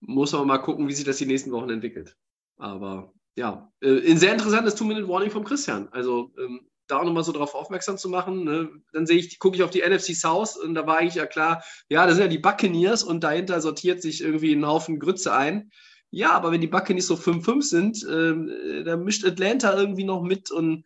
muss 0.00 0.32
man 0.32 0.46
mal 0.46 0.58
gucken, 0.58 0.88
wie 0.88 0.94
sich 0.94 1.04
das 1.04 1.18
die 1.18 1.26
nächsten 1.26 1.52
Wochen 1.52 1.70
entwickelt. 1.70 2.16
Aber 2.56 3.12
ja, 3.36 3.70
äh, 3.80 4.10
ein 4.10 4.18
sehr 4.18 4.32
interessantes 4.32 4.74
Two-Minute-Warning 4.74 5.30
vom 5.30 5.44
Christian. 5.44 5.88
Also 5.92 6.32
ähm, 6.38 6.70
da 6.90 6.98
auch 6.98 7.04
nochmal 7.04 7.22
so 7.22 7.32
darauf 7.32 7.54
aufmerksam 7.54 7.98
zu 7.98 8.08
machen. 8.08 8.44
Ne? 8.44 8.70
Dann 8.92 9.06
sehe 9.06 9.18
ich, 9.18 9.38
gucke 9.38 9.56
ich 9.56 9.62
auf 9.62 9.70
die 9.70 9.82
NFC 9.82 10.14
South 10.14 10.56
und 10.56 10.74
da 10.74 10.86
war 10.86 10.98
eigentlich 10.98 11.14
ja 11.14 11.26
klar, 11.26 11.62
ja, 11.88 12.06
das 12.06 12.16
sind 12.16 12.24
ja 12.24 12.28
die 12.28 12.38
Buccaneers 12.38 13.02
und 13.02 13.22
dahinter 13.22 13.60
sortiert 13.60 14.02
sich 14.02 14.22
irgendwie 14.22 14.52
ein 14.52 14.66
Haufen 14.66 14.98
Grütze 14.98 15.32
ein. 15.32 15.70
Ja, 16.10 16.32
aber 16.32 16.50
wenn 16.52 16.60
die 16.60 16.66
Buccaneers 16.66 17.06
so 17.06 17.16
5-5 17.16 17.64
sind, 17.64 18.06
ähm, 18.10 18.48
äh, 18.48 18.82
dann 18.84 19.04
mischt 19.04 19.24
Atlanta 19.24 19.76
irgendwie 19.76 20.04
noch 20.04 20.22
mit 20.22 20.50
und 20.50 20.84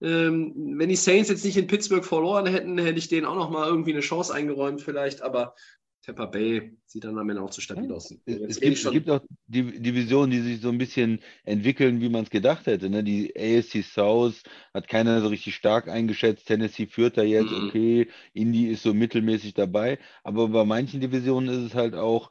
ähm, 0.00 0.52
wenn 0.76 0.88
die 0.88 0.96
Saints 0.96 1.28
jetzt 1.28 1.44
nicht 1.44 1.56
in 1.56 1.66
Pittsburgh 1.66 2.04
verloren 2.04 2.46
hätten, 2.46 2.78
hätte 2.78 2.98
ich 2.98 3.08
denen 3.08 3.26
auch 3.26 3.34
noch 3.34 3.50
mal 3.50 3.66
irgendwie 3.66 3.92
eine 3.92 4.00
Chance 4.00 4.32
eingeräumt 4.32 4.80
vielleicht, 4.82 5.22
aber 5.22 5.54
Tampa 6.02 6.26
Bay 6.26 6.72
sieht 6.86 7.04
dann 7.04 7.18
am 7.18 7.28
Ende 7.28 7.42
auch 7.42 7.50
zu 7.50 7.60
stabil 7.60 7.92
aus. 7.92 8.10
Es, 8.24 8.36
Jetzt 8.36 8.48
es, 8.50 8.60
gibt, 8.60 8.92
gibt 8.92 9.10
auch 9.10 9.20
Div- 9.46 9.78
Divisionen, 9.78 10.30
die 10.30 10.40
sich 10.40 10.60
so 10.60 10.68
ein 10.70 10.78
bisschen 10.78 11.20
entwickeln, 11.44 12.00
wie 12.00 12.08
man 12.08 12.24
es 12.24 12.30
gedacht 12.30 12.66
hätte. 12.66 12.88
Ne? 12.88 13.04
Die 13.04 13.34
AFC 13.36 13.82
South 13.82 14.42
hat 14.72 14.88
keiner 14.88 15.20
so 15.20 15.28
richtig 15.28 15.54
stark 15.54 15.88
eingeschätzt. 15.88 16.46
Tennessee 16.46 16.86
führt 16.86 17.18
da 17.18 17.22
jetzt, 17.22 17.52
Mhm. 17.52 17.68
okay. 17.68 18.08
Indy 18.32 18.68
ist 18.68 18.84
so 18.84 18.94
mittelmäßig 18.94 19.52
dabei. 19.54 19.98
Aber 20.22 20.48
bei 20.48 20.64
manchen 20.64 21.00
Divisionen 21.00 21.48
ist 21.50 21.72
es 21.72 21.74
halt 21.74 21.94
auch 21.94 22.30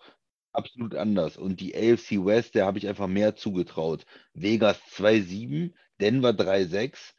absolut 0.58 0.96
anders. 0.96 1.38
Und 1.38 1.62
die 1.62 1.76
AFC 1.76 2.26
West, 2.26 2.56
der 2.56 2.66
habe 2.66 2.80
ich 2.80 2.88
einfach 2.88 3.08
mehr 3.08 3.36
zugetraut. 3.36 4.06
Vegas 4.34 4.80
2-7, 4.96 5.74
Denver 6.02 6.32
3-6, 6.32 7.14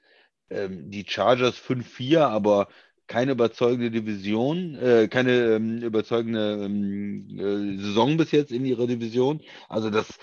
ähm, 0.50 0.90
die 0.90 1.04
Chargers 1.06 1.56
5-4, 1.56 2.20
aber 2.20 2.68
keine 3.06 3.32
überzeugende 3.32 3.90
Division, 3.90 4.74
äh, 4.74 5.08
keine 5.08 5.54
ähm, 5.54 5.82
überzeugende 5.82 6.64
ähm, 6.64 7.38
äh, 7.38 7.82
Saison 7.82 8.16
bis 8.16 8.32
jetzt 8.32 8.52
in 8.52 8.66
ihrer 8.66 8.86
Division. 8.86 9.40
Also 9.68 9.88
das, 9.88 10.18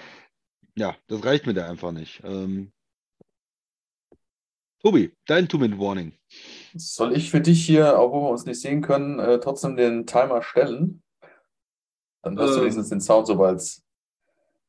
ja, 0.75 0.95
das 1.07 1.23
reicht 1.23 1.47
mir 1.47 1.53
da 1.53 1.67
einfach 1.67 1.91
nicht. 1.91 2.21
Ähm, 2.23 2.71
Tobi, 4.83 5.15
dein 5.25 5.47
Two-Minute-Warning. 5.47 6.13
Soll 6.75 7.17
ich 7.17 7.31
für 7.31 7.41
dich 7.41 7.65
hier, 7.65 7.95
wo 7.97 8.21
wir 8.21 8.29
uns 8.29 8.45
nicht 8.45 8.61
sehen 8.61 8.81
können, 8.81 9.17
äh, 9.17 9.39
trotzdem 9.39 9.77
den 9.77 10.05
Timer 10.05 10.43
stellen? 10.43 11.01
Dann 12.25 12.37
hörst 12.39 12.53
du 12.55 12.57
Ähm. 12.57 12.61
wenigstens 12.63 12.89
den 12.89 12.99
Sound, 13.01 13.27
sobald 13.27 13.61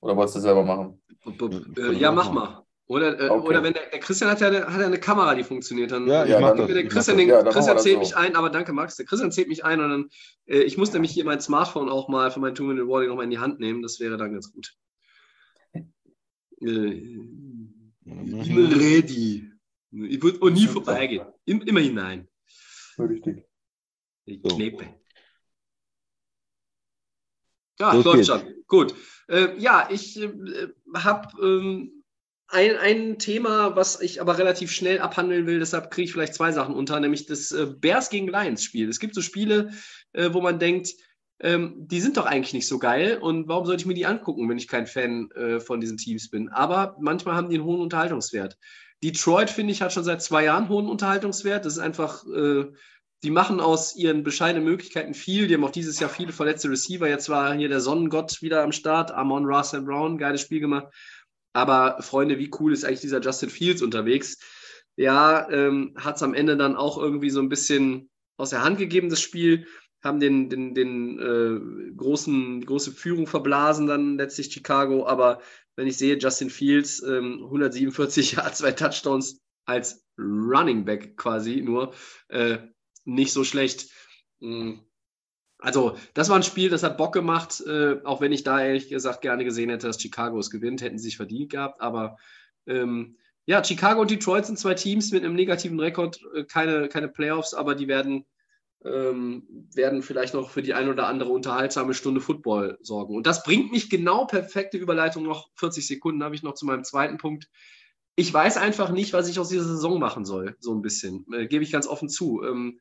Oder 0.01 0.15
wolltest 0.15 0.37
du 0.37 0.41
selber 0.41 0.63
machen? 0.63 1.01
Äh, 1.79 1.93
ja, 1.95 2.13
mach 2.13 2.31
mal. 2.31 2.63
Oder, 2.87 3.19
äh, 3.19 3.29
Okay. 3.31 3.49
oder 3.49 3.63
wenn 3.65 3.73
der, 3.73 3.89
der 3.91 3.99
Christian 3.99 4.31
hat 4.31 4.41
ja, 4.43 4.47
eine, 4.49 4.67
hat 4.73 4.79
ja 4.81 4.87
eine 4.87 5.01
Kamera, 5.01 5.35
die 5.35 5.43
funktioniert, 5.43 5.91
dann 5.91 6.07
Ja, 6.07 6.23
ich 6.25 6.31
Ja, 6.31 6.39
mach 6.41 6.51
dann- 6.51 6.59
das. 6.59 6.67
der 6.69 6.85
Ich 6.85 6.91
Christian, 6.91 7.17
den, 7.17 7.29
Ja, 7.31 7.43
dann 7.43 7.53
Christian 7.53 7.79
zählt 7.79 7.95
so. 7.95 8.01
mich 8.01 8.17
ein, 8.17 8.37
aber 8.37 8.51
danke, 8.51 8.73
Max. 8.75 8.95
Der 8.97 9.07
Christian 9.07 9.33
zählt 9.33 9.49
mich 9.49 9.65
ein 9.65 9.81
und 9.81 9.89
dann, 9.91 10.09
äh, 10.47 10.59
ich 10.61 10.77
muss 10.77 10.93
nämlich 10.93 11.11
hier 11.11 11.25
mein 11.25 11.41
Smartphone 11.41 11.89
auch 11.89 12.09
mal 12.09 12.31
für 12.31 12.39
mein 12.41 12.55
Two-Minute-Warning 12.55 13.09
nochmal 13.09 13.25
in 13.25 13.31
die 13.31 13.39
Hand 13.39 13.59
nehmen. 13.59 13.83
Das 13.83 13.99
wäre 13.99 14.17
dann 14.19 14.35
ganz 14.35 14.53
gut. 14.53 14.75
Äh, 16.61 17.17
immer 18.05 18.77
ready. 18.77 19.51
Ich 19.91 20.23
würde 20.23 20.43
auch 20.43 20.51
nie 20.51 20.67
vorbeigehen. 20.69 21.27
Im, 21.47 21.63
immer 21.63 21.81
hinein. 21.81 22.29
Richtig. 22.99 23.45
Die 24.27 24.41
So. 24.45 24.55
Knepe. 24.57 24.85
Ja, 27.79 27.93
Los 27.93 28.05
läuft 28.05 28.27
schon. 28.27 28.43
Gut. 28.67 28.95
Äh, 29.29 29.59
ja, 29.59 29.89
ich 29.91 30.21
äh, 30.21 30.31
habe 30.95 31.29
ähm, 31.43 32.05
ein, 32.49 32.77
ein 32.77 33.19
Thema, 33.19 33.75
was 33.75 34.01
ich 34.01 34.21
aber 34.21 34.39
relativ 34.39 34.71
schnell 34.71 35.01
abhandeln 35.01 35.47
will, 35.47 35.59
deshalb 35.59 35.91
kriege 35.91 36.07
ich 36.07 36.13
vielleicht 36.13 36.35
zwei 36.35 36.53
Sachen 36.53 36.75
unter, 36.75 37.01
nämlich 37.01 37.27
das 37.27 37.51
äh, 37.53 37.67
Bears 37.67 38.09
gegen 38.09 38.29
Lions 38.29 38.63
Spiel. 38.63 38.89
Es 38.89 39.01
gibt 39.01 39.15
so 39.15 39.21
Spiele, 39.21 39.71
äh, 40.13 40.33
wo 40.33 40.41
man 40.41 40.59
denkt, 40.59 40.91
ähm, 41.41 41.75
die 41.77 42.01
sind 42.01 42.17
doch 42.17 42.25
eigentlich 42.25 42.55
nicht 42.55 42.69
so 42.69 42.79
geil 42.79 43.19
und 43.19 43.49
warum 43.49 43.67
sollte 43.67 43.83
ich 43.83 43.87
mir 43.87 43.95
die 43.95 44.07
angucken, 44.07 44.49
wenn 44.49 44.59
ich 44.59 44.69
kein 44.69 44.87
Fan 44.87 45.31
äh, 45.33 45.61
von 45.61 45.81
diesen 45.81 45.99
Teams 45.99 46.31
bin? 46.31 46.49
Aber 46.49 46.97
manchmal 47.01 47.35
haben 47.35 47.51
die 47.51 47.57
einen 47.57 47.65
hohen 47.65 47.81
Unterhaltungswert. 47.81 48.57
Detroit, 49.03 49.51
finde 49.51 49.73
ich, 49.73 49.83
hat 49.83 49.93
schon 49.93 50.05
seit 50.05 50.23
zwei 50.23 50.45
Jahren 50.45 50.69
hohen 50.69 50.89
Unterhaltungswert. 50.89 51.67
Das 51.67 51.75
ist 51.75 51.79
einfach, 51.79 52.25
äh, 52.27 52.67
die 53.27 53.33
machen 53.33 53.59
aus 53.59 53.97
ihren 53.97 54.23
bescheidenen 54.23 54.65
Möglichkeiten 54.65 55.13
viel. 55.13 55.49
Die 55.49 55.55
haben 55.55 55.65
auch 55.65 55.73
dieses 55.73 55.99
Jahr 55.99 56.09
viele 56.09 56.33
verletzte 56.33 56.71
Receiver. 56.71 57.09
Jetzt 57.09 57.29
war 57.29 57.57
hier 57.57 57.69
der 57.69 57.81
Sonnengott 57.81 58.41
wieder 58.41 58.63
am 58.63 58.71
Start. 58.71 59.11
Amon 59.11 59.47
Russell 59.47 59.83
Brown, 59.83 60.17
geiles 60.17 60.43
Spiel 60.43 60.61
gemacht. 60.61 60.95
Aber 61.53 62.01
Freunde, 62.03 62.39
wie 62.39 62.53
cool 62.61 62.73
ist 62.73 62.85
eigentlich 62.85 63.01
dieser 63.01 63.21
Justin 63.21 63.51
Fields 63.51 63.83
unterwegs? 63.83 64.39
Ja, 64.95 65.51
ähm, 65.51 65.93
hat 65.97 66.15
es 66.15 66.23
am 66.23 66.35
Ende 66.35 66.57
dann 66.57 66.77
auch 66.77 66.99
irgendwie 66.99 67.31
so 67.31 67.41
ein 67.41 67.49
bisschen 67.49 68.11
aus 68.37 68.51
der 68.51 68.63
Hand 68.63 68.79
gegeben, 68.79 69.09
das 69.09 69.21
Spiel. 69.21 69.67
Haben 70.05 70.21
den, 70.21 70.49
den, 70.49 70.77
den 70.77 71.19
äh, 71.19 71.95
großen, 71.97 72.65
große 72.65 72.93
Führung 72.93 73.27
verblasen, 73.27 73.89
dann 73.89 74.19
letztlich 74.19 74.53
Chicago. 74.53 75.05
Aber 75.05 75.41
wenn 75.75 75.89
ich 75.89 75.97
sehe, 75.97 76.17
Justin 76.17 76.49
Fields, 76.49 77.03
ähm, 77.03 77.41
147 77.43 78.33
Yards, 78.37 78.59
zwei 78.59 78.71
Touchdowns, 78.71 79.41
als 79.65 80.07
Running 80.17 80.85
Back 80.85 81.17
quasi 81.17 81.61
nur 81.61 81.93
äh, 82.29 82.59
nicht 83.07 83.33
so 83.33 83.45
schlecht. 83.45 83.89
Mm. 84.41 84.75
Also, 85.59 85.97
das 86.13 86.29
war 86.29 86.37
ein 86.37 86.43
Spiel, 86.43 86.69
das 86.69 86.83
hat 86.83 86.99
Bock 86.99 87.15
gemacht, 87.15 87.63
äh, 87.67 87.97
auch 88.05 88.21
wenn 88.21 88.33
ich 88.33 88.45
da 88.45 88.63
ehrlich 88.63 88.91
gesagt 88.91 89.23
gerne 89.23 89.43
gesehen 89.43 89.71
hätte, 89.71 89.87
dass 89.87 90.01
Chicago 90.01 90.39
es 90.39 90.51
gewinnt, 90.51 90.83
hätten 90.83 90.99
sie 90.99 91.05
sich 91.05 91.17
verdient 91.17 91.51
gehabt. 91.51 91.81
Aber 91.81 92.19
ähm, 92.67 93.17
ja, 93.47 93.65
Chicago 93.65 94.03
und 94.03 94.11
Detroit 94.11 94.45
sind 94.45 94.59
zwei 94.59 94.75
Teams 94.75 95.13
mit 95.13 95.25
einem 95.25 95.35
negativen 95.35 95.81
Rekord, 95.81 96.21
äh, 96.35 96.45
keine, 96.45 96.89
keine 96.89 97.09
Playoffs, 97.09 97.55
aber 97.55 97.75
die 97.75 97.89
werden, 97.89 98.27
ähm, 98.85 99.47
werden 99.73 100.03
vielleicht 100.03 100.35
noch 100.35 100.51
für 100.51 100.63
die 100.63 100.75
ein 100.75 100.91
oder 100.91 101.07
andere 101.07 101.31
unterhaltsame 101.31 101.95
Stunde 101.95 102.21
Football 102.21 102.77
sorgen. 102.83 103.17
Und 103.17 103.27
das 103.27 103.43
bringt 103.43 103.73
mich 103.73 103.89
genau 103.89 104.27
perfekte 104.27 104.77
Überleitung, 104.77 105.23
noch 105.23 105.49
40 105.55 105.87
Sekunden 105.87 106.23
habe 106.23 106.35
ich 106.35 106.43
noch 106.43 106.55
zu 106.55 106.67
meinem 106.67 106.85
zweiten 106.85 107.17
Punkt. 107.17 107.49
Ich 108.17 108.33
weiß 108.33 108.57
einfach 108.57 108.91
nicht, 108.91 109.13
was 109.13 109.29
ich 109.29 109.39
aus 109.39 109.51
dieser 109.51 109.65
Saison 109.65 109.99
machen 109.99 110.25
soll, 110.25 110.57
so 110.59 110.75
ein 110.75 110.83
bisschen. 110.83 111.27
Äh, 111.33 111.47
gebe 111.47 111.63
ich 111.63 111.71
ganz 111.71 111.87
offen 111.87 112.09
zu. 112.09 112.43
Ähm, 112.43 112.81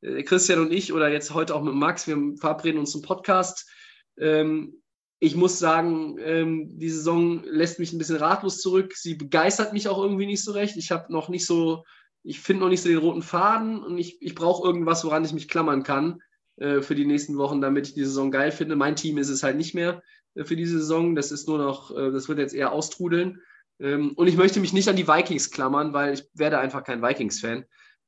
äh, 0.00 0.22
Christian 0.22 0.60
und 0.60 0.72
ich 0.72 0.92
oder 0.92 1.10
jetzt 1.10 1.34
heute 1.34 1.54
auch 1.54 1.62
mit 1.62 1.74
Max, 1.74 2.06
wir 2.06 2.16
verabreden 2.38 2.78
uns 2.78 2.92
zum 2.92 3.02
Podcast. 3.02 3.68
Ähm, 4.16 4.80
ich 5.20 5.34
muss 5.34 5.58
sagen, 5.58 6.16
ähm, 6.20 6.78
die 6.78 6.90
Saison 6.90 7.42
lässt 7.44 7.80
mich 7.80 7.92
ein 7.92 7.98
bisschen 7.98 8.16
ratlos 8.16 8.60
zurück. 8.60 8.94
Sie 8.94 9.14
begeistert 9.14 9.72
mich 9.72 9.88
auch 9.88 10.00
irgendwie 10.00 10.26
nicht 10.26 10.44
so 10.44 10.52
recht. 10.52 10.76
Ich 10.76 10.92
habe 10.92 11.12
noch 11.12 11.28
nicht 11.28 11.44
so, 11.44 11.84
ich 12.22 12.38
finde 12.40 12.62
noch 12.62 12.70
nicht 12.70 12.82
so 12.82 12.88
den 12.88 12.98
roten 12.98 13.22
Faden 13.22 13.82
und 13.82 13.98
ich, 13.98 14.22
ich 14.22 14.36
brauche 14.36 14.66
irgendwas, 14.66 15.04
woran 15.04 15.24
ich 15.24 15.32
mich 15.32 15.48
klammern 15.48 15.82
kann 15.82 16.20
äh, 16.56 16.82
für 16.82 16.94
die 16.94 17.06
nächsten 17.06 17.36
Wochen, 17.36 17.60
damit 17.60 17.88
ich 17.88 17.94
die 17.94 18.04
Saison 18.04 18.30
geil 18.30 18.52
finde. 18.52 18.76
Mein 18.76 18.94
Team 18.94 19.18
ist 19.18 19.28
es 19.28 19.42
halt 19.42 19.56
nicht 19.56 19.74
mehr 19.74 20.02
äh, 20.34 20.44
für 20.44 20.54
diese 20.54 20.78
Saison. 20.78 21.16
Das 21.16 21.32
ist 21.32 21.48
nur 21.48 21.58
noch, 21.58 21.90
äh, 21.96 22.12
das 22.12 22.28
wird 22.28 22.38
jetzt 22.38 22.54
eher 22.54 22.70
austrudeln. 22.70 23.42
Ähm, 23.80 24.12
und 24.12 24.26
ich 24.26 24.36
möchte 24.36 24.60
mich 24.60 24.72
nicht 24.72 24.88
an 24.88 24.96
die 24.96 25.08
Vikings 25.08 25.50
klammern, 25.50 25.92
weil 25.92 26.14
ich 26.14 26.24
werde 26.34 26.58
einfach 26.58 26.84
kein 26.84 27.02
Vikings-Fan. 27.02 27.64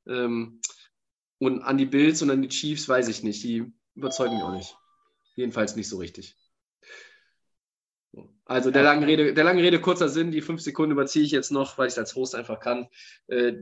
Ähm, 0.07 0.61
und 1.39 1.61
an 1.63 1.77
die 1.77 1.85
Bills 1.85 2.21
und 2.21 2.29
an 2.29 2.41
die 2.41 2.49
Chiefs 2.49 2.87
weiß 2.87 3.07
ich 3.07 3.23
nicht. 3.23 3.43
Die 3.43 3.71
überzeugen 3.95 4.35
mich 4.35 4.43
auch 4.43 4.53
nicht. 4.53 4.75
Jedenfalls 5.35 5.75
nicht 5.75 5.89
so 5.89 5.97
richtig. 5.97 6.35
Also 8.45 8.69
der 8.69 8.83
langen, 8.83 9.03
Rede, 9.05 9.33
der 9.33 9.43
langen 9.45 9.61
Rede 9.61 9.79
kurzer 9.79 10.09
Sinn, 10.09 10.31
die 10.31 10.41
fünf 10.41 10.61
Sekunden 10.61 10.91
überziehe 10.91 11.23
ich 11.23 11.31
jetzt 11.31 11.51
noch, 11.51 11.77
weil 11.77 11.87
ich 11.87 11.93
es 11.93 11.99
als 11.99 12.15
Host 12.15 12.35
einfach 12.35 12.59
kann. 12.59 12.87
Äh, 13.27 13.53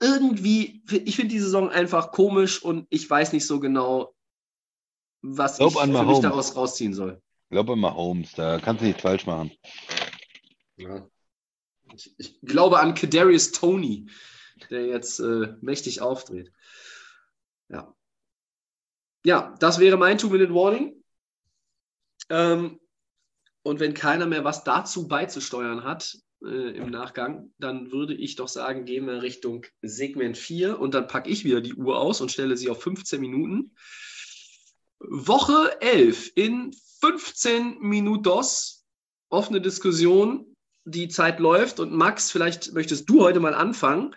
irgendwie, 0.00 0.82
ich 0.90 1.16
finde 1.16 1.34
die 1.34 1.40
Saison 1.40 1.68
einfach 1.68 2.10
komisch 2.12 2.62
und 2.62 2.86
ich 2.88 3.08
weiß 3.08 3.34
nicht 3.34 3.46
so 3.46 3.60
genau, 3.60 4.14
was 5.20 5.58
Glaub 5.58 5.72
ich 5.72 5.76
an 5.76 5.92
für 5.92 5.98
mich 5.98 6.02
Mahomes. 6.02 6.20
daraus 6.20 6.56
rausziehen 6.56 6.94
soll. 6.94 7.20
Ich 7.48 7.54
glaube 7.54 7.76
mal 7.76 7.94
Holmes, 7.94 8.32
da 8.32 8.58
kannst 8.58 8.82
du 8.82 8.86
nichts 8.86 9.02
falsch 9.02 9.26
machen. 9.26 9.52
Ja. 10.76 11.08
Ich, 11.94 12.14
ich 12.18 12.40
glaube 12.40 12.80
an 12.80 12.94
Kadarius 12.94 13.52
Tony, 13.52 14.10
der 14.70 14.86
jetzt 14.86 15.20
äh, 15.20 15.54
mächtig 15.60 16.00
aufdreht. 16.00 16.52
Ja. 17.68 17.94
Ja, 19.24 19.54
das 19.58 19.78
wäre 19.78 19.96
mein 19.96 20.18
Two-Minute-Warning. 20.18 21.02
Ähm, 22.28 22.80
und 23.62 23.80
wenn 23.80 23.94
keiner 23.94 24.26
mehr 24.26 24.44
was 24.44 24.64
dazu 24.64 25.08
beizusteuern 25.08 25.84
hat 25.84 26.18
äh, 26.44 26.76
im 26.76 26.90
Nachgang, 26.90 27.52
dann 27.58 27.90
würde 27.90 28.14
ich 28.14 28.36
doch 28.36 28.48
sagen, 28.48 28.84
gehen 28.84 29.06
wir 29.06 29.22
Richtung 29.22 29.66
Segment 29.82 30.36
4 30.36 30.78
und 30.78 30.94
dann 30.94 31.08
packe 31.08 31.30
ich 31.30 31.44
wieder 31.44 31.60
die 31.60 31.74
Uhr 31.74 31.98
aus 31.98 32.20
und 32.20 32.30
stelle 32.30 32.56
sie 32.56 32.70
auf 32.70 32.82
15 32.82 33.20
Minuten. 33.20 33.74
Woche 34.98 35.80
11 35.80 36.32
in 36.36 36.72
15 37.00 37.78
Minutos. 37.80 38.84
Offene 39.28 39.60
Diskussion. 39.60 40.55
Die 40.86 41.08
Zeit 41.08 41.40
läuft 41.40 41.80
und 41.80 41.92
Max, 41.92 42.30
vielleicht 42.30 42.72
möchtest 42.72 43.10
du 43.10 43.22
heute 43.22 43.40
mal 43.40 43.54
anfangen, 43.54 44.14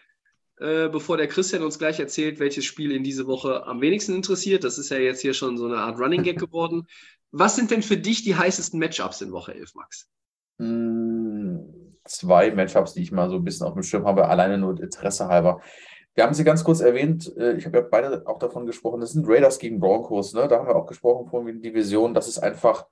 äh, 0.58 0.88
bevor 0.88 1.18
der 1.18 1.28
Christian 1.28 1.64
uns 1.64 1.80
gleich 1.80 2.00
erzählt, 2.00 2.40
welches 2.40 2.64
Spiel 2.66 2.92
in 2.92 3.04
diese 3.04 3.28
Woche 3.28 3.66
am 3.66 3.82
wenigsten 3.82 4.14
interessiert. 4.14 4.64
Das 4.64 4.78
ist 4.78 4.92
ja 4.92 4.98
jetzt 4.98 5.22
hier 5.22 5.34
schon 5.34 5.58
so 5.58 5.66
eine 5.66 5.78
Art 5.78 6.00
Running 6.00 6.24
Gag 6.24 6.40
geworden. 6.40 6.88
Was 7.32 7.56
sind 7.56 7.72
denn 7.72 7.82
für 7.82 7.98
dich 7.98 8.24
die 8.24 8.36
heißesten 8.36 8.80
Matchups 8.80 9.22
in 9.22 9.32
Woche 9.32 9.56
11, 9.56 9.76
Max? 9.76 10.08
Mm, 10.60 11.58
Zwei 12.10 12.52
Matchups, 12.52 12.94
die 12.94 13.04
ich 13.04 13.12
mal 13.12 13.30
so 13.30 13.36
ein 13.36 13.44
bisschen 13.44 13.68
auf 13.68 13.74
dem 13.74 13.84
Schirm 13.84 14.06
habe, 14.06 14.28
alleine 14.28 14.58
nur 14.58 14.80
Interesse 14.80 15.28
halber. 15.28 15.62
Wir 16.16 16.24
haben 16.24 16.34
sie 16.34 16.44
ganz 16.44 16.64
kurz 16.64 16.80
erwähnt, 16.80 17.32
äh, 17.38 17.54
ich 17.54 17.66
habe 17.66 17.78
ja 17.78 17.86
beide 17.90 18.24
auch 18.26 18.40
davon 18.40 18.66
gesprochen, 18.66 19.00
das 19.00 19.12
sind 19.12 19.28
Raiders 19.28 19.60
gegen 19.60 19.80
Broncos, 19.80 20.34
ne? 20.34 20.48
Da 20.48 20.58
haben 20.58 20.68
wir 20.68 20.76
auch 20.76 20.88
gesprochen 20.88 21.28
von 21.30 21.46
den 21.46 21.62
Divisionen, 21.62 22.14
das 22.14 22.28
ist 22.28 22.40
einfach, 22.40 22.88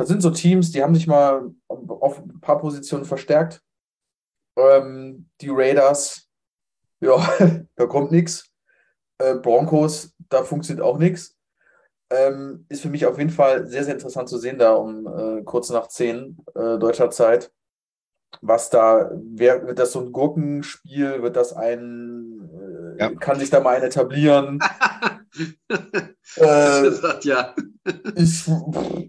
das 0.00 0.08
sind 0.08 0.22
so 0.22 0.30
Teams, 0.30 0.72
die 0.72 0.82
haben 0.82 0.94
sich 0.94 1.06
mal 1.06 1.50
auf 1.68 2.20
ein 2.20 2.40
paar 2.40 2.58
Positionen 2.58 3.04
verstärkt. 3.04 3.60
Ähm, 4.56 5.28
die 5.42 5.50
Raiders, 5.50 6.26
ja, 7.00 7.18
da 7.76 7.84
kommt 7.84 8.10
nichts. 8.10 8.50
Äh, 9.18 9.34
Broncos, 9.34 10.14
da 10.30 10.42
funktioniert 10.42 10.82
auch 10.86 10.96
nichts. 10.96 11.36
Ähm, 12.10 12.64
ist 12.70 12.80
für 12.80 12.88
mich 12.88 13.04
auf 13.04 13.18
jeden 13.18 13.28
Fall 13.28 13.66
sehr, 13.66 13.84
sehr 13.84 13.92
interessant 13.92 14.30
zu 14.30 14.38
sehen, 14.38 14.56
da 14.56 14.72
um 14.72 15.06
äh, 15.06 15.42
kurz 15.42 15.68
nach 15.68 15.88
10 15.88 16.38
äh, 16.54 16.78
deutscher 16.78 17.10
Zeit. 17.10 17.52
Was 18.40 18.70
da, 18.70 19.10
wer, 19.14 19.66
wird 19.66 19.78
das 19.78 19.92
so 19.92 20.00
ein 20.00 20.12
Gurkenspiel? 20.12 21.22
Wird 21.22 21.36
das 21.36 21.52
ein, 21.52 22.48
äh, 22.98 23.02
Ja. 23.02 23.14
kann 23.16 23.38
sich 23.38 23.50
da 23.50 23.60
mal 23.60 23.76
ein 23.76 23.82
etablieren? 23.82 24.60
äh, 26.36 26.90
sagt 26.90 27.24
ja. 27.24 27.54
ich, 28.16 28.48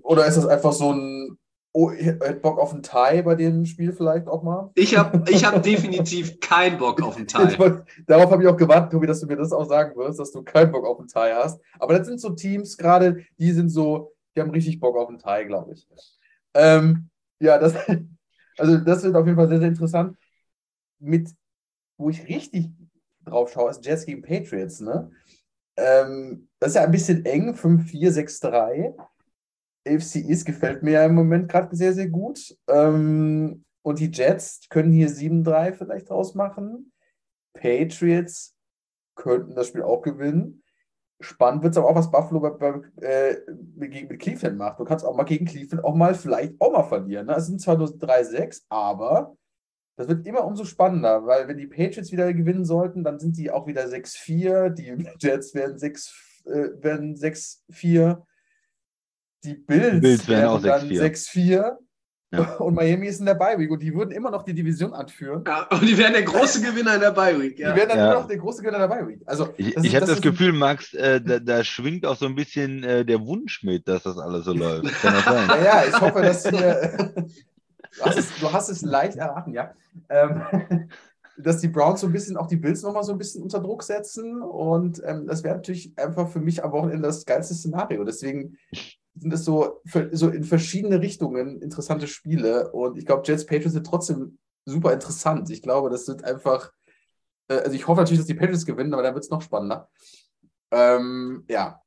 oder 0.04 0.26
ist 0.26 0.38
das 0.38 0.46
einfach 0.48 0.74
so 0.74 0.94
ein, 0.94 1.38
oh, 1.74 1.92
ich 1.92 2.06
hätte 2.06 2.34
Bock 2.42 2.60
auf 2.60 2.74
ein 2.74 2.84
Tie 2.84 3.22
bei 3.24 3.36
dem 3.36 3.66
Spiel 3.66 3.94
vielleicht 3.94 4.28
auch 4.28 4.44
mal? 4.44 4.72
Ich 4.76 4.98
habe 4.98 5.24
ich 5.30 5.46
hab 5.46 5.62
definitiv 5.64 6.40
keinen 6.40 6.78
Bock 6.78 7.02
auf 7.02 7.18
einen 7.18 7.28
Teil. 7.28 7.58
wollt- 7.58 7.84
Darauf 8.08 8.32
habe 8.32 8.44
ich 8.44 8.50
auch 8.50 8.58
gewartet, 8.58 8.92
Tobi, 8.92 9.08
dass 9.08 9.20
du 9.22 9.28
mir 9.28 9.38
das 9.38 9.52
auch 9.54 9.66
sagen 9.68 9.96
wirst, 9.98 10.20
dass 10.20 10.32
du 10.32 10.44
keinen 10.44 10.72
Bock 10.72 10.86
auf 10.86 11.00
einen 11.00 11.08
Tie 11.08 11.34
hast. 11.34 11.62
Aber 11.80 11.98
das 11.98 12.08
sind 12.08 12.20
so 12.20 12.32
Teams 12.32 12.78
gerade, 12.78 13.24
die 13.38 13.52
sind 13.52 13.70
so, 13.70 14.14
die 14.36 14.42
haben 14.42 14.52
richtig 14.52 14.80
Bock 14.80 14.96
auf 14.98 15.10
einen 15.10 15.20
Tie, 15.20 15.46
glaube 15.46 15.74
ich. 15.74 15.88
Ähm, 16.54 17.10
ja, 17.40 17.58
das, 17.58 17.74
also 18.58 18.78
das 18.78 19.04
wird 19.04 19.16
auf 19.16 19.26
jeden 19.26 19.38
Fall 19.38 19.48
sehr, 19.48 19.60
sehr 19.60 19.68
interessant. 19.70 20.18
Mit, 21.00 21.30
wo 21.98 22.10
ich 22.10 22.28
richtig 22.28 22.70
drauf 23.26 23.52
schaue, 23.52 23.70
ist 23.72 23.86
Jets 23.86 24.06
gegen 24.06 24.22
Patriots, 24.22 24.82
ne? 24.82 25.12
Ähm, 25.78 26.50
das 26.60 26.70
ist 26.70 26.76
ja 26.76 26.84
ein 26.84 26.92
bisschen 26.92 27.26
eng, 27.26 27.54
5-4, 27.54 28.12
6-3. 28.12 28.96
AFC 29.88 30.18
East 30.18 30.46
gefällt 30.46 30.84
mir 30.84 30.92
ja 30.92 31.06
im 31.06 31.16
Moment 31.16 31.50
gerade 31.50 31.76
sehr, 31.76 31.94
sehr 31.94 32.10
gut. 32.10 32.56
Ähm, 32.68 33.64
und 33.84 34.00
die 34.00 34.12
Jets 34.12 34.68
können 34.70 34.92
hier 34.92 35.10
7-3 35.10 35.74
vielleicht 35.74 36.10
draus 36.10 36.36
machen. 36.36 36.92
Patriots 37.54 38.56
könnten 39.16 39.56
das 39.56 39.68
Spiel 39.68 39.82
auch 39.82 40.02
gewinnen. 40.02 40.64
Spannend 41.20 41.64
wird 41.64 41.74
es 41.74 41.78
aber 41.78 41.90
auch, 41.90 41.96
was 41.96 42.12
Buffalo 42.12 42.40
bei, 42.40 42.50
bei, 42.50 42.82
äh, 43.06 43.38
mit 43.76 44.20
Cleveland 44.20 44.58
macht. 44.58 44.80
Du 44.80 44.86
kannst 44.86 45.06
auch 45.06 45.16
mal 45.16 45.24
gegen 45.24 45.46
Cleveland 45.46 45.84
auch 45.84 45.96
mal 45.96 46.16
vielleicht 46.16 46.60
auch 46.60 46.72
mal 46.72 46.84
verlieren. 46.84 47.28
Ne? 47.28 47.36
Es 47.36 47.46
sind 47.46 47.62
zwar 47.62 47.78
nur 47.78 47.88
3-6, 47.88 48.64
aber 48.70 49.36
das 49.98 50.08
wird 50.08 50.26
immer 50.26 50.46
umso 50.46 50.66
spannender, 50.66 51.26
weil 51.26 51.48
wenn 51.48 51.58
die 51.58 51.68
Patriots 51.68 52.12
wieder 52.12 52.34
gewinnen 52.34 52.66
sollten, 52.66 53.04
dann 53.04 53.20
sind 53.20 53.38
die 53.38 53.52
auch 53.52 53.68
wieder 53.68 53.86
6-4. 53.86 54.70
Die 54.70 55.06
Jets 55.20 55.54
werden 55.54 55.78
6, 55.78 56.14
äh, 56.46 56.70
werden 56.82 57.16
6-4. 57.16 58.22
Die 59.44 59.54
Bills, 59.56 60.02
Bills 60.02 60.28
werden 60.28 60.46
auch 60.46 60.62
dann 60.62 60.88
6-4. 60.90 61.34
6-4. 61.34 61.78
Ja. 62.34 62.54
Und 62.60 62.76
Miami 62.76 63.08
ist 63.08 63.20
in 63.20 63.26
der 63.26 63.34
Bye 63.36 63.60
Week 63.60 63.70
und 63.70 63.82
die 63.82 63.94
würden 63.94 64.12
immer 64.12 64.32
noch 64.32 64.44
die 64.44 64.54
Division 64.54 64.94
anführen. 64.94 65.44
Ja, 65.46 65.68
und 65.70 65.82
die 65.82 65.98
wären 65.98 66.14
der 66.14 66.22
große 66.24 66.62
Gewinner 66.62 66.96
in 66.96 67.02
der 67.02 67.12
Bi-Week. 67.12 67.60
Ja. 67.60 67.74
Die 67.74 67.78
wären 67.78 67.90
dann 67.90 67.98
Ja. 67.98 68.12
immer 68.12 68.22
noch 68.22 68.28
der 68.30 68.38
große 68.38 68.62
Gewinner 68.62 68.80
der 68.80 68.88
Bye 68.88 69.06
Week. 69.06 69.20
Also, 69.26 69.50
Ich, 69.58 69.74
das 69.74 69.84
ich 69.84 69.94
habe 69.98 70.06
das, 70.06 70.16
ein- 70.16 70.22
Gefühl, 70.22 70.54
Max, 70.54 70.94
äh, 70.94 71.20
da, 71.20 71.40
da 71.40 71.62
schwingt 71.66 72.06
auch 72.06 72.16
so 72.16 72.28
ein 72.28 72.36
bisschen 72.36 72.86
äh, 72.86 73.04
der 73.04 73.20
Wunsch 73.26 73.64
mit, 73.64 73.86
dass 73.86 74.04
das 74.04 74.18
alles 74.18 74.46
so 74.46 74.54
läuft. 74.54 74.86
Kann 75.02 75.14
das 75.14 75.26
sein? 75.26 75.48
Ja, 75.50 75.62
ja, 75.62 75.84
ich 75.90 76.00
hoffe, 76.00 76.22
dass 76.22 76.50
wir. 76.50 77.26
Du 77.98 78.06
hast 78.06 78.18
es, 78.18 78.40
du 78.40 78.52
hast 78.52 78.70
es 78.70 78.82
leicht 78.82 79.18
erraten, 79.18 79.54
ja. 79.54 79.74
Ähm, 80.10 80.42
dass 81.38 81.62
die 81.62 81.68
Browns 81.68 82.02
so 82.02 82.08
ein 82.08 82.14
bisschen, 82.14 82.38
auch 82.38 82.48
die 82.48 82.58
Bills 82.58 82.84
nochmal 82.84 83.04
so 83.04 83.12
ein 83.12 83.18
bisschen 83.18 83.42
unter 83.42 83.60
Druck 83.60 83.84
setzen. 83.84 84.42
Und 84.42 85.02
ähm, 85.06 85.28
das 85.28 85.44
wäre 85.44 85.56
natürlich 85.56 85.98
einfach 85.98 86.30
für 86.30 86.40
mich 86.40 86.64
am 86.64 86.72
Wochenende 86.72 87.08
das 87.08 87.26
geilste 87.26 87.54
Szenario. 87.54 88.04
Deswegen 88.04 88.58
sind 89.16 89.34
es 89.34 89.44
so, 89.44 89.82
so 90.12 90.30
in 90.30 90.44
verschiedene 90.44 91.02
Richtungen 91.02 91.62
interessante 91.62 92.08
Spiele. 92.08 92.72
Und 92.72 92.98
ich 92.98 93.06
glaube, 93.06 93.24
Jets 93.26 93.46
Patriots 93.46 93.74
sind 93.74 93.86
trotzdem 93.86 94.38
super 94.66 94.94
interessant. 94.94 95.50
Ich 95.50 95.62
glaube, 95.62 95.90
das 95.90 96.08
wird 96.08 96.24
einfach. 96.24 96.72
Äh, 97.48 97.56
also, 97.56 97.72
ich 97.72 97.88
hoffe 97.88 98.02
natürlich, 98.02 98.20
dass 98.20 98.28
die 98.28 98.36
Patriots 98.36 98.66
gewinnen, 98.66 98.94
aber 98.94 99.04
dann 99.04 99.14
wird 99.14 99.24
es 99.24 99.32
noch 99.32 99.42
spannender. 99.42 99.90
Ähm, 100.72 101.44
ja, 101.50 101.81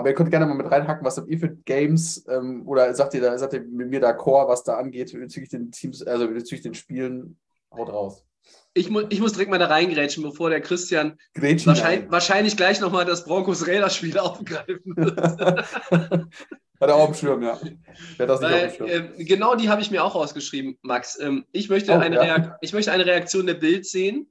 aber 0.00 0.08
ihr 0.08 0.14
könnt 0.14 0.30
gerne 0.30 0.46
mal 0.46 0.54
mit 0.54 0.70
reinhacken, 0.70 1.04
was 1.04 1.16
habt 1.16 1.28
ihr 1.28 1.38
für 1.38 1.54
Games 1.64 2.26
ähm, 2.28 2.66
oder 2.66 2.92
sagt 2.94 3.14
ihr 3.14 3.20
da, 3.20 3.36
sagt 3.38 3.52
ihr 3.52 3.60
mit 3.60 3.90
mir 3.90 4.02
d'accord, 4.02 4.48
was 4.48 4.64
da 4.64 4.76
angeht, 4.76 5.12
bezüglich 5.12 5.50
den 5.50 5.70
Teams, 5.70 6.02
also 6.02 6.26
bezüglich 6.26 6.62
den 6.62 6.74
Spielen, 6.74 7.38
haut 7.70 7.90
raus. 7.90 8.24
Ich, 8.72 8.88
mu 8.88 9.02
ich 9.10 9.20
muss 9.20 9.32
direkt 9.32 9.50
mal 9.50 9.58
da 9.58 9.66
reingrätschen, 9.66 10.22
bevor 10.22 10.50
der 10.50 10.60
Christian 10.60 11.18
wahrscheinlich, 11.34 12.10
wahrscheinlich 12.10 12.56
gleich 12.56 12.80
nochmal 12.80 13.04
das 13.04 13.24
Broncos-Raiders-Spiel 13.24 14.18
aufgreifen 14.18 14.96
wird. 14.96 15.18
Hat 16.80 16.88
er 16.88 16.94
auch 16.94 17.06
dem 17.06 17.14
Schirm, 17.14 17.42
ja. 17.42 17.58
Wer 18.16 18.26
das 18.26 18.40
nicht 18.40 18.50
Weil, 18.50 18.66
auf 18.68 18.76
dem 18.78 18.88
Schirm? 18.88 19.12
äh, 19.18 19.24
genau 19.24 19.54
die 19.54 19.68
habe 19.68 19.82
ich 19.82 19.90
mir 19.90 20.02
auch 20.02 20.14
rausgeschrieben, 20.14 20.78
Max. 20.82 21.18
Ähm, 21.20 21.44
ich, 21.52 21.68
möchte 21.68 21.92
Oh, 21.92 21.96
eine 21.96 22.16
ja. 22.16 22.56
Ich 22.62 22.72
möchte 22.72 22.90
eine 22.90 23.04
Reaktion 23.04 23.46
der 23.46 23.54
Bild 23.54 23.86
sehen. 23.86 24.30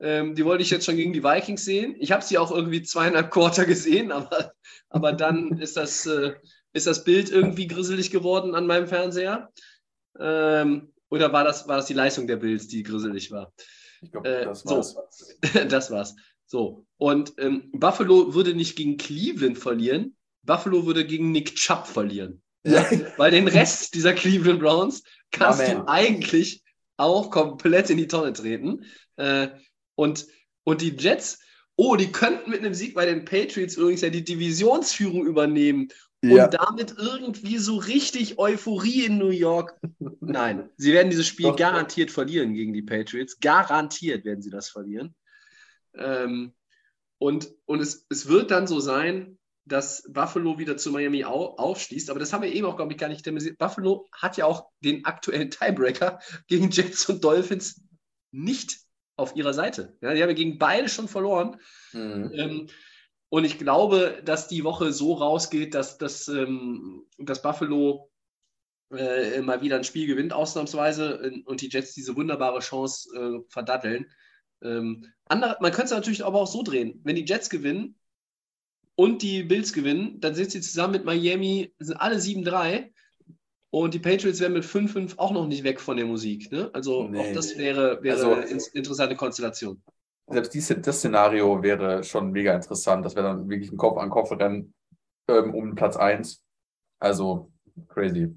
Ähm, 0.00 0.34
die 0.34 0.44
wollte 0.44 0.62
ich 0.62 0.70
jetzt 0.70 0.84
schon 0.84 0.96
gegen 0.96 1.12
die 1.12 1.22
Vikings 1.22 1.64
sehen. 1.64 1.94
Ich 1.98 2.12
habe 2.12 2.24
sie 2.24 2.38
auch 2.38 2.50
irgendwie 2.50 2.82
zweieinhalb 2.82 3.30
Quarter 3.30 3.64
gesehen, 3.66 4.10
aber, 4.12 4.52
aber 4.88 5.12
dann 5.12 5.58
ist 5.58 5.76
das, 5.76 6.06
äh, 6.06 6.32
ist 6.72 6.86
das 6.86 7.04
Bild 7.04 7.30
irgendwie 7.30 7.66
grisselig 7.66 8.10
geworden 8.10 8.54
an 8.54 8.66
meinem 8.66 8.88
Fernseher. 8.88 9.50
Ähm, 10.18 10.92
oder 11.08 11.32
war 11.32 11.44
das, 11.44 11.68
war 11.68 11.76
das 11.76 11.86
die 11.86 11.94
Leistung 11.94 12.26
der 12.26 12.36
Bills, 12.36 12.68
die 12.68 12.82
grisselig 12.82 13.30
war? 13.30 13.52
Ich 14.00 14.10
glaube, 14.10 14.28
äh, 14.28 14.44
das 14.46 14.62
so. 14.62 14.76
war's. 14.76 14.96
das 15.68 15.90
war's. 15.90 16.16
So. 16.46 16.84
Und 16.96 17.34
ähm, 17.38 17.70
Buffalo 17.72 18.34
würde 18.34 18.54
nicht 18.54 18.76
gegen 18.76 18.96
Cleveland 18.96 19.58
verlieren. 19.58 20.16
Buffalo 20.42 20.86
würde 20.86 21.06
gegen 21.06 21.30
Nick 21.30 21.54
Chubb 21.54 21.86
verlieren. 21.86 22.42
Ja. 22.64 22.84
Weil 23.16 23.30
den 23.30 23.48
Rest 23.48 23.94
dieser 23.94 24.12
Cleveland 24.12 24.60
Browns 24.60 25.02
kannst 25.30 25.60
Ja, 25.60 25.74
du 25.74 25.88
eigentlich 25.88 26.62
auch 26.96 27.30
komplett 27.30 27.90
in 27.90 27.96
die 27.96 28.08
Tonne 28.08 28.32
treten. 28.32 28.84
Äh, 29.16 29.48
und, 29.94 30.26
und 30.64 30.80
die 30.80 30.96
Jets, 30.96 31.40
oh, 31.76 31.96
die 31.96 32.12
könnten 32.12 32.50
mit 32.50 32.60
einem 32.60 32.74
Sieg 32.74 32.94
bei 32.94 33.06
den 33.06 33.24
Patriots 33.24 33.76
übrigens 33.76 34.02
ja 34.02 34.10
die 34.10 34.24
Divisionsführung 34.24 35.24
übernehmen 35.26 35.88
Ja. 36.24 36.44
und 36.44 36.54
damit 36.54 36.94
irgendwie 36.98 37.58
so 37.58 37.76
richtig 37.76 38.38
Euphorie 38.38 39.04
in 39.06 39.18
New 39.18 39.30
York. 39.30 39.76
Nein, 40.20 40.70
sie 40.76 40.92
werden 40.92 41.10
dieses 41.10 41.26
Spiel 41.26 41.46
Doch, 41.46 41.56
garantiert 41.56 42.10
verlieren 42.10 42.54
gegen 42.54 42.72
die 42.72 42.82
Patriots. 42.82 43.40
Garantiert 43.40 44.24
werden 44.24 44.42
sie 44.42 44.50
das 44.50 44.68
verlieren. 44.68 45.14
Ähm, 45.94 46.52
und 47.18 47.52
und 47.66 47.80
es, 47.80 48.06
es 48.08 48.28
wird 48.28 48.50
dann 48.50 48.66
so 48.66 48.80
sein, 48.80 49.38
dass 49.64 50.02
Buffalo 50.12 50.58
wieder 50.58 50.76
zu 50.76 50.90
Miami 50.90 51.24
au 51.24 51.54
aufschließt. 51.56 52.10
Aber 52.10 52.18
das 52.18 52.32
haben 52.32 52.42
wir 52.42 52.52
eben 52.52 52.66
auch, 52.66 52.76
glaube 52.76 52.92
ich, 52.92 52.98
gar 52.98 53.08
nicht 53.08 53.24
thematisiert. 53.24 53.58
Buffalo 53.58 54.08
hat 54.12 54.36
ja 54.36 54.44
auch 54.46 54.68
den 54.80 55.04
aktuellen 55.04 55.50
Tiebreaker 55.50 56.18
gegen 56.48 56.70
Jets 56.70 57.08
und 57.08 57.22
Dolphins 57.22 57.80
nicht 58.32 58.78
auf 59.22 59.36
ihrer 59.36 59.54
Seite. 59.54 59.96
Ja, 60.00 60.14
die 60.14 60.22
haben 60.22 60.34
gegen 60.34 60.58
beide 60.58 60.88
schon 60.88 61.08
verloren. 61.08 61.56
Mhm. 61.92 62.30
Ähm, 62.34 62.66
und 63.28 63.44
ich 63.44 63.58
glaube, 63.58 64.20
dass 64.24 64.48
die 64.48 64.62
Woche 64.64 64.92
so 64.92 65.14
rausgeht, 65.14 65.74
dass, 65.74 65.96
dass, 65.96 66.28
ähm, 66.28 67.06
dass 67.18 67.40
Buffalo 67.40 68.10
äh, 68.90 69.40
mal 69.40 69.62
wieder 69.62 69.76
ein 69.76 69.84
Spiel 69.84 70.06
gewinnt, 70.06 70.32
ausnahmsweise, 70.32 71.32
und 71.46 71.60
die 71.62 71.70
Jets 71.70 71.94
diese 71.94 72.14
wunderbare 72.14 72.60
Chance 72.60 73.08
äh, 73.16 73.50
verdatteln. 73.50 74.10
Ähm, 74.62 75.06
andere, 75.26 75.56
man 75.60 75.72
könnte 75.72 75.86
es 75.86 75.90
natürlich 75.92 76.24
aber 76.24 76.40
auch 76.40 76.46
so 76.46 76.62
drehen. 76.62 77.00
Wenn 77.04 77.16
die 77.16 77.24
Jets 77.24 77.48
gewinnen 77.48 77.98
und 78.94 79.22
die 79.22 79.42
Bills 79.44 79.72
gewinnen, 79.72 80.20
dann 80.20 80.34
sind 80.34 80.50
sie 80.50 80.60
zusammen 80.60 80.92
mit 80.92 81.04
Miami, 81.04 81.74
sind 81.78 81.96
alle 81.96 82.16
7-3. 82.16 82.92
Und 83.74 83.94
die 83.94 83.98
Patriots 84.00 84.38
wären 84.40 84.52
mit 84.52 84.64
5-5 84.64 85.16
auch 85.18 85.30
noch 85.32 85.46
nicht 85.46 85.64
weg 85.64 85.80
von 85.80 85.96
der 85.96 86.04
Musik. 86.04 86.52
Ne? 86.52 86.68
Also 86.74 87.08
Nee. 87.08 87.30
auch 87.30 87.32
das 87.34 87.56
wäre, 87.56 88.02
wäre 88.02 88.16
Also- 88.16 88.32
eine 88.34 88.44
in 88.44 88.60
interessante 88.74 89.16
Konstellation. 89.16 89.82
Selbst 90.28 90.52
dies, 90.54 90.74
das 90.82 90.98
Szenario 90.98 91.62
wäre 91.62 92.04
schon 92.04 92.30
mega 92.32 92.54
interessant. 92.54 93.04
Das 93.04 93.16
wäre 93.16 93.26
dann 93.28 93.48
wirklich 93.48 93.72
ein 93.72 93.76
Kopf 93.78 93.96
an 93.98 94.10
Kopf 94.10 94.30
rennen 94.32 94.74
ähm, 95.28 95.54
um 95.54 95.74
Platz 95.74 95.96
1. 95.96 96.44
Also 97.00 97.50
crazy. 97.88 98.34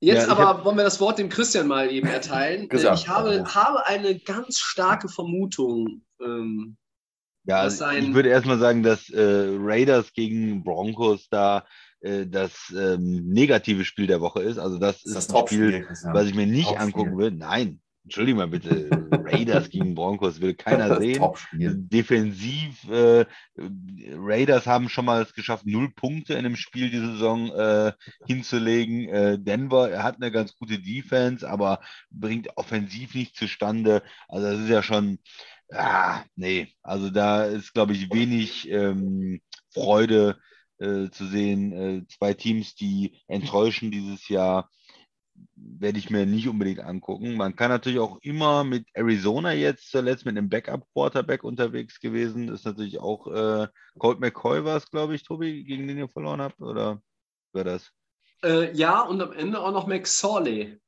Jetzt 0.00 0.26
Ja, 0.28 0.36
aber 0.36 0.64
wollen 0.64 0.76
wir 0.76 0.84
das 0.84 1.00
Wort 1.00 1.18
dem 1.18 1.28
Christian 1.30 1.66
mal 1.66 1.90
eben 1.90 2.06
erteilen. 2.08 2.68
Ich 2.72 3.08
habe, 3.08 3.44
habe 3.54 3.86
eine 3.86 4.18
ganz 4.18 4.58
starke 4.58 5.08
Vermutung. 5.08 6.02
Ähm, 6.20 6.76
Ja, 7.44 7.68
sein- 7.70 8.04
ich 8.10 8.14
würde 8.14 8.28
erstmal 8.28 8.58
sagen, 8.58 8.82
dass 8.82 9.08
äh, 9.08 9.56
Raiders 9.58 10.12
gegen 10.12 10.62
Broncos 10.62 11.28
da 11.30 11.64
äh, 12.06 12.26
das 12.26 12.72
ähm, 12.76 13.26
negative 13.26 13.84
Spiel 13.84 14.06
der 14.06 14.20
Woche 14.20 14.42
ist. 14.42 14.58
Also 14.58 14.78
das, 14.78 15.02
Das 15.02 15.16
ist 15.24 15.32
das 15.32 15.48
Spiel, 15.50 15.86
was 16.12 16.26
ich 16.26 16.34
mir 16.34 16.46
nicht 16.46 16.68
Topspiel. 16.68 16.86
angucken 16.86 17.18
will. 17.18 17.30
Nein, 17.32 17.80
entschuldige 18.04 18.36
mal 18.36 18.48
bitte. 18.48 18.88
Raiders 19.26 19.68
gegen 19.68 19.94
Broncos 19.94 20.40
will 20.40 20.54
keiner 20.54 20.98
sehen. 21.00 21.20
Defensiv, 21.52 22.88
äh, 22.88 23.26
Raiders 24.12 24.66
haben 24.66 24.88
schon 24.88 25.04
mal 25.04 25.22
es 25.22 25.34
geschafft, 25.34 25.66
null 25.66 25.90
Punkte 25.94 26.34
in 26.34 26.40
einem 26.40 26.56
Spiel 26.56 26.90
diese 26.90 27.12
Saison 27.12 27.50
äh, 27.52 27.92
hinzulegen. 28.26 29.08
Äh, 29.08 29.38
Denver 29.38 30.02
hat 30.02 30.16
eine 30.16 30.30
ganz 30.30 30.56
gute 30.56 30.78
Defense, 30.78 31.48
aber 31.48 31.80
bringt 32.10 32.56
offensiv 32.56 33.14
nicht 33.14 33.36
zustande. 33.36 34.02
Also 34.28 34.46
das 34.52 34.60
ist 34.60 34.68
ja 34.68 34.82
schon, 34.82 35.18
ah, 35.72 36.22
nee, 36.36 36.68
also 36.82 37.10
da 37.10 37.44
ist, 37.44 37.74
glaube 37.74 37.92
ich, 37.92 38.12
wenig 38.12 38.70
ähm, 38.70 39.40
Freude 39.72 40.38
äh, 40.78 41.10
zu 41.10 41.26
sehen. 41.26 41.72
Äh, 41.72 42.06
zwei 42.08 42.34
Teams, 42.34 42.74
die 42.74 43.18
enttäuschen 43.28 43.90
dieses 43.90 44.28
Jahr 44.28 44.70
werde 45.54 45.98
ich 45.98 46.10
mir 46.10 46.26
nicht 46.26 46.48
unbedingt 46.48 46.80
angucken. 46.80 47.36
Man 47.36 47.56
kann 47.56 47.70
natürlich 47.70 47.98
auch 47.98 48.18
immer 48.22 48.64
mit 48.64 48.86
Arizona 48.94 49.52
jetzt 49.52 49.90
zuletzt 49.90 50.24
mit 50.24 50.36
einem 50.36 50.48
Backup-Quarterback 50.48 51.44
unterwegs 51.44 52.00
gewesen. 52.00 52.48
Ist 52.48 52.64
natürlich 52.64 52.98
auch 53.00 53.26
äh, 53.28 53.68
Colt 53.98 54.20
McCoy 54.20 54.64
war 54.64 54.76
es, 54.76 54.90
glaube 54.90 55.14
ich, 55.14 55.24
Tobi, 55.24 55.64
gegen 55.64 55.88
den 55.88 55.98
ihr 55.98 56.08
verloren 56.08 56.40
habt, 56.40 56.60
oder 56.60 57.02
war 57.52 57.64
das? 57.64 57.92
äh, 58.42 58.72
ja, 58.74 59.02
und 59.02 59.20
am 59.22 59.32
Ende 59.32 59.60
auch 59.60 59.72
noch 59.72 59.86
McSorley. 59.86 60.80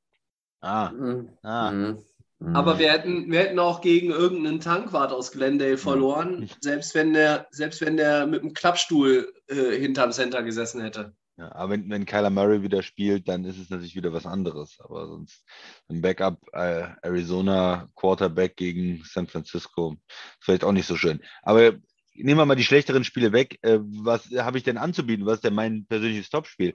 Ah, 0.61 0.91
Mhm. 0.91 1.39
ah. 1.43 1.71
Mhm. 1.71 2.05
Aber 2.41 2.79
wir 2.79 2.93
hätten, 2.93 3.31
wir 3.31 3.41
hätten 3.41 3.59
auch 3.59 3.81
gegen 3.81 4.11
irgendeinen 4.11 4.61
Tankwart 4.61 5.13
aus 5.13 5.33
Glendale 5.33 5.77
verloren, 5.77 6.49
selbst 6.61 6.95
wenn 6.95 7.13
der, 7.13 7.49
selbst 7.51 7.81
wenn 7.81 7.97
der 7.97 8.27
mit 8.27 8.43
einem 8.43 8.55
Klappstuhl 8.55 9.33
äh, 9.49 9.77
hinterm 9.77 10.13
Center 10.13 10.43
gesessen 10.43 10.81
hätte. 10.81 11.15
Ja, 11.37 11.53
aber 11.55 11.73
wenn, 11.73 11.91
wenn 11.91 12.07
Kyler 12.07 12.31
Murray 12.31 12.63
wieder 12.63 12.83
spielt, 12.83 13.29
dann 13.29 13.45
ist 13.45 13.59
es 13.59 13.71
natürlich 13.71 13.95
wieder 13.97 14.13
was 14.13 14.27
anderes. 14.27 14.79
Aber 14.81 15.07
sonst 15.07 15.45
ein 15.89 16.01
Backup 16.01 16.39
äh, 16.53 16.89
Arizona 17.03 17.89
Quarterback 17.95 18.57
gegen 18.57 19.03
San 19.05 19.27
Francisco 19.29 19.97
vielleicht 20.41 20.65
auch 20.65 20.73
nicht 20.73 20.87
so 20.87 20.97
schön. 20.97 21.21
Aber 21.43 21.75
nehmen 22.15 22.39
wir 22.39 22.47
mal 22.47 22.57
die 22.57 22.65
schlechteren 22.65 23.05
Spiele 23.05 23.33
weg. 23.33 23.59
Äh, 23.63 23.79
was 23.81 24.29
habe 24.37 24.59
ich 24.59 24.65
denn 24.65 24.79
anzubieten? 24.79 25.27
Was 25.27 25.37
ist 25.37 25.45
denn 25.45 25.55
mein 25.55 25.87
persönliches 25.87 26.31
Topspiel? 26.31 26.75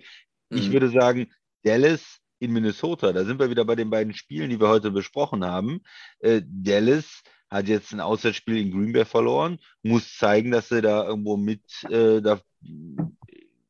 Ich 0.50 0.70
Mhm. 0.70 0.74
würde 0.74 0.90
sagen, 0.90 1.32
Dallas 1.64 2.20
in 2.44 2.52
Minnesota. 2.52 3.14
Da 3.14 3.24
sind 3.24 3.40
wir 3.40 3.50
wieder 3.50 3.66
bei 3.66 3.76
den 3.76 3.90
beiden 3.90 4.14
Spielen, 4.14 4.50
die 4.50 4.60
wir 4.60 4.68
heute 4.68 4.92
besprochen 4.92 5.46
haben. 5.46 5.82
Äh, 6.20 6.42
Dallas 6.46 7.24
hat 7.50 7.68
jetzt 7.68 7.94
ein 7.94 8.00
Auswärtsspiel 8.00 8.58
in 8.58 8.72
Green 8.72 8.94
Bay 8.94 9.06
verloren, 9.06 9.60
muss 9.82 10.18
zeigen, 10.18 10.52
dass 10.52 10.70
sie 10.70 10.82
da 10.82 11.06
irgendwo 11.06 11.38
mit 11.38 11.62
äh, 11.90 12.22
da, 12.22 12.42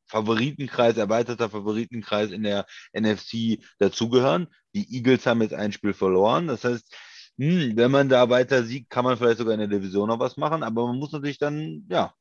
Favoritenkreis, 0.08 0.98
erweiterter 0.98 1.50
Favoritenkreis 1.50 2.32
in 2.32 2.44
der 2.44 2.66
NFC 2.94 3.60
dazugehören. 3.80 4.48
Die 4.74 4.96
Eagles 4.96 5.26
haben 5.26 5.42
jetzt 5.42 5.54
ein 5.54 5.72
Spiel 5.72 5.94
verloren. 5.94 6.48
Das 6.48 6.64
heißt, 6.64 6.96
hm, 7.38 7.76
wenn 7.76 7.92
man 7.92 8.10
da 8.10 8.30
weiter 8.30 8.64
siegt, 8.64 8.90
kann 8.90 9.06
man 9.06 9.18
vielleicht 9.18 9.40
sogar 9.40 9.54
in 9.54 9.60
der 9.60 9.70
Division 9.70 10.08
noch 10.08 10.20
was 10.20 10.38
machen, 10.38 10.64
aber 10.64 10.88
man 10.88 10.98
muss 10.98 11.12
natürlich 11.12 11.40
dann, 11.40 11.86
ja, 11.90 12.14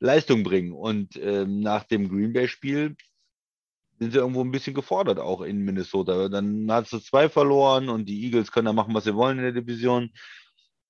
Leistung 0.00 0.42
bringen. 0.42 0.72
Und 0.72 1.16
ähm, 1.16 1.60
nach 1.60 1.84
dem 1.84 2.08
Green 2.08 2.32
Bay-Spiel 2.32 2.96
sind 3.98 4.12
sie 4.12 4.18
irgendwo 4.18 4.42
ein 4.42 4.50
bisschen 4.50 4.74
gefordert, 4.74 5.18
auch 5.18 5.42
in 5.42 5.64
Minnesota. 5.64 6.28
Dann 6.28 6.66
hast 6.70 6.92
du 6.92 6.98
zwei 6.98 7.28
verloren 7.28 7.88
und 7.88 8.06
die 8.06 8.24
Eagles 8.24 8.52
können 8.52 8.66
da 8.66 8.72
machen, 8.72 8.94
was 8.94 9.04
sie 9.04 9.14
wollen 9.14 9.38
in 9.38 9.44
der 9.44 9.62
Division. 9.62 10.10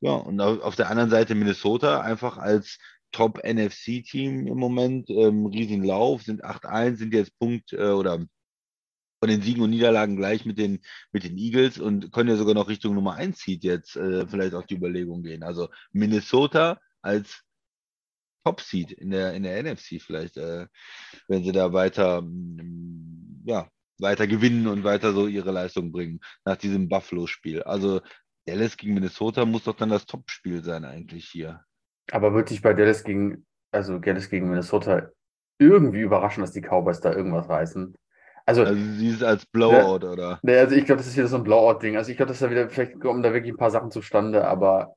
Ja, 0.01 0.13
und 0.13 0.41
auf 0.41 0.77
der 0.77 0.91
anderen 0.91 1.11
Seite 1.11 1.35
Minnesota 1.35 2.01
einfach 2.01 2.37
als 2.37 2.79
Top-NFC-Team 3.13 4.47
im 4.47 4.59
Moment, 4.59 5.09
ähm, 5.11 5.47
riesigen 5.47 5.85
Lauf, 5.85 6.23
sind 6.23 6.45
8-1, 6.45 6.97
sind 6.97 7.15
jetzt 7.15 7.39
Punkt 7.39 7.73
äh, 7.73 7.91
oder 7.91 8.19
von 9.21 9.31
den 9.31 9.41
Siegen 9.41 9.63
und 9.63 9.71
Niederlagen 9.71 10.17
gleich 10.17 10.45
mit 10.45 10.59
den, 10.59 10.81
mit 11.13 11.25
den 11.25 11.39
Eagles 11.39 11.79
und 11.79 12.13
können 12.13 12.29
ja 12.29 12.37
sogar 12.37 12.55
noch 12.55 12.69
Richtung 12.69 12.95
Nummer 12.95 13.15
1 13.15 13.39
Seed 13.39 13.65
jetzt 13.65 13.97
äh, 13.97 14.27
vielleicht 14.27 14.55
auf 14.55 14.67
die 14.67 14.75
Überlegung 14.75 15.23
gehen. 15.23 15.43
Also 15.43 15.69
Minnesota 15.93 16.79
als 17.01 17.43
Top-Seed 18.47 18.93
in 18.93 19.11
der, 19.11 19.35
in 19.35 19.43
der 19.43 19.61
NFC 19.61 20.01
vielleicht, 20.01 20.37
äh, 20.37 20.67
wenn 21.27 21.43
sie 21.43 21.51
da 21.51 21.73
weiter, 21.73 22.23
mm, 22.23 23.43
ja, 23.45 23.69
weiter 23.99 24.29
gewinnen 24.29 24.69
und 24.69 24.85
weiter 24.85 25.13
so 25.13 25.27
ihre 25.27 25.51
Leistung 25.51 25.91
bringen 25.91 26.21
nach 26.45 26.57
diesem 26.57 26.89
Buffalo-Spiel. 26.89 27.65
Also 27.65 28.01
Dallas 28.47 28.77
gegen 28.77 28.95
Minnesota 28.95 29.45
muss 29.45 29.65
doch 29.65 29.75
dann 29.75 29.89
das 29.89 30.07
Top-Spiel 30.07 30.63
sein 30.63 30.85
eigentlich 30.85 31.27
hier. 31.27 31.63
Aber 32.13 32.33
würde 32.35 32.51
dich 32.51 32.63
bei 32.63 32.73
Dallas 32.73 33.03
gegen, 33.03 33.45
also 33.73 33.99
Dallas 33.99 34.31
gegen 34.31 34.49
Minnesota 34.49 35.11
irgendwie 35.59 36.03
überraschen, 36.03 36.43
dass 36.43 36.53
die 36.53 36.61
Cowboys 36.61 37.01
da 37.01 37.13
irgendwas 37.13 37.49
reißen? 37.49 37.97
Also, 38.45 38.63
Also 38.63 38.81
sie 38.81 39.09
ist 39.09 39.25
als 39.25 39.45
Blowout, 39.45 40.07
oder? 40.07 40.39
nee, 40.43 40.57
also 40.57 40.77
ich 40.77 40.85
glaube, 40.85 40.99
das 40.99 41.09
ist 41.09 41.17
wieder 41.17 41.27
so 41.27 41.37
ein 41.37 41.43
Blowout-Ding. 41.43 41.97
Also 41.97 42.13
ich 42.13 42.17
glaube, 42.17 42.29
dass 42.29 42.39
da 42.39 42.49
wieder, 42.49 42.71
vielleicht 42.71 43.01
kommen 43.01 43.25
da 43.25 43.33
wirklich 43.33 43.55
ein 43.55 43.59
paar 43.59 43.73
Sachen 43.73 43.91
zustande, 43.91 44.47
aber 44.47 44.95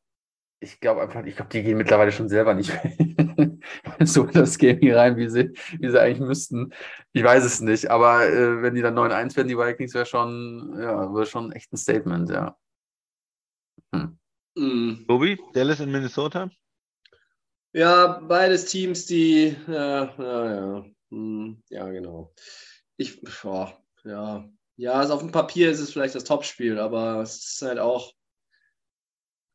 ich 0.59 0.79
glaube 0.79 1.01
einfach, 1.01 1.25
ich 1.25 1.35
glaube, 1.35 1.51
die 1.51 1.63
gehen 1.63 1.77
mittlerweile 1.77 2.11
schon 2.11 2.29
selber 2.29 2.53
nicht 2.53 2.71
so 4.01 4.25
in 4.25 4.33
das 4.33 4.57
Game 4.57 4.79
hier 4.79 4.97
rein, 4.97 5.17
wie 5.17 5.29
sie, 5.29 5.53
wie 5.79 5.89
sie 5.89 5.99
eigentlich 5.99 6.19
müssten. 6.19 6.73
Ich 7.13 7.23
weiß 7.23 7.43
es 7.43 7.61
nicht, 7.61 7.89
aber 7.89 8.27
äh, 8.27 8.61
wenn 8.61 8.75
die 8.75 8.81
dann 8.81 8.97
9-1 8.97 9.35
werden, 9.37 9.47
die 9.47 9.57
Vikings, 9.57 9.93
wäre 9.93 10.05
schon, 10.05 10.75
ja, 10.79 11.13
wäre 11.13 11.25
schon 11.25 11.51
echt 11.51 11.71
ein 11.71 11.77
Statement, 11.77 12.29
ja. 12.29 12.57
Mm. 14.55 15.05
Tobi, 15.07 15.39
Dallas 15.53 15.79
in 15.79 15.91
Minnesota? 15.91 16.49
Ja, 17.71 18.19
beides 18.19 18.65
Teams, 18.65 19.05
die, 19.05 19.55
ja, 19.67 20.13
ja, 20.17 20.55
ja. 20.55 20.85
Hm, 21.11 21.63
ja, 21.69 21.87
genau. 21.89 22.33
Ich, 22.97 23.21
boah, 23.21 23.77
ja. 24.03 24.49
Ja, 24.75 24.93
also 24.93 25.13
auf 25.13 25.19
dem 25.19 25.31
Papier 25.31 25.69
ist 25.69 25.79
es 25.79 25.91
vielleicht 25.91 26.15
das 26.15 26.23
Topspiel, 26.23 26.79
aber 26.79 27.21
es 27.21 27.37
ist 27.37 27.61
halt 27.61 27.79
auch. 27.79 28.13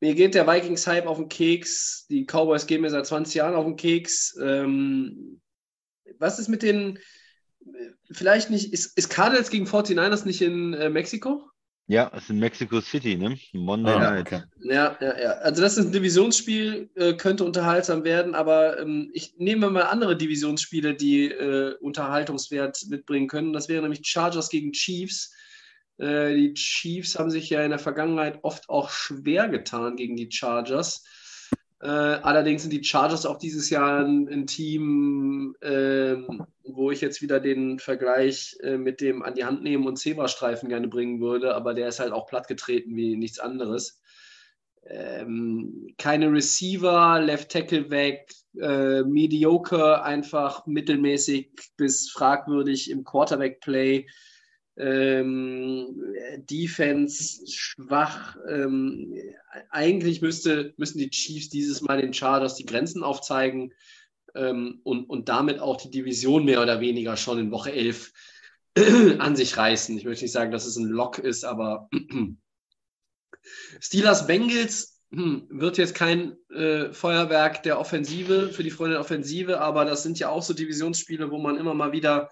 Mir 0.05 0.15
geht 0.15 0.35
der 0.35 0.47
Vikings-Hype 0.47 1.07
auf 1.07 1.17
den 1.17 1.31
Keks. 1.31 2.05
Die 2.11 2.27
Cowboys 2.27 2.67
gehen 2.67 2.83
mir 2.83 2.91
seit 2.91 3.07
20 3.07 3.37
Jahren 3.37 3.55
auf 3.55 3.65
den 3.65 3.77
Keks. 3.77 4.37
Ähm, 4.39 5.41
was 6.19 6.39
ist 6.39 6.49
mit 6.49 6.63
den. 6.63 6.99
Vielleicht 8.11 8.51
nicht. 8.51 8.71
Ist, 8.75 8.99
ist 8.99 9.09
Cardinals 9.09 9.49
gegen 9.49 9.65
49ers 9.65 10.27
nicht 10.27 10.43
in 10.43 10.75
äh, 10.75 10.91
Mexiko? 10.91 11.49
Ja, 11.87 12.11
es 12.15 12.25
ist 12.25 12.29
in 12.29 12.39
Mexico 12.39 12.83
City, 12.83 13.17
ne? 13.17 13.39
Monday 13.55 13.95
Ah, 13.95 14.11
Night. 14.11 14.27
okay. 14.27 14.43
Ja, 14.65 14.95
ja, 15.01 15.19
ja. 15.19 15.31
Also 15.39 15.63
das 15.63 15.79
ist 15.79 15.87
ein 15.87 15.93
Divisionsspiel, 15.93 16.91
äh, 16.97 17.15
könnte 17.15 17.45
unterhaltsam 17.45 18.05
werden, 18.05 18.35
aber 18.35 18.79
ähm, 18.81 19.11
ich 19.15 19.37
nehme 19.39 19.71
mal 19.71 19.85
andere 19.85 20.19
Divisionsspiele, 20.19 20.97
die 20.97 21.31
äh, 21.31 21.77
Unterhaltungswert 21.81 22.79
mitbringen 22.91 23.29
können. 23.29 23.55
Das 23.55 23.71
wäre 23.71 23.81
nämlich 23.81 24.07
Chargers 24.07 24.51
gegen 24.51 24.73
Chiefs. 24.73 25.33
Äh, 25.99 26.35
die 26.35 26.55
Chiefs 26.55 27.19
haben 27.19 27.31
sich 27.31 27.51
ja 27.51 27.63
in 27.63 27.71
der 27.71 27.79
Vergangenheit 27.79 28.39
oft 28.43 28.69
auch 28.69 28.91
schwer 28.91 29.49
getan 29.49 29.97
gegen 29.97 30.17
die 30.17 30.31
Chargers. 30.31 31.05
Äh, 31.81 31.89
allerdings 31.89 32.63
sind 32.63 32.73
die 32.73 32.83
Chargers 32.83 33.27
auch 33.27 33.39
dieses 33.39 33.69
Jahr 33.69 34.05
ein, 34.05 34.29
ein 34.29 34.47
Team, 34.47 35.55
ähm, 35.61 36.47
wo 36.63 36.91
ich 36.91 37.03
jetzt 37.03 37.21
wieder 37.21 37.41
den 37.41 37.79
Vergleich 37.79 38.57
äh, 38.63 38.79
mit 38.79 39.01
dem 39.01 39.23
an 39.23 39.35
die 39.35 39.45
Hand 39.45 39.63
nehmen 39.63 39.87
und 39.87 39.99
Zebrastreifen 39.99 40.71
gerne 40.71 40.89
bringen 40.89 41.21
würde, 41.21 41.55
aber 41.55 41.75
der 41.75 41.89
ist 41.89 42.01
halt 42.01 42.13
auch 42.13 42.27
plattgetreten 42.27 42.97
wie 42.97 43.17
nichts 43.17 43.39
anderes. 43.39 44.01
Ähm, 44.87 45.95
keine 45.99 46.33
Receiver, 46.33 47.21
Left 47.21 47.51
Tackle 47.51 47.91
weg, 47.91 48.31
äh, 48.59 49.03
mediocre, 49.03 50.03
einfach 50.03 50.67
mittelmäßig 50.67 51.51
bis 51.77 52.11
fragwürdig 52.11 52.91
im 52.91 53.05
Quarterback-Play. 53.05 54.07
Ähm, 54.77 56.15
Defense 56.39 57.47
schwach. 57.47 58.37
Ähm, 58.49 59.15
eigentlich 59.71 60.21
müsste, 60.21 60.75
müssen 60.77 60.99
die 60.99 61.11
Chiefs 61.11 61.49
dieses 61.49 61.81
Mal 61.83 62.01
den 62.01 62.13
Chargers 62.13 62.57
die 62.57 62.67
Grenzen 62.67 63.05
aufzeigen 63.05 63.73
ähm, 64.35 64.81
und, 64.83 65.09
und 65.09 65.29
damit 65.29 65.61
auch 65.61 65.77
die 65.77 65.91
Division 65.91 66.45
mehr 66.45 66.63
oder 66.63 66.81
weniger 66.81 67.17
schon 67.17 67.39
in 67.39 67.51
Woche 67.51 67.73
11 67.73 68.13
an 69.19 69.37
sich 69.37 69.57
reißen. 69.57 69.97
Ich 69.97 70.05
möchte 70.05 70.25
nicht 70.25 70.33
sagen, 70.33 70.51
dass 70.51 70.67
es 70.67 70.77
ein 70.77 70.89
Lock 70.89 71.19
ist, 71.19 71.45
aber 71.45 71.89
Steelers 73.81 74.27
Bengals 74.27 75.01
hm, 75.13 75.47
wird 75.49 75.79
jetzt 75.79 75.95
kein 75.95 76.37
äh, 76.51 76.93
Feuerwerk 76.93 77.63
der 77.63 77.79
Offensive 77.79 78.51
für 78.51 78.65
die 78.65 78.71
Freunde 78.71 78.95
der 78.95 79.01
Offensive, 79.01 79.61
aber 79.61 79.85
das 79.85 80.03
sind 80.03 80.19
ja 80.19 80.29
auch 80.29 80.43
so 80.43 80.55
Divisionsspiele, 80.55 81.31
wo 81.31 81.39
man 81.39 81.57
immer 81.57 81.75
mal 81.75 81.93
wieder, 81.93 82.31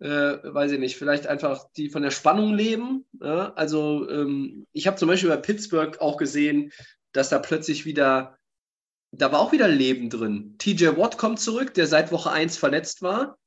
äh, 0.00 0.38
weiß 0.42 0.72
ich 0.72 0.78
nicht, 0.78 0.96
vielleicht 0.96 1.26
einfach 1.26 1.66
die 1.76 1.90
von 1.90 2.02
der 2.02 2.10
Spannung 2.10 2.54
leben. 2.54 3.06
Ja? 3.20 3.52
Also 3.54 4.08
ähm, 4.08 4.66
ich 4.72 4.86
habe 4.86 4.96
zum 4.96 5.08
Beispiel 5.08 5.28
bei 5.28 5.36
Pittsburgh 5.36 6.00
auch 6.00 6.16
gesehen, 6.16 6.72
dass 7.12 7.28
da 7.28 7.38
plötzlich 7.38 7.84
wieder, 7.84 8.38
da 9.12 9.30
war 9.30 9.40
auch 9.40 9.52
wieder 9.52 9.68
Leben 9.68 10.08
drin. 10.08 10.56
TJ 10.58 10.96
Watt 10.96 11.18
kommt 11.18 11.40
zurück, 11.40 11.74
der 11.74 11.86
seit 11.86 12.12
Woche 12.12 12.30
1 12.30 12.56
verletzt 12.56 13.02
war 13.02 13.38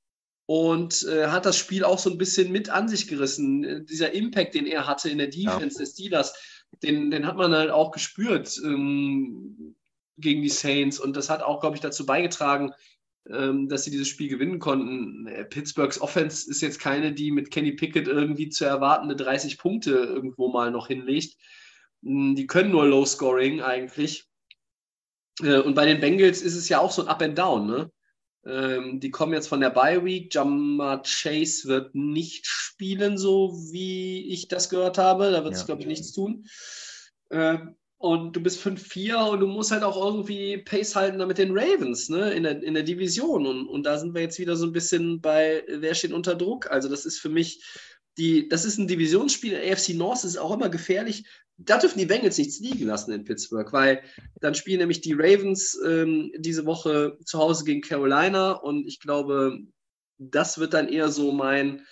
und 0.45 1.07
äh, 1.07 1.27
hat 1.27 1.45
das 1.45 1.57
Spiel 1.57 1.83
auch 1.83 1.99
so 1.99 2.11
ein 2.11 2.17
bisschen 2.17 2.51
mit 2.51 2.69
an 2.69 2.87
sich 2.87 3.07
gerissen. 3.07 3.85
Dieser 3.87 4.11
Impact, 4.11 4.53
den 4.53 4.67
er 4.67 4.85
hatte 4.85 5.09
in 5.09 5.17
der 5.17 5.27
Defense 5.27 5.79
des 5.79 5.93
Steelers, 5.93 6.33
den, 6.83 7.09
den 7.09 7.25
hat 7.25 7.37
man 7.37 7.53
halt 7.53 7.71
auch 7.71 7.91
gespürt 7.91 8.59
ähm, 8.63 9.75
gegen 10.17 10.41
die 10.41 10.49
Saints 10.49 10.99
und 10.99 11.15
das 11.15 11.29
hat 11.29 11.41
auch, 11.41 11.61
glaube 11.61 11.75
ich, 11.75 11.81
dazu 11.81 12.05
beigetragen, 12.05 12.73
dass 13.25 13.83
sie 13.85 13.91
dieses 13.91 14.09
Spiel 14.09 14.27
gewinnen 14.27 14.59
konnten. 14.59 15.27
Äh, 15.27 15.45
Pittsburghs 15.45 16.01
Offense 16.01 16.49
ist 16.49 16.61
jetzt 16.61 16.79
keine, 16.79 17.13
die 17.13 17.31
mit 17.31 17.51
Kenny 17.51 17.71
Pickett 17.71 18.07
irgendwie 18.07 18.49
zu 18.49 18.65
erwartende 18.65 19.15
30 19.15 19.57
Punkte 19.57 19.91
irgendwo 19.91 20.49
mal 20.49 20.71
noch 20.71 20.87
hinlegt. 20.87 21.37
Mm, 22.01 22.35
Die 22.35 22.47
können 22.47 22.71
nur 22.71 22.85
Low 22.85 23.05
Scoring 23.05 23.61
eigentlich. 23.61 24.25
Äh, 25.41 25.59
Und 25.59 25.73
bei 25.75 25.85
den 25.85 26.01
Bengals 26.01 26.41
ist 26.41 26.55
es 26.55 26.67
ja 26.67 26.79
auch 26.79 26.91
so 26.91 27.01
ein 27.01 27.07
Up 27.07 27.21
and 27.21 27.37
Down, 27.37 27.65
ne? 27.67 27.91
Ähm, 28.45 28.99
die 28.99 29.09
kommen 29.09 29.31
jetzt 29.33 29.47
von 29.47 29.61
der 29.61 29.69
Bye 29.69 30.03
Week. 30.03 30.33
Jamar 30.33 31.01
Chase 31.03 31.65
wird 31.69 31.95
nicht 31.95 32.45
spielen, 32.45 33.17
so 33.17 33.53
wie 33.71 34.27
ich 34.33 34.49
das 34.49 34.69
gehört 34.69 34.97
habe. 34.97 35.31
Da 35.31 35.45
wird 35.45 35.53
es, 35.53 35.61
Ja. 35.61 35.67
glaube 35.67 35.81
ich, 35.81 35.87
nichts 35.87 36.11
tun. 36.11 36.45
Und 38.03 38.35
du 38.35 38.41
bist 38.41 38.59
5-4 38.61 39.29
und 39.29 39.39
du 39.39 39.47
musst 39.47 39.71
halt 39.71 39.81
auch 39.81 39.95
irgendwie 39.95 40.57
Pace 40.57 40.93
halten 40.93 41.19
da 41.19 41.25
mit 41.25 41.37
den 41.37 41.57
Ravens, 41.57 42.09
ne, 42.09 42.33
in 42.33 42.43
der, 42.43 42.61
in 42.61 42.73
der 42.73 42.83
Division. 42.83 43.47
Und, 43.47 43.69
und 43.69 43.83
da 43.83 43.97
sind 43.97 44.13
wir 44.13 44.21
jetzt 44.21 44.39
wieder 44.39 44.57
so 44.57 44.65
ein 44.65 44.73
bisschen 44.73 45.21
bei, 45.21 45.63
wer 45.69 45.95
steht 45.95 46.11
unter 46.11 46.35
Druck? 46.35 46.69
Also, 46.69 46.89
das 46.89 47.05
ist 47.05 47.19
für 47.19 47.29
mich 47.29 47.63
die, 48.17 48.49
das 48.49 48.65
ist 48.65 48.77
ein 48.77 48.89
Divisionsspiel. 48.89 49.55
AFC 49.55 49.93
North 49.93 50.25
ist 50.25 50.35
auch 50.35 50.53
immer 50.53 50.67
gefährlich. 50.67 51.23
Da 51.55 51.77
dürfen 51.77 51.97
die 51.97 52.05
Bengals 52.05 52.37
nichts 52.37 52.59
liegen 52.59 52.87
lassen 52.87 53.13
in 53.13 53.23
Pittsburgh, 53.23 53.71
weil 53.71 54.01
dann 54.41 54.53
spielen 54.53 54.79
nämlich 54.79 54.99
die 54.99 55.13
Ravens 55.13 55.79
ähm, 55.87 56.29
diese 56.35 56.65
Woche 56.65 57.17
zu 57.23 57.39
Hause 57.39 57.63
gegen 57.63 57.79
Carolina 57.79 58.51
und 58.51 58.85
ich 58.85 58.99
glaube, 58.99 59.59
das 60.17 60.57
wird 60.57 60.73
dann 60.73 60.89
eher 60.89 61.07
so 61.07 61.31
mein, 61.31 61.85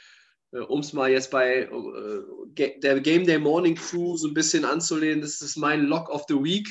um 0.51 0.81
es 0.81 0.93
mal 0.93 1.09
jetzt 1.09 1.31
bei 1.31 1.63
äh, 1.63 2.79
der 2.79 2.99
Game 2.99 3.25
Day 3.25 3.39
Morning 3.39 3.75
Crew 3.75 4.17
so 4.17 4.27
ein 4.27 4.33
bisschen 4.33 4.65
anzulehnen, 4.65 5.21
das 5.21 5.41
ist 5.41 5.57
mein 5.57 5.85
Lock 5.85 6.09
of 6.09 6.25
the 6.27 6.35
Week. 6.35 6.67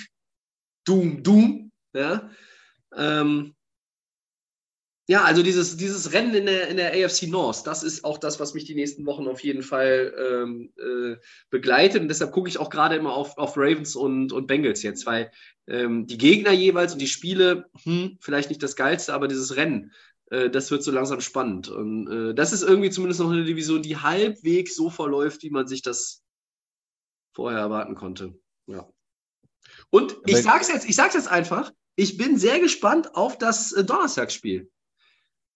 Doom, 0.85 1.23
Doom. 1.23 1.73
Ja, 1.95 2.31
ähm, 2.97 3.55
ja 5.09 5.25
also 5.25 5.43
dieses, 5.43 5.77
dieses 5.77 6.13
Rennen 6.13 6.35
in 6.35 6.47
der, 6.47 6.69
in 6.69 6.77
der 6.77 6.93
AFC 6.93 7.27
North, 7.29 7.67
das 7.67 7.83
ist 7.83 8.05
auch 8.05 8.19
das, 8.19 8.39
was 8.39 8.55
mich 8.55 8.65
die 8.65 8.75
nächsten 8.75 9.07
Wochen 9.07 9.27
auf 9.27 9.41
jeden 9.41 9.63
Fall 9.63 10.15
ähm, 10.17 10.73
äh, 10.79 11.17
begleitet. 11.51 12.03
Und 12.03 12.09
deshalb 12.09 12.33
gucke 12.33 12.49
ich 12.49 12.59
auch 12.59 12.71
gerade 12.71 12.97
immer 12.97 13.15
auf, 13.15 13.37
auf 13.39 13.57
Ravens 13.57 13.97
und, 13.97 14.33
und 14.33 14.47
Bengals 14.47 14.83
jetzt, 14.83 15.07
weil 15.07 15.33
ähm, 15.67 16.07
die 16.07 16.19
Gegner 16.19 16.53
jeweils 16.53 16.93
und 16.93 17.01
die 17.01 17.09
Spiele, 17.09 17.71
hm, 17.83 18.19
vielleicht 18.21 18.51
nicht 18.51 18.63
das 18.63 18.77
Geilste, 18.77 19.15
aber 19.15 19.27
dieses 19.27 19.57
Rennen, 19.57 19.87
äh, 19.87 19.91
das 20.31 20.71
wird 20.71 20.83
so 20.83 20.93
langsam 20.93 21.21
spannend. 21.21 21.69
Und 21.69 22.07
äh, 22.07 22.35
das 22.35 22.53
ist 22.53 22.63
irgendwie 22.63 22.91
zumindest 22.91 23.21
noch 23.21 23.31
eine 23.31 23.45
Division, 23.45 23.83
die 23.83 23.97
halbwegs 23.97 24.77
so 24.77 24.89
verläuft, 24.89 25.43
wie 25.43 25.51
man 25.51 25.67
sich 25.67 25.83
das 25.83 26.23
vorher 27.35 27.59
erwarten 27.59 27.95
konnte. 27.95 28.39
Ja. 28.67 28.89
Und 29.91 30.17
ich 30.27 30.43
sag's 30.43 30.69
jetzt, 30.69 30.89
ich 30.89 30.97
sag's 30.97 31.15
jetzt 31.15 31.29
einfach, 31.29 31.73
ich 31.97 32.17
bin 32.17 32.39
sehr 32.39 32.61
gespannt 32.61 33.15
auf 33.15 33.39
das 33.39 33.73
äh, 33.73 33.85
Donnerstagsspiel. 33.85 34.71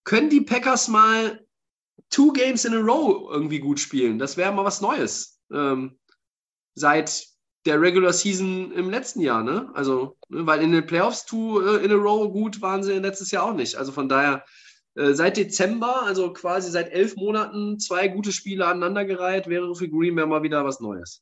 Können 0.03 0.29
die 0.29 0.41
Packers 0.41 0.87
mal 0.87 1.43
two 2.09 2.31
games 2.33 2.65
in 2.65 2.73
a 2.73 2.79
row 2.79 3.31
irgendwie 3.31 3.59
gut 3.59 3.79
spielen? 3.79 4.19
Das 4.19 4.37
wäre 4.37 4.51
mal 4.51 4.65
was 4.65 4.81
Neues. 4.81 5.39
Ähm, 5.51 5.97
seit 6.75 7.27
der 7.65 7.81
Regular 7.81 8.13
Season 8.13 8.71
im 8.73 8.89
letzten 8.89 9.21
Jahr, 9.21 9.41
ne? 9.41 9.71
Also, 9.73 10.17
ne, 10.29 10.45
weil 10.45 10.61
in 10.61 10.71
den 10.71 10.85
Playoffs 10.85 11.25
two 11.25 11.61
äh, 11.61 11.83
in 11.83 11.91
a 11.91 11.95
row 11.95 12.31
gut 12.31 12.61
waren 12.61 12.83
sie 12.83 12.99
letztes 12.99 13.31
Jahr 13.31 13.45
auch 13.45 13.55
nicht. 13.55 13.75
Also 13.75 13.91
von 13.91 14.07
daher, 14.07 14.45
äh, 14.45 14.49
seit 14.95 15.37
Dezember, 15.37 16.03
also 16.03 16.31
quasi 16.33 16.71
seit 16.71 16.91
elf 16.91 17.15
Monaten, 17.17 17.79
zwei 17.79 18.07
gute 18.07 18.31
Spiele 18.31 18.65
aneinandergereiht, 18.65 19.47
wäre 19.47 19.75
für 19.75 19.89
Green 19.89 20.15
Bay 20.15 20.25
mal 20.25 20.43
wieder 20.43 20.63
was 20.63 20.79
Neues. 20.79 21.21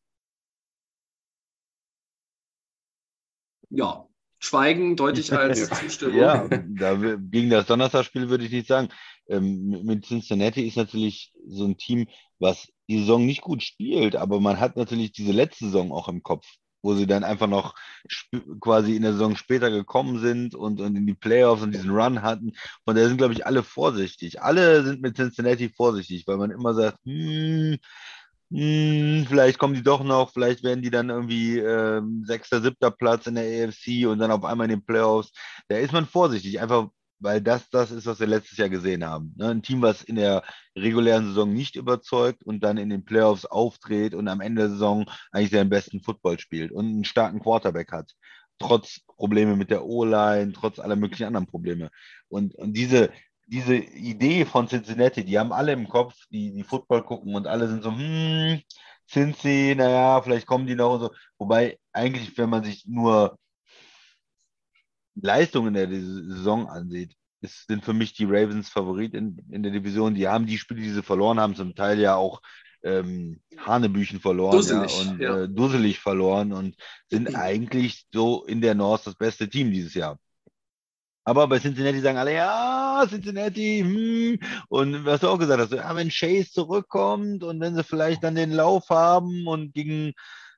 Ja, 3.70 4.08
Schweigen 4.40 4.96
deute 4.96 5.22
ich 5.22 5.34
als 5.38 5.70
Zustimmung. 5.70 6.18
Ja, 6.18 6.48
da, 6.48 6.96
gegen 6.96 7.50
das 7.50 7.66
Donnerstagspiel 7.66 8.30
würde 8.30 8.46
ich 8.46 8.52
nicht 8.52 8.68
sagen. 8.68 8.90
Ähm, 9.28 9.84
mit 9.84 10.06
Cincinnati 10.06 10.68
ist 10.68 10.78
natürlich 10.78 11.34
so 11.48 11.66
ein 11.66 11.78
Team, 11.78 12.08
was 12.40 12.68
die 12.90 13.00
Saison 13.00 13.26
nicht 13.26 13.42
gut 13.42 13.64
spielt, 13.64 14.16
aber 14.16 14.40
man 14.40 14.60
hat 14.60 14.76
natürlich 14.76 15.14
diese 15.14 15.32
letzte 15.32 15.66
Saison 15.66 15.94
auch 15.94 16.10
im 16.10 16.22
Kopf, 16.22 16.46
wo 16.84 16.94
sie 16.94 17.08
dann 17.08 17.24
einfach 17.24 17.48
noch 17.48 17.74
quasi 18.60 18.96
in 18.96 19.02
der 19.02 19.14
Saison 19.14 19.36
später 19.36 19.72
gekommen 19.72 20.20
sind 20.20 20.54
und, 20.54 20.82
und 20.82 20.96
in 20.96 21.08
die 21.08 21.16
Playoffs 21.16 21.64
und 21.64 21.72
diesen 21.72 21.90
Run 21.90 22.22
hatten. 22.22 22.54
Von 22.86 22.96
daher 22.96 23.08
sind, 23.08 23.18
glaube 23.18 23.34
ich, 23.34 23.46
alle 23.46 23.64
vorsichtig. 23.64 24.42
Alle 24.42 24.84
sind 24.84 25.02
mit 25.02 25.16
Cincinnati 25.16 25.70
vorsichtig, 25.70 26.28
weil 26.28 26.38
man 26.38 26.52
immer 26.52 26.74
sagt, 26.74 27.00
hm, 27.06 27.78
hm, 28.52 29.26
vielleicht 29.28 29.58
kommen 29.58 29.74
die 29.74 29.82
doch 29.84 30.04
noch, 30.04 30.32
vielleicht 30.32 30.64
werden 30.64 30.84
die 30.84 30.92
dann 30.92 31.10
irgendwie 31.10 31.58
ähm, 31.58 32.24
sechster, 32.26 32.62
siebter 32.62 32.92
Platz 32.92 33.26
in 33.28 33.36
der 33.36 33.68
AFC 33.68 34.06
und 34.08 34.20
dann 34.20 34.32
auf 34.32 34.44
einmal 34.46 34.66
in 34.66 34.78
den 34.80 34.86
Playoffs. 34.86 35.32
Da 35.70 35.78
ist 35.78 35.94
man 35.94 36.06
vorsichtig, 36.06 36.62
einfach 36.62 36.90
weil 37.24 37.42
das 37.42 37.70
das 37.70 37.92
ist, 37.92 38.06
was 38.06 38.20
wir 38.20 38.28
letztes 38.28 38.58
Jahr 38.58 38.70
gesehen 38.70 39.04
haben. 39.06 39.34
Ne? 39.38 39.50
Ein 39.50 39.64
Team, 39.64 39.82
was 39.82 40.04
in 40.04 40.16
der 40.16 40.44
regulären 40.76 41.26
Saison 41.26 41.52
nicht 41.52 41.76
überzeugt 41.76 42.44
und 42.44 42.64
dann 42.64 42.78
in 42.78 42.90
den 42.90 43.06
Playoffs 43.06 43.46
aufdreht 43.46 44.14
und 44.14 44.28
am 44.28 44.42
Ende 44.42 44.64
der 44.64 44.72
Saison 44.72 45.06
eigentlich 45.32 45.52
seinen 45.52 45.70
besten 45.70 46.02
Football 46.02 46.40
spielt 46.40 46.72
und 46.72 46.86
einen 46.86 47.06
starken 47.06 47.40
Quarterback 47.40 47.92
hat. 47.92 48.12
Trotz 48.60 49.02
Probleme 49.08 49.56
mit 49.56 49.72
der 49.72 49.86
O-Line, 49.86 50.54
trotz 50.54 50.80
aller 50.80 50.96
möglichen 50.96 51.26
anderen 51.26 51.48
Probleme. 51.48 51.90
Und, 52.28 52.56
und 52.56 52.74
diese, 52.74 53.12
diese 53.48 53.76
Idee 53.76 54.46
von 54.46 54.68
Cincinnati, 54.68 55.24
die 55.24 55.40
haben 55.40 55.54
alle 55.54 55.72
im 55.72 55.88
Kopf, 55.88 56.16
die, 56.30 56.54
die 56.54 56.64
Football 56.64 57.04
gucken 57.04 57.36
und 57.36 57.48
alle 57.48 57.68
sind 57.68 57.84
so, 57.84 57.92
hm, 57.92 58.62
Cincy, 59.10 59.76
naja, 59.78 60.22
vielleicht 60.22 60.48
kommen 60.48 60.68
die 60.68 60.76
noch 60.76 60.94
und 60.96 61.00
so. 61.02 61.12
Wobei 61.38 61.78
eigentlich, 61.92 62.38
wenn 62.38 62.50
man 62.50 62.64
sich 62.64 62.86
nur 62.88 63.38
Leistungen 65.16 65.74
der 65.74 65.90
Saison 65.90 66.68
ansieht, 66.68 67.16
es 67.42 67.66
sind 67.68 67.84
für 67.84 67.94
mich 67.94 68.14
die 68.14 68.26
Ravens 68.26 68.70
Favorit 68.70 69.14
in, 69.14 69.38
in 69.52 69.64
der 69.64 69.72
Division. 69.72 70.16
Die 70.16 70.28
haben 70.28 70.46
die 70.46 70.58
Spiele, 70.58 70.82
die 70.82 70.92
sie 70.92 71.04
verloren 71.04 71.40
haben, 71.40 71.56
zum 71.56 71.76
Teil 71.76 72.00
ja 72.00 72.16
auch 72.16 72.42
ähm, 72.84 73.42
Hanebüchen 73.58 74.20
verloren 74.20 74.58
Dusselig, 74.58 75.04
ja, 75.04 75.12
und 75.12 75.20
ja. 75.20 75.44
Äh, 75.44 75.50
dusselig 75.50 76.00
verloren 76.00 76.54
und 76.54 76.76
sind 77.10 77.36
eigentlich 77.36 78.06
so 78.14 78.46
in 78.46 78.62
der 78.62 78.76
North 78.76 79.08
das 79.08 79.16
beste 79.16 79.50
Team 79.50 79.72
dieses 79.72 79.94
Jahr. 79.94 80.18
Aber 81.26 81.48
bei 81.48 81.60
Cincinnati 81.60 82.02
sagen 82.02 82.18
alle, 82.18 82.34
ja, 82.34 83.06
Cincinnati, 83.08 83.80
hm. 83.80 84.40
Und 84.68 85.06
was 85.06 85.22
du 85.22 85.30
auch 85.30 85.40
gesagt 85.40 85.62
hast, 85.62 85.72
ja, 85.72 85.96
wenn 85.96 86.10
Chase 86.10 86.52
zurückkommt 86.52 87.44
und 87.44 87.62
wenn 87.62 87.76
sie 87.76 87.84
vielleicht 87.84 88.24
dann 88.24 88.36
den 88.36 88.52
Lauf 88.52 88.90
haben 88.90 89.48
und 89.48 89.74
gegen 89.74 90.14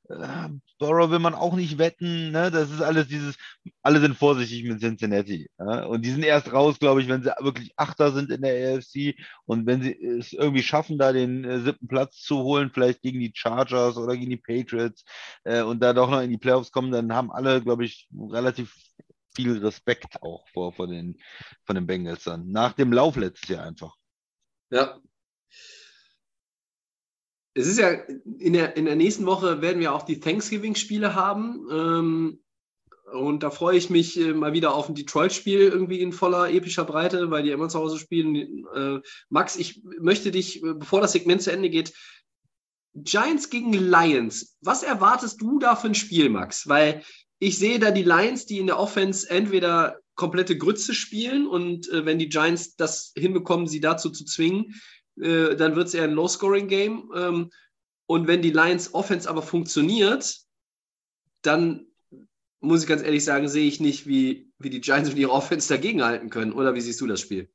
äh, 0.09 0.49
Burrow 0.79 1.09
will 1.09 1.19
man 1.19 1.33
auch 1.33 1.55
nicht 1.55 1.77
wetten, 1.77 2.31
ne? 2.31 2.51
Das 2.51 2.69
ist 2.71 2.81
alles 2.81 3.07
dieses, 3.07 3.37
alle 3.81 3.99
sind 3.99 4.17
vorsichtig 4.17 4.63
mit 4.63 4.79
Cincinnati. 4.79 5.49
Ja? 5.57 5.85
Und 5.85 6.03
die 6.03 6.11
sind 6.11 6.23
erst 6.23 6.51
raus, 6.51 6.79
glaube 6.79 7.01
ich, 7.01 7.07
wenn 7.07 7.23
sie 7.23 7.31
wirklich 7.39 7.71
Achter 7.77 8.11
sind 8.11 8.31
in 8.31 8.41
der 8.41 8.75
AFC 8.75 9.15
und 9.45 9.65
wenn 9.65 9.81
sie 9.81 9.93
es 9.93 10.33
irgendwie 10.33 10.63
schaffen, 10.63 10.97
da 10.97 11.11
den 11.13 11.43
äh, 11.43 11.59
siebten 11.59 11.87
Platz 11.87 12.21
zu 12.21 12.39
holen, 12.39 12.71
vielleicht 12.73 13.01
gegen 13.01 13.19
die 13.19 13.31
Chargers 13.33 13.97
oder 13.97 14.15
gegen 14.15 14.31
die 14.31 14.37
Patriots 14.37 15.03
äh, 15.43 15.61
und 15.61 15.81
da 15.81 15.93
doch 15.93 16.09
noch 16.09 16.21
in 16.21 16.31
die 16.31 16.37
Playoffs 16.37 16.71
kommen, 16.71 16.91
dann 16.91 17.13
haben 17.13 17.31
alle, 17.31 17.61
glaube 17.61 17.85
ich, 17.85 18.07
relativ 18.13 18.75
viel 19.35 19.57
Respekt 19.57 20.21
auch 20.21 20.47
vor, 20.49 20.73
vor 20.73 20.87
den, 20.87 21.17
von 21.65 21.75
den 21.75 21.87
Bengals 21.87 22.23
dann. 22.23 22.49
Nach 22.51 22.73
dem 22.73 22.93
Lauf 22.93 23.17
letztes 23.17 23.49
Jahr 23.49 23.65
einfach. 23.65 23.93
Ja. 24.69 24.99
Es 27.55 27.67
ist 27.67 27.79
ja, 27.79 27.91
in 28.37 28.53
der, 28.53 28.75
in 28.75 28.85
der 28.85 28.97
nächsten 28.97 29.25
Woche 29.25 29.61
werden 29.61 29.79
wir 29.79 29.93
auch 29.93 30.03
die 30.03 30.19
Thanksgiving-Spiele 30.19 31.15
haben. 31.15 31.67
Ähm, 31.71 32.39
und 33.13 33.43
da 33.43 33.49
freue 33.49 33.77
ich 33.77 33.89
mich 33.89 34.19
äh, 34.19 34.33
mal 34.33 34.53
wieder 34.53 34.73
auf 34.73 34.89
ein 34.89 34.95
Detroit-Spiel 34.95 35.59
irgendwie 35.59 36.01
in 36.01 36.11
voller 36.11 36.51
epischer 36.51 36.83
Breite, 36.83 37.31
weil 37.31 37.43
die 37.43 37.51
immer 37.51 37.69
zu 37.69 37.79
Hause 37.79 37.97
spielen. 37.97 38.65
Äh, 38.75 38.99
Max, 39.29 39.55
ich 39.55 39.81
möchte 39.99 40.31
dich, 40.31 40.63
äh, 40.63 40.73
bevor 40.73 40.99
das 41.01 41.13
Segment 41.13 41.41
zu 41.41 41.51
Ende 41.51 41.69
geht, 41.69 41.93
Giants 42.93 43.49
gegen 43.49 43.73
Lions. 43.73 44.57
Was 44.61 44.83
erwartest 44.83 45.41
du 45.41 45.59
da 45.59 45.75
für 45.75 45.87
ein 45.87 45.95
Spiel, 45.95 46.29
Max? 46.29 46.67
Weil 46.67 47.03
ich 47.39 47.57
sehe 47.57 47.79
da 47.79 47.91
die 47.91 48.03
Lions, 48.03 48.45
die 48.45 48.59
in 48.59 48.67
der 48.67 48.79
Offense 48.79 49.29
entweder 49.29 49.99
komplette 50.15 50.57
Grütze 50.57 50.93
spielen 50.93 51.45
und 51.45 51.89
äh, 51.89 52.05
wenn 52.05 52.19
die 52.19 52.29
Giants 52.29 52.75
das 52.75 53.13
hinbekommen, 53.15 53.67
sie 53.67 53.81
dazu 53.81 54.09
zu 54.09 54.25
zwingen, 54.25 54.73
äh, 55.21 55.55
dann 55.55 55.75
wird 55.75 55.87
es 55.87 55.93
eher 55.93 56.03
ein 56.03 56.13
Low-Scoring-Game. 56.13 57.11
Ähm, 57.15 57.49
und 58.07 58.27
wenn 58.27 58.41
die 58.41 58.51
Lions 58.51 58.93
Offense 58.93 59.29
aber 59.29 59.41
funktioniert, 59.41 60.39
dann 61.41 61.87
muss 62.59 62.81
ich 62.81 62.87
ganz 62.87 63.03
ehrlich 63.03 63.23
sagen, 63.23 63.47
sehe 63.47 63.67
ich 63.67 63.79
nicht, 63.79 64.07
wie, 64.07 64.51
wie 64.59 64.69
die 64.69 64.81
Giants 64.81 65.09
mit 65.09 65.19
ihrer 65.19 65.33
Offense 65.33 65.73
dagegenhalten 65.73 66.29
können. 66.29 66.53
Oder 66.53 66.73
wie 66.75 66.81
siehst 66.81 67.01
du 67.01 67.07
das 67.07 67.21
Spiel? 67.21 67.49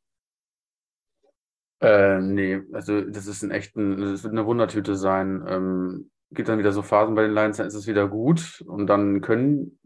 Äh, 1.80 2.20
nee, 2.20 2.60
also 2.72 3.00
das 3.00 3.26
ist 3.26 3.42
ein 3.42 3.50
echten, 3.50 4.00
das 4.00 4.22
wird 4.22 4.32
eine 4.32 4.46
Wundertüte 4.46 4.96
sein. 4.96 5.42
Ähm, 5.48 6.10
gibt 6.30 6.48
dann 6.48 6.58
wieder 6.58 6.72
so 6.72 6.82
Phasen 6.82 7.14
bei 7.14 7.22
den 7.22 7.34
Lions, 7.34 7.56
dann 7.56 7.66
ist 7.66 7.74
es 7.74 7.86
wieder 7.86 8.06
gut 8.06 8.62
und 8.66 8.86
dann 8.86 9.20
können, 9.20 9.78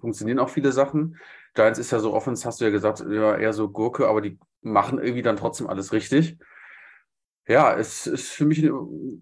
funktionieren 0.00 0.38
auch 0.38 0.48
viele 0.48 0.72
Sachen. 0.72 1.18
Giants 1.54 1.78
ist 1.78 1.90
ja 1.90 1.98
so 1.98 2.14
Offense, 2.14 2.46
hast 2.46 2.60
du 2.60 2.64
ja 2.64 2.70
gesagt, 2.70 3.00
ja, 3.00 3.36
eher 3.36 3.52
so 3.52 3.68
Gurke, 3.68 4.08
aber 4.08 4.22
die 4.22 4.38
machen 4.62 4.98
irgendwie 4.98 5.22
dann 5.22 5.36
trotzdem 5.36 5.66
alles 5.66 5.92
richtig. 5.92 6.38
Ja, 7.48 7.76
es 7.76 8.06
ist 8.06 8.28
für 8.28 8.44
mich, 8.44 8.60
eine, 8.60 8.72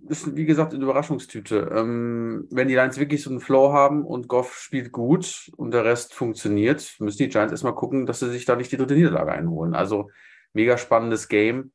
ist 0.08 0.36
wie 0.36 0.44
gesagt, 0.44 0.74
eine 0.74 0.84
Überraschungstüte. 0.84 1.70
Ähm, 1.74 2.46
wenn 2.50 2.68
die 2.68 2.74
Lions 2.74 2.98
wirklich 2.98 3.22
so 3.22 3.30
einen 3.30 3.40
Flow 3.40 3.72
haben 3.72 4.04
und 4.04 4.28
Goff 4.28 4.58
spielt 4.58 4.92
gut 4.92 5.50
und 5.56 5.72
der 5.72 5.86
Rest 5.86 6.14
funktioniert, 6.14 6.96
müssen 6.98 7.18
die 7.18 7.28
Giants 7.28 7.52
erstmal 7.52 7.74
gucken, 7.74 8.04
dass 8.04 8.20
sie 8.20 8.30
sich 8.30 8.44
da 8.44 8.56
nicht 8.56 8.70
die 8.72 8.76
dritte 8.76 8.94
Niederlage 8.94 9.32
einholen. 9.32 9.74
Also 9.74 10.10
mega 10.52 10.76
spannendes 10.76 11.28
Game. 11.28 11.72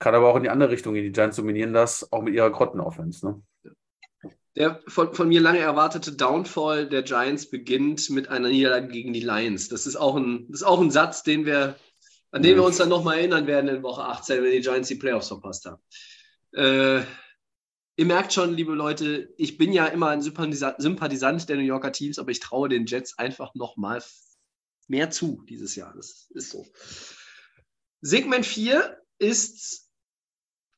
Kann 0.00 0.14
aber 0.14 0.28
auch 0.28 0.36
in 0.36 0.42
die 0.42 0.50
andere 0.50 0.70
Richtung 0.70 0.92
gehen. 0.92 1.04
Die 1.04 1.12
Giants 1.12 1.36
dominieren 1.36 1.72
das 1.72 2.12
auch 2.12 2.20
mit 2.20 2.34
ihrer 2.34 2.50
Grotten-Offense. 2.50 3.26
Ne? 3.26 3.42
Der 4.56 4.80
von, 4.86 5.14
von 5.14 5.28
mir 5.28 5.40
lange 5.40 5.60
erwartete 5.60 6.12
Downfall 6.12 6.88
der 6.88 7.02
Giants 7.02 7.48
beginnt 7.48 8.10
mit 8.10 8.28
einer 8.28 8.48
Niederlage 8.48 8.88
gegen 8.88 9.14
die 9.14 9.20
Lions. 9.20 9.68
Das 9.68 9.86
ist 9.86 9.96
auch 9.96 10.16
ein, 10.16 10.46
das 10.48 10.60
ist 10.60 10.66
auch 10.66 10.80
ein 10.80 10.90
Satz, 10.90 11.22
den 11.22 11.46
wir, 11.46 11.76
an 12.34 12.42
den 12.42 12.56
wir 12.56 12.64
uns 12.64 12.78
dann 12.78 12.88
nochmal 12.88 13.18
erinnern 13.18 13.46
werden 13.46 13.68
in 13.68 13.84
Woche 13.84 14.02
18, 14.02 14.42
wenn 14.42 14.50
die 14.50 14.60
Giants 14.60 14.88
die 14.88 14.96
Playoffs 14.96 15.28
verpasst 15.28 15.66
haben. 15.66 15.80
Äh, 16.52 17.04
ihr 17.94 18.06
merkt 18.06 18.32
schon, 18.32 18.54
liebe 18.54 18.74
Leute, 18.74 19.32
ich 19.36 19.56
bin 19.56 19.72
ja 19.72 19.86
immer 19.86 20.08
ein 20.08 20.20
Sympathisa- 20.20 20.74
Sympathisant 20.78 21.48
der 21.48 21.56
New 21.56 21.62
Yorker 21.62 21.92
Teams, 21.92 22.18
aber 22.18 22.32
ich 22.32 22.40
traue 22.40 22.68
den 22.68 22.86
Jets 22.86 23.16
einfach 23.18 23.54
nochmal 23.54 24.02
mehr 24.88 25.10
zu 25.10 25.44
dieses 25.48 25.76
Jahr. 25.76 25.94
Das 25.94 26.28
ist 26.34 26.50
so. 26.50 26.66
Segment 28.00 28.44
4 28.44 29.00
ist 29.18 29.88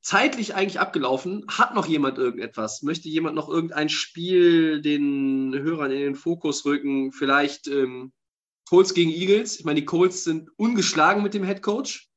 zeitlich 0.02 0.54
eigentlich 0.54 0.78
abgelaufen. 0.78 1.46
Hat 1.48 1.74
noch 1.74 1.86
jemand 1.86 2.18
irgendetwas? 2.18 2.82
Möchte 2.82 3.08
jemand 3.08 3.34
noch 3.34 3.48
irgendein 3.48 3.88
Spiel 3.88 4.82
den 4.82 5.54
Hörern 5.54 5.90
in 5.90 6.00
den 6.00 6.14
Fokus 6.16 6.66
rücken? 6.66 7.12
Vielleicht 7.12 7.66
ähm, 7.66 8.12
Colts 8.68 8.94
gegen 8.94 9.10
Eagles. 9.10 9.59
Ich 9.59 9.64
meine, 9.64 9.80
die 9.80 9.86
Colts 9.86 10.24
sind 10.24 10.51
ungeschlagen 10.56 11.22
mit 11.22 11.34
dem 11.34 11.44
Head 11.44 11.62
Coach. 11.62 12.09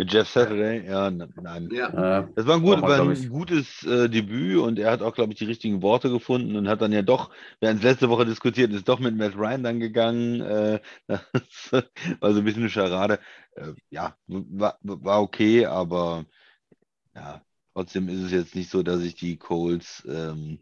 Mit 0.00 0.12
Jeff 0.12 0.28
Saturday, 0.28 0.86
ja, 0.86 1.10
nein. 1.10 1.68
Ja. 1.72 2.20
Äh, 2.20 2.28
Das 2.36 2.46
war 2.46 2.54
ein, 2.54 2.62
gut, 2.62 2.80
war 2.80 3.00
ein 3.00 3.28
gutes 3.28 3.82
äh, 3.82 4.08
Debüt 4.08 4.58
und 4.58 4.78
er 4.78 4.92
hat 4.92 5.02
auch, 5.02 5.12
glaube 5.12 5.32
ich, 5.32 5.40
die 5.40 5.44
richtigen 5.44 5.82
Worte 5.82 6.08
gefunden 6.08 6.54
und 6.54 6.68
hat 6.68 6.80
dann 6.80 6.92
ja 6.92 7.02
doch, 7.02 7.32
wir 7.58 7.68
haben 7.68 7.78
es 7.78 7.82
letzte 7.82 8.08
Woche 8.08 8.24
diskutiert, 8.24 8.72
ist 8.72 8.88
doch 8.88 9.00
mit 9.00 9.16
Matt 9.16 9.34
Ryan 9.36 9.64
dann 9.64 9.80
gegangen. 9.80 10.40
Äh, 10.40 10.80
das 11.08 11.72
war 12.20 12.32
so 12.32 12.38
ein 12.38 12.44
bisschen 12.44 12.62
eine 12.62 12.70
Scharade. 12.70 13.18
Äh, 13.56 13.72
ja, 13.90 14.16
war, 14.28 14.78
war 14.82 15.20
okay, 15.20 15.66
aber 15.66 16.26
ja, 17.16 17.42
trotzdem 17.74 18.08
ist 18.08 18.20
es 18.22 18.30
jetzt 18.30 18.54
nicht 18.54 18.70
so, 18.70 18.84
dass 18.84 19.02
ich 19.02 19.16
die 19.16 19.36
Colts 19.36 20.06
ähm, 20.08 20.60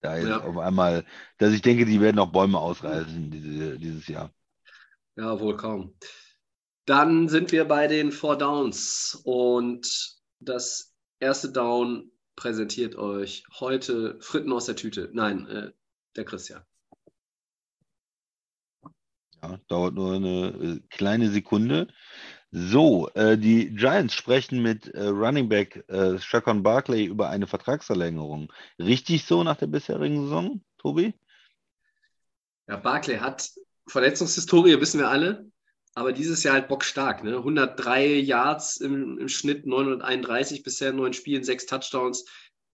da 0.00 0.18
Ja. 0.18 0.40
auf 0.42 0.58
einmal, 0.58 1.04
dass 1.38 1.52
ich 1.52 1.62
denke, 1.62 1.84
die 1.84 2.00
werden 2.00 2.18
auch 2.18 2.32
Bäume 2.32 2.58
ausreißen 2.58 3.30
diese, 3.30 3.78
dieses 3.78 4.06
Jahr. 4.06 4.32
Ja, 5.16 5.38
wohl 5.40 5.56
kaum. 5.56 5.94
Dann 6.86 7.28
sind 7.28 7.52
wir 7.52 7.66
bei 7.66 7.86
den 7.86 8.10
Four 8.10 8.38
Downs 8.38 9.20
und 9.24 9.86
das 10.40 10.94
erste 11.18 11.52
Down 11.52 12.10
präsentiert 12.36 12.96
euch 12.96 13.44
heute 13.58 14.18
Fritten 14.20 14.52
aus 14.52 14.64
der 14.66 14.76
Tüte. 14.76 15.10
Nein, 15.12 15.46
äh, 15.46 15.72
der 16.16 16.24
Christian. 16.24 16.64
Ja, 19.42 19.58
dauert 19.68 19.94
nur 19.94 20.14
eine 20.14 20.48
äh, 20.48 20.80
kleine 20.88 21.30
Sekunde. 21.30 21.88
So, 22.52 23.08
äh, 23.14 23.38
die 23.38 23.70
Giants 23.70 24.14
sprechen 24.14 24.60
mit 24.60 24.88
äh, 24.88 25.06
Running 25.06 25.48
Back 25.48 25.84
äh, 25.88 26.18
Shaquan 26.18 26.64
Barkley 26.64 27.04
über 27.04 27.30
eine 27.30 27.46
Vertragsverlängerung. 27.46 28.52
Richtig 28.78 29.24
so 29.24 29.44
nach 29.44 29.56
der 29.56 29.68
bisherigen 29.68 30.24
Saison, 30.24 30.60
Tobi? 30.78 31.14
Ja, 32.66 32.76
Barclay 32.76 33.18
hat 33.18 33.50
Verletzungshistorie, 33.86 34.80
wissen 34.80 35.00
wir 35.00 35.08
alle, 35.08 35.50
aber 35.94 36.12
dieses 36.12 36.42
Jahr 36.42 36.54
halt 36.54 36.68
bockstark. 36.68 37.22
Ne? 37.22 37.36
103 37.36 38.06
Yards 38.18 38.76
im, 38.78 39.18
im 39.18 39.28
Schnitt, 39.28 39.66
931 39.66 40.62
bisher 40.62 40.90
in 40.90 40.96
neun 40.96 41.12
Spielen, 41.12 41.44
sechs 41.44 41.66
Touchdowns. 41.66 42.26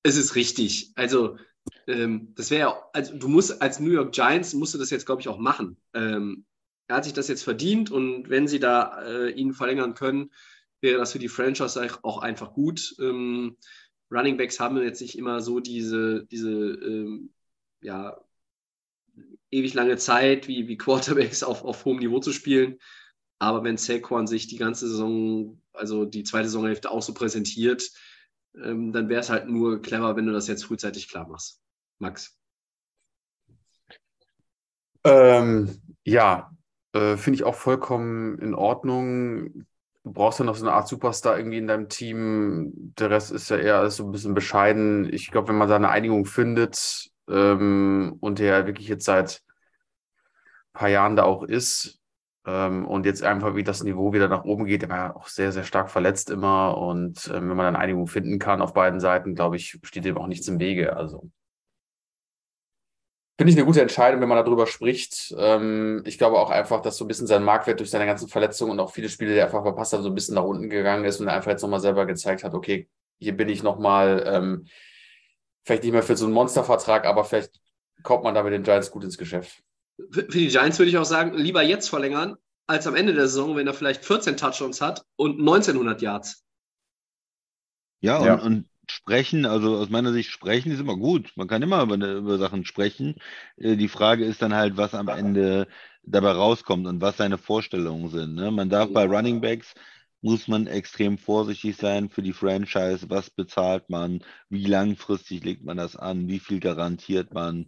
Es 0.02 0.16
ist 0.16 0.34
richtig. 0.36 0.92
Also, 0.96 1.38
ähm, 1.86 2.32
das 2.34 2.50
wäre 2.50 2.60
ja, 2.60 2.82
also 2.92 3.16
du 3.16 3.28
musst 3.28 3.60
als 3.60 3.80
New 3.80 3.90
York 3.90 4.12
Giants, 4.12 4.54
musst 4.54 4.74
du 4.74 4.78
das 4.78 4.90
jetzt, 4.90 5.06
glaube 5.06 5.20
ich, 5.20 5.28
auch 5.28 5.38
machen. 5.38 5.76
Ähm, 5.94 6.46
er 6.88 6.96
hat 6.96 7.04
sich 7.04 7.12
das 7.12 7.28
jetzt 7.28 7.42
verdient 7.42 7.90
und 7.90 8.28
wenn 8.30 8.48
sie 8.48 8.60
da 8.60 9.02
äh, 9.02 9.30
ihn 9.30 9.52
verlängern 9.52 9.94
können, 9.94 10.30
wäre 10.80 10.98
das 10.98 11.12
für 11.12 11.18
die 11.18 11.28
Franchise 11.28 11.80
auch 12.02 12.18
einfach 12.18 12.52
gut. 12.52 12.94
Ähm, 13.00 13.56
Running 14.10 14.36
Backs 14.36 14.60
haben 14.60 14.76
jetzt 14.78 15.00
nicht 15.00 15.18
immer 15.18 15.40
so 15.40 15.60
diese, 15.60 16.26
diese 16.26 16.50
ähm, 16.50 17.32
ja, 17.80 18.20
ewig 19.50 19.74
lange 19.74 19.96
Zeit 19.96 20.48
wie, 20.48 20.68
wie 20.68 20.76
Quarterbacks 20.76 21.42
auf, 21.42 21.64
auf 21.64 21.84
hohem 21.84 21.98
Niveau 21.98 22.20
zu 22.20 22.32
spielen. 22.32 22.78
Aber 23.38 23.64
wenn 23.64 23.76
Saquon 23.76 24.26
sich 24.26 24.46
die 24.46 24.56
ganze 24.56 24.88
Saison, 24.88 25.60
also 25.72 26.04
die 26.04 26.24
zweite 26.24 26.48
Saisonhälfte 26.48 26.90
auch 26.90 27.02
so 27.02 27.12
präsentiert, 27.12 27.90
ähm, 28.54 28.92
dann 28.92 29.08
wäre 29.08 29.20
es 29.20 29.28
halt 29.28 29.48
nur 29.48 29.82
clever, 29.82 30.16
wenn 30.16 30.26
du 30.26 30.32
das 30.32 30.48
jetzt 30.48 30.64
frühzeitig 30.64 31.08
klar 31.08 31.28
machst. 31.28 31.60
Max. 31.98 32.38
Ähm, 35.04 35.80
ja, 36.04 36.55
äh, 36.92 37.16
finde 37.16 37.36
ich 37.36 37.44
auch 37.44 37.54
vollkommen 37.54 38.38
in 38.38 38.54
Ordnung. 38.54 39.66
Du 40.04 40.12
brauchst 40.12 40.38
ja 40.38 40.44
noch 40.44 40.54
so 40.54 40.64
eine 40.64 40.74
Art 40.74 40.88
Superstar 40.88 41.36
irgendwie 41.36 41.58
in 41.58 41.66
deinem 41.66 41.88
Team. 41.88 42.94
Der 42.98 43.10
Rest 43.10 43.32
ist 43.32 43.50
ja 43.50 43.56
eher 43.56 43.90
so 43.90 44.04
ein 44.04 44.12
bisschen 44.12 44.34
bescheiden. 44.34 45.12
Ich 45.12 45.30
glaube, 45.30 45.48
wenn 45.48 45.58
man 45.58 45.68
da 45.68 45.76
eine 45.76 45.88
Einigung 45.88 46.26
findet 46.26 47.10
ähm, 47.28 48.16
und 48.20 48.38
der 48.38 48.66
wirklich 48.66 48.88
jetzt 48.88 49.04
seit 49.04 49.42
ein 50.74 50.78
paar 50.78 50.88
Jahren 50.88 51.16
da 51.16 51.24
auch 51.24 51.42
ist 51.42 52.00
ähm, 52.46 52.86
und 52.86 53.04
jetzt 53.04 53.24
einfach 53.24 53.56
wie 53.56 53.64
das 53.64 53.82
Niveau 53.82 54.12
wieder 54.12 54.28
nach 54.28 54.44
oben 54.44 54.66
geht, 54.66 54.82
der 54.82 54.90
war 54.90 54.96
ja 54.96 55.16
auch 55.16 55.28
sehr, 55.28 55.50
sehr 55.52 55.64
stark 55.64 55.90
verletzt 55.90 56.30
immer. 56.30 56.78
Und 56.78 57.28
ähm, 57.34 57.50
wenn 57.50 57.56
man 57.56 57.66
eine 57.66 57.78
Einigung 57.78 58.06
finden 58.06 58.38
kann 58.38 58.62
auf 58.62 58.74
beiden 58.74 59.00
Seiten, 59.00 59.34
glaube 59.34 59.56
ich, 59.56 59.78
steht 59.82 60.04
dem 60.04 60.18
auch 60.18 60.28
nichts 60.28 60.46
im 60.48 60.60
Wege. 60.60 60.96
Also 60.96 61.30
Finde 63.38 63.52
ich 63.52 63.58
eine 63.58 63.66
gute 63.66 63.82
Entscheidung, 63.82 64.22
wenn 64.22 64.28
man 64.28 64.42
darüber 64.42 64.66
spricht. 64.66 65.34
Ähm, 65.36 66.02
ich 66.06 66.16
glaube 66.16 66.38
auch 66.38 66.48
einfach, 66.48 66.80
dass 66.80 66.96
so 66.96 67.04
ein 67.04 67.08
bisschen 67.08 67.26
sein 67.26 67.44
Marktwert 67.44 67.80
durch 67.80 67.90
seine 67.90 68.06
ganzen 68.06 68.28
Verletzungen 68.28 68.72
und 68.72 68.80
auch 68.80 68.92
viele 68.92 69.10
Spiele, 69.10 69.32
die 69.32 69.38
er 69.38 69.44
einfach 69.46 69.62
verpasst 69.62 69.92
hat, 69.92 70.02
so 70.02 70.08
ein 70.08 70.14
bisschen 70.14 70.36
nach 70.36 70.44
unten 70.44 70.70
gegangen 70.70 71.04
ist 71.04 71.20
und 71.20 71.28
er 71.28 71.34
einfach 71.34 71.50
jetzt 71.50 71.60
nochmal 71.60 71.80
selber 71.80 72.06
gezeigt 72.06 72.44
hat, 72.44 72.54
okay, 72.54 72.88
hier 73.18 73.36
bin 73.36 73.50
ich 73.50 73.62
nochmal, 73.62 74.24
ähm, 74.26 74.66
vielleicht 75.64 75.82
nicht 75.82 75.92
mehr 75.92 76.02
für 76.02 76.16
so 76.16 76.24
einen 76.24 76.34
Monstervertrag, 76.34 77.04
aber 77.04 77.24
vielleicht 77.24 77.60
kommt 78.02 78.24
man 78.24 78.34
da 78.34 78.42
mit 78.42 78.54
den 78.54 78.62
Giants 78.62 78.90
gut 78.90 79.04
ins 79.04 79.18
Geschäft. 79.18 79.62
Für 80.10 80.22
die 80.22 80.48
Giants 80.48 80.78
würde 80.78 80.90
ich 80.90 80.96
auch 80.96 81.04
sagen, 81.04 81.34
lieber 81.34 81.62
jetzt 81.62 81.90
verlängern, 81.90 82.36
als 82.66 82.86
am 82.86 82.94
Ende 82.94 83.12
der 83.12 83.28
Saison, 83.28 83.56
wenn 83.56 83.66
er 83.66 83.74
vielleicht 83.74 84.04
14 84.04 84.36
Touchdowns 84.36 84.80
hat 84.80 85.04
und 85.16 85.38
1900 85.40 86.00
Yards. 86.00 86.44
Ja, 88.00 88.24
Ja. 88.24 88.34
Und, 88.34 88.40
und 88.40 88.68
sprechen, 88.92 89.46
also 89.46 89.76
aus 89.76 89.88
meiner 89.90 90.12
Sicht 90.12 90.30
sprechen 90.30 90.72
ist 90.72 90.80
immer 90.80 90.96
gut. 90.96 91.32
Man 91.36 91.48
kann 91.48 91.62
immer 91.62 91.82
über, 91.82 91.96
über 91.96 92.38
Sachen 92.38 92.64
sprechen. 92.64 93.16
Äh, 93.56 93.76
Die 93.76 93.88
Frage 93.88 94.24
ist 94.24 94.42
dann 94.42 94.54
halt, 94.54 94.76
was 94.76 94.94
am 94.94 95.08
Ende 95.10 95.68
dabei 96.02 96.32
rauskommt 96.32 96.86
und 96.86 97.00
was 97.00 97.16
seine 97.16 97.38
Vorstellungen 97.38 98.08
sind. 98.10 98.34
Ne? 98.34 98.50
Man 98.50 98.70
darf 98.70 98.92
bei 98.92 99.04
Running 99.06 99.40
Backs 99.40 99.74
muss 100.22 100.48
man 100.48 100.66
extrem 100.66 101.18
vorsichtig 101.18 101.76
sein 101.76 102.08
für 102.08 102.22
die 102.22 102.32
Franchise. 102.32 103.08
Was 103.10 103.30
bezahlt 103.30 103.88
man? 103.90 104.24
Wie 104.48 104.64
langfristig 104.66 105.44
legt 105.44 105.64
man 105.64 105.76
das 105.76 105.94
an? 105.96 106.26
Wie 106.28 106.40
viel 106.40 106.58
garantiert 106.60 107.32
man? 107.34 107.66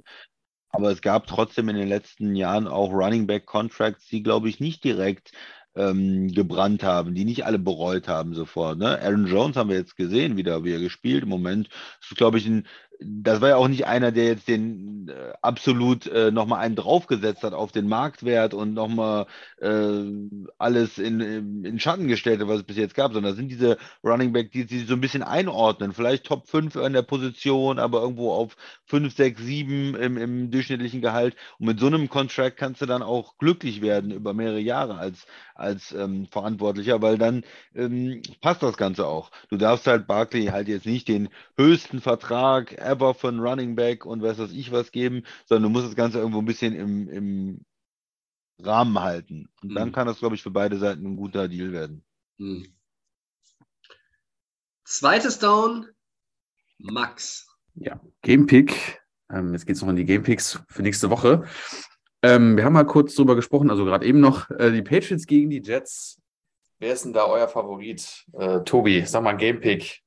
Aber 0.70 0.90
es 0.90 1.00
gab 1.02 1.26
trotzdem 1.26 1.68
in 1.70 1.76
den 1.76 1.88
letzten 1.88 2.34
Jahren 2.36 2.68
auch 2.68 2.92
Running 2.92 3.26
Back 3.26 3.46
Contracts, 3.46 4.06
die, 4.08 4.22
glaube 4.22 4.48
ich, 4.48 4.60
nicht 4.60 4.84
direkt 4.84 5.32
ähm, 5.78 6.32
gebrannt 6.32 6.82
haben, 6.82 7.14
die 7.14 7.24
nicht 7.24 7.46
alle 7.46 7.58
bereut 7.58 8.08
haben 8.08 8.34
sofort. 8.34 8.78
Ne? 8.78 9.00
Aaron 9.00 9.26
Jones 9.26 9.56
haben 9.56 9.70
wir 9.70 9.76
jetzt 9.76 9.96
gesehen, 9.96 10.36
wieder 10.36 10.64
wie 10.64 10.72
er 10.72 10.80
gespielt. 10.80 11.22
Im 11.22 11.28
Moment 11.28 11.68
ist, 12.00 12.16
glaube 12.16 12.38
ich, 12.38 12.46
ein, 12.46 12.66
das 13.00 13.40
war 13.40 13.50
ja 13.50 13.56
auch 13.56 13.68
nicht 13.68 13.86
einer, 13.86 14.10
der 14.10 14.24
jetzt 14.24 14.48
den 14.48 15.08
äh, 15.08 15.32
absolut 15.40 16.06
äh, 16.06 16.30
nochmal 16.30 16.60
einen 16.60 16.76
draufgesetzt 16.76 17.42
hat 17.42 17.52
auf 17.52 17.70
den 17.70 17.88
Marktwert 17.88 18.54
und 18.54 18.74
nochmal 18.74 19.26
äh, 19.60 20.02
alles 20.58 20.98
in, 20.98 21.20
in, 21.64 21.78
Schatten 21.78 22.08
gestellt 22.08 22.40
hat, 22.40 22.48
was 22.48 22.58
es 22.58 22.62
bis 22.64 22.76
jetzt 22.76 22.94
gab, 22.94 23.12
sondern 23.12 23.32
das 23.32 23.38
sind 23.38 23.48
diese 23.48 23.78
Running 24.02 24.32
Back, 24.32 24.50
die 24.52 24.64
sich 24.64 24.86
so 24.86 24.94
ein 24.94 25.00
bisschen 25.00 25.22
einordnen. 25.22 25.92
Vielleicht 25.92 26.24
Top 26.24 26.48
5 26.48 26.74
in 26.76 26.92
der 26.92 27.02
Position, 27.02 27.78
aber 27.78 28.02
irgendwo 28.02 28.32
auf 28.32 28.56
5, 28.86 29.14
6, 29.14 29.40
7 29.40 29.94
im, 29.94 30.16
im 30.16 30.50
durchschnittlichen 30.50 31.00
Gehalt. 31.00 31.36
Und 31.58 31.66
mit 31.66 31.78
so 31.80 31.86
einem 31.86 32.08
Contract 32.08 32.56
kannst 32.56 32.82
du 32.82 32.86
dann 32.86 33.02
auch 33.02 33.38
glücklich 33.38 33.80
werden 33.80 34.10
über 34.10 34.34
mehrere 34.34 34.60
Jahre 34.60 34.98
als, 34.98 35.26
als 35.54 35.92
ähm, 35.92 36.26
Verantwortlicher, 36.26 37.00
weil 37.00 37.16
dann 37.16 37.44
ähm, 37.74 38.22
passt 38.40 38.62
das 38.62 38.76
Ganze 38.76 39.06
auch. 39.06 39.30
Du 39.50 39.56
darfst 39.56 39.86
halt 39.86 40.06
Barkley 40.06 40.46
halt 40.46 40.68
jetzt 40.68 40.86
nicht 40.86 41.08
den 41.08 41.28
höchsten 41.56 42.00
Vertrag 42.00 42.72
ever 42.88 43.14
für 43.14 43.28
einen 43.28 43.40
Running 43.40 43.74
Back 43.76 44.06
und 44.06 44.22
weiß 44.22 44.38
was 44.38 44.52
ich 44.52 44.72
was 44.72 44.90
geben, 44.92 45.22
sondern 45.46 45.64
du 45.72 45.78
musst 45.78 45.88
das 45.88 45.96
Ganze 45.96 46.18
irgendwo 46.18 46.40
ein 46.40 46.44
bisschen 46.46 46.74
im, 46.74 47.08
im 47.08 47.64
Rahmen 48.60 48.98
halten. 49.00 49.48
Und 49.62 49.74
dann 49.74 49.88
Mhm. 49.88 49.92
kann 49.92 50.06
das, 50.06 50.18
glaube 50.18 50.34
ich, 50.34 50.42
für 50.42 50.50
beide 50.50 50.78
Seiten 50.78 51.06
ein 51.06 51.16
guter 51.16 51.48
Deal 51.48 51.72
werden. 51.72 52.04
Hm. 52.38 52.66
Zweites 54.84 55.38
Down, 55.38 55.86
Max. 56.78 57.46
Ja, 57.74 58.00
Gamepick. 58.22 59.00
Ähm, 59.30 59.52
jetzt 59.52 59.66
geht 59.66 59.76
es 59.76 59.82
noch 59.82 59.90
in 59.90 59.96
die 59.96 60.06
Gamepicks 60.06 60.60
für 60.68 60.82
nächste 60.82 61.10
Woche. 61.10 61.44
Ähm, 62.22 62.56
wir 62.56 62.64
haben 62.64 62.72
mal 62.72 62.86
kurz 62.86 63.14
drüber 63.14 63.36
gesprochen, 63.36 63.70
also 63.70 63.84
gerade 63.84 64.06
eben 64.06 64.20
noch, 64.20 64.50
äh, 64.50 64.72
die 64.72 64.82
Patriots 64.82 65.26
gegen 65.26 65.50
die 65.50 65.60
Jets. 65.62 66.20
Wer 66.78 66.94
ist 66.94 67.04
denn 67.04 67.12
da 67.12 67.26
euer 67.26 67.48
Favorit? 67.48 68.24
Äh, 68.32 68.60
Tobi, 68.64 69.04
sag 69.04 69.22
mal 69.22 69.30
ein 69.30 69.38
Gamepick. 69.38 70.00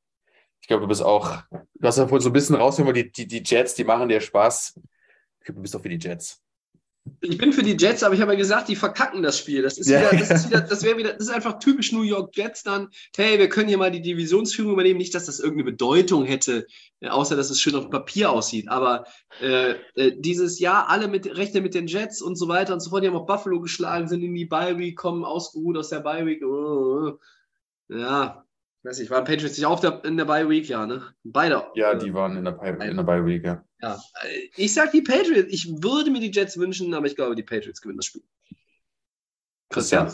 Ich 0.61 0.67
glaube, 0.67 0.81
du 0.81 0.87
bist 0.87 1.01
auch, 1.03 1.43
du 1.51 1.87
hast 1.87 1.97
ja 1.97 2.09
wohl 2.09 2.21
so 2.21 2.29
ein 2.29 2.33
bisschen 2.33 2.55
rausgehört, 2.55 2.95
die, 2.95 3.11
die, 3.11 3.27
die 3.27 3.43
Jets, 3.43 3.73
die 3.75 3.83
machen 3.83 4.09
dir 4.09 4.21
Spaß. 4.21 4.79
Ich 5.39 5.45
glaube, 5.45 5.57
du 5.57 5.61
bist 5.63 5.73
doch 5.73 5.81
für 5.81 5.89
die 5.89 5.99
Jets. 5.99 6.41
Ich 7.21 7.35
bin 7.39 7.51
für 7.51 7.63
die 7.63 7.75
Jets, 7.75 8.03
aber 8.03 8.13
ich 8.13 8.21
habe 8.21 8.33
ja 8.33 8.37
gesagt, 8.37 8.67
die 8.69 8.75
verkacken 8.75 9.23
das 9.23 9.39
Spiel. 9.39 9.63
Das 9.63 9.79
ist 9.79 9.89
Ja. 9.89 10.11
wieder, 10.11 10.19
das 10.19 10.29
ist 10.29 10.49
wieder, 10.49 10.61
das 10.61 10.83
wäre 10.83 10.97
wieder, 10.97 11.13
das 11.13 11.23
ist 11.23 11.33
einfach 11.33 11.57
typisch 11.57 11.91
New 11.91 12.03
York 12.03 12.37
Jets 12.37 12.61
dann. 12.61 12.89
Hey, 13.15 13.39
wir 13.39 13.49
können 13.49 13.69
hier 13.69 13.79
mal 13.79 13.89
die 13.89 14.03
Divisionsführung 14.03 14.73
übernehmen. 14.73 14.99
Nicht, 14.99 15.15
dass 15.15 15.25
das 15.25 15.39
irgendeine 15.39 15.71
Bedeutung 15.71 16.25
hätte, 16.25 16.67
äh, 16.99 17.07
außer 17.07 17.35
dass 17.35 17.49
es 17.49 17.59
schön 17.59 17.73
auf 17.73 17.85
dem 17.85 17.89
Papier 17.89 18.31
aussieht. 18.31 18.69
Aber 18.69 19.05
äh, 19.41 19.71
äh, 19.95 20.15
dieses 20.15 20.59
Jahr 20.59 20.89
alle 20.89 21.07
mit 21.07 21.25
rechnen 21.25 21.63
mit 21.63 21.73
den 21.73 21.87
Jets 21.87 22.21
und 22.21 22.35
so 22.35 22.47
weiter 22.47 22.73
und 22.73 22.81
so 22.81 22.91
fort. 22.91 23.03
Die 23.03 23.07
haben 23.07 23.17
auch 23.17 23.25
Buffalo 23.25 23.61
geschlagen, 23.61 24.07
sind 24.07 24.21
in 24.21 24.35
die 24.35 24.45
Bye 24.45 24.77
Week, 24.77 24.95
kommen 24.95 25.25
ausgeruht 25.25 25.77
aus 25.77 25.89
der 25.89 26.01
Bye 26.01 26.27
Week. 26.27 26.43
Oh, 26.45 27.17
Ja, 28.83 28.89
weiß 28.89 28.99
nicht, 28.99 29.11
waren 29.11 29.25
Patriots 29.25 29.57
nicht 29.57 29.65
auch 29.67 29.79
der, 29.79 30.03
in 30.05 30.17
der 30.17 30.25
Bye 30.25 30.49
Week? 30.49 30.67
Ja, 30.67 30.85
ne? 30.87 31.03
Beide. 31.23 31.67
Ja, 31.75 31.91
äh, 31.91 31.99
die 31.99 32.13
waren 32.13 32.35
in 32.35 32.45
der, 32.45 32.53
Pi- 32.53 32.87
in 32.87 32.95
der 32.97 33.03
Bye 33.03 33.25
Week, 33.25 33.43
ja. 33.45 33.63
Ja, 33.81 34.01
äh, 34.23 34.49
ich 34.55 34.73
sag 34.73 34.91
die 34.91 35.01
Patriots. 35.01 35.51
Ich 35.51 35.67
würde 35.83 36.09
mir 36.09 36.19
die 36.19 36.31
Jets 36.31 36.57
wünschen, 36.57 36.93
aber 36.93 37.05
ich 37.05 37.15
glaube, 37.15 37.35
die 37.35 37.43
Patriots 37.43 37.81
gewinnen 37.81 37.97
das 37.99 38.07
Spiel. 38.07 38.23
Christian. 39.69 40.11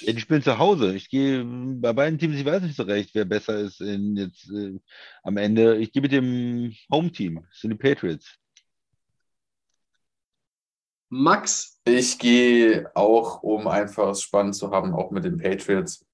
Ja, 0.00 0.12
die 0.12 0.20
spielen 0.20 0.42
zu 0.42 0.58
Hause. 0.58 0.94
Ich 0.94 1.08
gehe 1.08 1.44
bei 1.44 1.92
beiden 1.92 2.18
Teams, 2.18 2.36
ich 2.36 2.44
weiß 2.44 2.62
nicht 2.62 2.76
so 2.76 2.82
recht, 2.82 3.14
wer 3.14 3.24
besser 3.26 3.58
ist 3.58 3.80
in 3.80 4.16
jetzt 4.16 4.50
äh, 4.50 4.80
am 5.22 5.36
Ende. 5.36 5.76
Ich 5.76 5.92
gehe 5.92 6.02
mit 6.02 6.12
dem 6.12 6.72
Home-Team, 6.90 7.44
das 7.48 7.60
sind 7.60 7.70
die 7.70 7.76
Patriots. 7.76 8.38
Max. 11.10 11.78
Ich 11.84 12.18
gehe 12.18 12.90
auch, 12.96 13.42
um 13.42 13.68
einfach 13.68 14.08
es 14.10 14.22
spannend 14.22 14.54
zu 14.56 14.70
haben, 14.70 14.94
auch 14.94 15.10
mit 15.10 15.24
den 15.24 15.36
Patriots, 15.36 16.04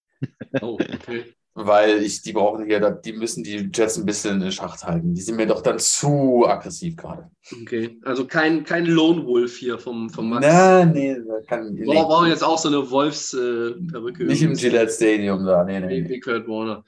Oh, 0.60 0.74
okay. 0.74 1.32
Weil 1.66 2.02
ich, 2.02 2.22
die 2.22 2.32
brauchen 2.32 2.64
hier, 2.66 2.90
die 2.90 3.12
müssen 3.12 3.42
die 3.42 3.68
Jets 3.72 3.98
ein 3.98 4.06
bisschen 4.06 4.40
in 4.40 4.52
Schacht 4.52 4.84
halten. 4.84 5.14
Die 5.14 5.20
sind 5.20 5.36
mir 5.36 5.46
doch 5.46 5.60
dann 5.60 5.78
zu 5.78 6.46
aggressiv 6.46 6.96
gerade. 6.96 7.30
okay. 7.62 7.98
Also 8.04 8.26
kein, 8.26 8.64
kein 8.64 8.86
Lone 8.86 9.26
Wolf 9.26 9.56
hier 9.56 9.78
vom, 9.78 10.08
vom 10.08 10.30
Max. 10.30 10.46
Na, 10.46 10.84
nee, 10.84 11.16
kann 11.46 11.76
Wir 11.76 11.86
brauchen 11.86 12.28
jetzt 12.28 12.44
auch 12.44 12.58
so 12.58 12.68
eine 12.68 12.88
Wolfs-Perücke. 12.90 14.24
nicht 14.24 14.42
im 14.42 14.54
Gillette 14.54 14.92
Stadium 14.92 15.44
da. 15.44 15.64
Nee, 15.64 15.80
nee, 15.80 16.08
wie 16.08 16.20
Kurt 16.20 16.46
Warner. 16.46 16.84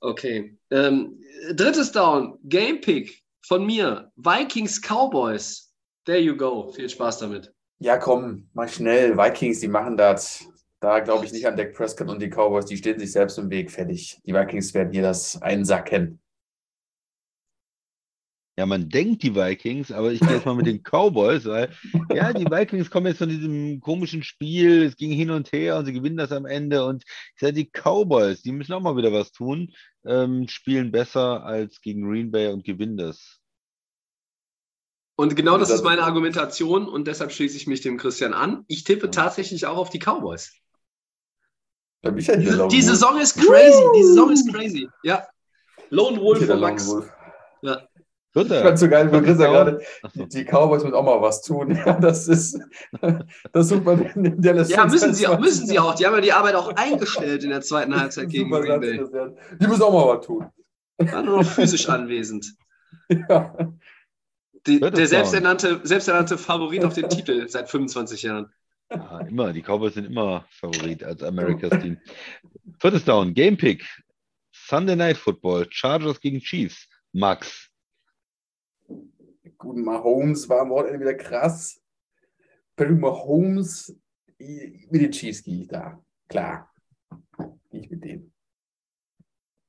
Okay. 0.00 0.56
Ähm, 0.70 1.20
drittes 1.52 1.92
Down. 1.92 2.38
Game 2.44 2.80
Pick 2.80 3.22
von 3.42 3.66
mir. 3.66 4.10
Vikings 4.16 4.80
Cowboys. 4.80 5.72
There 6.04 6.20
you 6.20 6.36
go. 6.36 6.72
Viel 6.72 6.88
Spaß 6.88 7.18
damit. 7.18 7.52
Ja, 7.80 7.96
komm, 7.96 8.48
mal 8.54 8.68
schnell. 8.68 9.16
Vikings, 9.16 9.60
die 9.60 9.68
machen 9.68 9.96
das. 9.96 10.48
Da 10.80 11.00
glaube 11.00 11.24
ich 11.24 11.32
nicht 11.32 11.46
an 11.46 11.56
Dak 11.56 11.74
Prescott 11.74 12.08
und 12.08 12.22
die 12.22 12.30
Cowboys, 12.30 12.66
die 12.66 12.76
stehen 12.76 12.98
sich 12.98 13.12
selbst 13.12 13.38
im 13.38 13.50
Weg. 13.50 13.70
Fertig. 13.70 14.20
Die 14.24 14.32
Vikings 14.32 14.74
werden 14.74 14.92
hier 14.92 15.02
das 15.02 15.40
einsacken. 15.42 16.20
Ja, 18.58 18.66
man 18.66 18.88
denkt 18.88 19.22
die 19.22 19.36
Vikings, 19.36 19.92
aber 19.92 20.10
ich 20.10 20.18
gehe 20.18 20.32
jetzt 20.32 20.44
mal 20.44 20.56
mit 20.56 20.66
den 20.66 20.82
Cowboys, 20.82 21.44
weil 21.44 21.72
ja, 22.12 22.32
die 22.32 22.44
Vikings 22.44 22.90
kommen 22.90 23.06
jetzt 23.06 23.18
von 23.18 23.28
diesem 23.28 23.80
komischen 23.80 24.24
Spiel, 24.24 24.82
es 24.82 24.96
ging 24.96 25.12
hin 25.12 25.30
und 25.30 25.52
her 25.52 25.76
und 25.76 25.84
sie 25.84 25.92
gewinnen 25.92 26.16
das 26.16 26.32
am 26.32 26.44
Ende 26.44 26.84
und 26.84 27.04
ich 27.06 27.40
sage, 27.40 27.52
die 27.52 27.70
Cowboys, 27.70 28.42
die 28.42 28.50
müssen 28.50 28.72
auch 28.72 28.80
mal 28.80 28.96
wieder 28.96 29.12
was 29.12 29.30
tun, 29.30 29.72
ähm, 30.04 30.48
spielen 30.48 30.90
besser 30.90 31.44
als 31.44 31.80
gegen 31.80 32.02
Green 32.02 32.32
Bay 32.32 32.48
und 32.48 32.64
gewinnen 32.64 32.96
das. 32.96 33.38
Und 35.14 35.36
genau 35.36 35.56
das 35.56 35.70
ist 35.70 35.84
meine 35.84 36.02
Argumentation 36.02 36.88
und 36.88 37.06
deshalb 37.06 37.30
schließe 37.30 37.56
ich 37.56 37.68
mich 37.68 37.80
dem 37.80 37.96
Christian 37.96 38.34
an. 38.34 38.64
Ich 38.66 38.82
tippe 38.82 39.12
tatsächlich 39.12 39.66
auch 39.66 39.76
auf 39.76 39.90
die 39.90 40.00
Cowboys. 40.00 40.52
Halt 42.04 42.16
Die, 42.16 42.30
Lone 42.30 42.68
die 42.68 42.76
Wolf. 42.76 42.84
Saison 42.84 43.20
ist 43.20 43.34
crazy. 43.34 43.82
Die 43.96 44.02
Saison 44.04 44.32
ist 44.32 44.52
crazy. 44.52 44.88
Ja. 45.02 45.26
Lone 45.90 46.20
Wolf 46.20 46.38
von 46.38 46.48
Lone 46.48 46.60
Max. 46.60 46.88
Wolf. 46.88 47.10
Ja. 47.62 47.82
Ich 48.34 48.46
fand 48.46 48.78
so 48.78 48.88
geil, 48.88 49.10
weil 49.10 49.22
Chris 49.22 49.40
ja 49.40 49.46
gerade, 49.50 49.80
Achso. 50.02 50.26
die 50.26 50.44
Cowboys 50.44 50.84
müssen 50.84 50.94
auch 50.94 51.02
mal 51.02 51.20
was 51.20 51.42
tun. 51.42 51.74
Ja, 51.86 51.94
das 51.94 52.28
ist, 52.28 52.60
das 53.52 53.68
sucht 53.68 53.84
man 53.84 54.02
in 54.02 54.40
der 54.40 54.54
Ja, 54.66 54.86
müssen 54.86 55.14
sie, 55.14 55.26
auch, 55.26 55.40
müssen 55.40 55.66
sie 55.66 55.78
auch. 55.78 55.94
Die 55.94 56.06
haben 56.06 56.14
ja 56.14 56.20
die 56.20 56.32
Arbeit 56.32 56.54
auch 56.54 56.72
eingestellt 56.76 57.42
in 57.42 57.50
der 57.50 57.62
zweiten 57.62 57.98
Halbzeit 57.98 58.28
gegen 58.28 58.50
Green 58.50 58.80
Bay. 58.80 59.00
Die 59.60 59.66
müssen 59.66 59.82
auch 59.82 59.92
mal 59.92 60.16
was 60.16 60.26
tun. 60.26 60.46
War 60.98 61.22
nur 61.22 61.38
noch 61.38 61.46
physisch 61.46 61.88
anwesend. 61.88 62.54
Ja. 63.28 63.54
Die, 64.66 64.82
es 64.82 64.92
der 64.92 65.06
selbsternannte, 65.06 65.80
selbsternannte 65.82 66.36
Favorit 66.36 66.84
auf 66.84 66.92
den 66.92 67.08
Titel 67.08 67.48
seit 67.48 67.70
25 67.70 68.22
Jahren. 68.22 68.52
Ja, 68.90 69.20
immer, 69.20 69.52
die 69.52 69.62
Cowboys 69.62 69.94
sind 69.94 70.06
immer 70.06 70.46
Favorit 70.50 71.04
als 71.04 71.22
Americas 71.22 71.82
Team. 71.82 71.98
Viertes 72.80 73.04
Down, 73.04 73.34
Game 73.34 73.56
Pick. 73.56 73.84
Sunday 74.52 74.96
Night 74.96 75.16
Football, 75.16 75.66
Chargers 75.70 76.20
gegen 76.20 76.40
Chiefs. 76.40 76.88
Max. 77.12 77.70
Guten 79.56 79.82
Mahomes 79.82 80.48
war 80.48 80.60
am 80.60 80.70
Wochenende 80.70 81.00
wieder 81.00 81.14
krass. 81.14 81.80
Patrick 82.76 82.98
Mahomes, 82.98 83.98
mit 84.38 85.02
den 85.02 85.10
Chiefs 85.10 85.42
gehe 85.42 85.62
ich 85.62 85.68
da. 85.68 86.02
Klar. 86.28 86.72
Gehe 87.70 87.80
ich 87.80 87.90
mit 87.90 88.04
denen. 88.04 88.32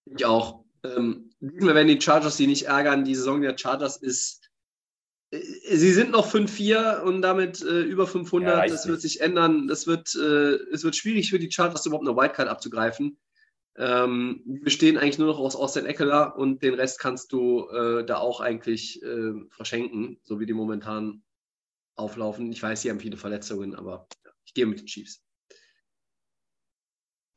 Ich 0.06 0.26
auch. 0.26 0.64
Ähm, 0.84 1.32
diesmal 1.40 1.76
werden 1.76 1.88
die 1.88 2.00
Chargers 2.00 2.38
sie 2.38 2.48
nicht 2.48 2.68
ärgern. 2.68 3.04
Die 3.04 3.16
Saison 3.16 3.42
der 3.42 3.58
Chargers 3.58 3.98
ist. 3.98 4.49
Äh, 5.32 5.40
Sie 5.76 5.92
sind 5.92 6.12
noch 6.12 6.32
5-4 6.32 7.02
und 7.02 7.22
damit 7.22 7.62
äh, 7.62 7.82
über 7.82 8.08
500. 8.08 8.56
Ja, 8.56 8.68
das 8.68 8.88
wird 8.88 9.04
nicht. 9.04 9.14
sich 9.14 9.22
ändern. 9.22 9.68
Das 9.68 9.88
wird, 9.88 10.16
äh, 10.16 10.56
es 10.74 10.84
wird 10.84 10.96
schwierig 10.96 11.30
für 11.30 11.40
die 11.40 11.52
Chargers, 11.52 11.86
überhaupt 11.86 12.08
eine 12.08 12.18
Wildcard 12.18 12.48
abzugreifen. 12.48 13.18
Ähm, 13.78 14.42
die 14.46 14.60
bestehen 14.60 14.98
eigentlich 14.98 15.20
nur 15.20 15.28
noch 15.28 15.40
aus 15.40 15.56
Austin 15.56 15.86
Eckler 15.86 16.36
und 16.36 16.64
den 16.64 16.74
Rest 16.74 17.00
kannst 17.00 17.32
du 17.32 17.70
äh, 17.70 18.06
da 18.06 18.18
auch 18.18 18.42
eigentlich 18.42 19.02
äh, 19.04 19.34
verschenken, 19.52 20.20
so 20.24 20.40
wie 20.40 20.46
die 20.46 20.54
momentan 20.54 21.24
auflaufen. 21.96 22.52
Ich 22.52 22.62
weiß, 22.62 22.82
sie 22.82 22.90
haben 22.90 23.00
viele 23.00 23.18
Verletzungen, 23.18 23.76
aber 23.76 24.08
ich 24.46 24.54
gehe 24.54 24.66
mit 24.66 24.80
den 24.80 24.88
Chiefs. 24.88 25.24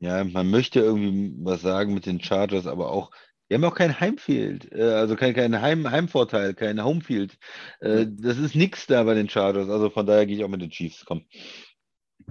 Ja, 0.00 0.24
man 0.24 0.50
möchte 0.50 0.80
irgendwie 0.80 1.32
was 1.44 1.62
sagen 1.62 1.94
mit 1.94 2.06
den 2.06 2.20
Chargers, 2.20 2.66
aber 2.66 2.90
auch, 2.90 3.12
die 3.52 3.56
haben 3.56 3.64
auch 3.64 3.74
kein 3.74 4.00
Heimfield, 4.00 4.72
äh, 4.72 4.80
also 4.80 5.14
kein, 5.14 5.34
kein 5.34 5.60
Heim, 5.60 5.90
Heimvorteil, 5.90 6.54
kein 6.54 6.82
Homefield. 6.82 7.36
Äh, 7.80 8.06
das 8.08 8.38
ist 8.38 8.54
nichts 8.54 8.86
da 8.86 9.02
bei 9.02 9.12
den 9.12 9.28
Chargers, 9.28 9.68
also 9.68 9.90
von 9.90 10.06
daher 10.06 10.24
gehe 10.24 10.38
ich 10.38 10.44
auch 10.44 10.48
mit 10.48 10.62
den 10.62 10.70
Chiefs. 10.70 11.04
Komm. 11.04 11.26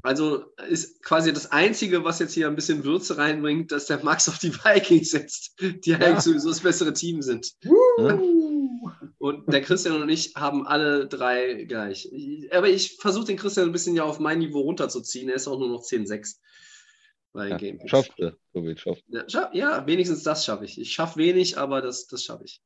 Also 0.02 0.46
ist 0.68 1.04
quasi 1.04 1.32
das 1.32 1.52
Einzige, 1.52 2.04
was 2.04 2.18
jetzt 2.18 2.34
hier 2.34 2.48
ein 2.48 2.56
bisschen 2.56 2.86
Würze 2.86 3.20
reinbringt, 3.20 3.72
dass 3.72 3.86
der 3.86 4.04
Max 4.04 4.28
auf 4.30 4.40
die 4.40 4.52
Vikings 4.52 5.12
setzt, 5.12 5.62
die 5.86 5.94
eigentlich 5.94 6.22
sowieso 6.22 6.50
das 6.50 6.62
bessere 6.62 6.94
Team 6.94 7.22
sind. 7.22 7.54
Und 9.20 9.54
der 9.54 9.62
Christian 9.62 10.02
und 10.02 10.10
ich 10.10 10.34
haben 10.36 10.66
alle 10.66 11.08
drei 11.08 11.66
gleich. 11.66 12.10
Aber 12.50 12.68
ich 12.68 12.98
versuche 13.00 13.26
den 13.26 13.38
Christian 13.38 13.68
ein 13.68 13.74
bisschen 13.74 13.96
ja 13.96 14.06
auf 14.06 14.20
mein 14.20 14.40
Niveau 14.40 14.62
runterzuziehen. 14.62 15.30
Er 15.30 15.36
ist 15.36 15.48
auch 15.48 15.60
nur 15.60 15.70
noch 15.70 15.84
10-6 15.84 16.38
bei 17.34 17.50
Ja, 17.50 17.58
Game 17.58 17.78
Picks. 17.78 17.90
schafft 17.92 18.20
er, 18.20 18.36
so 18.54 18.64
will 18.64 18.78
schafft. 18.78 19.04
Ja, 19.08 19.22
scha- 19.24 19.50
ja, 19.54 19.86
wenigstens 19.88 20.24
das 20.24 20.46
schaffe 20.46 20.66
ich. 20.66 20.80
Ich 20.80 20.92
schaffe 20.94 21.18
wenig, 21.18 21.58
aber 21.58 21.82
das, 21.82 22.08
das 22.08 22.24
schaffe 22.24 22.44
ich. 22.46 22.62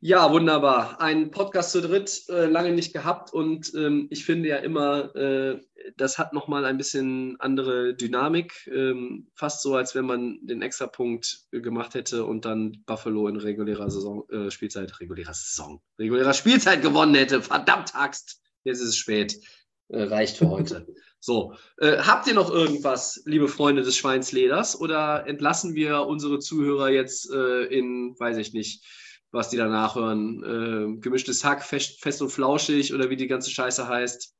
Ja, 0.00 0.30
wunderbar. 0.30 1.00
Ein 1.00 1.32
Podcast 1.32 1.72
zu 1.72 1.80
dritt, 1.82 2.22
äh, 2.28 2.46
lange 2.46 2.70
nicht 2.72 2.92
gehabt 2.92 3.32
und 3.32 3.74
ähm, 3.74 4.06
ich 4.10 4.24
finde 4.24 4.48
ja 4.48 4.58
immer, 4.58 5.12
äh, 5.16 5.60
das 5.96 6.18
hat 6.18 6.32
nochmal 6.32 6.64
ein 6.66 6.76
bisschen 6.76 7.34
andere 7.40 7.96
Dynamik. 7.96 8.68
Ähm, 8.72 9.26
fast 9.34 9.60
so, 9.60 9.74
als 9.74 9.96
wenn 9.96 10.04
man 10.06 10.38
den 10.46 10.62
Extrapunkt 10.62 11.40
äh, 11.50 11.60
gemacht 11.60 11.94
hätte 11.94 12.24
und 12.26 12.44
dann 12.44 12.84
Buffalo 12.86 13.26
in 13.26 13.38
regulärer 13.38 13.90
Saison, 13.90 14.24
äh, 14.30 14.52
Spielzeit, 14.52 15.00
regulärer 15.00 15.34
Saison, 15.34 15.82
regulärer 15.98 16.34
Spielzeit 16.34 16.80
gewonnen 16.80 17.16
hätte. 17.16 17.42
Verdammt 17.42 17.96
Axt, 17.96 18.40
jetzt 18.62 18.78
ist 18.80 18.90
es 18.90 18.96
spät. 18.96 19.40
Äh, 19.88 20.02
reicht 20.04 20.36
für 20.36 20.48
heute. 20.48 20.86
So, 21.20 21.54
äh, 21.78 21.98
habt 21.98 22.26
ihr 22.26 22.34
noch 22.34 22.50
irgendwas, 22.50 23.22
liebe 23.24 23.48
Freunde 23.48 23.82
des 23.82 23.96
Schweinsleders, 23.96 24.80
oder 24.80 25.26
entlassen 25.26 25.74
wir 25.74 26.06
unsere 26.06 26.38
Zuhörer 26.38 26.90
jetzt 26.90 27.30
äh, 27.32 27.64
in, 27.64 28.14
weiß 28.18 28.36
ich 28.36 28.52
nicht, 28.52 28.84
was 29.30 29.50
die 29.50 29.56
danach 29.56 29.96
hören, 29.96 30.42
äh, 30.44 31.00
gemischtes 31.00 31.44
Hack, 31.44 31.62
fest, 31.64 32.00
fest 32.00 32.22
und 32.22 32.30
flauschig 32.30 32.94
oder 32.94 33.10
wie 33.10 33.16
die 33.16 33.26
ganze 33.26 33.50
Scheiße 33.50 33.88
heißt, 33.88 34.34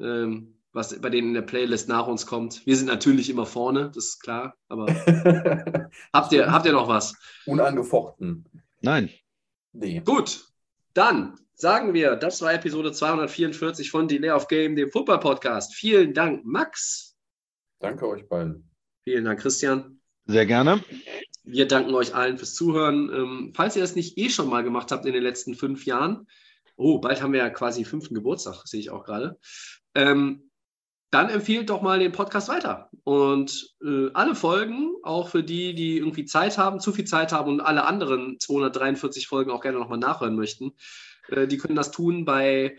ähm, 0.00 0.58
was 0.72 1.00
bei 1.00 1.10
denen 1.10 1.28
in 1.28 1.34
der 1.34 1.42
Playlist 1.42 1.88
nach 1.88 2.06
uns 2.06 2.26
kommt. 2.26 2.64
Wir 2.66 2.76
sind 2.76 2.86
natürlich 2.86 3.30
immer 3.30 3.46
vorne, 3.46 3.90
das 3.94 4.06
ist 4.06 4.20
klar, 4.20 4.56
aber 4.68 4.86
habt 6.12 6.32
ihr, 6.32 6.50
habt 6.50 6.66
ihr 6.66 6.72
noch 6.72 6.88
was? 6.88 7.14
Unangefochten. 7.46 8.44
Nein, 8.82 9.10
Nee. 9.72 10.00
Gut, 10.00 10.46
dann 10.94 11.38
sagen 11.54 11.94
wir, 11.94 12.16
das 12.16 12.42
war 12.42 12.54
Episode 12.54 12.92
244 12.92 13.90
von 13.90 14.08
Delay 14.08 14.30
of 14.30 14.48
Game, 14.48 14.76
dem 14.76 14.90
Football-Podcast. 14.90 15.74
Vielen 15.74 16.14
Dank, 16.14 16.44
Max. 16.44 17.16
Danke 17.80 18.08
euch 18.08 18.28
beiden. 18.28 18.70
Vielen 19.04 19.24
Dank, 19.24 19.40
Christian. 19.40 20.00
sehr 20.26 20.46
gerne. 20.46 20.82
Wir 21.42 21.66
danken 21.66 21.94
euch 21.94 22.14
allen 22.14 22.38
fürs 22.38 22.54
Zuhören. 22.54 23.10
Ähm, 23.12 23.52
falls 23.54 23.76
ihr 23.76 23.82
das 23.82 23.96
nicht 23.96 24.18
eh 24.18 24.28
schon 24.28 24.48
mal 24.48 24.62
gemacht 24.62 24.92
habt 24.92 25.06
in 25.06 25.12
den 25.12 25.22
letzten 25.22 25.54
fünf 25.54 25.86
Jahren, 25.86 26.26
oh, 26.76 26.98
bald 26.98 27.22
haben 27.22 27.32
wir 27.32 27.40
ja 27.40 27.50
quasi 27.50 27.84
fünften 27.84 28.14
Geburtstag, 28.14 28.66
sehe 28.66 28.80
ich 28.80 28.90
auch 28.90 29.04
gerade, 29.04 29.38
ähm, 29.94 30.49
dann 31.10 31.28
empfiehlt 31.28 31.70
doch 31.70 31.82
mal 31.82 31.98
den 31.98 32.12
Podcast 32.12 32.48
weiter. 32.48 32.88
Und 33.04 33.74
äh, 33.82 34.10
alle 34.14 34.34
Folgen, 34.34 34.94
auch 35.02 35.28
für 35.28 35.42
die, 35.42 35.74
die 35.74 35.98
irgendwie 35.98 36.24
Zeit 36.24 36.56
haben, 36.56 36.80
zu 36.80 36.92
viel 36.92 37.04
Zeit 37.04 37.32
haben 37.32 37.50
und 37.50 37.60
alle 37.60 37.84
anderen 37.84 38.38
243 38.38 39.26
Folgen 39.26 39.50
auch 39.50 39.60
gerne 39.60 39.78
nochmal 39.78 39.98
nachhören 39.98 40.36
möchten, 40.36 40.72
äh, 41.28 41.46
die 41.46 41.58
können 41.58 41.74
das 41.74 41.90
tun 41.90 42.24
bei 42.24 42.76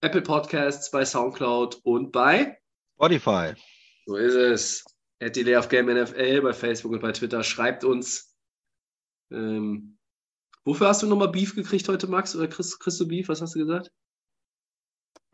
Apple 0.00 0.22
Podcasts, 0.22 0.90
bei 0.90 1.04
Soundcloud 1.04 1.80
und 1.82 2.12
bei 2.12 2.58
Spotify. 2.94 3.54
so 4.06 4.16
ist 4.16 4.34
es. 4.34 4.84
At 5.20 5.36
Delay 5.36 5.56
of 5.56 5.68
Game 5.68 5.86
NFL 5.86 6.42
bei 6.42 6.52
Facebook 6.52 6.92
und 6.92 7.00
bei 7.00 7.12
Twitter. 7.12 7.42
Schreibt 7.44 7.84
uns. 7.84 8.36
Ähm, 9.30 9.98
wofür 10.64 10.88
hast 10.88 11.02
du 11.02 11.06
nochmal 11.06 11.30
Beef 11.30 11.54
gekriegt 11.54 11.88
heute, 11.88 12.08
Max? 12.08 12.34
Oder 12.34 12.48
kriegst, 12.48 12.78
kriegst 12.80 13.00
du 13.00 13.06
Beef? 13.06 13.28
Was 13.28 13.40
hast 13.40 13.54
du 13.54 13.60
gesagt? 13.60 13.90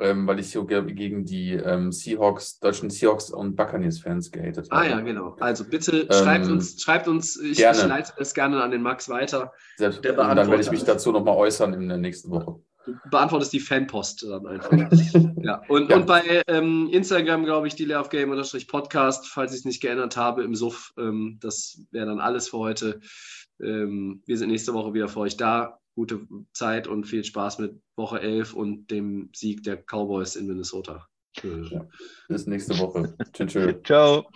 Ähm, 0.00 0.28
weil 0.28 0.38
ich 0.38 0.50
so 0.52 0.64
ge- 0.64 0.92
gegen 0.92 1.24
die 1.24 1.55
ähm, 1.55 1.90
Seahawks, 1.90 2.60
deutschen 2.60 2.88
Seahawks 2.88 3.30
und 3.30 3.56
Buccaneers-Fans 3.56 4.30
gehatet 4.30 4.68
Ah 4.70 4.76
habe. 4.78 4.88
ja, 4.90 5.00
genau. 5.00 5.36
Also 5.40 5.64
bitte 5.64 6.06
schreibt 6.12 6.46
Ähm, 6.46 6.52
uns, 6.52 6.80
schreibt 6.80 7.09
uns, 7.09 7.36
ich, 7.36 7.59
ich 7.59 7.59
leite 7.59 8.12
das 8.16 8.32
gerne 8.32 8.62
an 8.62 8.70
den 8.70 8.80
Max 8.82 9.09
weiter. 9.09 9.52
Selbst, 9.76 10.05
Der 10.05 10.12
und 10.12 10.18
dann 10.18 10.28
werde 10.28 10.40
ich 10.42 10.46
beantwortet 10.46 10.70
mich 10.70 10.84
dazu 10.84 11.10
nochmal 11.10 11.34
äußern 11.36 11.74
in 11.74 11.88
der 11.88 11.98
nächsten 11.98 12.30
Woche. 12.30 12.60
Du 12.86 12.94
beantwortest 13.10 13.52
die 13.52 13.59
Fanpost 13.59 14.22
dann 14.22 14.46
einfach. 14.46 14.70
ja. 15.42 15.62
Und, 15.66 15.90
Ja. 15.90 15.96
und 15.96 16.06
bei 16.06 16.42
ähm, 16.46 16.88
Instagram, 16.92 17.44
glaube 17.44 17.66
ich, 17.66 17.74
Delay 17.74 17.96
of 17.96 18.09
Game 18.09 18.30
Podcast, 18.68 19.26
falls 19.26 19.50
ich 19.52 19.59
es 19.59 19.64
nicht 19.64 19.82
geändert 19.82 20.16
habe, 20.16 20.44
im 20.44 20.55
Suff. 20.55 20.92
Ähm, 20.96 21.38
das 21.42 21.82
wäre 21.90 22.06
dann 22.06 22.20
alles 22.20 22.50
für 22.50 22.59
heute. 22.59 23.00
Wir 23.60 24.38
sind 24.38 24.50
nächste 24.50 24.72
Woche 24.72 24.94
wieder 24.94 25.09
für 25.09 25.18
euch 25.18 25.36
da. 25.36 25.80
Gute 25.98 26.28
Zeit 26.52 26.86
und 26.86 27.06
viel 27.06 27.24
Spaß 27.24 27.58
mit 27.58 27.82
Woche 27.96 28.20
11 28.20 28.54
und 28.54 28.88
dem 28.92 29.30
Sieg 29.34 29.64
der 29.64 29.82
Cowboys 29.82 30.36
in 30.36 30.46
Minnesota. 30.46 31.08
Äh, 31.42 31.80
Bis 32.28 32.46
nächste 32.46 32.78
Woche. 32.78 33.16
Tschüss. 33.32 33.52
tschüss. 33.52 33.74
Ciao. 33.84 34.30